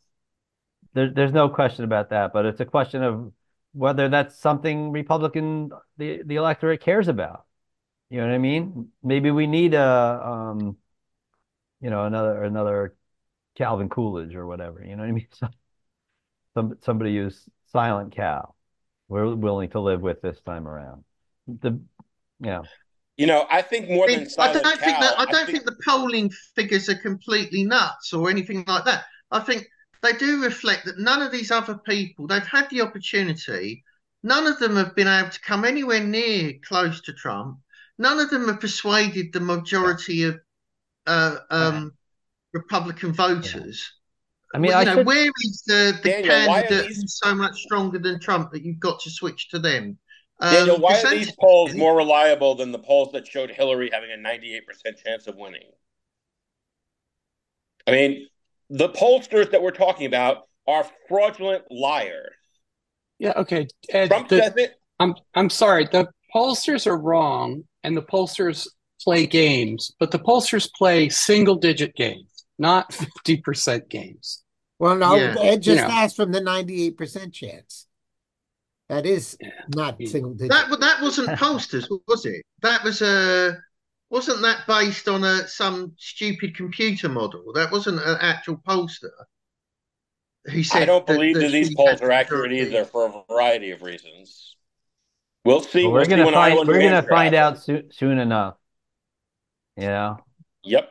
There, 0.95 1.11
there's 1.11 1.33
no 1.33 1.49
question 1.49 1.85
about 1.85 2.11
that, 2.11 2.33
but 2.33 2.45
it's 2.45 2.61
a 2.61 2.67
question 2.67 3.03
of 3.03 3.33
whether 3.73 4.09
that's 4.09 4.39
something 4.39 4.93
Republican 4.93 5.71
the 5.97 6.23
the 6.25 6.37
electorate 6.37 6.81
cares 6.81 7.09
about. 7.09 7.45
You 8.11 8.21
know 8.21 8.27
what 8.27 8.35
I 8.35 8.39
mean? 8.39 8.89
Maybe 9.03 9.31
we 9.31 9.47
need 9.47 9.75
a 9.75 10.21
um, 10.25 10.77
you 11.81 11.91
know, 11.91 12.05
another 12.05 12.45
another 12.45 12.95
Calvin 13.57 13.89
Coolidge 13.89 14.35
or 14.35 14.47
whatever. 14.47 14.83
You 14.83 14.97
know 14.97 15.03
what 15.03 15.09
I 15.09 15.13
mean? 15.13 15.29
So, 15.39 15.49
some 16.55 16.77
somebody 16.83 17.17
who's 17.17 17.49
silent 17.73 18.15
Cal. 18.15 18.55
We're 19.09 19.35
willing 19.35 19.71
to 19.71 19.81
live 19.81 20.03
with 20.03 20.21
this 20.21 20.39
time 20.43 20.69
around. 20.69 21.05
The 21.47 21.81
yeah. 22.41 22.63
You 23.17 23.27
know, 23.27 23.47
I 23.51 23.63
think 23.63 23.89
more 23.89 24.09
I, 24.09 24.17
than 24.17 24.29
I 24.39 24.53
don't 24.53 24.81
think 24.81 25.01
that 25.01 25.19
I 25.19 25.25
don't 25.25 25.47
think 25.47 25.65
the 25.65 25.77
polling 25.87 26.31
figures 26.55 26.91
are 26.91 26.95
completely 26.95 27.65
nuts 27.65 28.13
or 28.13 28.29
anything 28.29 28.65
like 28.67 28.85
that. 28.85 29.05
I 29.31 29.41
think 29.41 29.67
they 30.03 30.13
do 30.13 30.43
reflect 30.43 30.85
that 30.87 30.99
none 30.99 31.23
of 31.23 31.31
these 31.33 31.51
other 31.51 31.77
people 31.77 32.27
they've 32.27 32.47
had 32.47 32.69
the 32.71 32.81
opportunity. 32.81 33.85
None 34.23 34.47
of 34.47 34.59
them 34.59 34.77
have 34.77 34.95
been 34.95 35.09
able 35.09 35.31
to 35.31 35.41
come 35.41 35.65
anywhere 35.65 36.01
near 36.03 36.55
close 36.65 37.01
to 37.03 37.13
Trump. 37.13 37.59
None 37.99 38.21
of 38.21 38.31
them 38.31 38.47
have 38.49 38.61
persuaded 38.61 39.33
the 39.33 39.41
majority 39.41 40.25
of 40.25 40.41
uh, 41.07 41.37
um, 41.51 41.93
Republican 42.53 43.13
voters. 43.13 43.93
I 44.55 44.59
mean, 44.59 44.69
Well, 44.71 44.79
I 44.79 44.81
you 44.83 44.87
know, 44.87 44.97
should- 44.97 45.07
where 45.07 45.31
is 45.43 45.63
the, 45.67 45.99
the 46.03 46.09
Daniel, 46.11 46.47
why 46.47 46.61
are 46.61 46.63
candidate 46.69 46.89
these- 46.89 47.21
so 47.23 47.35
much 47.35 47.61
stronger 47.63 47.99
than 47.99 48.21
Trump 48.21 48.53
that 48.53 48.63
you've 48.65 48.79
got 48.81 49.01
to 49.01 49.11
switch 49.11 49.49
to 49.51 49.59
them? 49.59 49.99
Daniel, 50.41 50.77
Um, 50.77 50.83
why 50.83 51.01
are 51.01 51.11
these 51.11 51.33
polls 51.41 51.75
more 51.75 51.97
reliable 51.97 52.55
than 52.57 52.73
the 52.73 52.79
polls 52.79 53.13
that 53.13 53.27
showed 53.27 53.51
Hillary 53.51 53.91
having 53.93 54.11
a 54.11 54.17
98% 54.17 55.03
chance 55.05 55.27
of 55.27 55.37
winning? 55.37 55.71
I 57.87 57.91
mean, 57.93 58.29
the 58.73 58.89
pollsters 58.89 59.51
that 59.53 59.63
we're 59.63 59.71
talking 59.71 60.07
about 60.07 60.49
are 60.67 60.87
fraudulent 61.09 61.65
liars. 61.71 62.33
Yeah. 63.19 63.35
Okay. 63.37 63.67
Ed, 63.91 64.09
Trump 64.09 64.29
the- 64.29 64.39
says 64.39 64.55
it. 64.57 64.73
I'm 64.99 65.15
I'm 65.35 65.51
sorry. 65.51 65.89
The 65.91 66.09
pollsters 66.35 66.87
are 66.87 66.97
wrong, 66.99 67.65
and 67.85 67.97
the 67.97 68.03
pollsters 68.03 68.67
play 69.03 69.27
games, 69.27 69.93
but 70.01 70.11
the 70.11 70.19
pollsters 70.19 70.71
play 70.73 71.09
single 71.09 71.57
digit 71.57 71.95
games, 71.95 72.45
not 72.59 72.93
fifty 72.95 73.37
percent 73.37 73.89
games. 73.89 74.43
well, 74.79 74.97
no, 74.97 75.15
Yeah. 75.17 75.35
Ed 75.41 75.63
just 75.63 75.81
You 75.83 75.89
know. 75.89 75.95
asked 75.95 76.17
from 76.17 76.33
the 76.33 76.41
98% 76.41 77.33
chance. 77.33 77.87
That 78.89 79.07
is 79.07 79.37
not 79.75 79.99
single 80.07 80.35
digit. 80.35 80.51
That 80.51 80.81
that 80.81 81.03
wasn't 81.03 81.39
posters, 81.39 81.89
was 82.09 82.27
it? 82.27 82.43
That 82.63 82.83
was 82.85 83.01
a 83.03 83.59
wasn't 84.13 84.43
that 84.43 84.67
based 84.69 85.09
on 85.09 85.25
a 85.25 85.49
some 85.49 85.95
stupid 85.97 86.55
computer 86.55 87.09
model? 87.09 87.53
That 87.55 87.73
wasn't 87.73 87.99
an 88.01 88.19
actual 88.21 88.59
pollster. 88.59 89.11
Who 90.47 90.63
said 90.63 90.83
I 90.83 90.85
don't 90.87 91.07
believe 91.07 91.35
that 91.37 91.41
that 91.41 91.51
these 91.53 91.75
polls 91.75 92.01
are 92.03 92.11
accurate 92.13 92.53
either 92.53 92.85
for 92.85 93.07
a 93.07 93.25
variety 93.33 93.71
of 93.71 93.81
reasons. 93.83 94.57
We'll 95.45 95.63
see. 95.63 95.85
Well, 95.85 95.93
we'll 95.93 96.03
we're 96.03 96.07
gonna 96.09 96.27
see 96.27 96.33
find 96.33 96.69
we're 96.69 96.81
gonna 96.83 97.03
find 97.03 97.35
out 97.35 97.59
soon, 97.63 97.91
soon 97.91 98.19
enough. 98.19 98.57
You 99.77 99.87
know. 99.87 100.19
Yep. 100.65 100.91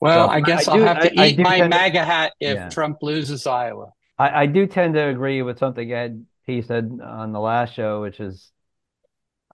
Well, 0.00 0.28
So, 0.28 0.32
I 0.32 0.40
guess 0.42 0.68
I 0.68 0.74
I 0.74 0.76
will 0.76 0.86
have 0.86 1.00
to 1.02 1.18
I- 1.20 1.24
I 1.24 1.26
eat 1.28 1.36
do 1.38 1.42
my 1.42 1.58
tend 1.58 1.72
to- 1.72 1.78
MAGA 1.78 2.04
hat 2.04 2.32
if 2.38 2.54
Yeah. 2.56 2.68
Trump 2.68 2.98
loses 3.02 3.46
Iowa. 3.46 3.92
I, 4.18 4.42
I 4.42 4.46
do 4.46 4.66
tend 4.66 4.94
to 4.94 5.08
agree 5.08 5.40
with 5.42 5.58
something 5.58 5.90
Ed 5.90 6.26
P 6.44 6.60
said 6.62 7.00
on 7.02 7.32
the 7.32 7.40
last 7.40 7.74
show, 7.74 8.02
which 8.02 8.20
is 8.20 8.52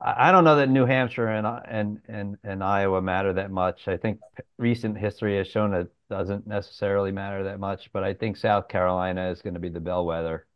I, 0.03 0.29
I 0.29 0.33
don't 0.33 0.45
know 0.45 0.57
that 0.57 0.69
New 0.69 0.85
Hampshire 0.85 1.29
and 1.29 1.47
and 1.47 2.01
and 2.09 2.37
and 2.45 2.65
Iowa 2.65 3.01
matter 3.01 3.33
that 3.35 3.51
much. 3.51 3.89
I 3.89 3.97
think 3.97 4.21
recent 4.59 4.99
history 4.99 5.37
has 5.39 5.47
shown 5.49 5.73
it 5.75 5.93
doesn't 6.11 6.47
necessarily 6.47 7.13
matter 7.13 7.45
that 7.45 7.61
much, 7.61 7.91
but 7.93 8.03
I 8.05 8.15
think 8.15 8.37
South 8.37 8.69
Carolina 8.69 9.31
is 9.31 9.43
going 9.43 9.55
to 9.55 9.61
be 9.61 9.69
the 9.69 9.81
bellwether 9.81 10.47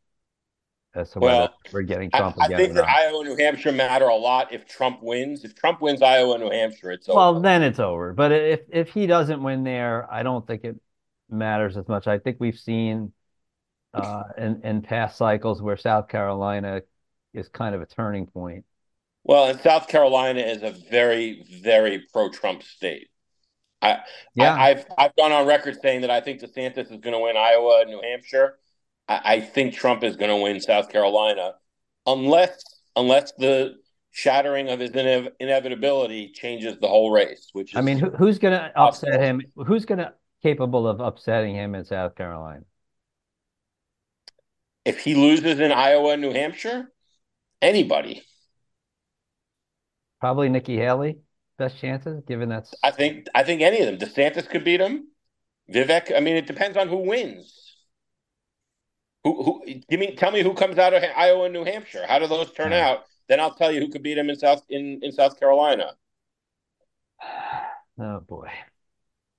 as 0.95 1.11
to 1.13 1.21
Well, 1.21 1.41
whether 1.41 1.53
we're 1.73 1.83
getting 1.83 2.11
Trump 2.11 2.37
I 2.41 2.47
again 2.47 2.59
think 2.59 2.71
or 2.73 2.75
that. 2.75 2.89
Iowa 2.89 3.21
and 3.21 3.29
New 3.29 3.37
Hampshire 3.37 3.73
matter 3.73 4.07
a 4.07 4.17
lot 4.17 4.53
if 4.53 4.67
Trump 4.67 5.03
wins. 5.03 5.45
If 5.45 5.55
Trump 5.55 5.81
wins 5.81 6.03
Iowa 6.03 6.35
and 6.35 6.45
New 6.45 6.51
Hampshire, 6.51 6.91
it's 6.91 7.09
over. 7.09 7.17
Well, 7.19 7.41
then 7.41 7.63
it's 7.63 7.79
over. 7.79 8.13
But 8.13 8.33
if 8.33 8.61
if 8.71 8.89
he 8.91 9.07
doesn't 9.07 9.43
win 9.43 9.63
there, 9.65 10.11
I 10.11 10.23
don't 10.23 10.47
think 10.47 10.65
it 10.65 10.77
matters 11.31 11.77
as 11.77 11.87
much. 11.89 12.07
I 12.07 12.19
think 12.19 12.39
we've 12.41 12.59
seen 12.59 13.13
uh, 13.95 14.25
in 14.39 14.63
in 14.65 14.83
past 14.83 15.17
cycles 15.17 15.63
where 15.63 15.77
South 15.77 16.09
Carolina 16.09 16.83
is 17.35 17.49
kind 17.49 17.75
of 17.75 17.83
a 17.83 17.87
turning 17.87 18.27
point. 18.27 18.65
Well, 19.27 19.49
and 19.49 19.61
South 19.61 19.89
Carolina 19.89 20.41
is 20.41 20.63
a 20.63 20.71
very, 20.91 21.45
very 21.63 22.07
pro-Trump 22.13 22.63
state. 22.63 23.09
I, 23.83 23.99
Yeah. 24.35 24.55
I, 24.55 24.69
have 24.69 24.87
I've 24.97 25.17
gone 25.17 25.33
on 25.33 25.47
record 25.47 25.77
saying 25.83 26.03
that 26.03 26.11
I 26.11 26.21
think 26.21 26.41
DeSantis 26.41 26.91
is 26.93 27.01
going 27.01 27.13
to 27.13 27.19
win 27.19 27.37
Iowa 27.37 27.83
and 27.83 27.91
New 27.91 28.01
Hampshire. 28.01 28.59
I, 29.09 29.21
I 29.25 29.41
think 29.41 29.75
Trump 29.75 30.05
is 30.05 30.17
going 30.17 30.31
to 30.31 30.43
win 30.43 30.61
South 30.61 30.91
Carolina, 30.91 31.55
unless 32.07 32.63
unless 32.95 33.33
the 33.33 33.75
shattering 34.13 34.69
of 34.69 34.81
his 34.81 34.93
inev- 34.93 35.33
inevitability 35.41 36.33
changes 36.33 36.79
the 36.81 36.89
whole 36.89 37.11
race. 37.11 37.51
Which 37.53 37.73
is, 37.73 37.79
I 37.79 37.83
mean, 37.83 37.99
who, 37.99 38.11
who's 38.11 38.39
going 38.39 38.59
to 38.59 38.73
upset 38.79 39.21
him? 39.21 39.43
Who's 39.57 39.85
going 39.85 39.99
to 39.99 40.15
capable 40.43 40.87
of 40.89 41.01
upsetting 41.01 41.55
him 41.55 41.75
in 41.75 41.85
South 41.85 42.15
Carolina? 42.15 42.63
if 44.87 45.01
he 45.01 45.17
loses 45.17 45.59
in 45.59 45.73
Iowa 45.73 46.13
and 46.13 46.23
New 46.23 46.33
Hampshire, 46.33 46.93
anybody. 47.61 48.23
Probably 50.21 50.49
Nikki 50.49 50.77
Haley. 50.77 51.19
Best 51.59 51.79
chances, 51.81 52.23
given 52.27 52.49
that's 52.51 52.75
I 52.83 52.91
think 52.91 53.27
I 53.35 53.43
think 53.43 53.63
any 53.63 53.81
of 53.81 53.87
them. 53.99 54.09
DeSantis 54.09 54.49
could 54.49 54.65
beat 54.65 54.81
him. 54.81 55.09
Vivek. 55.73 56.15
I 56.17 56.21
mean, 56.21 56.37
it 56.37 56.47
depends 56.47 56.77
on 56.77 56.89
who 56.89 56.99
wins. 56.99 57.77
Who 59.25 59.43
who? 59.43 59.65
Give 59.89 60.01
me. 60.01 60.15
Tell 60.15 60.31
me 60.31 60.43
who 60.43 60.55
comes 60.55 60.79
out 60.79 60.95
of 60.95 61.03
Iowa 61.03 61.45
and 61.45 61.53
New 61.53 61.65
Hampshire. 61.65 62.07
How 62.07 62.19
do 62.19 62.27
those 62.27 62.53
turn 62.53 62.73
Yeah. 62.73 62.89
out? 62.91 63.05
Then 63.29 63.41
I'll 63.41 63.55
tell 63.55 63.73
you 63.73 63.81
who 63.81 63.89
could 63.89 64.03
beat 64.03 64.19
him 64.19 64.31
in 64.31 64.39
South 64.39 64.63
in 64.69 65.01
in 65.03 65.13
South 65.13 65.39
Carolina. 65.39 65.97
oh 67.99 68.21
boy. 68.21 68.51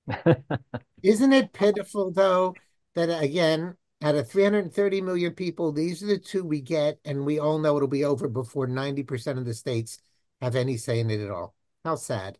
Isn't 1.03 1.33
it 1.33 1.53
pitiful 1.53 2.11
though 2.11 2.59
that 2.95 3.09
again, 3.21 3.77
out 4.01 4.15
of 4.15 4.29
330 4.29 5.01
million 5.01 5.33
people, 5.33 5.71
these 5.71 6.03
are 6.03 6.07
the 6.07 6.17
two 6.19 6.43
we 6.43 6.61
get, 6.61 6.99
and 7.05 7.25
we 7.25 7.39
all 7.39 7.59
know 7.59 7.75
it'll 7.77 7.87
be 7.87 8.03
over 8.05 8.27
before 8.27 8.67
90% 8.67 9.37
of 9.37 9.45
the 9.45 9.53
states 9.53 9.99
have 10.41 10.55
any 10.55 10.77
say 10.77 10.99
in 10.99 11.09
it 11.09 11.19
at 11.21 11.31
all. 11.31 11.53
How 11.83 11.95
sad. 11.95 12.37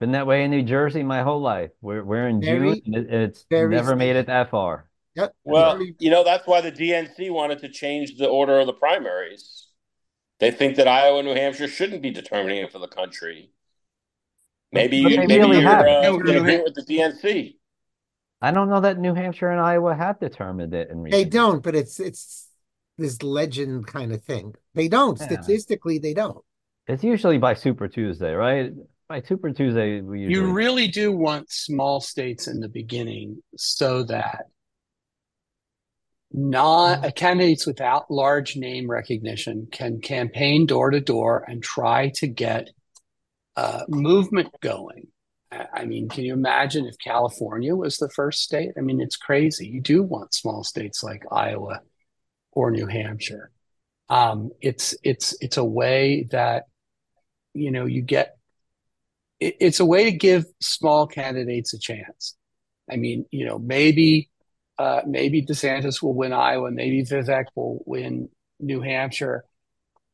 Been 0.00 0.12
that 0.12 0.26
way 0.26 0.44
in 0.44 0.50
New 0.50 0.62
Jersey 0.62 1.02
my 1.02 1.22
whole 1.22 1.40
life. 1.40 1.70
We're 1.80 2.04
we're 2.04 2.28
in 2.28 2.40
Very- 2.40 2.80
June 2.80 2.94
and 2.94 3.06
it, 3.06 3.12
it's 3.12 3.46
very 3.50 3.74
never 3.74 3.96
made 3.96 4.16
it 4.16 4.26
that 4.26 4.50
far. 4.50 4.88
Yep. 5.16 5.34
Well, 5.44 5.76
very- 5.76 5.96
you 5.98 6.10
know 6.10 6.22
that's 6.24 6.46
why 6.46 6.60
the 6.60 6.70
DNC 6.72 7.30
wanted 7.30 7.58
to 7.60 7.68
change 7.68 8.16
the 8.16 8.28
order 8.28 8.58
of 8.60 8.66
the 8.66 8.72
primaries. 8.74 9.66
They 10.38 10.52
think 10.52 10.76
that 10.76 10.86
Iowa 10.86 11.18
and 11.18 11.26
New 11.26 11.34
Hampshire 11.34 11.66
shouldn't 11.66 12.00
be 12.00 12.10
determining 12.10 12.58
it 12.62 12.70
for 12.70 12.78
the 12.78 12.86
country. 12.86 13.50
Maybe 14.70 15.02
But 15.02 15.08
they 15.08 15.16
maybe 15.26 15.38
really 15.38 15.60
you're 15.60 15.68
have. 15.68 15.80
uh, 15.86 16.02
No, 16.02 16.14
in 16.20 16.62
with 16.62 16.74
the 16.74 16.84
DNC. 16.88 17.56
I 18.40 18.52
don't 18.52 18.68
know 18.68 18.80
that 18.80 18.98
New 18.98 19.14
Hampshire 19.14 19.50
and 19.50 19.60
Iowa 19.60 19.96
have 19.96 20.20
determined 20.20 20.74
it 20.74 20.90
in 20.90 20.98
they 20.98 21.10
recent 21.10 21.20
years. 21.22 21.32
don't, 21.32 21.62
but 21.62 21.74
it's 21.74 21.98
it's 21.98 22.48
this 22.96 23.20
legend 23.24 23.88
kind 23.88 24.12
of 24.12 24.22
thing. 24.22 24.54
They 24.74 24.86
don't. 24.86 25.18
Yeah. 25.18 25.26
Statistically, 25.26 25.98
they 25.98 26.14
don't. 26.14 26.44
It's 26.88 27.04
usually 27.04 27.38
by 27.38 27.54
Super 27.54 27.86
Tuesday, 27.86 28.32
right? 28.32 28.72
By 29.08 29.20
Super 29.20 29.52
Tuesday, 29.52 30.00
we 30.00 30.20
usually 30.20 30.46
You 30.46 30.52
really 30.52 30.88
do 30.88 31.12
want 31.12 31.50
small 31.50 32.00
states 32.00 32.48
in 32.48 32.60
the 32.60 32.68
beginning 32.68 33.42
so 33.56 34.02
that 34.04 34.46
not 36.32 37.04
uh, 37.04 37.10
candidates 37.10 37.66
without 37.66 38.10
large 38.10 38.56
name 38.56 38.90
recognition 38.90 39.68
can 39.70 40.00
campaign 40.00 40.66
door 40.66 40.90
to 40.90 41.00
door 41.00 41.44
and 41.46 41.62
try 41.62 42.10
to 42.16 42.26
get 42.26 42.70
uh, 43.56 43.84
movement 43.88 44.48
going. 44.60 45.08
I 45.50 45.66
I 45.72 45.84
mean, 45.86 46.08
can 46.08 46.24
you 46.24 46.32
imagine 46.34 46.86
if 46.86 46.98
California 46.98 47.74
was 47.74 47.96
the 47.98 48.10
first 48.10 48.42
state? 48.42 48.70
I 48.78 48.80
mean, 48.80 49.00
it's 49.00 49.16
crazy. 49.16 49.66
You 49.66 49.80
do 49.80 50.02
want 50.02 50.34
small 50.34 50.64
states 50.64 51.02
like 51.02 51.22
Iowa 51.30 51.80
or 52.52 52.70
New 52.70 52.86
Hampshire. 52.86 53.50
Um, 54.10 54.50
it's 54.60 54.94
it's 55.02 55.36
it's 55.40 55.58
a 55.58 55.64
way 55.64 56.28
that 56.30 56.67
you 57.54 57.70
know 57.70 57.86
you 57.86 58.02
get 58.02 58.36
it, 59.40 59.56
it's 59.60 59.80
a 59.80 59.84
way 59.84 60.04
to 60.04 60.12
give 60.12 60.44
small 60.60 61.06
candidates 61.06 61.74
a 61.74 61.78
chance. 61.78 62.36
I 62.90 62.96
mean, 62.96 63.26
you 63.30 63.46
know, 63.46 63.58
maybe 63.58 64.30
uh, 64.78 65.02
maybe 65.06 65.42
DeSantis 65.42 66.02
will 66.02 66.14
win 66.14 66.32
Iowa, 66.32 66.70
maybe 66.70 67.02
Vivek 67.02 67.46
will 67.54 67.82
win 67.86 68.28
New 68.60 68.80
Hampshire. 68.80 69.44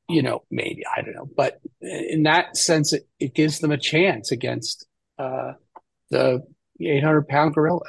You 0.09 0.23
know, 0.23 0.43
maybe 0.51 0.83
I 0.87 1.01
don't 1.01 1.15
know, 1.15 1.29
but 1.35 1.61
in 1.81 2.25
that 2.25 2.59
sense, 2.59 2.93
it, 2.93 3.09
it 3.19 3.35
gives 3.35 3.61
them 3.61 3.71
a 3.73 3.79
chance 3.79 4.33
against 4.33 4.87
uh, 5.19 5.53
the 6.11 6.43
800 6.79 7.27
pound 7.27 7.55
gorilla. 7.55 7.81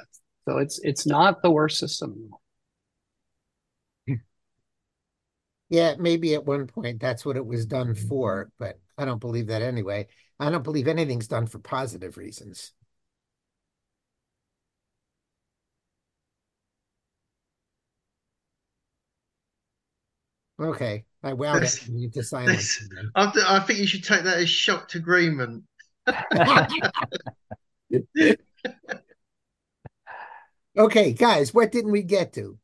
So 0.47 0.59
it's 0.59 0.79
it's 0.83 1.05
not 1.05 1.41
the 1.41 1.51
worst 1.51 1.77
system. 1.77 2.29
Yeah, 5.69 5.95
maybe 5.97 6.35
at 6.35 6.45
one 6.45 6.67
point 6.67 7.01
that's 7.01 7.25
what 7.25 7.37
it 7.37 7.45
was 7.45 7.65
done 7.65 7.95
for, 7.95 8.49
but 8.59 8.79
I 8.97 9.05
don't 9.05 9.19
believe 9.19 9.47
that 9.47 9.61
anyway. 9.61 10.07
I 10.39 10.49
don't 10.49 10.63
believe 10.63 10.87
anything's 10.87 11.27
done 11.27 11.47
for 11.47 11.59
positive 11.59 12.17
reasons. 12.17 12.73
Okay, 20.59 21.03
I 21.21 21.33
wowed 21.33 21.57
it. 21.57 21.59
That's- 21.61 21.87
You 21.89 22.09
to 22.11 22.23
silence. 22.23 22.87
that's- 23.15 23.35
I, 23.45 23.57
I 23.57 23.59
think 23.59 23.79
you 23.79 23.87
should 23.87 24.03
take 24.03 24.23
that 24.23 24.37
as 24.37 24.49
shocked 24.49 24.95
agreement. 24.95 25.63
Okay, 30.77 31.13
guys, 31.13 31.53
what 31.53 31.71
didn't 31.71 31.91
we 31.91 32.03
get 32.03 32.33
to? 32.33 32.57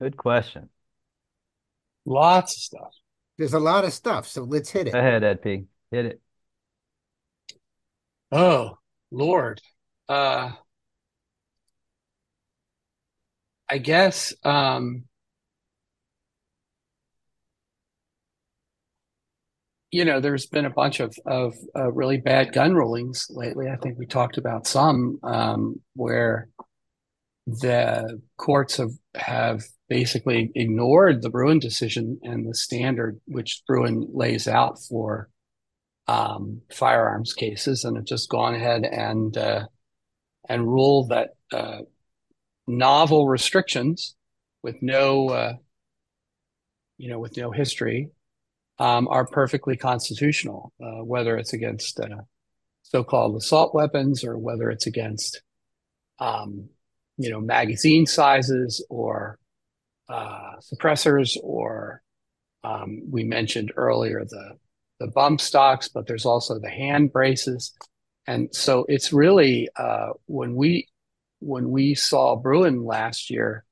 Good 0.00 0.16
question. 0.16 0.70
Lots 2.06 2.56
of 2.56 2.62
stuff. 2.62 2.94
There's 3.38 3.54
a 3.54 3.60
lot 3.60 3.84
of 3.84 3.92
stuff, 3.92 4.26
so 4.26 4.42
let's 4.42 4.70
hit 4.70 4.88
it. 4.88 4.92
Go 4.92 4.98
it. 4.98 5.00
ahead, 5.00 5.24
Ed 5.24 5.42
P. 5.42 5.64
Hit 5.90 6.06
it. 6.06 6.20
Oh, 8.32 8.78
Lord. 9.10 9.60
Uh, 10.08 10.52
I 13.68 13.78
guess 13.78 14.32
um, 14.44 15.04
you 19.90 20.04
know, 20.04 20.20
there's 20.20 20.46
been 20.46 20.66
a 20.66 20.70
bunch 20.70 21.00
of 21.00 21.16
of 21.26 21.54
uh, 21.74 21.90
really 21.92 22.18
bad 22.18 22.52
gun 22.52 22.74
rulings 22.74 23.26
lately. 23.30 23.68
I 23.68 23.76
think 23.76 23.98
we 23.98 24.06
talked 24.06 24.36
about 24.36 24.66
some 24.66 25.18
um, 25.22 25.80
where 25.94 26.48
the 27.46 28.20
courts 28.36 28.76
have 28.76 28.90
have 29.14 29.62
basically 29.88 30.50
ignored 30.54 31.22
the 31.22 31.30
Bruen 31.30 31.58
decision 31.58 32.18
and 32.22 32.48
the 32.48 32.54
standard 32.54 33.20
which 33.26 33.62
Bruen 33.66 34.08
lays 34.12 34.48
out 34.48 34.78
for 34.82 35.28
um, 36.08 36.62
firearms 36.72 37.32
cases, 37.32 37.84
and 37.84 37.96
have 37.96 38.04
just 38.04 38.28
gone 38.28 38.54
ahead 38.54 38.84
and 38.84 39.36
uh, 39.36 39.66
and 40.48 40.66
ruled 40.66 41.10
that 41.10 41.30
uh, 41.52 41.80
novel 42.66 43.26
restrictions 43.28 44.14
with 44.62 44.76
no 44.82 45.28
uh, 45.28 45.52
you 46.98 47.08
know 47.08 47.18
with 47.18 47.36
no 47.36 47.50
history 47.50 48.10
um, 48.78 49.08
are 49.08 49.26
perfectly 49.26 49.76
constitutional, 49.76 50.72
uh, 50.82 51.02
whether 51.02 51.36
it's 51.36 51.52
against 51.52 51.98
uh, 51.98 52.22
so-called 52.82 53.36
assault 53.36 53.74
weapons 53.74 54.22
or 54.22 54.38
whether 54.38 54.70
it's 54.70 54.86
against 54.86 55.42
um, 56.18 56.68
you 57.16 57.30
know 57.30 57.40
magazine 57.40 58.06
sizes 58.06 58.84
or 58.88 59.38
suppressors 60.10 61.36
or 61.42 62.02
um, 62.64 63.02
we 63.10 63.24
mentioned 63.24 63.72
earlier 63.76 64.24
the 64.24 64.56
the 64.98 65.08
bump 65.08 65.40
stocks, 65.42 65.88
but 65.88 66.06
there's 66.06 66.24
also 66.24 66.58
the 66.58 66.70
hand 66.70 67.12
braces, 67.12 67.72
and 68.26 68.48
so 68.54 68.86
it's 68.88 69.12
really 69.12 69.68
uh, 69.76 70.10
when 70.26 70.54
we 70.54 70.88
when 71.40 71.70
we 71.70 71.94
saw 71.94 72.36
Bruen 72.36 72.84
last 72.84 73.30
year, 73.30 73.64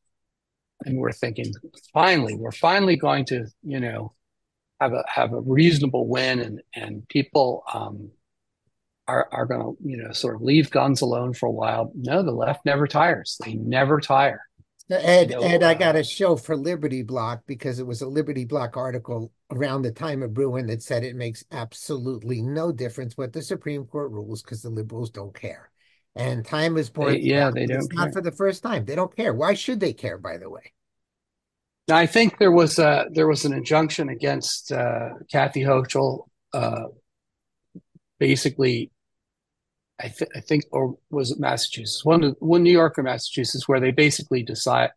and 0.84 0.98
we're 0.98 1.12
thinking, 1.12 1.52
finally, 1.92 2.34
we're 2.34 2.52
finally 2.52 2.96
going 2.96 3.24
to, 3.26 3.46
you 3.62 3.80
know, 3.80 4.12
have 4.80 4.92
a 4.92 5.04
have 5.08 5.32
a 5.32 5.40
reasonable 5.40 6.06
win, 6.06 6.40
and 6.40 6.60
and 6.74 7.08
people 7.08 7.64
um, 7.72 8.10
are 9.08 9.28
are 9.32 9.46
going 9.46 9.60
to, 9.62 9.76
you 9.82 9.96
know, 9.96 10.12
sort 10.12 10.36
of 10.36 10.42
leave 10.42 10.70
guns 10.70 11.00
alone 11.00 11.32
for 11.32 11.46
a 11.46 11.52
while. 11.52 11.90
No, 11.94 12.22
the 12.22 12.32
left 12.32 12.64
never 12.64 12.86
tires; 12.86 13.38
they 13.44 13.54
never 13.54 14.00
tire. 14.00 14.42
Ed, 14.90 15.30
no, 15.30 15.40
Ed, 15.40 15.62
uh, 15.62 15.68
I 15.68 15.74
got 15.74 15.96
a 15.96 16.04
show 16.04 16.36
for 16.36 16.56
Liberty 16.56 17.02
Block 17.02 17.42
because 17.46 17.78
it 17.78 17.86
was 17.86 18.02
a 18.02 18.08
Liberty 18.08 18.44
Block 18.44 18.76
article 18.76 19.32
around 19.50 19.82
the 19.82 19.90
time 19.90 20.22
of 20.22 20.34
Bruen 20.34 20.66
that 20.66 20.82
said 20.82 21.04
it 21.04 21.16
makes 21.16 21.44
absolutely 21.52 22.42
no 22.42 22.70
difference 22.70 23.16
what 23.16 23.32
the 23.32 23.40
Supreme 23.40 23.86
Court 23.86 24.10
rules 24.10 24.42
because 24.42 24.60
the 24.60 24.68
liberals 24.68 25.10
don't 25.10 25.34
care. 25.34 25.70
And 26.14 26.44
time 26.44 26.76
is 26.76 26.90
pointing. 26.90 27.24
Yeah, 27.24 27.50
they 27.50 27.66
don't. 27.66 27.78
It's 27.78 27.88
care. 27.88 28.04
not 28.04 28.12
for 28.12 28.20
the 28.20 28.30
first 28.30 28.62
time. 28.62 28.84
They 28.84 28.94
don't 28.94 29.14
care. 29.16 29.32
Why 29.32 29.54
should 29.54 29.80
they 29.80 29.94
care? 29.94 30.18
By 30.18 30.36
the 30.36 30.50
way. 30.50 30.72
Now, 31.88 31.96
I 31.96 32.06
think 32.06 32.38
there 32.38 32.52
was 32.52 32.78
a 32.78 33.06
there 33.10 33.26
was 33.26 33.44
an 33.44 33.52
injunction 33.52 34.10
against 34.10 34.70
uh, 34.70 35.10
Kathy 35.30 35.62
Hochul, 35.62 36.28
uh, 36.52 36.84
basically. 38.18 38.90
I, 40.00 40.08
th- 40.08 40.30
I 40.34 40.40
think, 40.40 40.64
or 40.72 40.98
was 41.10 41.30
it 41.30 41.38
Massachusetts? 41.38 42.04
One, 42.04 42.34
one 42.40 42.62
New 42.62 42.72
York 42.72 42.98
or 42.98 43.02
Massachusetts, 43.02 43.68
where 43.68 43.80
they 43.80 43.92
basically 43.92 44.42
decide, 44.42 44.90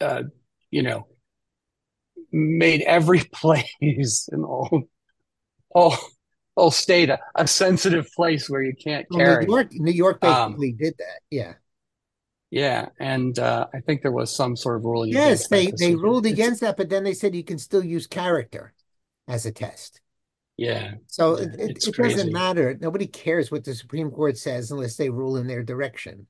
uh, 0.00 0.24
you 0.70 0.82
know, 0.82 1.06
made 2.30 2.82
every 2.82 3.20
place 3.32 4.28
in 4.32 4.44
all, 4.44 4.82
all 5.70 5.96
whole 6.56 6.70
state 6.70 7.10
a, 7.10 7.18
a 7.34 7.46
sensitive 7.46 8.10
place 8.14 8.48
where 8.48 8.62
you 8.62 8.74
can't 8.74 9.06
well, 9.10 9.20
carry. 9.20 9.46
New 9.46 9.52
York, 9.52 9.68
New 9.72 9.92
York 9.92 10.24
um, 10.24 10.52
basically 10.52 10.70
um, 10.70 10.76
did 10.78 10.94
that. 10.98 11.20
Yeah. 11.30 11.54
Yeah, 12.50 12.88
and 13.00 13.36
uh, 13.38 13.66
I 13.74 13.80
think 13.80 14.02
there 14.02 14.12
was 14.12 14.34
some 14.34 14.56
sort 14.56 14.76
of 14.76 14.84
ruling. 14.84 15.10
Yes, 15.10 15.48
they 15.48 15.72
they 15.72 15.96
ruled 15.96 16.26
against 16.26 16.60
that, 16.60 16.76
but 16.76 16.88
then 16.88 17.02
they 17.02 17.12
said 17.12 17.34
you 17.34 17.42
can 17.42 17.58
still 17.58 17.84
use 17.84 18.06
character 18.06 18.72
as 19.26 19.46
a 19.46 19.52
test. 19.52 20.00
Yeah. 20.56 20.94
So 21.06 21.38
yeah, 21.38 21.46
it, 21.58 21.86
it 21.86 21.94
doesn't 21.96 22.32
matter. 22.32 22.76
Nobody 22.80 23.06
cares 23.06 23.50
what 23.50 23.64
the 23.64 23.74
Supreme 23.74 24.10
Court 24.10 24.38
says 24.38 24.70
unless 24.70 24.96
they 24.96 25.10
rule 25.10 25.36
in 25.36 25.46
their 25.46 25.62
direction. 25.62 26.26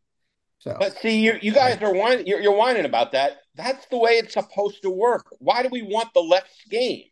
So, 0.58 0.76
but 0.80 0.96
see, 0.98 1.20
you 1.20 1.38
you 1.40 1.52
guys 1.52 1.80
are 1.80 1.94
whining. 1.94 2.26
You're, 2.26 2.40
you're 2.40 2.56
whining 2.56 2.86
about 2.86 3.12
that. 3.12 3.38
That's 3.54 3.86
the 3.86 3.98
way 3.98 4.12
it's 4.12 4.34
supposed 4.34 4.82
to 4.82 4.90
work. 4.90 5.26
Why 5.38 5.62
do 5.62 5.68
we 5.70 5.82
want 5.82 6.12
the 6.12 6.20
left's 6.20 6.64
game? 6.68 7.04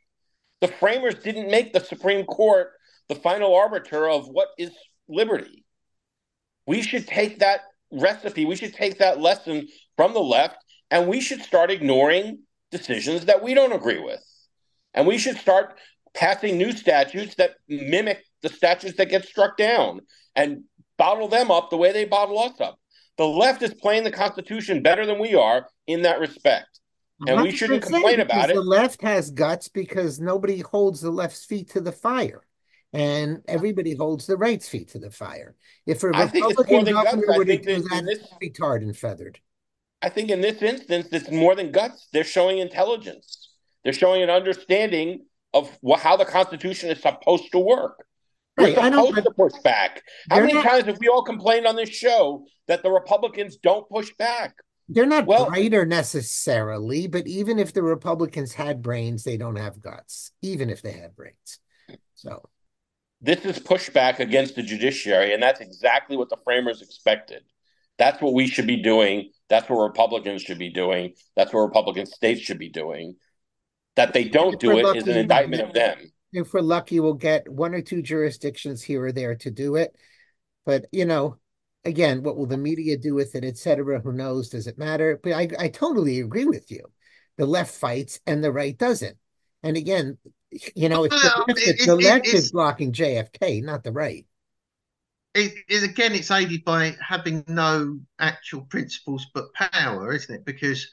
The 0.60 0.68
framers 0.68 1.16
didn't 1.16 1.50
make 1.50 1.72
the 1.72 1.80
Supreme 1.80 2.24
Court 2.24 2.72
the 3.08 3.14
final 3.14 3.54
arbiter 3.54 4.08
of 4.08 4.26
what 4.28 4.48
is 4.58 4.70
liberty. 5.08 5.64
We 6.66 6.82
should 6.82 7.06
take 7.06 7.40
that 7.40 7.60
recipe, 7.92 8.44
we 8.44 8.56
should 8.56 8.74
take 8.74 8.98
that 8.98 9.20
lesson 9.20 9.68
from 9.96 10.14
the 10.14 10.22
left, 10.22 10.56
and 10.90 11.06
we 11.06 11.20
should 11.20 11.42
start 11.42 11.70
ignoring 11.70 12.40
decisions 12.70 13.26
that 13.26 13.42
we 13.42 13.54
don't 13.54 13.72
agree 13.72 14.00
with. 14.00 14.22
And 14.94 15.06
we 15.06 15.18
should 15.18 15.36
start 15.36 15.76
passing 16.14 16.56
new 16.56 16.72
statutes 16.72 17.34
that 17.36 17.56
mimic 17.68 18.24
the 18.42 18.48
statutes 18.48 18.96
that 18.96 19.08
get 19.08 19.24
struck 19.24 19.56
down 19.56 20.00
and 20.36 20.64
bottle 20.96 21.28
them 21.28 21.50
up 21.50 21.70
the 21.70 21.76
way 21.76 21.92
they 21.92 22.04
bottle 22.04 22.38
us 22.38 22.60
up. 22.60 22.78
The 23.16 23.26
left 23.26 23.62
is 23.62 23.74
playing 23.74 24.04
the 24.04 24.10
Constitution 24.10 24.82
better 24.82 25.06
than 25.06 25.18
we 25.20 25.34
are 25.34 25.68
in 25.86 26.02
that 26.02 26.20
respect. 26.20 26.80
And 27.26 27.42
we 27.42 27.52
shouldn't 27.52 27.82
complain 27.82 28.20
about 28.20 28.50
it. 28.50 28.54
The 28.54 28.60
left 28.60 29.02
has 29.02 29.30
guts 29.30 29.68
because 29.68 30.20
nobody 30.20 30.60
holds 30.60 31.00
the 31.00 31.10
left's 31.10 31.44
feet 31.44 31.70
to 31.70 31.80
the 31.80 31.92
fire 31.92 32.44
and 32.92 33.42
everybody 33.48 33.94
holds 33.94 34.26
the 34.26 34.36
right's 34.36 34.68
feet 34.68 34.88
to 34.90 34.98
the 34.98 35.10
fire. 35.10 35.56
If 35.86 36.02
a 36.02 36.08
Republican 36.08 36.84
governor 36.84 37.44
to 37.44 37.58
do 37.58 37.80
that, 37.82 38.04
this, 38.04 38.26
be 38.38 38.50
tarred 38.50 38.82
and 38.82 38.96
feathered. 38.96 39.40
I 40.02 40.08
think 40.08 40.30
in 40.30 40.40
this 40.40 40.60
instance, 40.62 41.08
it's 41.12 41.30
more 41.30 41.54
than 41.54 41.72
guts. 41.72 42.08
They're 42.12 42.24
showing 42.24 42.58
intelligence. 42.58 43.50
They're 43.82 43.92
showing 43.92 44.22
an 44.22 44.30
understanding 44.30 45.26
of 45.54 45.70
how 45.98 46.16
the 46.16 46.24
Constitution 46.26 46.90
is 46.90 47.00
supposed 47.00 47.50
to 47.52 47.58
work. 47.58 48.04
We're 48.58 48.74
right, 48.74 48.74
supposed 48.74 49.14
to 49.24 49.30
push 49.30 49.52
back. 49.62 50.02
How 50.30 50.40
many 50.40 50.52
not, 50.52 50.64
times 50.64 50.84
have 50.84 50.98
we 51.00 51.08
all 51.08 51.22
complained 51.22 51.66
on 51.66 51.76
this 51.76 51.88
show 51.88 52.44
that 52.68 52.82
the 52.82 52.90
Republicans 52.90 53.56
don't 53.56 53.88
push 53.88 54.12
back? 54.18 54.54
They're 54.88 55.06
not 55.06 55.26
well, 55.26 55.46
brighter 55.46 55.86
necessarily, 55.86 57.06
but 57.06 57.26
even 57.26 57.58
if 57.58 57.72
the 57.72 57.82
Republicans 57.82 58.52
had 58.52 58.82
brains, 58.82 59.24
they 59.24 59.36
don't 59.36 59.56
have 59.56 59.80
guts, 59.80 60.32
even 60.42 60.70
if 60.70 60.82
they 60.82 60.92
had 60.92 61.16
brains. 61.16 61.58
So 62.14 62.42
this 63.20 63.44
is 63.44 63.58
pushback 63.58 64.20
against 64.20 64.56
the 64.56 64.62
judiciary, 64.62 65.32
and 65.32 65.42
that's 65.42 65.60
exactly 65.60 66.16
what 66.16 66.28
the 66.28 66.36
framers 66.44 66.82
expected. 66.82 67.42
That's 67.96 68.20
what 68.20 68.34
we 68.34 68.46
should 68.46 68.66
be 68.66 68.82
doing. 68.82 69.30
That's 69.48 69.68
what 69.68 69.78
Republicans 69.78 70.42
should 70.42 70.58
be 70.58 70.70
doing. 70.70 71.14
That's 71.34 71.52
what 71.52 71.60
Republican 71.60 72.06
states 72.06 72.40
should 72.40 72.58
be 72.58 72.68
doing. 72.68 73.16
That 73.96 74.12
they 74.12 74.24
don't 74.24 74.58
do 74.58 74.78
it 74.78 74.84
lucky, 74.84 74.98
is 74.98 75.08
an 75.08 75.16
indictment 75.16 75.62
of 75.62 75.72
them. 75.72 75.98
If 76.32 76.52
we're 76.52 76.60
lucky, 76.60 76.98
we'll 76.98 77.14
get 77.14 77.48
one 77.48 77.74
or 77.74 77.80
two 77.80 78.02
jurisdictions 78.02 78.82
here 78.82 79.04
or 79.04 79.12
there 79.12 79.36
to 79.36 79.50
do 79.50 79.76
it. 79.76 79.94
But 80.66 80.86
you 80.90 81.04
know, 81.04 81.38
again, 81.84 82.22
what 82.22 82.36
will 82.36 82.46
the 82.46 82.56
media 82.56 82.96
do 82.96 83.14
with 83.14 83.34
it, 83.34 83.44
et 83.44 83.56
cetera? 83.56 84.00
Who 84.00 84.12
knows? 84.12 84.48
Does 84.48 84.66
it 84.66 84.78
matter? 84.78 85.20
But 85.22 85.32
I, 85.32 85.48
I 85.58 85.68
totally 85.68 86.20
agree 86.20 86.44
with 86.44 86.70
you. 86.70 86.84
The 87.36 87.46
left 87.46 87.74
fights 87.74 88.20
and 88.26 88.42
the 88.42 88.52
right 88.52 88.76
doesn't. 88.76 89.16
And 89.62 89.76
again, 89.76 90.18
you 90.74 90.88
know, 90.88 91.04
it's 91.04 91.14
well, 91.14 91.44
the, 91.46 91.54
it, 91.56 91.86
the 91.86 91.96
it, 91.98 92.04
left 92.04 92.26
is 92.26 92.52
blocking 92.52 92.92
JFK, 92.92 93.62
not 93.62 93.82
the 93.82 93.92
right. 93.92 94.26
It 95.34 95.52
is 95.68 95.82
again, 95.82 96.14
it's 96.14 96.30
aided 96.30 96.64
by 96.64 96.94
having 97.00 97.44
no 97.48 97.98
actual 98.20 98.62
principles 98.62 99.26
but 99.34 99.52
power, 99.54 100.12
isn't 100.12 100.34
it? 100.34 100.44
Because 100.44 100.88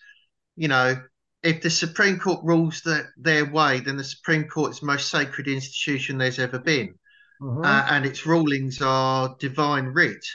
you 0.56 0.68
know, 0.68 1.02
if 1.44 1.62
the 1.62 1.70
Supreme 1.70 2.20
Court 2.20 2.40
rules 2.44 2.82
that 2.82 3.08
their 3.18 3.46
way, 3.46 3.80
then 3.80 3.98
the 3.98 4.04
Supreme 4.04 4.48
Court 4.48 4.72
is 4.72 4.80
the 4.80 4.86
most 4.86 5.10
sacred 5.10 5.48
institution 5.48 6.18
there's 6.18 6.40
ever 6.40 6.60
been, 6.60 6.96
uh-huh. 7.42 7.62
uh, 7.62 7.88
and 7.90 8.06
its 8.06 8.26
rulings 8.26 8.82
are 8.82 9.36
divine 9.40 9.86
writ. 9.86 10.26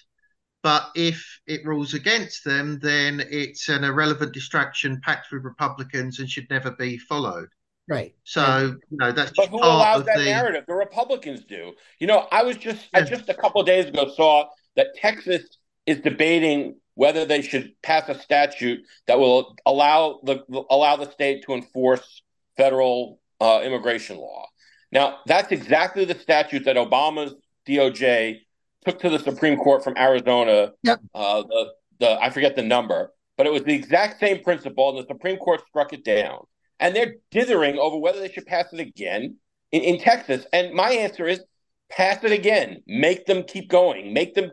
But 0.63 0.91
if 0.97 1.41
it 1.47 1.65
rules 1.65 1.95
against 1.95 2.45
them, 2.45 2.81
then 2.81 3.23
it's 3.31 3.69
an 3.69 3.85
irrelevant 3.85 4.33
distraction 4.33 5.01
packed 5.05 5.29
with 5.31 5.45
Republicans 5.45 6.19
and 6.19 6.29
should 6.29 6.51
never 6.51 6.73
be 6.73 6.99
followed. 6.99 7.49
Right. 7.89 8.17
So 8.25 8.43
and, 8.43 8.83
you 8.91 8.97
know 8.99 9.13
that's 9.13 9.31
but 9.37 9.49
who 9.49 9.59
allows 9.59 10.05
that 10.07 10.19
the... 10.19 10.25
narrative? 10.25 10.65
The 10.67 10.75
Republicans 10.75 11.45
do. 11.45 11.73
You 12.01 12.09
know, 12.09 12.27
I 12.33 12.43
was 12.43 12.57
just 12.57 12.89
yeah. 12.93 13.01
I 13.01 13.03
just 13.03 13.29
a 13.29 13.35
couple 13.35 13.63
days 13.63 13.87
ago 13.87 14.11
saw 14.17 14.49
that 14.75 14.97
Texas 14.97 15.59
is 15.87 16.01
debating 16.01 16.77
whether 16.95 17.25
they 17.25 17.43
should 17.43 17.73
pass 17.83 18.09
a 18.09 18.19
statute 18.19 18.81
that 19.07 19.19
will 19.19 19.55
allow 19.67 20.21
the 20.25 20.43
allow 20.71 20.97
the 20.97 21.11
state 21.11 21.45
to 21.45 21.53
enforce 21.53 22.23
federal 22.57 23.21
uh, 23.41 23.61
immigration 23.65 24.17
law. 24.17 24.47
Now, 24.93 25.19
that's 25.27 25.53
exactly 25.53 26.05
the 26.05 26.19
statute 26.19 26.65
that 26.65 26.77
Obama's 26.77 27.35
DOJ 27.69 28.39
took 28.85 28.99
to 29.01 29.11
the 29.11 29.19
Supreme 29.19 29.59
Court 29.59 29.85
from 29.85 29.97
Arizona. 29.97 30.73
Yep. 30.83 31.01
Uh, 31.15 31.43
the 31.43 31.73
the 32.01 32.21
I 32.21 32.31
forget 32.31 32.57
the 32.57 32.63
number, 32.63 33.13
but 33.37 33.47
it 33.47 33.53
was 33.53 33.63
the 33.63 33.75
exact 33.75 34.21
same 34.21 34.43
principle, 34.43 34.91
and 34.91 34.99
the 34.99 35.07
Supreme 35.07 35.37
Court 35.37 35.63
struck 35.69 35.93
it 35.93 36.05
down 36.05 36.47
and 36.81 36.95
they're 36.95 37.17
dithering 37.31 37.79
over 37.79 37.97
whether 37.97 38.21
they 38.21 38.31
should 38.31 38.47
pass 38.47 38.73
it 38.73 38.81
again 38.81 39.37
in, 39.73 39.83
in 39.83 40.01
Texas. 40.01 40.47
And 40.53 40.75
my 40.75 40.91
answer 40.91 41.27
is 41.27 41.43
pass 41.91 42.23
it 42.25 42.33
again. 42.33 42.83
Make 42.87 43.27
them 43.27 43.45
keep 43.45 43.69
going. 43.69 44.13
Make 44.13 44.35
them 44.35 44.51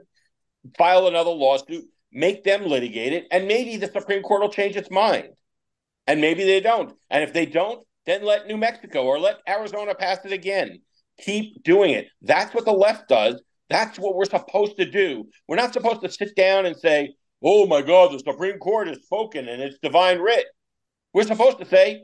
file 0.77 1.07
another 1.07 1.30
lawsuit. 1.30 1.85
Make 2.11 2.44
them 2.44 2.65
litigate 2.65 3.14
it. 3.14 3.26
And 3.31 3.48
maybe 3.48 3.77
the 3.77 3.91
Supreme 3.91 4.22
Court 4.22 4.41
will 4.41 4.49
change 4.49 4.76
its 4.76 4.91
mind. 4.91 5.30
And 6.06 6.22
maybe 6.22 6.44
they 6.44 6.60
don't. 6.60 6.94
And 7.10 7.23
if 7.23 7.34
they 7.34 7.45
don't, 7.45 7.85
then 8.06 8.23
let 8.23 8.48
New 8.48 8.57
Mexico 8.57 9.03
or 9.03 9.19
let 9.19 9.38
Arizona 9.48 9.95
pass 9.95 10.19
it 10.26 10.31
again. 10.31 10.81
Keep 11.19 11.64
doing 11.64 11.91
it. 11.91 12.07
That's 12.22 12.53
what 12.53 12.65
the 12.65 12.73
left 12.73 13.07
does. 13.07 13.41
That's 13.69 13.98
what 13.98 14.15
we're 14.15 14.26
supposed 14.26 14.77
to 14.77 14.85
do. 14.85 15.26
We're 15.48 15.56
not 15.56 15.73
supposed 15.73 16.02
to 16.02 16.11
sit 16.11 16.35
down 16.35 16.65
and 16.65 16.76
say, 16.76 17.15
oh 17.41 17.65
my 17.65 17.81
God, 17.81 18.11
the 18.11 18.19
Supreme 18.19 18.60
Court 18.60 18.88
has 18.88 19.03
spoken 19.03 19.48
and 19.48 19.61
it's 19.61 19.77
divine 19.81 20.19
writ. 20.19 20.45
We're 21.14 21.23
supposed 21.23 21.60
to 21.60 21.65
say, 21.65 22.03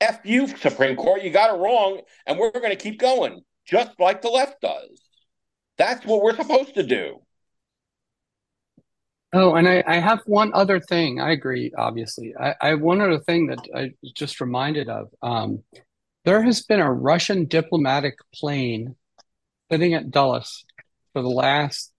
F 0.00 0.20
you, 0.24 0.46
Supreme 0.46 0.96
Court, 0.96 1.22
you 1.22 1.30
got 1.30 1.54
it 1.54 1.58
wrong, 1.58 2.00
and 2.26 2.38
we're 2.38 2.52
going 2.52 2.70
to 2.70 2.76
keep 2.76 3.00
going, 3.00 3.40
just 3.66 3.90
like 3.98 4.22
the 4.22 4.28
left 4.28 4.60
does. 4.60 5.02
That's 5.76 6.04
what 6.06 6.22
we're 6.22 6.36
supposed 6.36 6.74
to 6.74 6.82
do. 6.82 7.20
Oh, 9.32 9.54
and 9.54 9.68
I, 9.68 9.84
I 9.86 9.96
have 9.96 10.20
one 10.24 10.52
other 10.54 10.80
thing. 10.80 11.20
I 11.20 11.32
agree, 11.32 11.72
obviously. 11.76 12.34
I, 12.38 12.54
I 12.60 12.68
have 12.68 12.80
one 12.80 13.00
other 13.00 13.18
thing 13.18 13.48
that 13.48 13.58
I 13.74 13.90
just 14.14 14.40
reminded 14.40 14.88
of. 14.88 15.08
Um, 15.22 15.62
there 16.24 16.42
has 16.42 16.62
been 16.62 16.80
a 16.80 16.92
Russian 16.92 17.46
diplomatic 17.46 18.14
plane 18.34 18.96
sitting 19.70 19.94
at 19.94 20.10
Dulles 20.10 20.64
for 21.12 21.22
the 21.22 21.28
last 21.28 21.92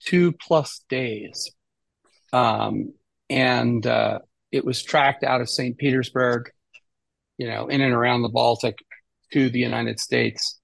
two 0.00 0.32
plus 0.32 0.84
days. 0.88 1.50
Um, 2.32 2.94
and 3.30 3.86
uh, 3.86 4.20
it 4.52 4.64
was 4.64 4.82
tracked 4.82 5.24
out 5.24 5.40
of 5.40 5.50
St. 5.50 5.76
Petersburg 5.76 6.50
you 7.38 7.48
know, 7.48 7.66
in 7.68 7.80
and 7.80 7.92
around 7.92 8.22
the 8.22 8.28
Baltic 8.28 8.78
to 9.32 9.50
the 9.50 9.58
United 9.58 9.98
States. 9.98 10.60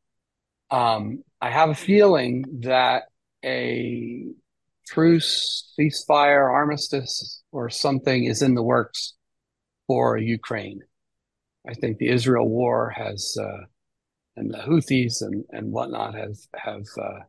Um, 0.71 1.25
I 1.41 1.51
have 1.51 1.71
a 1.71 1.75
feeling 1.75 2.45
that 2.61 3.05
a 3.45 4.27
truce, 4.91 5.73
ceasefire, 5.79 6.51
armistice, 6.51 7.43
or 7.53 7.71
something 7.71 8.25
is 8.25 8.43
in 8.43 8.55
the 8.55 8.63
works 8.63 9.15
for 9.87 10.19
Ukraine. 10.19 10.81
I 11.69 11.75
think 11.75 11.99
the 11.99 12.09
Israel 12.09 12.49
war 12.49 12.91
has, 12.91 13.37
uh, 13.41 13.65
and 14.37 14.53
the 14.53 14.59
Houthis 14.59 15.23
and, 15.23 15.45
and 15.51 15.73
whatnot 15.73 16.15
have 16.15 16.37
have 16.55 16.87
uh, 17.01 17.21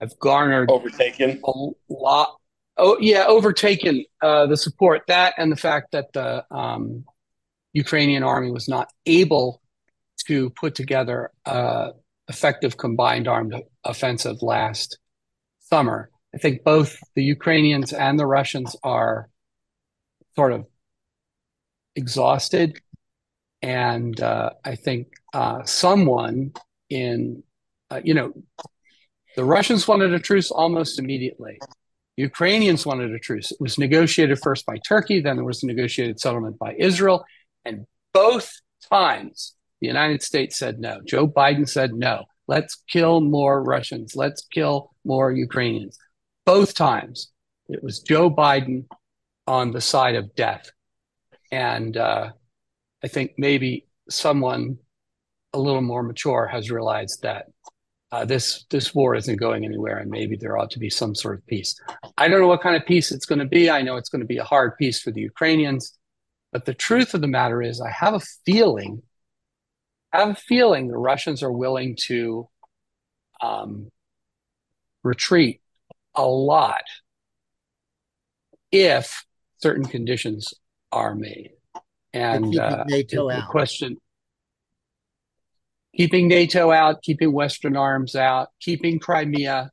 have 0.00 0.18
garnered 0.18 0.70
overtaken 0.70 1.40
a 1.44 1.52
lot. 1.88 2.36
Oh 2.76 2.98
yeah, 3.00 3.24
overtaken 3.26 4.04
uh, 4.20 4.46
the 4.46 4.56
support 4.56 5.02
that 5.06 5.34
and 5.38 5.50
the 5.52 5.56
fact 5.56 5.92
that 5.92 6.12
the 6.12 6.44
um, 6.50 7.04
Ukrainian 7.72 8.22
army 8.22 8.50
was 8.50 8.68
not 8.68 8.88
able 9.06 9.62
to 10.26 10.50
put 10.50 10.74
together 10.74 11.30
effective 12.28 12.76
combined 12.76 13.28
armed 13.28 13.54
offensive 13.84 14.42
last 14.42 14.98
summer. 15.64 16.10
I 16.34 16.38
think 16.38 16.64
both 16.64 16.98
the 17.14 17.22
Ukrainians 17.22 17.92
and 17.92 18.18
the 18.18 18.26
Russians 18.26 18.76
are 18.82 19.28
sort 20.36 20.52
of 20.52 20.66
exhausted, 21.94 22.80
and 23.62 24.20
uh, 24.20 24.50
I 24.64 24.74
think 24.74 25.08
uh, 25.32 25.64
someone 25.64 26.52
in 26.90 27.42
uh, 27.90 28.00
you 28.02 28.14
know 28.14 28.32
the 29.36 29.44
Russians 29.44 29.86
wanted 29.86 30.12
a 30.12 30.18
truce 30.18 30.50
almost 30.50 30.98
immediately. 30.98 31.58
The 32.16 32.22
Ukrainians 32.22 32.86
wanted 32.86 33.10
a 33.12 33.18
truce. 33.18 33.50
It 33.50 33.60
was 33.60 33.78
negotiated 33.78 34.38
first 34.40 34.66
by 34.66 34.76
Turkey, 34.86 35.20
then 35.20 35.36
there 35.36 35.44
was 35.44 35.62
a 35.62 35.66
negotiated 35.66 36.20
settlement 36.20 36.58
by 36.58 36.74
Israel, 36.78 37.24
and 37.64 37.86
both 38.12 38.52
times 38.88 39.56
the 39.80 39.88
United 39.88 40.22
States 40.22 40.56
said 40.56 40.78
no. 40.78 41.00
Joe 41.06 41.26
Biden 41.26 41.68
said 41.68 41.92
no. 41.94 42.24
Let's 42.46 42.82
kill 42.88 43.20
more 43.20 43.62
Russians. 43.62 44.14
Let's 44.16 44.46
kill 44.46 44.94
more 45.04 45.32
Ukrainians. 45.32 45.98
Both 46.44 46.74
times 46.74 47.30
it 47.68 47.82
was 47.82 48.00
Joe 48.00 48.30
Biden 48.30 48.84
on 49.46 49.72
the 49.72 49.80
side 49.80 50.14
of 50.14 50.34
death. 50.34 50.70
And 51.50 51.96
uh, 51.96 52.30
I 53.02 53.08
think 53.08 53.32
maybe 53.38 53.86
someone 54.10 54.78
a 55.52 55.58
little 55.58 55.82
more 55.82 56.02
mature 56.02 56.46
has 56.46 56.70
realized 56.70 57.22
that 57.22 57.46
uh, 58.12 58.24
this 58.24 58.64
this 58.70 58.94
war 58.94 59.14
isn't 59.14 59.36
going 59.36 59.64
anywhere, 59.64 59.98
and 59.98 60.10
maybe 60.10 60.36
there 60.36 60.56
ought 60.56 60.70
to 60.70 60.78
be 60.78 60.90
some 60.90 61.14
sort 61.14 61.36
of 61.36 61.46
peace. 61.46 61.74
I 62.16 62.28
don't 62.28 62.40
know 62.40 62.46
what 62.46 62.62
kind 62.62 62.76
of 62.76 62.86
peace 62.86 63.10
it's 63.10 63.26
going 63.26 63.40
to 63.40 63.44
be. 63.44 63.70
I 63.70 63.82
know 63.82 63.96
it's 63.96 64.08
going 64.08 64.20
to 64.20 64.26
be 64.26 64.38
a 64.38 64.44
hard 64.44 64.76
peace 64.78 65.00
for 65.00 65.10
the 65.10 65.20
Ukrainians, 65.20 65.98
but 66.52 66.64
the 66.64 66.74
truth 66.74 67.14
of 67.14 67.22
the 67.22 67.26
matter 67.26 67.60
is, 67.60 67.80
I 67.80 67.90
have 67.90 68.14
a 68.14 68.20
feeling, 68.46 69.02
have 70.20 70.30
a 70.30 70.34
feeling 70.34 70.88
the 70.88 70.96
Russians 70.96 71.42
are 71.42 71.52
willing 71.52 71.96
to 72.06 72.48
um, 73.40 73.90
retreat 75.02 75.60
a 76.14 76.24
lot 76.24 76.84
if 78.70 79.24
certain 79.58 79.84
conditions 79.84 80.54
are 80.92 81.14
made. 81.14 81.52
And 82.12 82.56
uh, 82.56 82.84
NATO 82.86 83.28
the, 83.28 83.36
the 83.36 83.42
question 83.50 83.96
keeping 85.96 86.28
NATO 86.28 86.70
out, 86.70 87.02
keeping 87.02 87.32
Western 87.32 87.76
arms 87.76 88.14
out, 88.16 88.48
keeping 88.60 88.98
Crimea, 88.98 89.70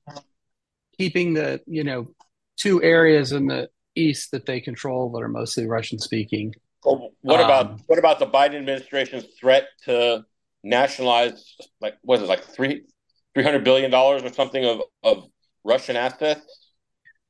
keeping 0.97 1.33
the 1.33 1.61
you 1.65 1.83
know 1.83 2.13
two 2.57 2.81
areas 2.81 3.31
in 3.31 3.47
the 3.47 3.69
east 3.95 4.31
that 4.31 4.45
they 4.45 4.61
control 4.61 5.11
that 5.11 5.19
are 5.19 5.27
mostly 5.27 5.67
Russian 5.67 5.99
speaking. 5.99 6.53
Well, 6.83 7.11
what 7.21 7.39
um, 7.39 7.45
about 7.45 7.81
what 7.87 7.99
about 7.99 8.19
the 8.19 8.27
Biden 8.27 8.57
administration's 8.57 9.25
threat 9.39 9.67
to 9.85 10.25
nationalize 10.63 11.55
like 11.79 11.95
what 12.01 12.17
is 12.17 12.23
it 12.23 12.27
like 12.27 12.43
three 12.43 12.83
three 13.33 13.43
hundred 13.43 13.63
billion 13.63 13.91
dollars 13.91 14.23
or 14.23 14.31
something 14.31 14.63
of 14.65 14.81
of 15.03 15.25
Russian 15.63 15.95
assets 15.95 16.41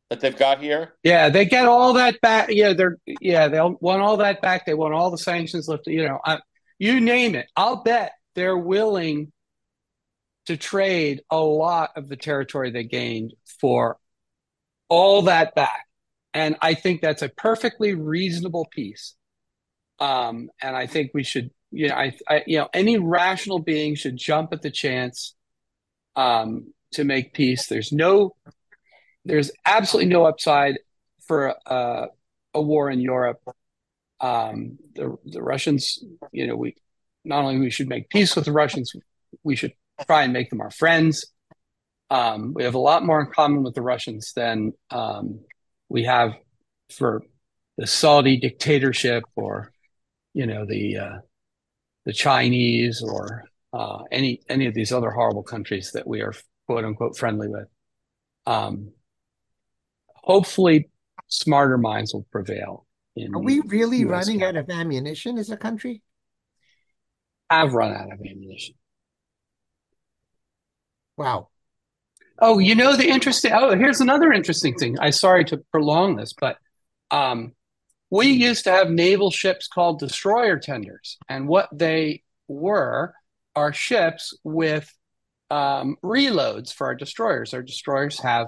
that 0.10 0.20
they've 0.20 0.38
got 0.38 0.62
here? 0.62 0.94
Yeah, 1.04 1.30
they 1.30 1.46
get 1.46 1.66
all 1.66 1.94
that 1.94 2.20
back. 2.22 2.50
Yeah, 2.50 2.74
they're 2.74 2.98
yeah 3.20 3.48
they 3.48 3.60
want 3.62 4.02
all 4.02 4.18
that 4.18 4.42
back. 4.42 4.66
They 4.66 4.74
want 4.74 4.94
all 4.94 5.12
the 5.12 5.18
sanctions 5.18 5.68
lifted. 5.68 5.94
You 5.94 6.08
know, 6.08 6.20
I, 6.26 6.40
you 6.80 7.00
name 7.00 7.36
it. 7.36 7.48
I'll 7.56 7.84
bet 7.84 8.14
they're 8.36 8.58
willing 8.58 9.32
to 10.48 10.58
trade 10.58 11.22
a 11.30 11.40
lot 11.40 11.92
of 11.96 12.10
the 12.10 12.18
territory 12.18 12.72
they 12.72 12.84
gained 12.84 13.34
for 13.60 13.98
all 14.90 15.24
that 15.24 15.56
back. 15.56 15.86
And 16.34 16.56
I 16.62 16.74
think 16.74 17.02
that's 17.02 17.22
a 17.22 17.30
perfectly 17.30 17.94
reasonable 17.94 18.68
piece. 18.72 19.16
Um, 20.00 20.50
and 20.62 20.76
I 20.76 20.88
think 20.88 21.12
we 21.14 21.24
should, 21.24 21.52
you 21.72 21.88
know, 21.88 21.96
I, 21.96 22.18
I, 22.28 22.44
you 22.46 22.58
know, 22.58 22.70
any 22.74 22.98
rational 22.98 23.60
being 23.60 23.96
should 23.96 24.18
jump 24.18 24.54
at 24.54 24.62
the 24.62 24.72
chance 24.72 25.36
um, 26.16 26.74
to 26.94 27.04
make 27.04 27.34
peace. 27.34 27.68
There's 27.68 27.92
no, 27.92 28.36
there's 29.26 29.52
absolutely 29.66 30.12
no 30.12 30.26
upside 30.26 30.80
for 31.26 31.56
a, 31.66 32.08
a 32.54 32.62
war 32.62 32.90
in 32.90 33.00
Europe. 33.00 33.40
Um, 34.20 34.78
the 34.94 35.18
the 35.26 35.42
Russians, 35.42 36.04
you 36.32 36.46
know, 36.46 36.56
we 36.56 36.76
not 37.24 37.44
only 37.44 37.60
we 37.60 37.72
should 37.72 37.88
make 37.88 38.10
peace 38.10 38.36
with 38.36 38.46
the 38.46 38.52
Russians, 38.52 38.94
we 39.44 39.56
should 39.56 39.74
try 40.06 40.24
and 40.24 40.34
make 40.34 40.50
them 40.50 40.62
our 40.62 40.70
friends. 40.70 41.26
Um, 42.10 42.54
we 42.54 42.64
have 42.64 42.76
a 42.76 42.80
lot 42.80 43.06
more 43.06 43.22
in 43.22 43.32
common 43.32 43.64
with 43.64 43.74
the 43.74 43.82
Russians 43.82 44.34
than 44.36 44.74
um, 44.90 45.40
we 45.90 46.04
have 46.04 46.34
for 46.90 47.24
the 47.78 47.88
Saudi 47.88 48.38
dictatorship 48.38 49.24
or 49.36 49.72
you 50.34 50.46
know 50.46 50.66
the 50.66 50.98
uh, 50.98 51.18
the 52.06 52.14
Chinese 52.14 53.02
or 53.02 53.46
uh, 53.74 54.04
any 54.12 54.42
any 54.50 54.66
of 54.68 54.74
these 54.74 54.92
other 54.92 55.12
horrible 55.12 55.44
countries 55.44 55.92
that 55.94 56.08
we 56.08 56.22
are 56.22 56.34
quote 56.68 56.86
unquote 56.86 57.18
friendly 57.18 57.48
with. 57.48 57.68
Um, 58.46 58.92
hopefully, 60.08 60.90
smarter 61.28 61.78
minds 61.78 62.14
will 62.14 62.28
prevail. 62.32 62.86
are 63.18 63.40
we 63.40 63.62
really 63.62 64.00
US 64.00 64.10
running 64.10 64.44
out 64.44 64.56
of 64.56 64.70
ammunition 64.70 65.38
as 65.38 65.50
a 65.50 65.58
country? 65.58 66.02
I've 67.50 67.74
run 67.74 67.94
out 67.94 68.12
of 68.12 68.20
ammunition. 68.20 68.76
Wow. 71.18 71.50
Oh, 72.40 72.58
you 72.58 72.74
know 72.74 72.96
the 72.96 73.08
interesting. 73.08 73.52
Oh, 73.54 73.76
here's 73.76 74.02
another 74.02 74.32
interesting 74.32 74.76
thing. 74.76 74.98
I 75.00 75.12
sorry 75.12 75.46
to 75.46 75.58
prolong 75.72 76.16
this, 76.16 76.34
but 76.34 76.58
um, 77.12 77.54
we 78.12 78.28
used 78.28 78.66
to 78.66 78.72
have 78.72 78.92
naval 78.92 79.32
ships 79.32 79.68
called 79.68 80.00
destroyer 80.00 80.60
tenders, 80.60 81.18
and 81.30 81.48
what 81.48 81.70
they 81.72 82.22
were 82.48 83.16
are 83.56 83.74
ships 83.74 84.38
with 84.44 84.94
um, 85.50 85.96
reloads 86.04 86.74
for 86.74 86.88
our 86.88 86.96
destroyers. 86.96 87.54
Our 87.54 87.64
destroyers 87.64 88.20
have 88.20 88.48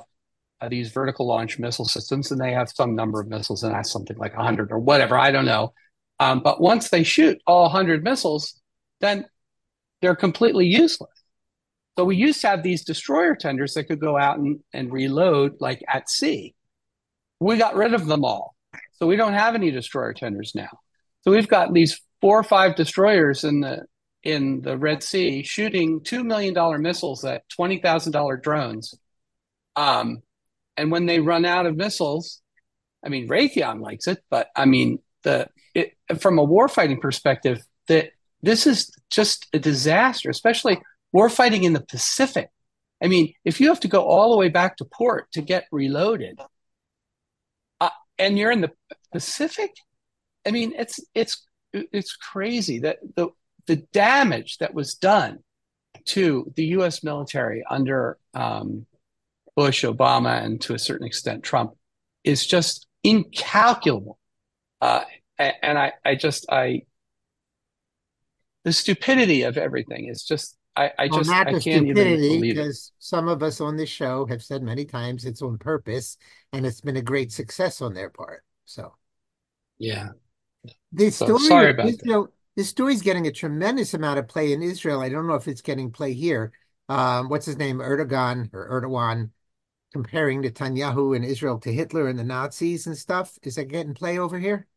uh, 0.61 0.67
these 0.67 0.91
vertical 0.91 1.25
launch 1.25 1.59
missile 1.59 1.85
systems, 1.85 2.31
and 2.31 2.39
they 2.39 2.51
have 2.51 2.69
some 2.69 2.93
number 2.93 3.21
of 3.21 3.27
missiles, 3.27 3.63
and 3.63 3.73
that's 3.73 3.91
something 3.91 4.17
like 4.17 4.35
100 4.35 4.71
or 4.71 4.79
whatever. 4.79 5.17
I 5.17 5.31
don't 5.31 5.45
know. 5.45 5.73
Um, 6.19 6.41
but 6.41 6.61
once 6.61 6.89
they 6.89 7.03
shoot 7.03 7.41
all 7.47 7.63
100 7.63 8.03
missiles, 8.03 8.61
then 8.99 9.25
they're 10.01 10.15
completely 10.15 10.67
useless. 10.67 11.09
So 11.97 12.03
we 12.05 12.17
used 12.17 12.41
to 12.41 12.49
have 12.49 12.63
these 12.63 12.83
destroyer 12.83 13.35
tenders 13.35 13.75
that 13.75 13.85
could 13.85 13.99
go 13.99 14.17
out 14.17 14.39
and, 14.39 14.59
and 14.73 14.91
reload 14.91 15.61
like 15.61 15.83
at 15.87 16.09
sea. 16.09 16.53
We 17.39 17.57
got 17.57 17.75
rid 17.75 17.93
of 17.93 18.07
them 18.07 18.25
all. 18.25 18.52
So 19.03 19.07
we 19.07 19.17
don't 19.17 19.33
have 19.33 19.53
any 19.53 19.69
destroyer 19.69 20.13
tenders 20.13 20.53
now. 20.55 20.69
So 21.23 21.31
we've 21.31 21.49
got 21.49 21.73
these 21.73 21.99
four 22.21 22.39
or 22.39 22.43
five 22.43 22.77
destroyers 22.77 23.43
in 23.43 23.59
the 23.59 23.83
in 24.23 24.61
the 24.61 24.77
Red 24.77 25.03
Sea 25.03 25.43
shooting 25.43 25.99
two 26.05 26.23
million 26.23 26.53
dollar 26.53 26.77
missiles 26.77 27.25
at 27.25 27.43
twenty 27.49 27.79
thousand 27.79 28.13
dollar 28.13 28.37
drones. 28.37 28.93
Um, 29.75 30.23
and 30.77 30.89
when 30.89 31.05
they 31.05 31.19
run 31.19 31.43
out 31.43 31.65
of 31.65 31.75
missiles, 31.75 32.41
I 33.05 33.09
mean 33.09 33.27
Raytheon 33.27 33.81
likes 33.81 34.07
it, 34.07 34.23
but 34.29 34.47
I 34.55 34.63
mean 34.63 34.99
the 35.23 35.49
it, 35.75 35.97
from 36.21 36.39
a 36.39 36.47
warfighting 36.47 37.01
perspective, 37.01 37.61
that 37.89 38.11
this 38.41 38.65
is 38.65 38.89
just 39.09 39.47
a 39.51 39.59
disaster, 39.59 40.29
especially 40.29 40.79
war 41.11 41.27
fighting 41.27 41.65
in 41.65 41.73
the 41.73 41.81
Pacific. 41.81 42.49
I 43.03 43.09
mean, 43.09 43.33
if 43.43 43.59
you 43.59 43.67
have 43.67 43.81
to 43.81 43.89
go 43.89 44.03
all 44.03 44.31
the 44.31 44.37
way 44.37 44.47
back 44.47 44.77
to 44.77 44.85
port 44.85 45.29
to 45.33 45.41
get 45.41 45.65
reloaded, 45.73 46.39
and 48.17 48.37
you're 48.37 48.51
in 48.51 48.61
the 48.61 48.71
Pacific, 49.11 49.71
I 50.45 50.51
mean, 50.51 50.73
it's 50.77 50.99
it's 51.13 51.45
it's 51.73 52.15
crazy 52.15 52.79
that 52.79 52.97
the 53.15 53.29
the 53.67 53.77
damage 53.77 54.57
that 54.57 54.73
was 54.73 54.95
done 54.95 55.39
to 56.05 56.51
the 56.55 56.65
U.S. 56.65 57.03
military 57.03 57.63
under 57.69 58.17
um, 58.33 58.85
Bush, 59.55 59.85
Obama, 59.85 60.43
and 60.43 60.59
to 60.61 60.73
a 60.73 60.79
certain 60.79 61.07
extent 61.07 61.43
Trump 61.43 61.73
is 62.23 62.45
just 62.45 62.87
incalculable. 63.03 64.17
Uh, 64.81 65.03
and 65.37 65.77
I, 65.77 65.93
I 66.03 66.15
just 66.15 66.45
I 66.51 66.83
the 68.63 68.73
stupidity 68.73 69.43
of 69.43 69.57
everything 69.57 70.07
is 70.07 70.23
just 70.23 70.57
I, 70.75 70.91
I 70.97 71.07
just 71.07 71.29
well, 71.29 71.37
not 71.37 71.47
I 71.47 71.53
the 71.53 71.59
can't 71.59 71.85
stupidity, 71.85 72.25
even 72.25 72.39
believe 72.39 72.55
because 72.55 72.87
it. 72.87 73.03
some 73.03 73.27
of 73.27 73.43
us 73.43 73.61
on 73.61 73.77
this 73.77 73.89
show 73.89 74.25
have 74.25 74.43
said 74.43 74.63
many 74.63 74.85
times 74.85 75.25
it's 75.25 75.41
on 75.41 75.57
purpose, 75.57 76.17
and 76.51 76.65
it's 76.65 76.81
been 76.81 76.97
a 76.97 77.01
great 77.01 77.31
success 77.31 77.81
on 77.81 77.93
their 77.93 78.09
part. 78.09 78.43
So, 78.65 78.95
yeah, 79.77 80.09
the 80.91 81.11
so, 81.11 81.25
story 81.25 81.43
sorry 81.43 81.71
about 81.71 81.87
Israel, 81.89 82.29
this 82.55 82.69
story's 82.69 83.01
getting 83.01 83.27
a 83.27 83.31
tremendous 83.31 83.93
amount 83.93 84.19
of 84.19 84.27
play 84.27 84.53
in 84.53 84.61
Israel. 84.63 85.01
I 85.01 85.09
don't 85.09 85.27
know 85.27 85.35
if 85.35 85.47
it's 85.47 85.61
getting 85.61 85.91
play 85.91 86.13
here. 86.13 86.51
Um, 86.89 87.29
what's 87.29 87.45
his 87.45 87.57
name, 87.57 87.77
Erdogan 87.77 88.49
or 88.53 88.81
Erdogan, 88.81 89.29
comparing 89.93 90.41
Netanyahu 90.41 91.15
and 91.15 91.23
Israel 91.23 91.59
to 91.59 91.71
Hitler 91.71 92.07
and 92.07 92.17
the 92.17 92.23
Nazis 92.23 92.87
and 92.87 92.97
stuff. 92.97 93.37
Is 93.43 93.55
that 93.55 93.65
getting 93.65 93.93
play 93.93 94.17
over 94.17 94.39
here? 94.39 94.67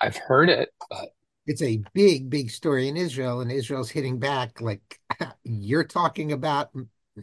I've 0.00 0.16
heard 0.16 0.48
it, 0.48 0.70
but 0.88 1.10
it's 1.46 1.62
a 1.62 1.82
big, 1.94 2.30
big 2.30 2.50
story 2.50 2.88
in 2.88 2.96
Israel, 2.96 3.40
and 3.40 3.50
Israel's 3.50 3.90
hitting 3.90 4.18
back 4.18 4.60
like 4.60 5.00
you're 5.44 5.84
talking 5.84 6.32
about 6.32 6.70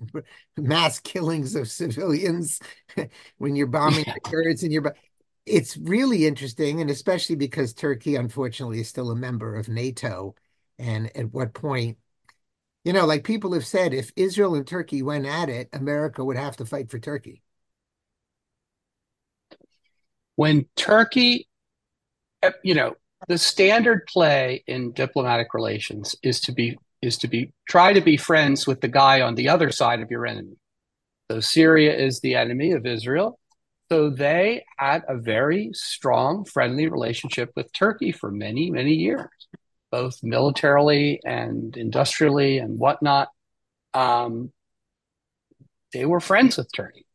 mass 0.58 1.00
killings 1.00 1.56
of 1.56 1.70
civilians 1.70 2.60
when 3.38 3.56
you're 3.56 3.68
bombing 3.68 4.06
the 4.06 4.20
Kurds 4.22 4.64
and 4.64 4.72
you're. 4.72 4.96
It's 5.46 5.78
really 5.78 6.28
interesting, 6.28 6.82
and 6.82 6.90
especially 6.90 7.38
because 7.38 7.74
Turkey, 7.74 8.16
unfortunately, 8.16 8.82
is 8.82 8.90
still 8.90 9.12
a 9.12 9.16
member 9.16 9.56
of 9.56 9.70
NATO. 9.70 10.36
And 10.78 11.16
at 11.16 11.32
what 11.34 11.54
point, 11.54 11.98
you 12.84 12.94
know, 12.94 13.06
like 13.06 13.24
people 13.24 13.54
have 13.54 13.66
said, 13.66 13.94
if 13.94 14.12
Israel 14.18 14.56
and 14.56 14.68
Turkey 14.68 15.02
went 15.04 15.26
at 15.26 15.50
it, 15.50 15.70
America 15.74 16.24
would 16.24 16.38
have 16.38 16.58
to 16.58 16.66
fight 16.66 16.90
for 16.92 17.00
Turkey. 17.00 17.44
When 20.36 20.66
Turkey, 20.76 21.48
eh, 22.44 22.52
you 22.64 22.76
know, 22.76 22.96
the 23.28 23.38
standard 23.38 24.06
play 24.08 24.64
in 24.68 24.92
diplomatic 24.92 25.54
relations 25.54 26.16
is 26.22 26.40
to 26.42 26.52
be 26.52 26.78
is 27.02 27.18
to 27.20 27.28
be 27.28 27.52
try 27.70 27.94
to 27.94 28.02
be 28.02 28.18
friends 28.18 28.66
with 28.68 28.82
the 28.82 28.88
guy 28.88 29.22
on 29.22 29.36
the 29.36 29.50
other 29.50 29.72
side 29.72 30.02
of 30.02 30.12
your 30.12 30.26
enemy. 30.26 30.58
So 31.30 31.40
Syria 31.40 31.96
is 31.96 32.20
the 32.20 32.36
enemy 32.36 32.72
of 32.72 32.86
Israel. 32.86 33.40
So 33.90 34.10
they 34.10 34.66
had 34.78 35.04
a 35.08 35.18
very 35.18 35.72
strong 35.74 36.46
friendly 36.46 36.88
relationship 36.88 37.52
with 37.56 37.72
Turkey 37.72 38.12
for 38.12 38.30
many, 38.30 38.70
many 38.70 38.94
years, 38.94 39.30
both 39.92 40.22
militarily 40.24 41.22
and 41.24 41.76
industrially 41.78 42.58
and 42.58 42.78
whatnot. 42.78 43.30
Um, 43.94 44.52
they 45.94 46.06
were 46.06 46.20
friends 46.20 46.58
with 46.58 46.70
Turkey 46.76 47.07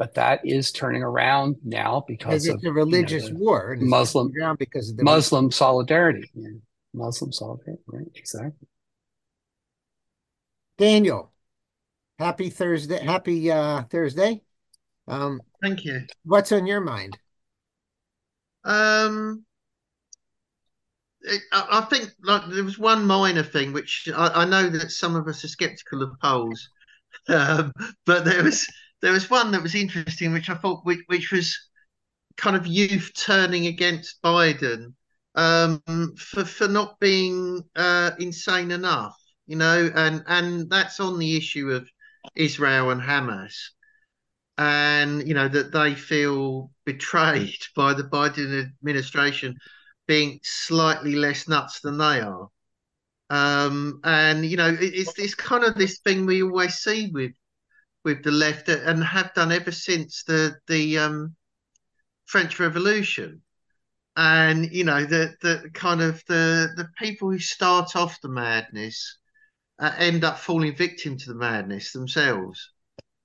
but 0.00 0.14
that 0.14 0.40
is 0.44 0.72
turning 0.72 1.02
around 1.02 1.56
now 1.62 2.02
because 2.08 2.46
it's 2.46 2.64
of 2.64 2.70
a 2.70 2.72
religious 2.72 3.24
you 3.24 3.34
know, 3.34 3.40
war. 3.40 3.76
Muslim 3.78 4.32
because 4.58 4.88
of 4.88 4.96
the 4.96 5.04
Muslim 5.04 5.50
solidarity. 5.50 6.30
Yeah. 6.34 6.48
Muslim 6.94 7.30
solidarity, 7.32 7.82
right? 7.86 8.06
Exactly. 8.14 8.66
Daniel, 10.78 11.30
happy 12.18 12.48
Thursday. 12.48 13.04
Happy 13.04 13.50
uh, 13.50 13.82
Thursday. 13.90 14.40
Um, 15.06 15.42
Thank 15.60 15.84
you. 15.84 16.06
What's 16.24 16.50
on 16.50 16.66
your 16.66 16.80
mind? 16.80 17.18
Um, 18.64 19.44
it, 21.20 21.42
I, 21.52 21.66
I, 21.72 21.80
think 21.90 22.10
like 22.24 22.48
there 22.48 22.64
was 22.64 22.78
one 22.78 23.04
minor 23.04 23.42
thing 23.42 23.74
which 23.74 24.08
I, 24.16 24.28
I, 24.28 24.44
know 24.46 24.70
that 24.70 24.92
some 24.92 25.14
of 25.14 25.28
us 25.28 25.44
are 25.44 25.48
skeptical 25.48 26.02
of 26.02 26.18
polls, 26.22 26.70
um, 27.28 27.74
but 28.06 28.24
there 28.24 28.42
was 28.42 28.66
there 29.02 29.12
was 29.12 29.30
one 29.30 29.52
that 29.52 29.62
was 29.62 29.74
interesting, 29.74 30.32
which 30.32 30.50
I 30.50 30.54
thought, 30.54 30.84
which, 30.84 31.00
which 31.06 31.32
was 31.32 31.58
kind 32.36 32.56
of 32.56 32.66
youth 32.66 33.12
turning 33.14 33.66
against 33.66 34.20
Biden 34.22 34.94
um, 35.34 35.82
for 36.16 36.44
for 36.44 36.68
not 36.68 36.98
being 37.00 37.62
uh, 37.76 38.12
insane 38.18 38.70
enough, 38.70 39.16
you 39.46 39.56
know, 39.56 39.90
and 39.94 40.22
and 40.26 40.70
that's 40.70 41.00
on 41.00 41.18
the 41.18 41.36
issue 41.36 41.70
of 41.70 41.88
Israel 42.34 42.90
and 42.90 43.00
Hamas, 43.00 43.54
and 44.58 45.26
you 45.26 45.34
know 45.34 45.48
that 45.48 45.72
they 45.72 45.94
feel 45.94 46.70
betrayed 46.84 47.60
by 47.76 47.94
the 47.94 48.04
Biden 48.04 48.60
administration 48.80 49.56
being 50.06 50.40
slightly 50.42 51.14
less 51.14 51.46
nuts 51.46 51.80
than 51.80 51.98
they 51.98 52.20
are. 52.20 52.48
Um, 53.30 54.00
and 54.02 54.44
you 54.44 54.56
know, 54.56 54.76
it's 54.80 55.16
it's 55.18 55.34
kind 55.36 55.62
of 55.64 55.76
this 55.76 56.00
thing 56.00 56.26
we 56.26 56.42
always 56.42 56.74
see 56.74 57.10
with 57.12 57.32
with 58.04 58.22
the 58.22 58.30
left 58.30 58.68
and 58.68 59.04
have 59.04 59.34
done 59.34 59.52
ever 59.52 59.72
since 59.72 60.24
the 60.24 60.56
the 60.66 60.98
um, 60.98 61.36
French 62.26 62.58
Revolution. 62.58 63.42
And 64.16 64.70
you 64.72 64.84
know 64.84 65.04
the 65.04 65.34
the 65.42 65.70
kind 65.74 66.00
of 66.00 66.22
the 66.26 66.70
the 66.76 66.88
people 66.98 67.30
who 67.30 67.38
start 67.38 67.96
off 67.96 68.20
the 68.20 68.28
madness 68.28 69.18
uh, 69.78 69.92
end 69.98 70.24
up 70.24 70.38
falling 70.38 70.74
victim 70.76 71.16
to 71.18 71.28
the 71.28 71.38
madness 71.38 71.92
themselves. 71.92 72.70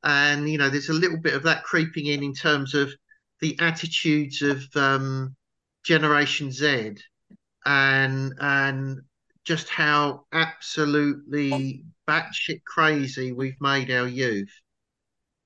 And 0.03 0.49
you 0.49 0.57
know 0.57 0.69
there's 0.69 0.89
a 0.89 0.93
little 0.93 1.19
bit 1.19 1.33
of 1.33 1.43
that 1.43 1.63
creeping 1.63 2.07
in 2.07 2.23
in 2.23 2.33
terms 2.33 2.73
of 2.73 2.91
the 3.41 3.57
attitudes 3.59 4.41
of 4.41 4.63
um, 4.75 5.35
Generation 5.83 6.51
Z 6.51 6.95
and 7.65 8.33
and 8.39 9.01
just 9.43 9.69
how 9.69 10.25
absolutely 10.31 11.83
batshit 12.07 12.63
crazy 12.63 13.31
we've 13.31 13.59
made 13.59 13.91
our 13.91 14.07
youth 14.07 14.49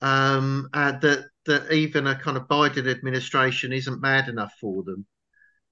um, 0.02 0.68
uh, 0.72 0.92
that 1.00 1.26
that 1.46 1.72
even 1.72 2.06
a 2.06 2.14
kind 2.14 2.36
of 2.36 2.48
Biden 2.48 2.90
administration 2.90 3.72
isn't 3.72 4.00
mad 4.00 4.28
enough 4.28 4.52
for 4.60 4.82
them. 4.82 5.06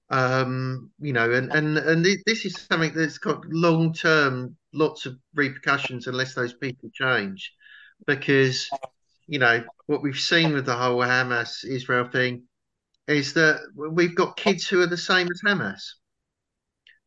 Um, 0.09 0.91
you 0.99 1.13
know, 1.13 1.31
and 1.31 1.51
and 1.51 1.77
and 1.77 2.05
this 2.25 2.45
is 2.45 2.55
something 2.69 2.93
that's 2.93 3.19
got 3.19 3.45
long 3.45 3.93
term, 3.93 4.55
lots 4.73 5.05
of 5.05 5.17
repercussions 5.35 6.07
unless 6.07 6.33
those 6.33 6.53
people 6.53 6.89
change, 6.93 7.53
because 8.07 8.69
you 9.27 9.39
know 9.39 9.63
what 9.85 10.01
we've 10.01 10.17
seen 10.17 10.53
with 10.53 10.65
the 10.65 10.75
whole 10.75 10.99
Hamas 10.99 11.63
Israel 11.63 12.09
thing 12.09 12.43
is 13.07 13.33
that 13.33 13.59
we've 13.75 14.15
got 14.15 14.37
kids 14.37 14.67
who 14.67 14.81
are 14.81 14.87
the 14.87 14.97
same 14.97 15.27
as 15.31 15.41
Hamas. 15.45 15.81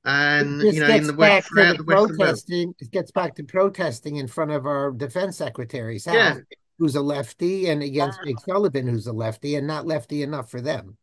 And 0.04 0.60
you 0.62 0.80
know, 0.80 0.88
in 0.88 1.06
the 1.06 1.14
West, 1.14 1.48
the 1.54 1.84
protesting, 1.86 2.74
it 2.80 2.90
gets 2.90 3.12
back 3.12 3.36
to 3.36 3.44
protesting 3.44 4.16
in 4.16 4.26
front 4.26 4.50
of 4.50 4.66
our 4.66 4.90
defense 4.90 5.38
secretaries. 5.38 6.06
Yeah, 6.06 6.38
who's 6.82 6.96
a 6.96 7.00
lefty, 7.00 7.68
and 7.68 7.80
against 7.80 8.18
Jake 8.24 8.40
Sullivan, 8.40 8.88
who's 8.88 9.06
a 9.06 9.12
lefty, 9.12 9.54
and 9.54 9.68
not 9.68 9.86
lefty 9.86 10.24
enough 10.24 10.50
for 10.50 10.60
them. 10.60 10.96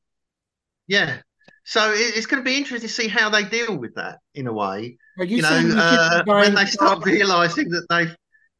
Yeah. 0.87 1.19
So 1.63 1.93
it's 1.95 2.25
going 2.25 2.43
to 2.43 2.45
be 2.45 2.57
interesting 2.57 2.89
to 2.89 2.93
see 2.93 3.07
how 3.07 3.29
they 3.29 3.45
deal 3.45 3.77
with 3.77 3.95
that 3.95 4.19
in 4.35 4.47
a 4.47 4.51
way. 4.51 4.97
Are 5.17 5.23
you, 5.23 5.37
you 5.37 5.41
know, 5.41 5.77
uh, 5.77 6.23
when 6.25 6.53
they 6.53 6.65
start 6.65 7.05
realizing 7.05 7.69
that 7.69 7.85
they've 7.89 8.13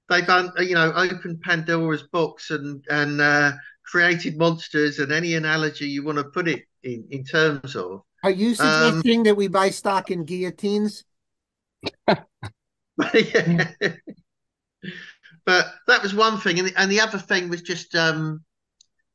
they've 0.07 0.25
done, 0.25 0.53
you 0.59 0.75
know, 0.75 0.93
opened 0.95 1.41
Pandora's 1.41 2.03
box 2.03 2.51
and 2.51 2.81
and 2.89 3.19
uh, 3.19 3.51
created 3.83 4.37
monsters 4.37 4.99
and 4.99 5.11
any 5.11 5.33
analogy 5.33 5.87
you 5.87 6.05
want 6.05 6.19
to 6.19 6.23
put 6.23 6.47
it 6.47 6.63
in 6.83 7.05
in 7.11 7.25
terms 7.25 7.75
of. 7.75 8.01
Are 8.23 8.31
you 8.31 8.55
suggesting 8.55 9.19
um, 9.19 9.23
that 9.25 9.35
we 9.35 9.49
buy 9.49 9.71
stock 9.71 10.09
in 10.09 10.23
guillotines? 10.23 11.03
yeah. 12.07 13.71
But 15.45 15.65
that 15.87 16.03
was 16.03 16.13
one 16.13 16.39
thing, 16.39 16.59
and 16.59 16.67
the, 16.67 16.73
and 16.79 16.91
the 16.91 17.01
other 17.01 17.17
thing 17.17 17.49
was 17.49 17.61
just 17.61 17.95
um, 17.95 18.43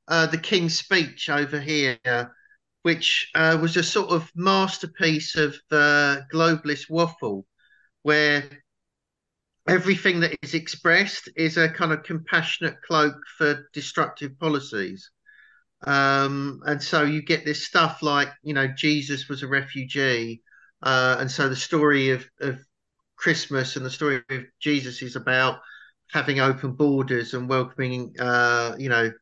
uh, 0.08 0.26
the 0.26 0.38
King's 0.38 0.78
speech 0.78 1.28
over 1.28 1.60
here, 1.60 1.98
which 2.82 3.30
uh, 3.34 3.58
was 3.60 3.76
a 3.76 3.82
sort 3.82 4.10
of 4.10 4.30
masterpiece 4.34 5.36
of 5.36 5.54
uh, 5.70 6.18
globalist 6.32 6.90
waffle, 6.90 7.46
where 8.02 8.44
everything 9.66 10.20
that 10.20 10.36
is 10.42 10.54
expressed 10.54 11.28
is 11.36 11.56
a 11.56 11.68
kind 11.68 11.92
of 11.92 12.02
compassionate 12.02 12.76
cloak 12.86 13.16
for 13.38 13.68
destructive 13.72 14.38
policies. 14.38 15.10
Um, 15.86 16.60
and 16.66 16.82
so 16.82 17.02
you 17.02 17.22
get 17.22 17.44
this 17.44 17.64
stuff 17.64 18.02
like, 18.02 18.28
you 18.42 18.54
know, 18.54 18.66
Jesus 18.66 19.28
was 19.28 19.42
a 19.42 19.48
refugee. 19.48 20.42
Uh, 20.82 21.16
and 21.18 21.30
so 21.30 21.48
the 21.48 21.56
story 21.56 22.10
of, 22.10 22.28
of 22.40 22.58
Christmas 23.16 23.76
and 23.76 23.84
the 23.84 23.90
story 23.90 24.22
of 24.30 24.44
Jesus 24.60 25.02
is 25.02 25.16
about 25.16 25.60
having 26.12 26.40
open 26.40 26.72
borders 26.72 27.34
and 27.34 27.48
welcoming, 27.48 28.14
uh, 28.18 28.76
you 28.78 28.88
know, 28.88 29.12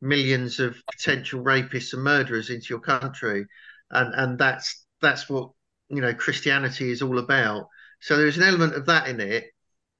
millions 0.00 0.60
of 0.60 0.76
potential 0.92 1.42
rapists 1.42 1.92
and 1.92 2.02
murderers 2.02 2.50
into 2.50 2.66
your 2.70 2.80
country, 2.80 3.46
and 3.90 4.14
and 4.14 4.38
that's 4.38 4.86
that's 5.00 5.28
what 5.28 5.50
you 5.88 6.00
know 6.00 6.14
Christianity 6.14 6.90
is 6.90 7.02
all 7.02 7.18
about. 7.18 7.68
So 8.00 8.16
there's 8.16 8.36
an 8.36 8.42
element 8.42 8.74
of 8.74 8.86
that 8.86 9.08
in 9.08 9.20
it, 9.20 9.44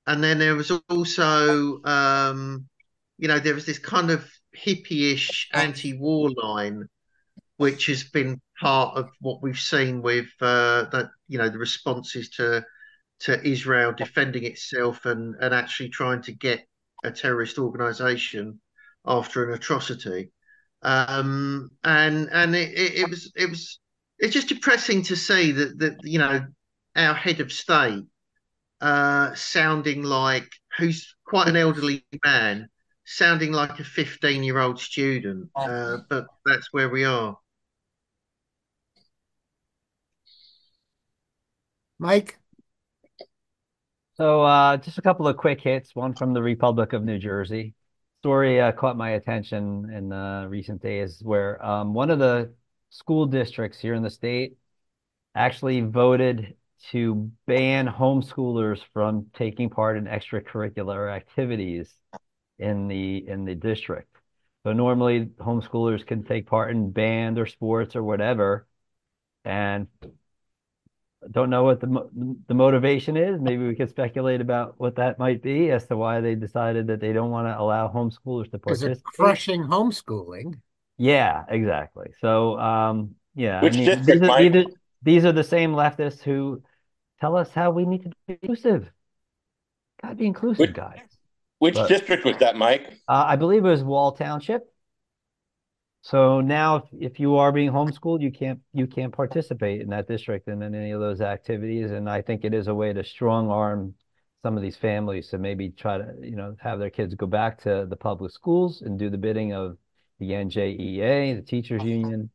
and 0.07 0.23
then 0.23 0.39
there 0.39 0.55
was 0.55 0.71
also, 0.71 1.83
um, 1.85 2.67
you 3.19 3.29
know, 3.29 3.39
there 3.39 3.55
was 3.55 3.67
this 3.67 3.79
kind 3.79 4.11
of 4.11 4.29
hippie-ish 4.57 5.49
anti-war 5.53 6.31
line, 6.37 6.87
which 7.57 7.87
has 7.87 8.05
been 8.05 8.41
part 8.61 8.97
of 8.97 9.09
what 9.21 9.43
we've 9.43 9.59
seen 9.59 10.03
with 10.03 10.29
uh, 10.41 10.85
that, 10.93 11.09
you 11.29 11.39
know, 11.39 11.49
the 11.49 11.59
responses 11.59 12.29
to 12.31 12.65
to 13.25 13.47
Israel 13.47 13.93
defending 13.93 14.45
itself 14.45 15.07
and, 15.07 15.35
and 15.41 15.55
actually 15.55 15.89
trying 15.89 16.23
to 16.23 16.33
get 16.33 16.67
a 17.05 17.11
terrorist 17.11 17.59
organization 17.59 18.61
after 19.07 19.49
an 19.49 19.55
atrocity. 19.55 20.31
Um, 20.83 21.71
and 21.83 22.29
and 22.31 22.55
it, 22.55 22.79
it, 22.79 22.95
it, 23.01 23.11
was 23.11 23.33
it 23.35 23.49
was 23.49 23.81
it's 24.19 24.35
just 24.35 24.49
depressing 24.49 25.03
to 25.05 25.17
see 25.17 25.53
that 25.53 25.79
that 25.79 25.97
you 26.03 26.19
know 26.19 26.47
our 26.95 27.15
head 27.15 27.41
of 27.41 27.51
state 27.51 28.05
uh, 28.83 29.35
sounding 29.35 30.03
like 30.03 30.49
who's 30.77 31.17
quite 31.27 31.49
an 31.49 31.57
elderly 31.57 32.05
man, 32.25 32.69
sounding 33.07 33.53
like 33.53 33.81
a 33.81 33.85
15 33.85 34.43
year 34.45 34.59
old 34.59 34.79
student. 34.79 35.49
Uh, 35.57 35.99
but 36.11 36.27
that's 36.45 36.69
where 36.73 36.91
we 36.91 37.05
are. 37.05 37.39
Mike. 41.99 42.39
So 44.17 44.43
uh, 44.43 44.77
just 44.77 44.99
a 44.99 45.03
couple 45.03 45.27
of 45.27 45.37
quick 45.37 45.61
hits. 45.61 45.95
One 45.95 46.15
from 46.15 46.35
the 46.35 46.43
Republic 46.43 46.93
of 46.93 47.05
New 47.05 47.19
Jersey. 47.19 47.75
Story 48.23 48.61
uh, 48.61 48.73
caught 48.73 48.97
my 48.97 49.11
attention 49.11 49.91
in 49.93 50.13
uh, 50.13 50.47
recent 50.49 50.81
days, 50.81 51.21
where 51.23 51.65
um, 51.65 51.95
one 51.95 52.11
of 52.11 52.19
the 52.19 52.55
school 52.91 53.27
districts 53.27 53.79
here 53.81 53.95
in 53.95 54.03
the 54.03 54.11
state 54.11 54.57
actually 55.35 55.81
voted 55.81 56.55
to 56.91 57.31
ban 57.47 57.89
homeschoolers 57.89 58.81
from 58.93 59.27
taking 59.35 59.69
part 59.69 59.97
in 59.97 60.05
extracurricular 60.05 61.13
activities 61.13 61.93
in 62.59 62.87
the 62.87 63.27
in 63.29 63.45
the 63.45 63.55
district. 63.55 64.15
So 64.65 64.73
normally 64.73 65.27
homeschoolers 65.27 66.07
can 66.07 66.23
take 66.23 66.47
part 66.47 66.71
in 66.71 66.93
band 66.93 67.39
or 67.39 67.47
sports 67.47 67.97
or 67.97 68.05
whatever, 68.05 68.67
and 69.45 69.89
don't 71.31 71.51
know 71.51 71.65
what 71.65 71.81
the 71.81 72.09
the 72.49 72.55
motivation 72.55 73.17
is. 73.17 73.41
Maybe 73.41 73.67
we 73.67 73.75
could 73.75 73.91
speculate 73.91 74.41
about 74.41 74.75
what 74.79 74.97
that 74.97 75.19
might 75.19 75.43
be 75.43 75.71
as 75.71 75.87
to 75.87 75.97
why 75.97 76.21
they 76.21 76.35
decided 76.35 76.87
that 76.89 77.01
they 77.01 77.13
don't 77.13 77.31
want 77.31 77.47
to 77.49 77.59
allow 77.59 77.89
homeschoolers 77.89 78.51
to 78.51 78.59
participate. 78.59 79.03
crushing 79.05 79.63
homeschooling. 79.65 80.55
Yeah, 80.99 81.45
exactly. 81.49 82.11
So, 82.21 82.59
um, 82.59 83.15
yeah, 83.35 83.61
Which 83.63 83.75
I 83.75 83.79
mean, 83.79 84.05
these 84.05 84.23
are, 84.23 84.27
Mike? 84.27 84.53
these 84.53 84.65
are 84.65 84.69
these 85.03 85.25
are 85.25 85.33
the 85.33 85.45
same 85.45 85.73
leftists 85.73 86.23
who 86.23 86.63
tell 87.21 87.37
us 87.37 87.51
how 87.51 87.71
we 87.71 87.85
need 87.85 88.03
to 88.05 88.11
be 88.29 88.39
inclusive. 88.43 88.91
Gotta 90.03 90.15
be 90.17 90.27
inclusive, 90.27 90.61
Which- 90.61 90.75
guys. 90.75 91.01
Which 91.61 91.75
But- 91.75 91.89
district 91.89 92.25
was 92.25 92.37
that, 92.39 92.57
Mike? 92.57 92.83
Uh, 93.09 93.25
I 93.27 93.37
believe 93.37 93.65
it 93.65 93.69
was 93.71 93.83
Wall 93.83 94.13
Township. 94.13 94.71
So 96.05 96.43
now, 96.43 96.77
if, 96.77 96.85
if 96.93 97.19
you 97.19 97.37
are 97.37 97.51
being 97.51 97.71
homeschooled, 97.71 98.21
you 98.21 98.31
can't 98.31 98.61
you 98.75 98.87
can't 98.87 99.11
participate 99.11 99.81
in 99.81 99.89
that 99.89 100.07
district 100.07 100.49
and 100.49 100.63
in 100.63 100.75
any 100.75 100.91
of 100.91 101.01
those 101.01 101.23
activities. 101.23 101.91
And 101.91 102.11
I 102.11 102.21
think 102.21 102.45
it 102.45 102.53
is 102.53 102.69
a 102.69 102.75
way 102.75 102.93
to 102.93 103.03
strong 103.03 103.51
arm 103.51 103.95
some 104.43 104.59
of 104.59 104.63
these 104.63 104.77
families 104.77 105.29
to 105.29 105.39
maybe 105.39 105.71
try 105.71 105.97
to 105.97 106.15
you 106.21 106.37
know 106.37 106.57
have 106.61 106.79
their 106.79 106.91
kids 106.91 107.15
go 107.15 107.27
back 107.27 107.59
to 107.63 107.87
the 107.89 107.97
public 107.97 108.33
schools 108.33 108.83
and 108.83 108.99
do 108.99 109.09
the 109.09 109.17
bidding 109.17 109.55
of 109.55 109.79
the 110.19 110.33
NJEA, 110.33 111.37
the 111.37 111.43
teachers 111.43 111.83
union, 111.83 112.31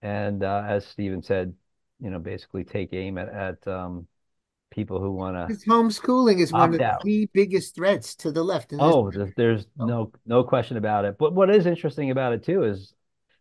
and 0.00 0.42
uh, 0.42 0.64
as 0.66 0.86
Stephen 0.86 1.22
said, 1.22 1.54
you 2.00 2.08
know 2.08 2.18
basically 2.18 2.64
take 2.64 2.94
aim 2.94 3.18
at 3.18 3.28
at 3.28 3.68
um, 3.68 4.06
people 4.74 5.00
who 5.00 5.12
want 5.12 5.36
to 5.36 5.56
homeschooling 5.68 6.40
is 6.40 6.52
one 6.52 6.74
of 6.74 6.80
out. 6.80 7.02
the 7.04 7.28
biggest 7.32 7.74
threats 7.74 8.14
to 8.16 8.32
the 8.32 8.42
left. 8.42 8.72
in 8.72 8.78
this 8.78 8.86
Oh, 8.86 9.10
there's, 9.10 9.32
there's 9.36 9.66
no 9.76 10.12
no 10.26 10.44
question 10.44 10.76
about 10.76 11.04
it. 11.04 11.16
But 11.18 11.34
what 11.34 11.50
is 11.54 11.66
interesting 11.66 12.10
about 12.10 12.32
it 12.32 12.42
too 12.44 12.64
is 12.64 12.94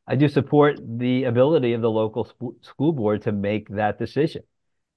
I 0.07 0.15
do 0.15 0.27
support 0.27 0.79
the 0.99 1.23
ability 1.25 1.73
of 1.73 1.81
the 1.81 1.89
local 1.89 2.25
sp- 2.27 2.59
school 2.61 2.91
board 2.91 3.21
to 3.23 3.31
make 3.31 3.69
that 3.69 3.97
decision. 3.97 4.43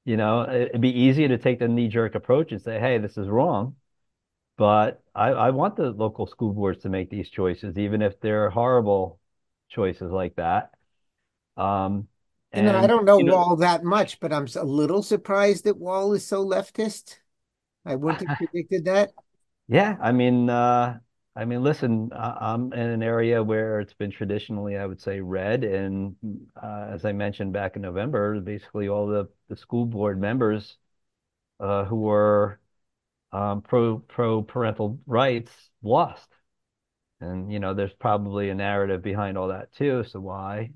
You 0.04 0.16
know, 0.16 0.42
it- 0.42 0.68
it'd 0.70 0.80
be 0.80 0.90
easier 1.00 1.28
to 1.28 1.38
take 1.38 1.58
the 1.58 1.68
knee-jerk 1.68 2.14
approach 2.14 2.52
and 2.52 2.60
say, 2.60 2.78
"Hey, 2.78 2.98
this 2.98 3.16
is 3.18 3.28
wrong." 3.28 3.76
But 4.56 5.02
I, 5.14 5.28
I 5.30 5.50
want 5.50 5.76
the 5.76 5.90
local 5.90 6.26
school 6.26 6.52
boards 6.52 6.82
to 6.82 6.88
make 6.88 7.10
these 7.10 7.28
choices, 7.30 7.78
even 7.78 8.02
if 8.02 8.20
they're 8.20 8.50
horrible 8.50 9.20
choices 9.68 10.10
like 10.10 10.36
that. 10.36 10.72
Um, 11.56 12.08
You 12.54 12.62
know, 12.62 12.78
I 12.78 12.86
don't 12.86 13.04
know 13.04 13.18
you 13.18 13.24
know- 13.24 13.34
Wall 13.34 13.56
that 13.56 13.84
much, 13.84 14.20
but 14.20 14.32
I'm 14.32 14.46
a 14.56 14.64
little 14.64 15.02
surprised 15.02 15.64
that 15.64 15.78
Wall 15.78 16.12
is 16.12 16.26
so 16.26 16.44
leftist. 16.44 17.16
I 17.84 17.96
wouldn't 17.96 18.28
have 18.28 18.38
predicted 18.38 18.84
that. 18.86 19.12
Yeah, 19.68 19.96
I 20.00 20.12
mean, 20.12 20.48
uh, 20.48 20.98
I 21.34 21.44
mean, 21.44 21.62
listen, 21.62 22.10
I'm 22.14 22.72
in 22.72 22.78
an 22.80 23.02
area 23.02 23.42
where 23.42 23.80
it's 23.80 23.92
been 23.92 24.10
traditionally, 24.10 24.78
I 24.78 24.86
would 24.86 25.00
say, 25.00 25.20
red, 25.20 25.64
and 25.64 26.16
uh, 26.60 26.88
as 26.90 27.04
I 27.04 27.12
mentioned 27.12 27.52
back 27.52 27.76
in 27.76 27.82
November, 27.82 28.40
basically 28.40 28.88
all 28.88 29.06
the 29.06 29.28
the 29.48 29.56
school 29.56 29.84
board 29.84 30.18
members 30.20 30.78
uh, 31.60 31.84
who 31.84 31.96
were 31.96 32.58
um, 33.32 33.62
pro 33.62 33.98
pro 33.98 34.42
parental 34.42 34.98
rights 35.06 35.52
lost, 35.82 36.28
and 37.20 37.52
you 37.52 37.58
know, 37.60 37.74
there's 37.74 37.92
probably 37.94 38.50
a 38.50 38.54
narrative 38.54 39.02
behind 39.02 39.36
all 39.36 39.48
that 39.48 39.72
too. 39.74 40.04
So 40.04 40.20
why? 40.20 40.72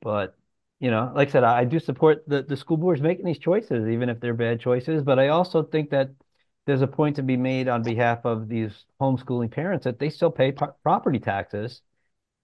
But 0.00 0.36
you 0.80 0.90
know, 0.90 1.12
like 1.14 1.28
I 1.28 1.32
said, 1.32 1.44
I, 1.44 1.60
I 1.60 1.64
do 1.64 1.78
support 1.80 2.24
the 2.28 2.42
the 2.42 2.56
school 2.56 2.76
boards 2.76 3.00
making 3.02 3.26
these 3.26 3.38
choices, 3.38 3.88
even 3.88 4.08
if 4.08 4.20
they're 4.20 4.34
bad 4.34 4.60
choices. 4.60 5.02
But 5.02 5.18
I 5.18 5.28
also 5.28 5.62
think 5.62 5.90
that 5.90 6.10
there's 6.66 6.82
a 6.82 6.86
point 6.86 7.16
to 7.16 7.22
be 7.22 7.36
made 7.36 7.68
on 7.68 7.82
behalf 7.82 8.20
of 8.24 8.48
these 8.48 8.84
homeschooling 9.00 9.50
parents 9.50 9.84
that 9.84 9.98
they 9.98 10.10
still 10.10 10.30
pay 10.30 10.52
pro- 10.52 10.72
property 10.82 11.18
taxes, 11.18 11.82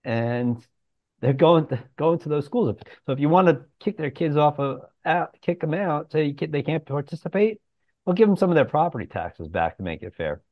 and 0.04 0.64
they're 1.20 1.32
going 1.32 1.66
to 1.68 1.82
going 1.96 2.18
to 2.20 2.28
those 2.28 2.46
schools. 2.46 2.76
So 3.06 3.12
if 3.12 3.20
you 3.20 3.28
want 3.28 3.48
to 3.48 3.64
kick 3.80 3.96
their 3.98 4.10
kids 4.10 4.36
off 4.36 4.58
of 4.58 4.82
out, 5.04 5.36
kick 5.42 5.60
them 5.60 5.74
out, 5.74 6.12
say 6.12 6.26
you 6.26 6.34
can, 6.34 6.50
they 6.50 6.62
can't 6.62 6.84
participate, 6.86 7.60
well, 8.06 8.14
give 8.14 8.28
them 8.28 8.36
some 8.36 8.50
of 8.50 8.56
their 8.56 8.64
property 8.66 9.06
taxes 9.06 9.48
back 9.48 9.76
to 9.78 9.82
make 9.82 10.02
it 10.02 10.14
fair. 10.16 10.42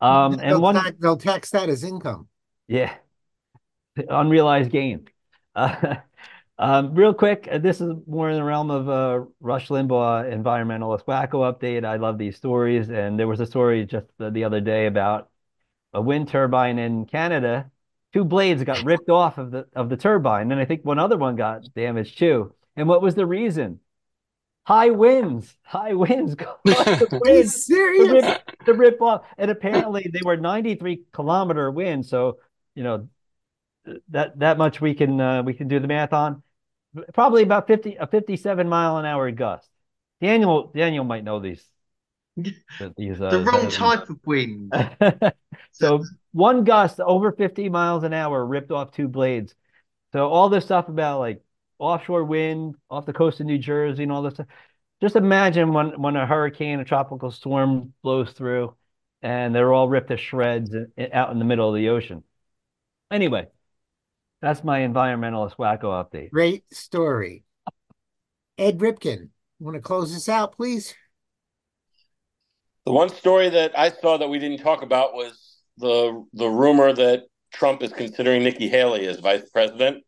Um, 0.00 0.38
and 0.42 0.52
They'll 0.52 0.60
one, 0.60 0.84
tax, 0.84 0.96
they'll 1.00 1.16
tax 1.16 1.50
that 1.50 1.68
as 1.68 1.82
income. 1.84 2.28
yeah, 2.68 2.94
unrealized 4.08 4.70
gain. 4.70 5.08
Uh, 5.54 5.96
um, 6.58 6.94
real 6.94 7.12
quick, 7.12 7.48
uh, 7.50 7.58
this 7.58 7.80
is 7.80 7.92
more 8.06 8.30
in 8.30 8.36
the 8.36 8.44
realm 8.44 8.70
of 8.70 8.88
uh, 8.88 9.24
Rush 9.40 9.68
Limbaugh 9.68 10.32
environmentalist 10.32 11.04
wacko 11.04 11.52
update. 11.52 11.84
I 11.84 11.96
love 11.96 12.18
these 12.18 12.36
stories, 12.36 12.88
and 12.88 13.18
there 13.18 13.28
was 13.28 13.40
a 13.40 13.46
story 13.46 13.84
just 13.84 14.06
the, 14.18 14.30
the 14.30 14.44
other 14.44 14.60
day 14.60 14.86
about 14.86 15.28
a 15.92 16.00
wind 16.00 16.28
turbine 16.28 16.78
in 16.78 17.04
Canada. 17.06 17.70
Two 18.12 18.24
blades 18.24 18.64
got 18.64 18.84
ripped 18.84 19.10
off 19.10 19.36
of 19.36 19.50
the 19.50 19.66
of 19.74 19.90
the 19.90 19.96
turbine, 19.96 20.50
and 20.50 20.60
I 20.60 20.64
think 20.64 20.84
one 20.84 20.98
other 20.98 21.18
one 21.18 21.36
got 21.36 21.64
damaged 21.74 22.18
too. 22.18 22.54
And 22.74 22.88
what 22.88 23.02
was 23.02 23.14
the 23.14 23.26
reason? 23.26 23.80
High 24.66 24.90
winds. 24.90 25.56
High 25.62 25.94
winds 25.94 26.34
caused 26.34 26.60
the 26.64 27.20
Are 27.24 27.30
you 27.30 27.30
winds 27.36 27.66
to 27.66 28.10
rip, 28.12 28.64
to 28.64 28.74
rip 28.74 29.00
off. 29.00 29.24
And 29.38 29.50
apparently 29.50 30.10
they 30.12 30.20
were 30.24 30.36
93 30.36 31.02
kilometer 31.12 31.70
winds. 31.70 32.08
So, 32.08 32.38
you 32.74 32.82
know, 32.82 33.08
that 34.08 34.38
that 34.40 34.58
much 34.58 34.80
we 34.80 34.94
can 34.94 35.20
uh, 35.20 35.42
we 35.44 35.54
can 35.54 35.68
do 35.68 35.78
the 35.78 35.86
math 35.86 36.12
on. 36.12 36.42
Probably 37.14 37.42
about 37.42 37.66
50 37.66 37.96
a 37.96 38.06
57 38.06 38.68
mile 38.68 38.98
an 38.98 39.04
hour 39.04 39.30
gust. 39.30 39.68
Daniel 40.20 40.70
Daniel 40.74 41.04
might 41.04 41.24
know 41.24 41.40
these. 41.40 41.64
These 42.98 43.20
uh, 43.20 43.30
the 43.30 43.40
wrong 43.40 43.70
type 43.70 44.10
of 44.10 44.18
wind. 44.26 44.70
so 45.72 46.04
one 46.32 46.64
gust 46.64 47.00
over 47.00 47.32
50 47.32 47.70
miles 47.70 48.04
an 48.04 48.12
hour 48.12 48.44
ripped 48.44 48.70
off 48.70 48.92
two 48.92 49.08
blades. 49.08 49.54
So 50.12 50.28
all 50.28 50.50
this 50.50 50.66
stuff 50.66 50.88
about 50.88 51.20
like 51.20 51.42
offshore 51.78 52.24
wind 52.24 52.74
off 52.90 53.06
the 53.06 53.14
coast 53.14 53.40
of 53.40 53.46
New 53.46 53.58
Jersey 53.58 54.02
and 54.02 54.12
all 54.12 54.22
this 54.22 54.34
stuff. 54.34 54.46
Just 55.00 55.16
imagine 55.16 55.72
when 55.72 56.00
when 56.00 56.16
a 56.16 56.26
hurricane, 56.26 56.80
a 56.80 56.84
tropical 56.84 57.30
storm 57.30 57.94
blows 58.02 58.32
through, 58.32 58.74
and 59.22 59.54
they're 59.54 59.72
all 59.72 59.88
ripped 59.88 60.08
to 60.08 60.16
shreds 60.16 60.74
out 61.12 61.30
in 61.32 61.38
the 61.38 61.44
middle 61.44 61.68
of 61.68 61.74
the 61.74 61.88
ocean. 61.88 62.22
Anyway, 63.10 63.46
that's 64.46 64.62
my 64.62 64.80
environmentalist 64.80 65.56
wacko 65.56 65.84
update. 65.84 66.30
Great 66.30 66.72
story. 66.72 67.44
Ed 68.56 68.78
Ripkin, 68.78 69.30
want 69.58 69.74
to 69.74 69.80
close 69.80 70.14
this 70.14 70.28
out, 70.28 70.56
please? 70.56 70.94
The 72.84 72.92
one 72.92 73.08
story 73.08 73.48
that 73.48 73.76
I 73.76 73.90
saw 73.90 74.16
that 74.16 74.28
we 74.28 74.38
didn't 74.38 74.60
talk 74.60 74.82
about 74.82 75.14
was 75.14 75.58
the 75.78 76.24
the 76.32 76.48
rumor 76.48 76.92
that 76.92 77.24
Trump 77.52 77.82
is 77.82 77.92
considering 77.92 78.44
Nikki 78.44 78.68
Haley 78.68 79.06
as 79.08 79.18
vice 79.18 79.48
president, 79.50 80.04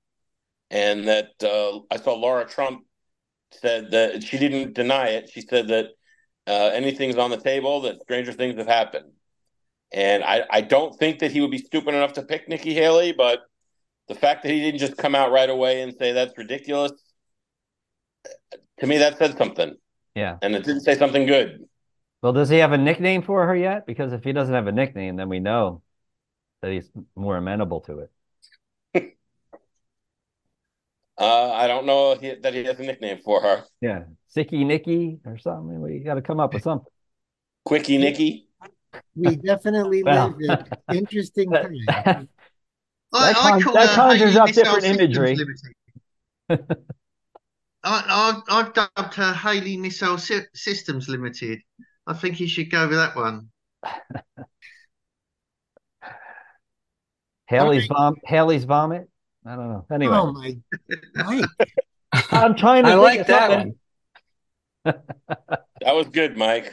and 0.70 1.08
that 1.08 1.30
uh, 1.42 1.80
I 1.90 1.96
saw 1.96 2.14
Laura 2.14 2.46
Trump 2.46 2.84
said 3.50 3.90
that 3.90 4.22
she 4.22 4.38
didn't 4.38 4.74
deny 4.74 5.08
it. 5.08 5.30
She 5.30 5.40
said 5.40 5.68
that 5.68 5.86
uh, 6.46 6.70
anything's 6.72 7.16
on 7.16 7.30
the 7.30 7.40
table, 7.40 7.80
that 7.82 8.00
stranger 8.02 8.32
things 8.32 8.56
have 8.56 8.68
happened, 8.68 9.10
and 9.92 10.22
I 10.22 10.44
I 10.48 10.60
don't 10.60 10.96
think 10.96 11.18
that 11.18 11.32
he 11.32 11.40
would 11.40 11.50
be 11.50 11.58
stupid 11.58 11.94
enough 11.94 12.12
to 12.12 12.22
pick 12.22 12.48
Nikki 12.48 12.74
Haley, 12.74 13.12
but 13.12 13.40
the 14.08 14.14
fact 14.14 14.42
that 14.42 14.50
he 14.50 14.60
didn't 14.60 14.80
just 14.80 14.96
come 14.96 15.14
out 15.14 15.30
right 15.32 15.50
away 15.50 15.82
and 15.82 15.94
say 15.98 16.12
that's 16.12 16.36
ridiculous, 16.38 16.92
to 18.80 18.86
me 18.86 18.98
that 18.98 19.18
said 19.18 19.36
something, 19.36 19.74
Yeah. 20.14 20.36
and 20.42 20.54
it 20.54 20.64
didn't 20.64 20.82
say 20.82 20.96
something 20.96 21.26
good. 21.26 21.64
Well, 22.22 22.32
does 22.32 22.48
he 22.48 22.58
have 22.58 22.72
a 22.72 22.78
nickname 22.78 23.22
for 23.22 23.46
her 23.46 23.54
yet? 23.54 23.86
Because 23.86 24.12
if 24.12 24.24
he 24.24 24.32
doesn't 24.32 24.54
have 24.54 24.66
a 24.66 24.72
nickname, 24.72 25.16
then 25.16 25.28
we 25.28 25.38
know 25.40 25.82
that 26.62 26.72
he's 26.72 26.90
more 27.14 27.36
amenable 27.36 27.80
to 27.82 28.08
it. 28.94 29.14
Uh, 31.20 31.50
I 31.50 31.66
don't 31.66 31.84
know 31.84 32.14
he, 32.14 32.36
that 32.42 32.54
he 32.54 32.62
has 32.62 32.78
a 32.78 32.82
nickname 32.84 33.18
for 33.24 33.42
her. 33.42 33.64
Yeah. 33.80 34.04
Sicky 34.36 34.64
Nicky 34.64 35.18
or 35.26 35.36
something. 35.36 35.80
We 35.80 35.98
got 35.98 36.14
to 36.14 36.22
come 36.22 36.38
up 36.38 36.54
with 36.54 36.62
something. 36.62 36.86
Quickie 37.64 37.98
Nikki. 37.98 38.46
We 39.16 39.34
definitely 39.34 40.04
Well. 40.04 40.36
live 40.38 40.68
in 40.90 40.96
interesting 40.96 41.50
That- 41.50 41.62
times. 41.64 41.80
I, 41.88 42.28
That 43.12 43.36
I 43.36 43.50
con- 43.50 43.62
call 43.62 43.72
that 43.74 43.88
conjures 43.94 44.30
Haley 44.30 44.40
up 44.40 44.46
Missile 44.46 44.64
different 44.64 44.84
imagery. 44.84 45.36
I, 46.50 46.56
I've, 47.84 48.42
I've 48.48 48.72
dubbed 48.74 49.14
her 49.14 49.32
Haley 49.32 49.76
Missile 49.76 50.18
Sy- 50.18 50.46
Systems 50.54 51.08
Limited. 51.08 51.60
I 52.06 52.14
think 52.14 52.40
you 52.40 52.48
should 52.48 52.70
go 52.70 52.88
with 52.88 52.98
that 52.98 53.16
one. 53.16 53.50
Haley's 57.46 57.86
vom 57.86 58.16
Haley's 58.24 58.64
vomit. 58.64 59.08
I 59.46 59.56
don't 59.56 59.70
know. 59.70 59.86
Anyway, 59.90 60.14
Oh 60.14 60.32
my, 60.32 60.58
I'm 62.30 62.56
trying 62.56 62.84
to 62.84 62.90
I 62.90 62.94
like 62.94 63.26
that 63.26 63.50
something. 63.50 63.78
one. 64.84 64.94
That 65.80 65.94
was 65.94 66.08
good, 66.08 66.36
Mike. 66.36 66.72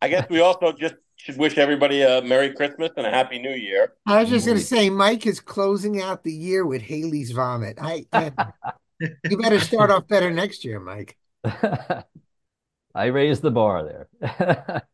I 0.00 0.08
guess 0.08 0.28
we 0.30 0.40
also 0.40 0.72
just 0.72 0.94
should 1.22 1.36
wish 1.38 1.56
everybody 1.58 2.02
a 2.02 2.20
Merry 2.22 2.52
Christmas 2.52 2.90
and 2.96 3.06
a 3.06 3.10
Happy 3.10 3.38
New 3.38 3.54
Year. 3.54 3.92
I 4.06 4.20
was 4.20 4.30
just 4.30 4.46
going 4.46 4.58
to 4.58 4.64
Mhm. 4.64 4.66
say, 4.66 4.90
Mike 4.90 5.26
is 5.26 5.40
closing 5.40 6.00
out 6.00 6.24
the 6.24 6.32
year 6.32 6.66
with 6.66 6.82
Haley's 6.82 7.30
vomit. 7.30 7.78
I, 7.80 8.06
I 8.12 8.32
You 9.28 9.36
better 9.38 9.60
start 9.60 9.90
off 9.90 10.08
better 10.08 10.30
next 10.30 10.64
year, 10.64 10.80
Mike. 10.80 11.16
I 12.94 13.06
raised 13.06 13.42
the 13.42 13.50
bar 13.50 14.06
there. 14.20 14.82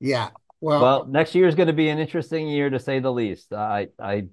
Yeah. 0.00 0.30
Well, 0.60 0.80
Well, 0.80 1.04
next 1.06 1.34
year 1.34 1.46
is 1.48 1.54
going 1.54 1.66
to 1.66 1.72
be 1.72 1.88
an 1.88 1.98
interesting 1.98 2.48
year 2.48 2.70
to 2.70 2.78
say 2.78 3.00
the 3.00 3.12
least. 3.12 3.52
I 3.52 3.88
I 3.98 4.28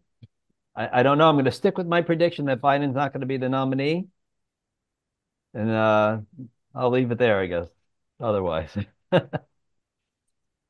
I, 0.76 1.00
I 1.00 1.04
don't 1.04 1.18
know. 1.18 1.28
I'm 1.30 1.36
going 1.36 1.46
to 1.46 1.52
stick 1.52 1.78
with 1.78 1.88
my 1.88 2.02
prediction 2.02 2.46
that 2.46 2.62
Biden's 2.62 2.96
not 2.96 3.14
going 3.14 3.22
to 3.22 3.28
be 3.28 3.38
the 3.38 3.50
nominee. 3.50 4.08
And 5.54 5.70
uh 5.72 6.20
I'll 6.74 6.90
leave 6.92 7.12
it 7.12 7.18
there, 7.18 7.40
I 7.40 7.46
guess. 7.48 7.70
Otherwise. 8.20 8.76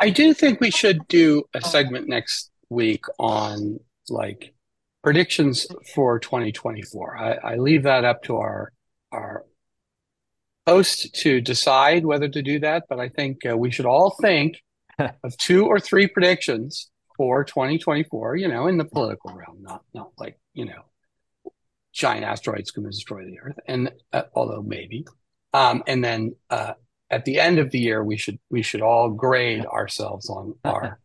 I 0.06 0.11
do 0.11 0.36
think 0.36 0.61
we 0.61 0.69
should 0.69 1.07
do 1.07 1.45
a 1.56 1.61
segment 1.61 2.07
next 2.07 2.52
week 2.69 3.06
on 3.18 3.80
like 4.07 4.53
predictions 5.02 5.65
for 5.95 6.19
2024. 6.19 7.18
I, 7.18 7.32
I 7.34 7.56
leave 7.56 7.82
that 7.84 8.06
up 8.06 8.22
to 8.26 8.38
our 8.38 8.72
our 9.11 9.45
host 10.68 11.15
to 11.22 11.41
decide 11.41 12.06
whether 12.06 12.30
to 12.30 12.44
do 12.44 12.60
that, 12.60 12.84
but 12.88 12.99
I 12.99 13.10
think 13.10 13.48
uh, 13.48 13.57
we 13.57 13.72
should 13.72 13.88
all 13.88 14.15
think 14.22 14.61
of 14.99 15.36
two 15.38 15.65
or 15.65 15.80
three 15.80 16.06
predictions 16.06 16.91
for 17.18 17.44
2024, 17.44 18.36
you 18.36 18.48
know, 18.48 18.68
in 18.68 18.77
the 18.77 18.86
political 18.86 19.34
realm, 19.34 19.57
not 19.64 19.82
not 19.95 20.11
like, 20.19 20.38
you 20.53 20.65
know, 20.65 20.84
giant 21.94 22.26
asteroids 22.26 22.69
going 22.69 22.86
to 22.86 22.91
destroy 22.91 23.26
the 23.26 23.40
earth 23.40 23.57
and 23.68 23.91
uh, 24.14 24.22
although 24.36 24.61
maybe 24.61 25.03
um, 25.56 25.82
and 25.88 26.03
then 26.03 26.36
uh, 26.52 26.73
at 27.15 27.25
the 27.25 27.39
end 27.39 27.57
of 27.59 27.71
the 27.71 27.79
year 27.79 28.03
we 28.03 28.17
should 28.17 28.37
we 28.49 28.61
should 28.61 28.81
all 28.81 29.09
grade 29.09 29.65
ourselves 29.65 30.29
on 30.29 30.53
our 30.65 30.99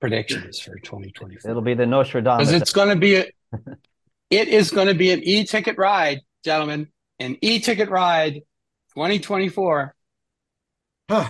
predictions 0.00 0.58
for 0.60 0.78
2024 0.78 1.50
It'll 1.50 1.62
be 1.62 1.74
the 1.74 1.86
Nostradamus. 1.86 2.48
because 2.48 2.62
it's 2.62 2.72
going 2.72 2.90
to 2.90 2.96
be 2.96 3.16
a, 3.16 3.24
it 4.30 4.48
is 4.48 4.70
going 4.70 4.88
to 4.88 4.94
be 4.94 5.10
an 5.10 5.20
e-ticket 5.22 5.76
ride 5.78 6.20
gentlemen 6.44 6.88
an 7.18 7.36
e-ticket 7.40 7.88
ride 7.90 8.34
2024 8.94 9.94
huh. 11.10 11.28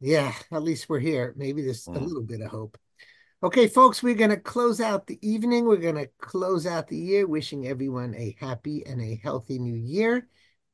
yeah, 0.00 0.32
at 0.52 0.62
least 0.62 0.88
we're 0.88 0.98
here. 0.98 1.34
Maybe 1.36 1.62
there's 1.62 1.86
a 1.86 1.90
Mm. 1.90 2.06
little 2.06 2.22
bit 2.22 2.40
of 2.40 2.50
hope. 2.50 2.76
Okay, 3.42 3.68
folks, 3.68 4.02
we're 4.02 4.14
going 4.14 4.30
to 4.30 4.38
close 4.54 4.80
out 4.80 5.06
the 5.06 5.18
evening. 5.22 5.66
We're 5.66 5.76
going 5.76 5.94
to 6.02 6.08
close 6.18 6.66
out 6.66 6.88
the 6.88 6.96
year, 6.96 7.26
wishing 7.26 7.66
everyone 7.66 8.14
a 8.16 8.34
happy 8.40 8.84
and 8.86 9.00
a 9.02 9.20
healthy 9.22 9.58
new 9.58 9.74
year. 9.76 10.26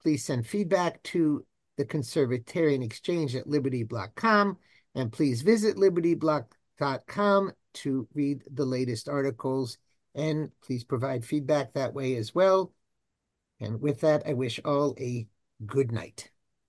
Please 0.02 0.24
send 0.24 0.46
feedback 0.46 1.02
to 1.12 1.44
the 1.80 1.86
Conservatarian 1.86 2.84
Exchange 2.84 3.34
at 3.34 3.46
libertyblock.com 3.46 4.58
and 4.94 5.10
please 5.10 5.40
visit 5.40 5.76
libertyblock.com 5.76 7.52
to 7.72 8.08
read 8.12 8.42
the 8.52 8.66
latest 8.66 9.08
articles 9.08 9.78
and 10.14 10.50
please 10.62 10.84
provide 10.84 11.24
feedback 11.24 11.72
that 11.72 11.94
way 11.94 12.16
as 12.16 12.34
well. 12.34 12.74
And 13.60 13.80
with 13.80 14.00
that, 14.00 14.24
I 14.26 14.34
wish 14.34 14.60
all 14.62 14.94
a 15.00 15.26
good 15.64 15.90
night. 15.90 16.30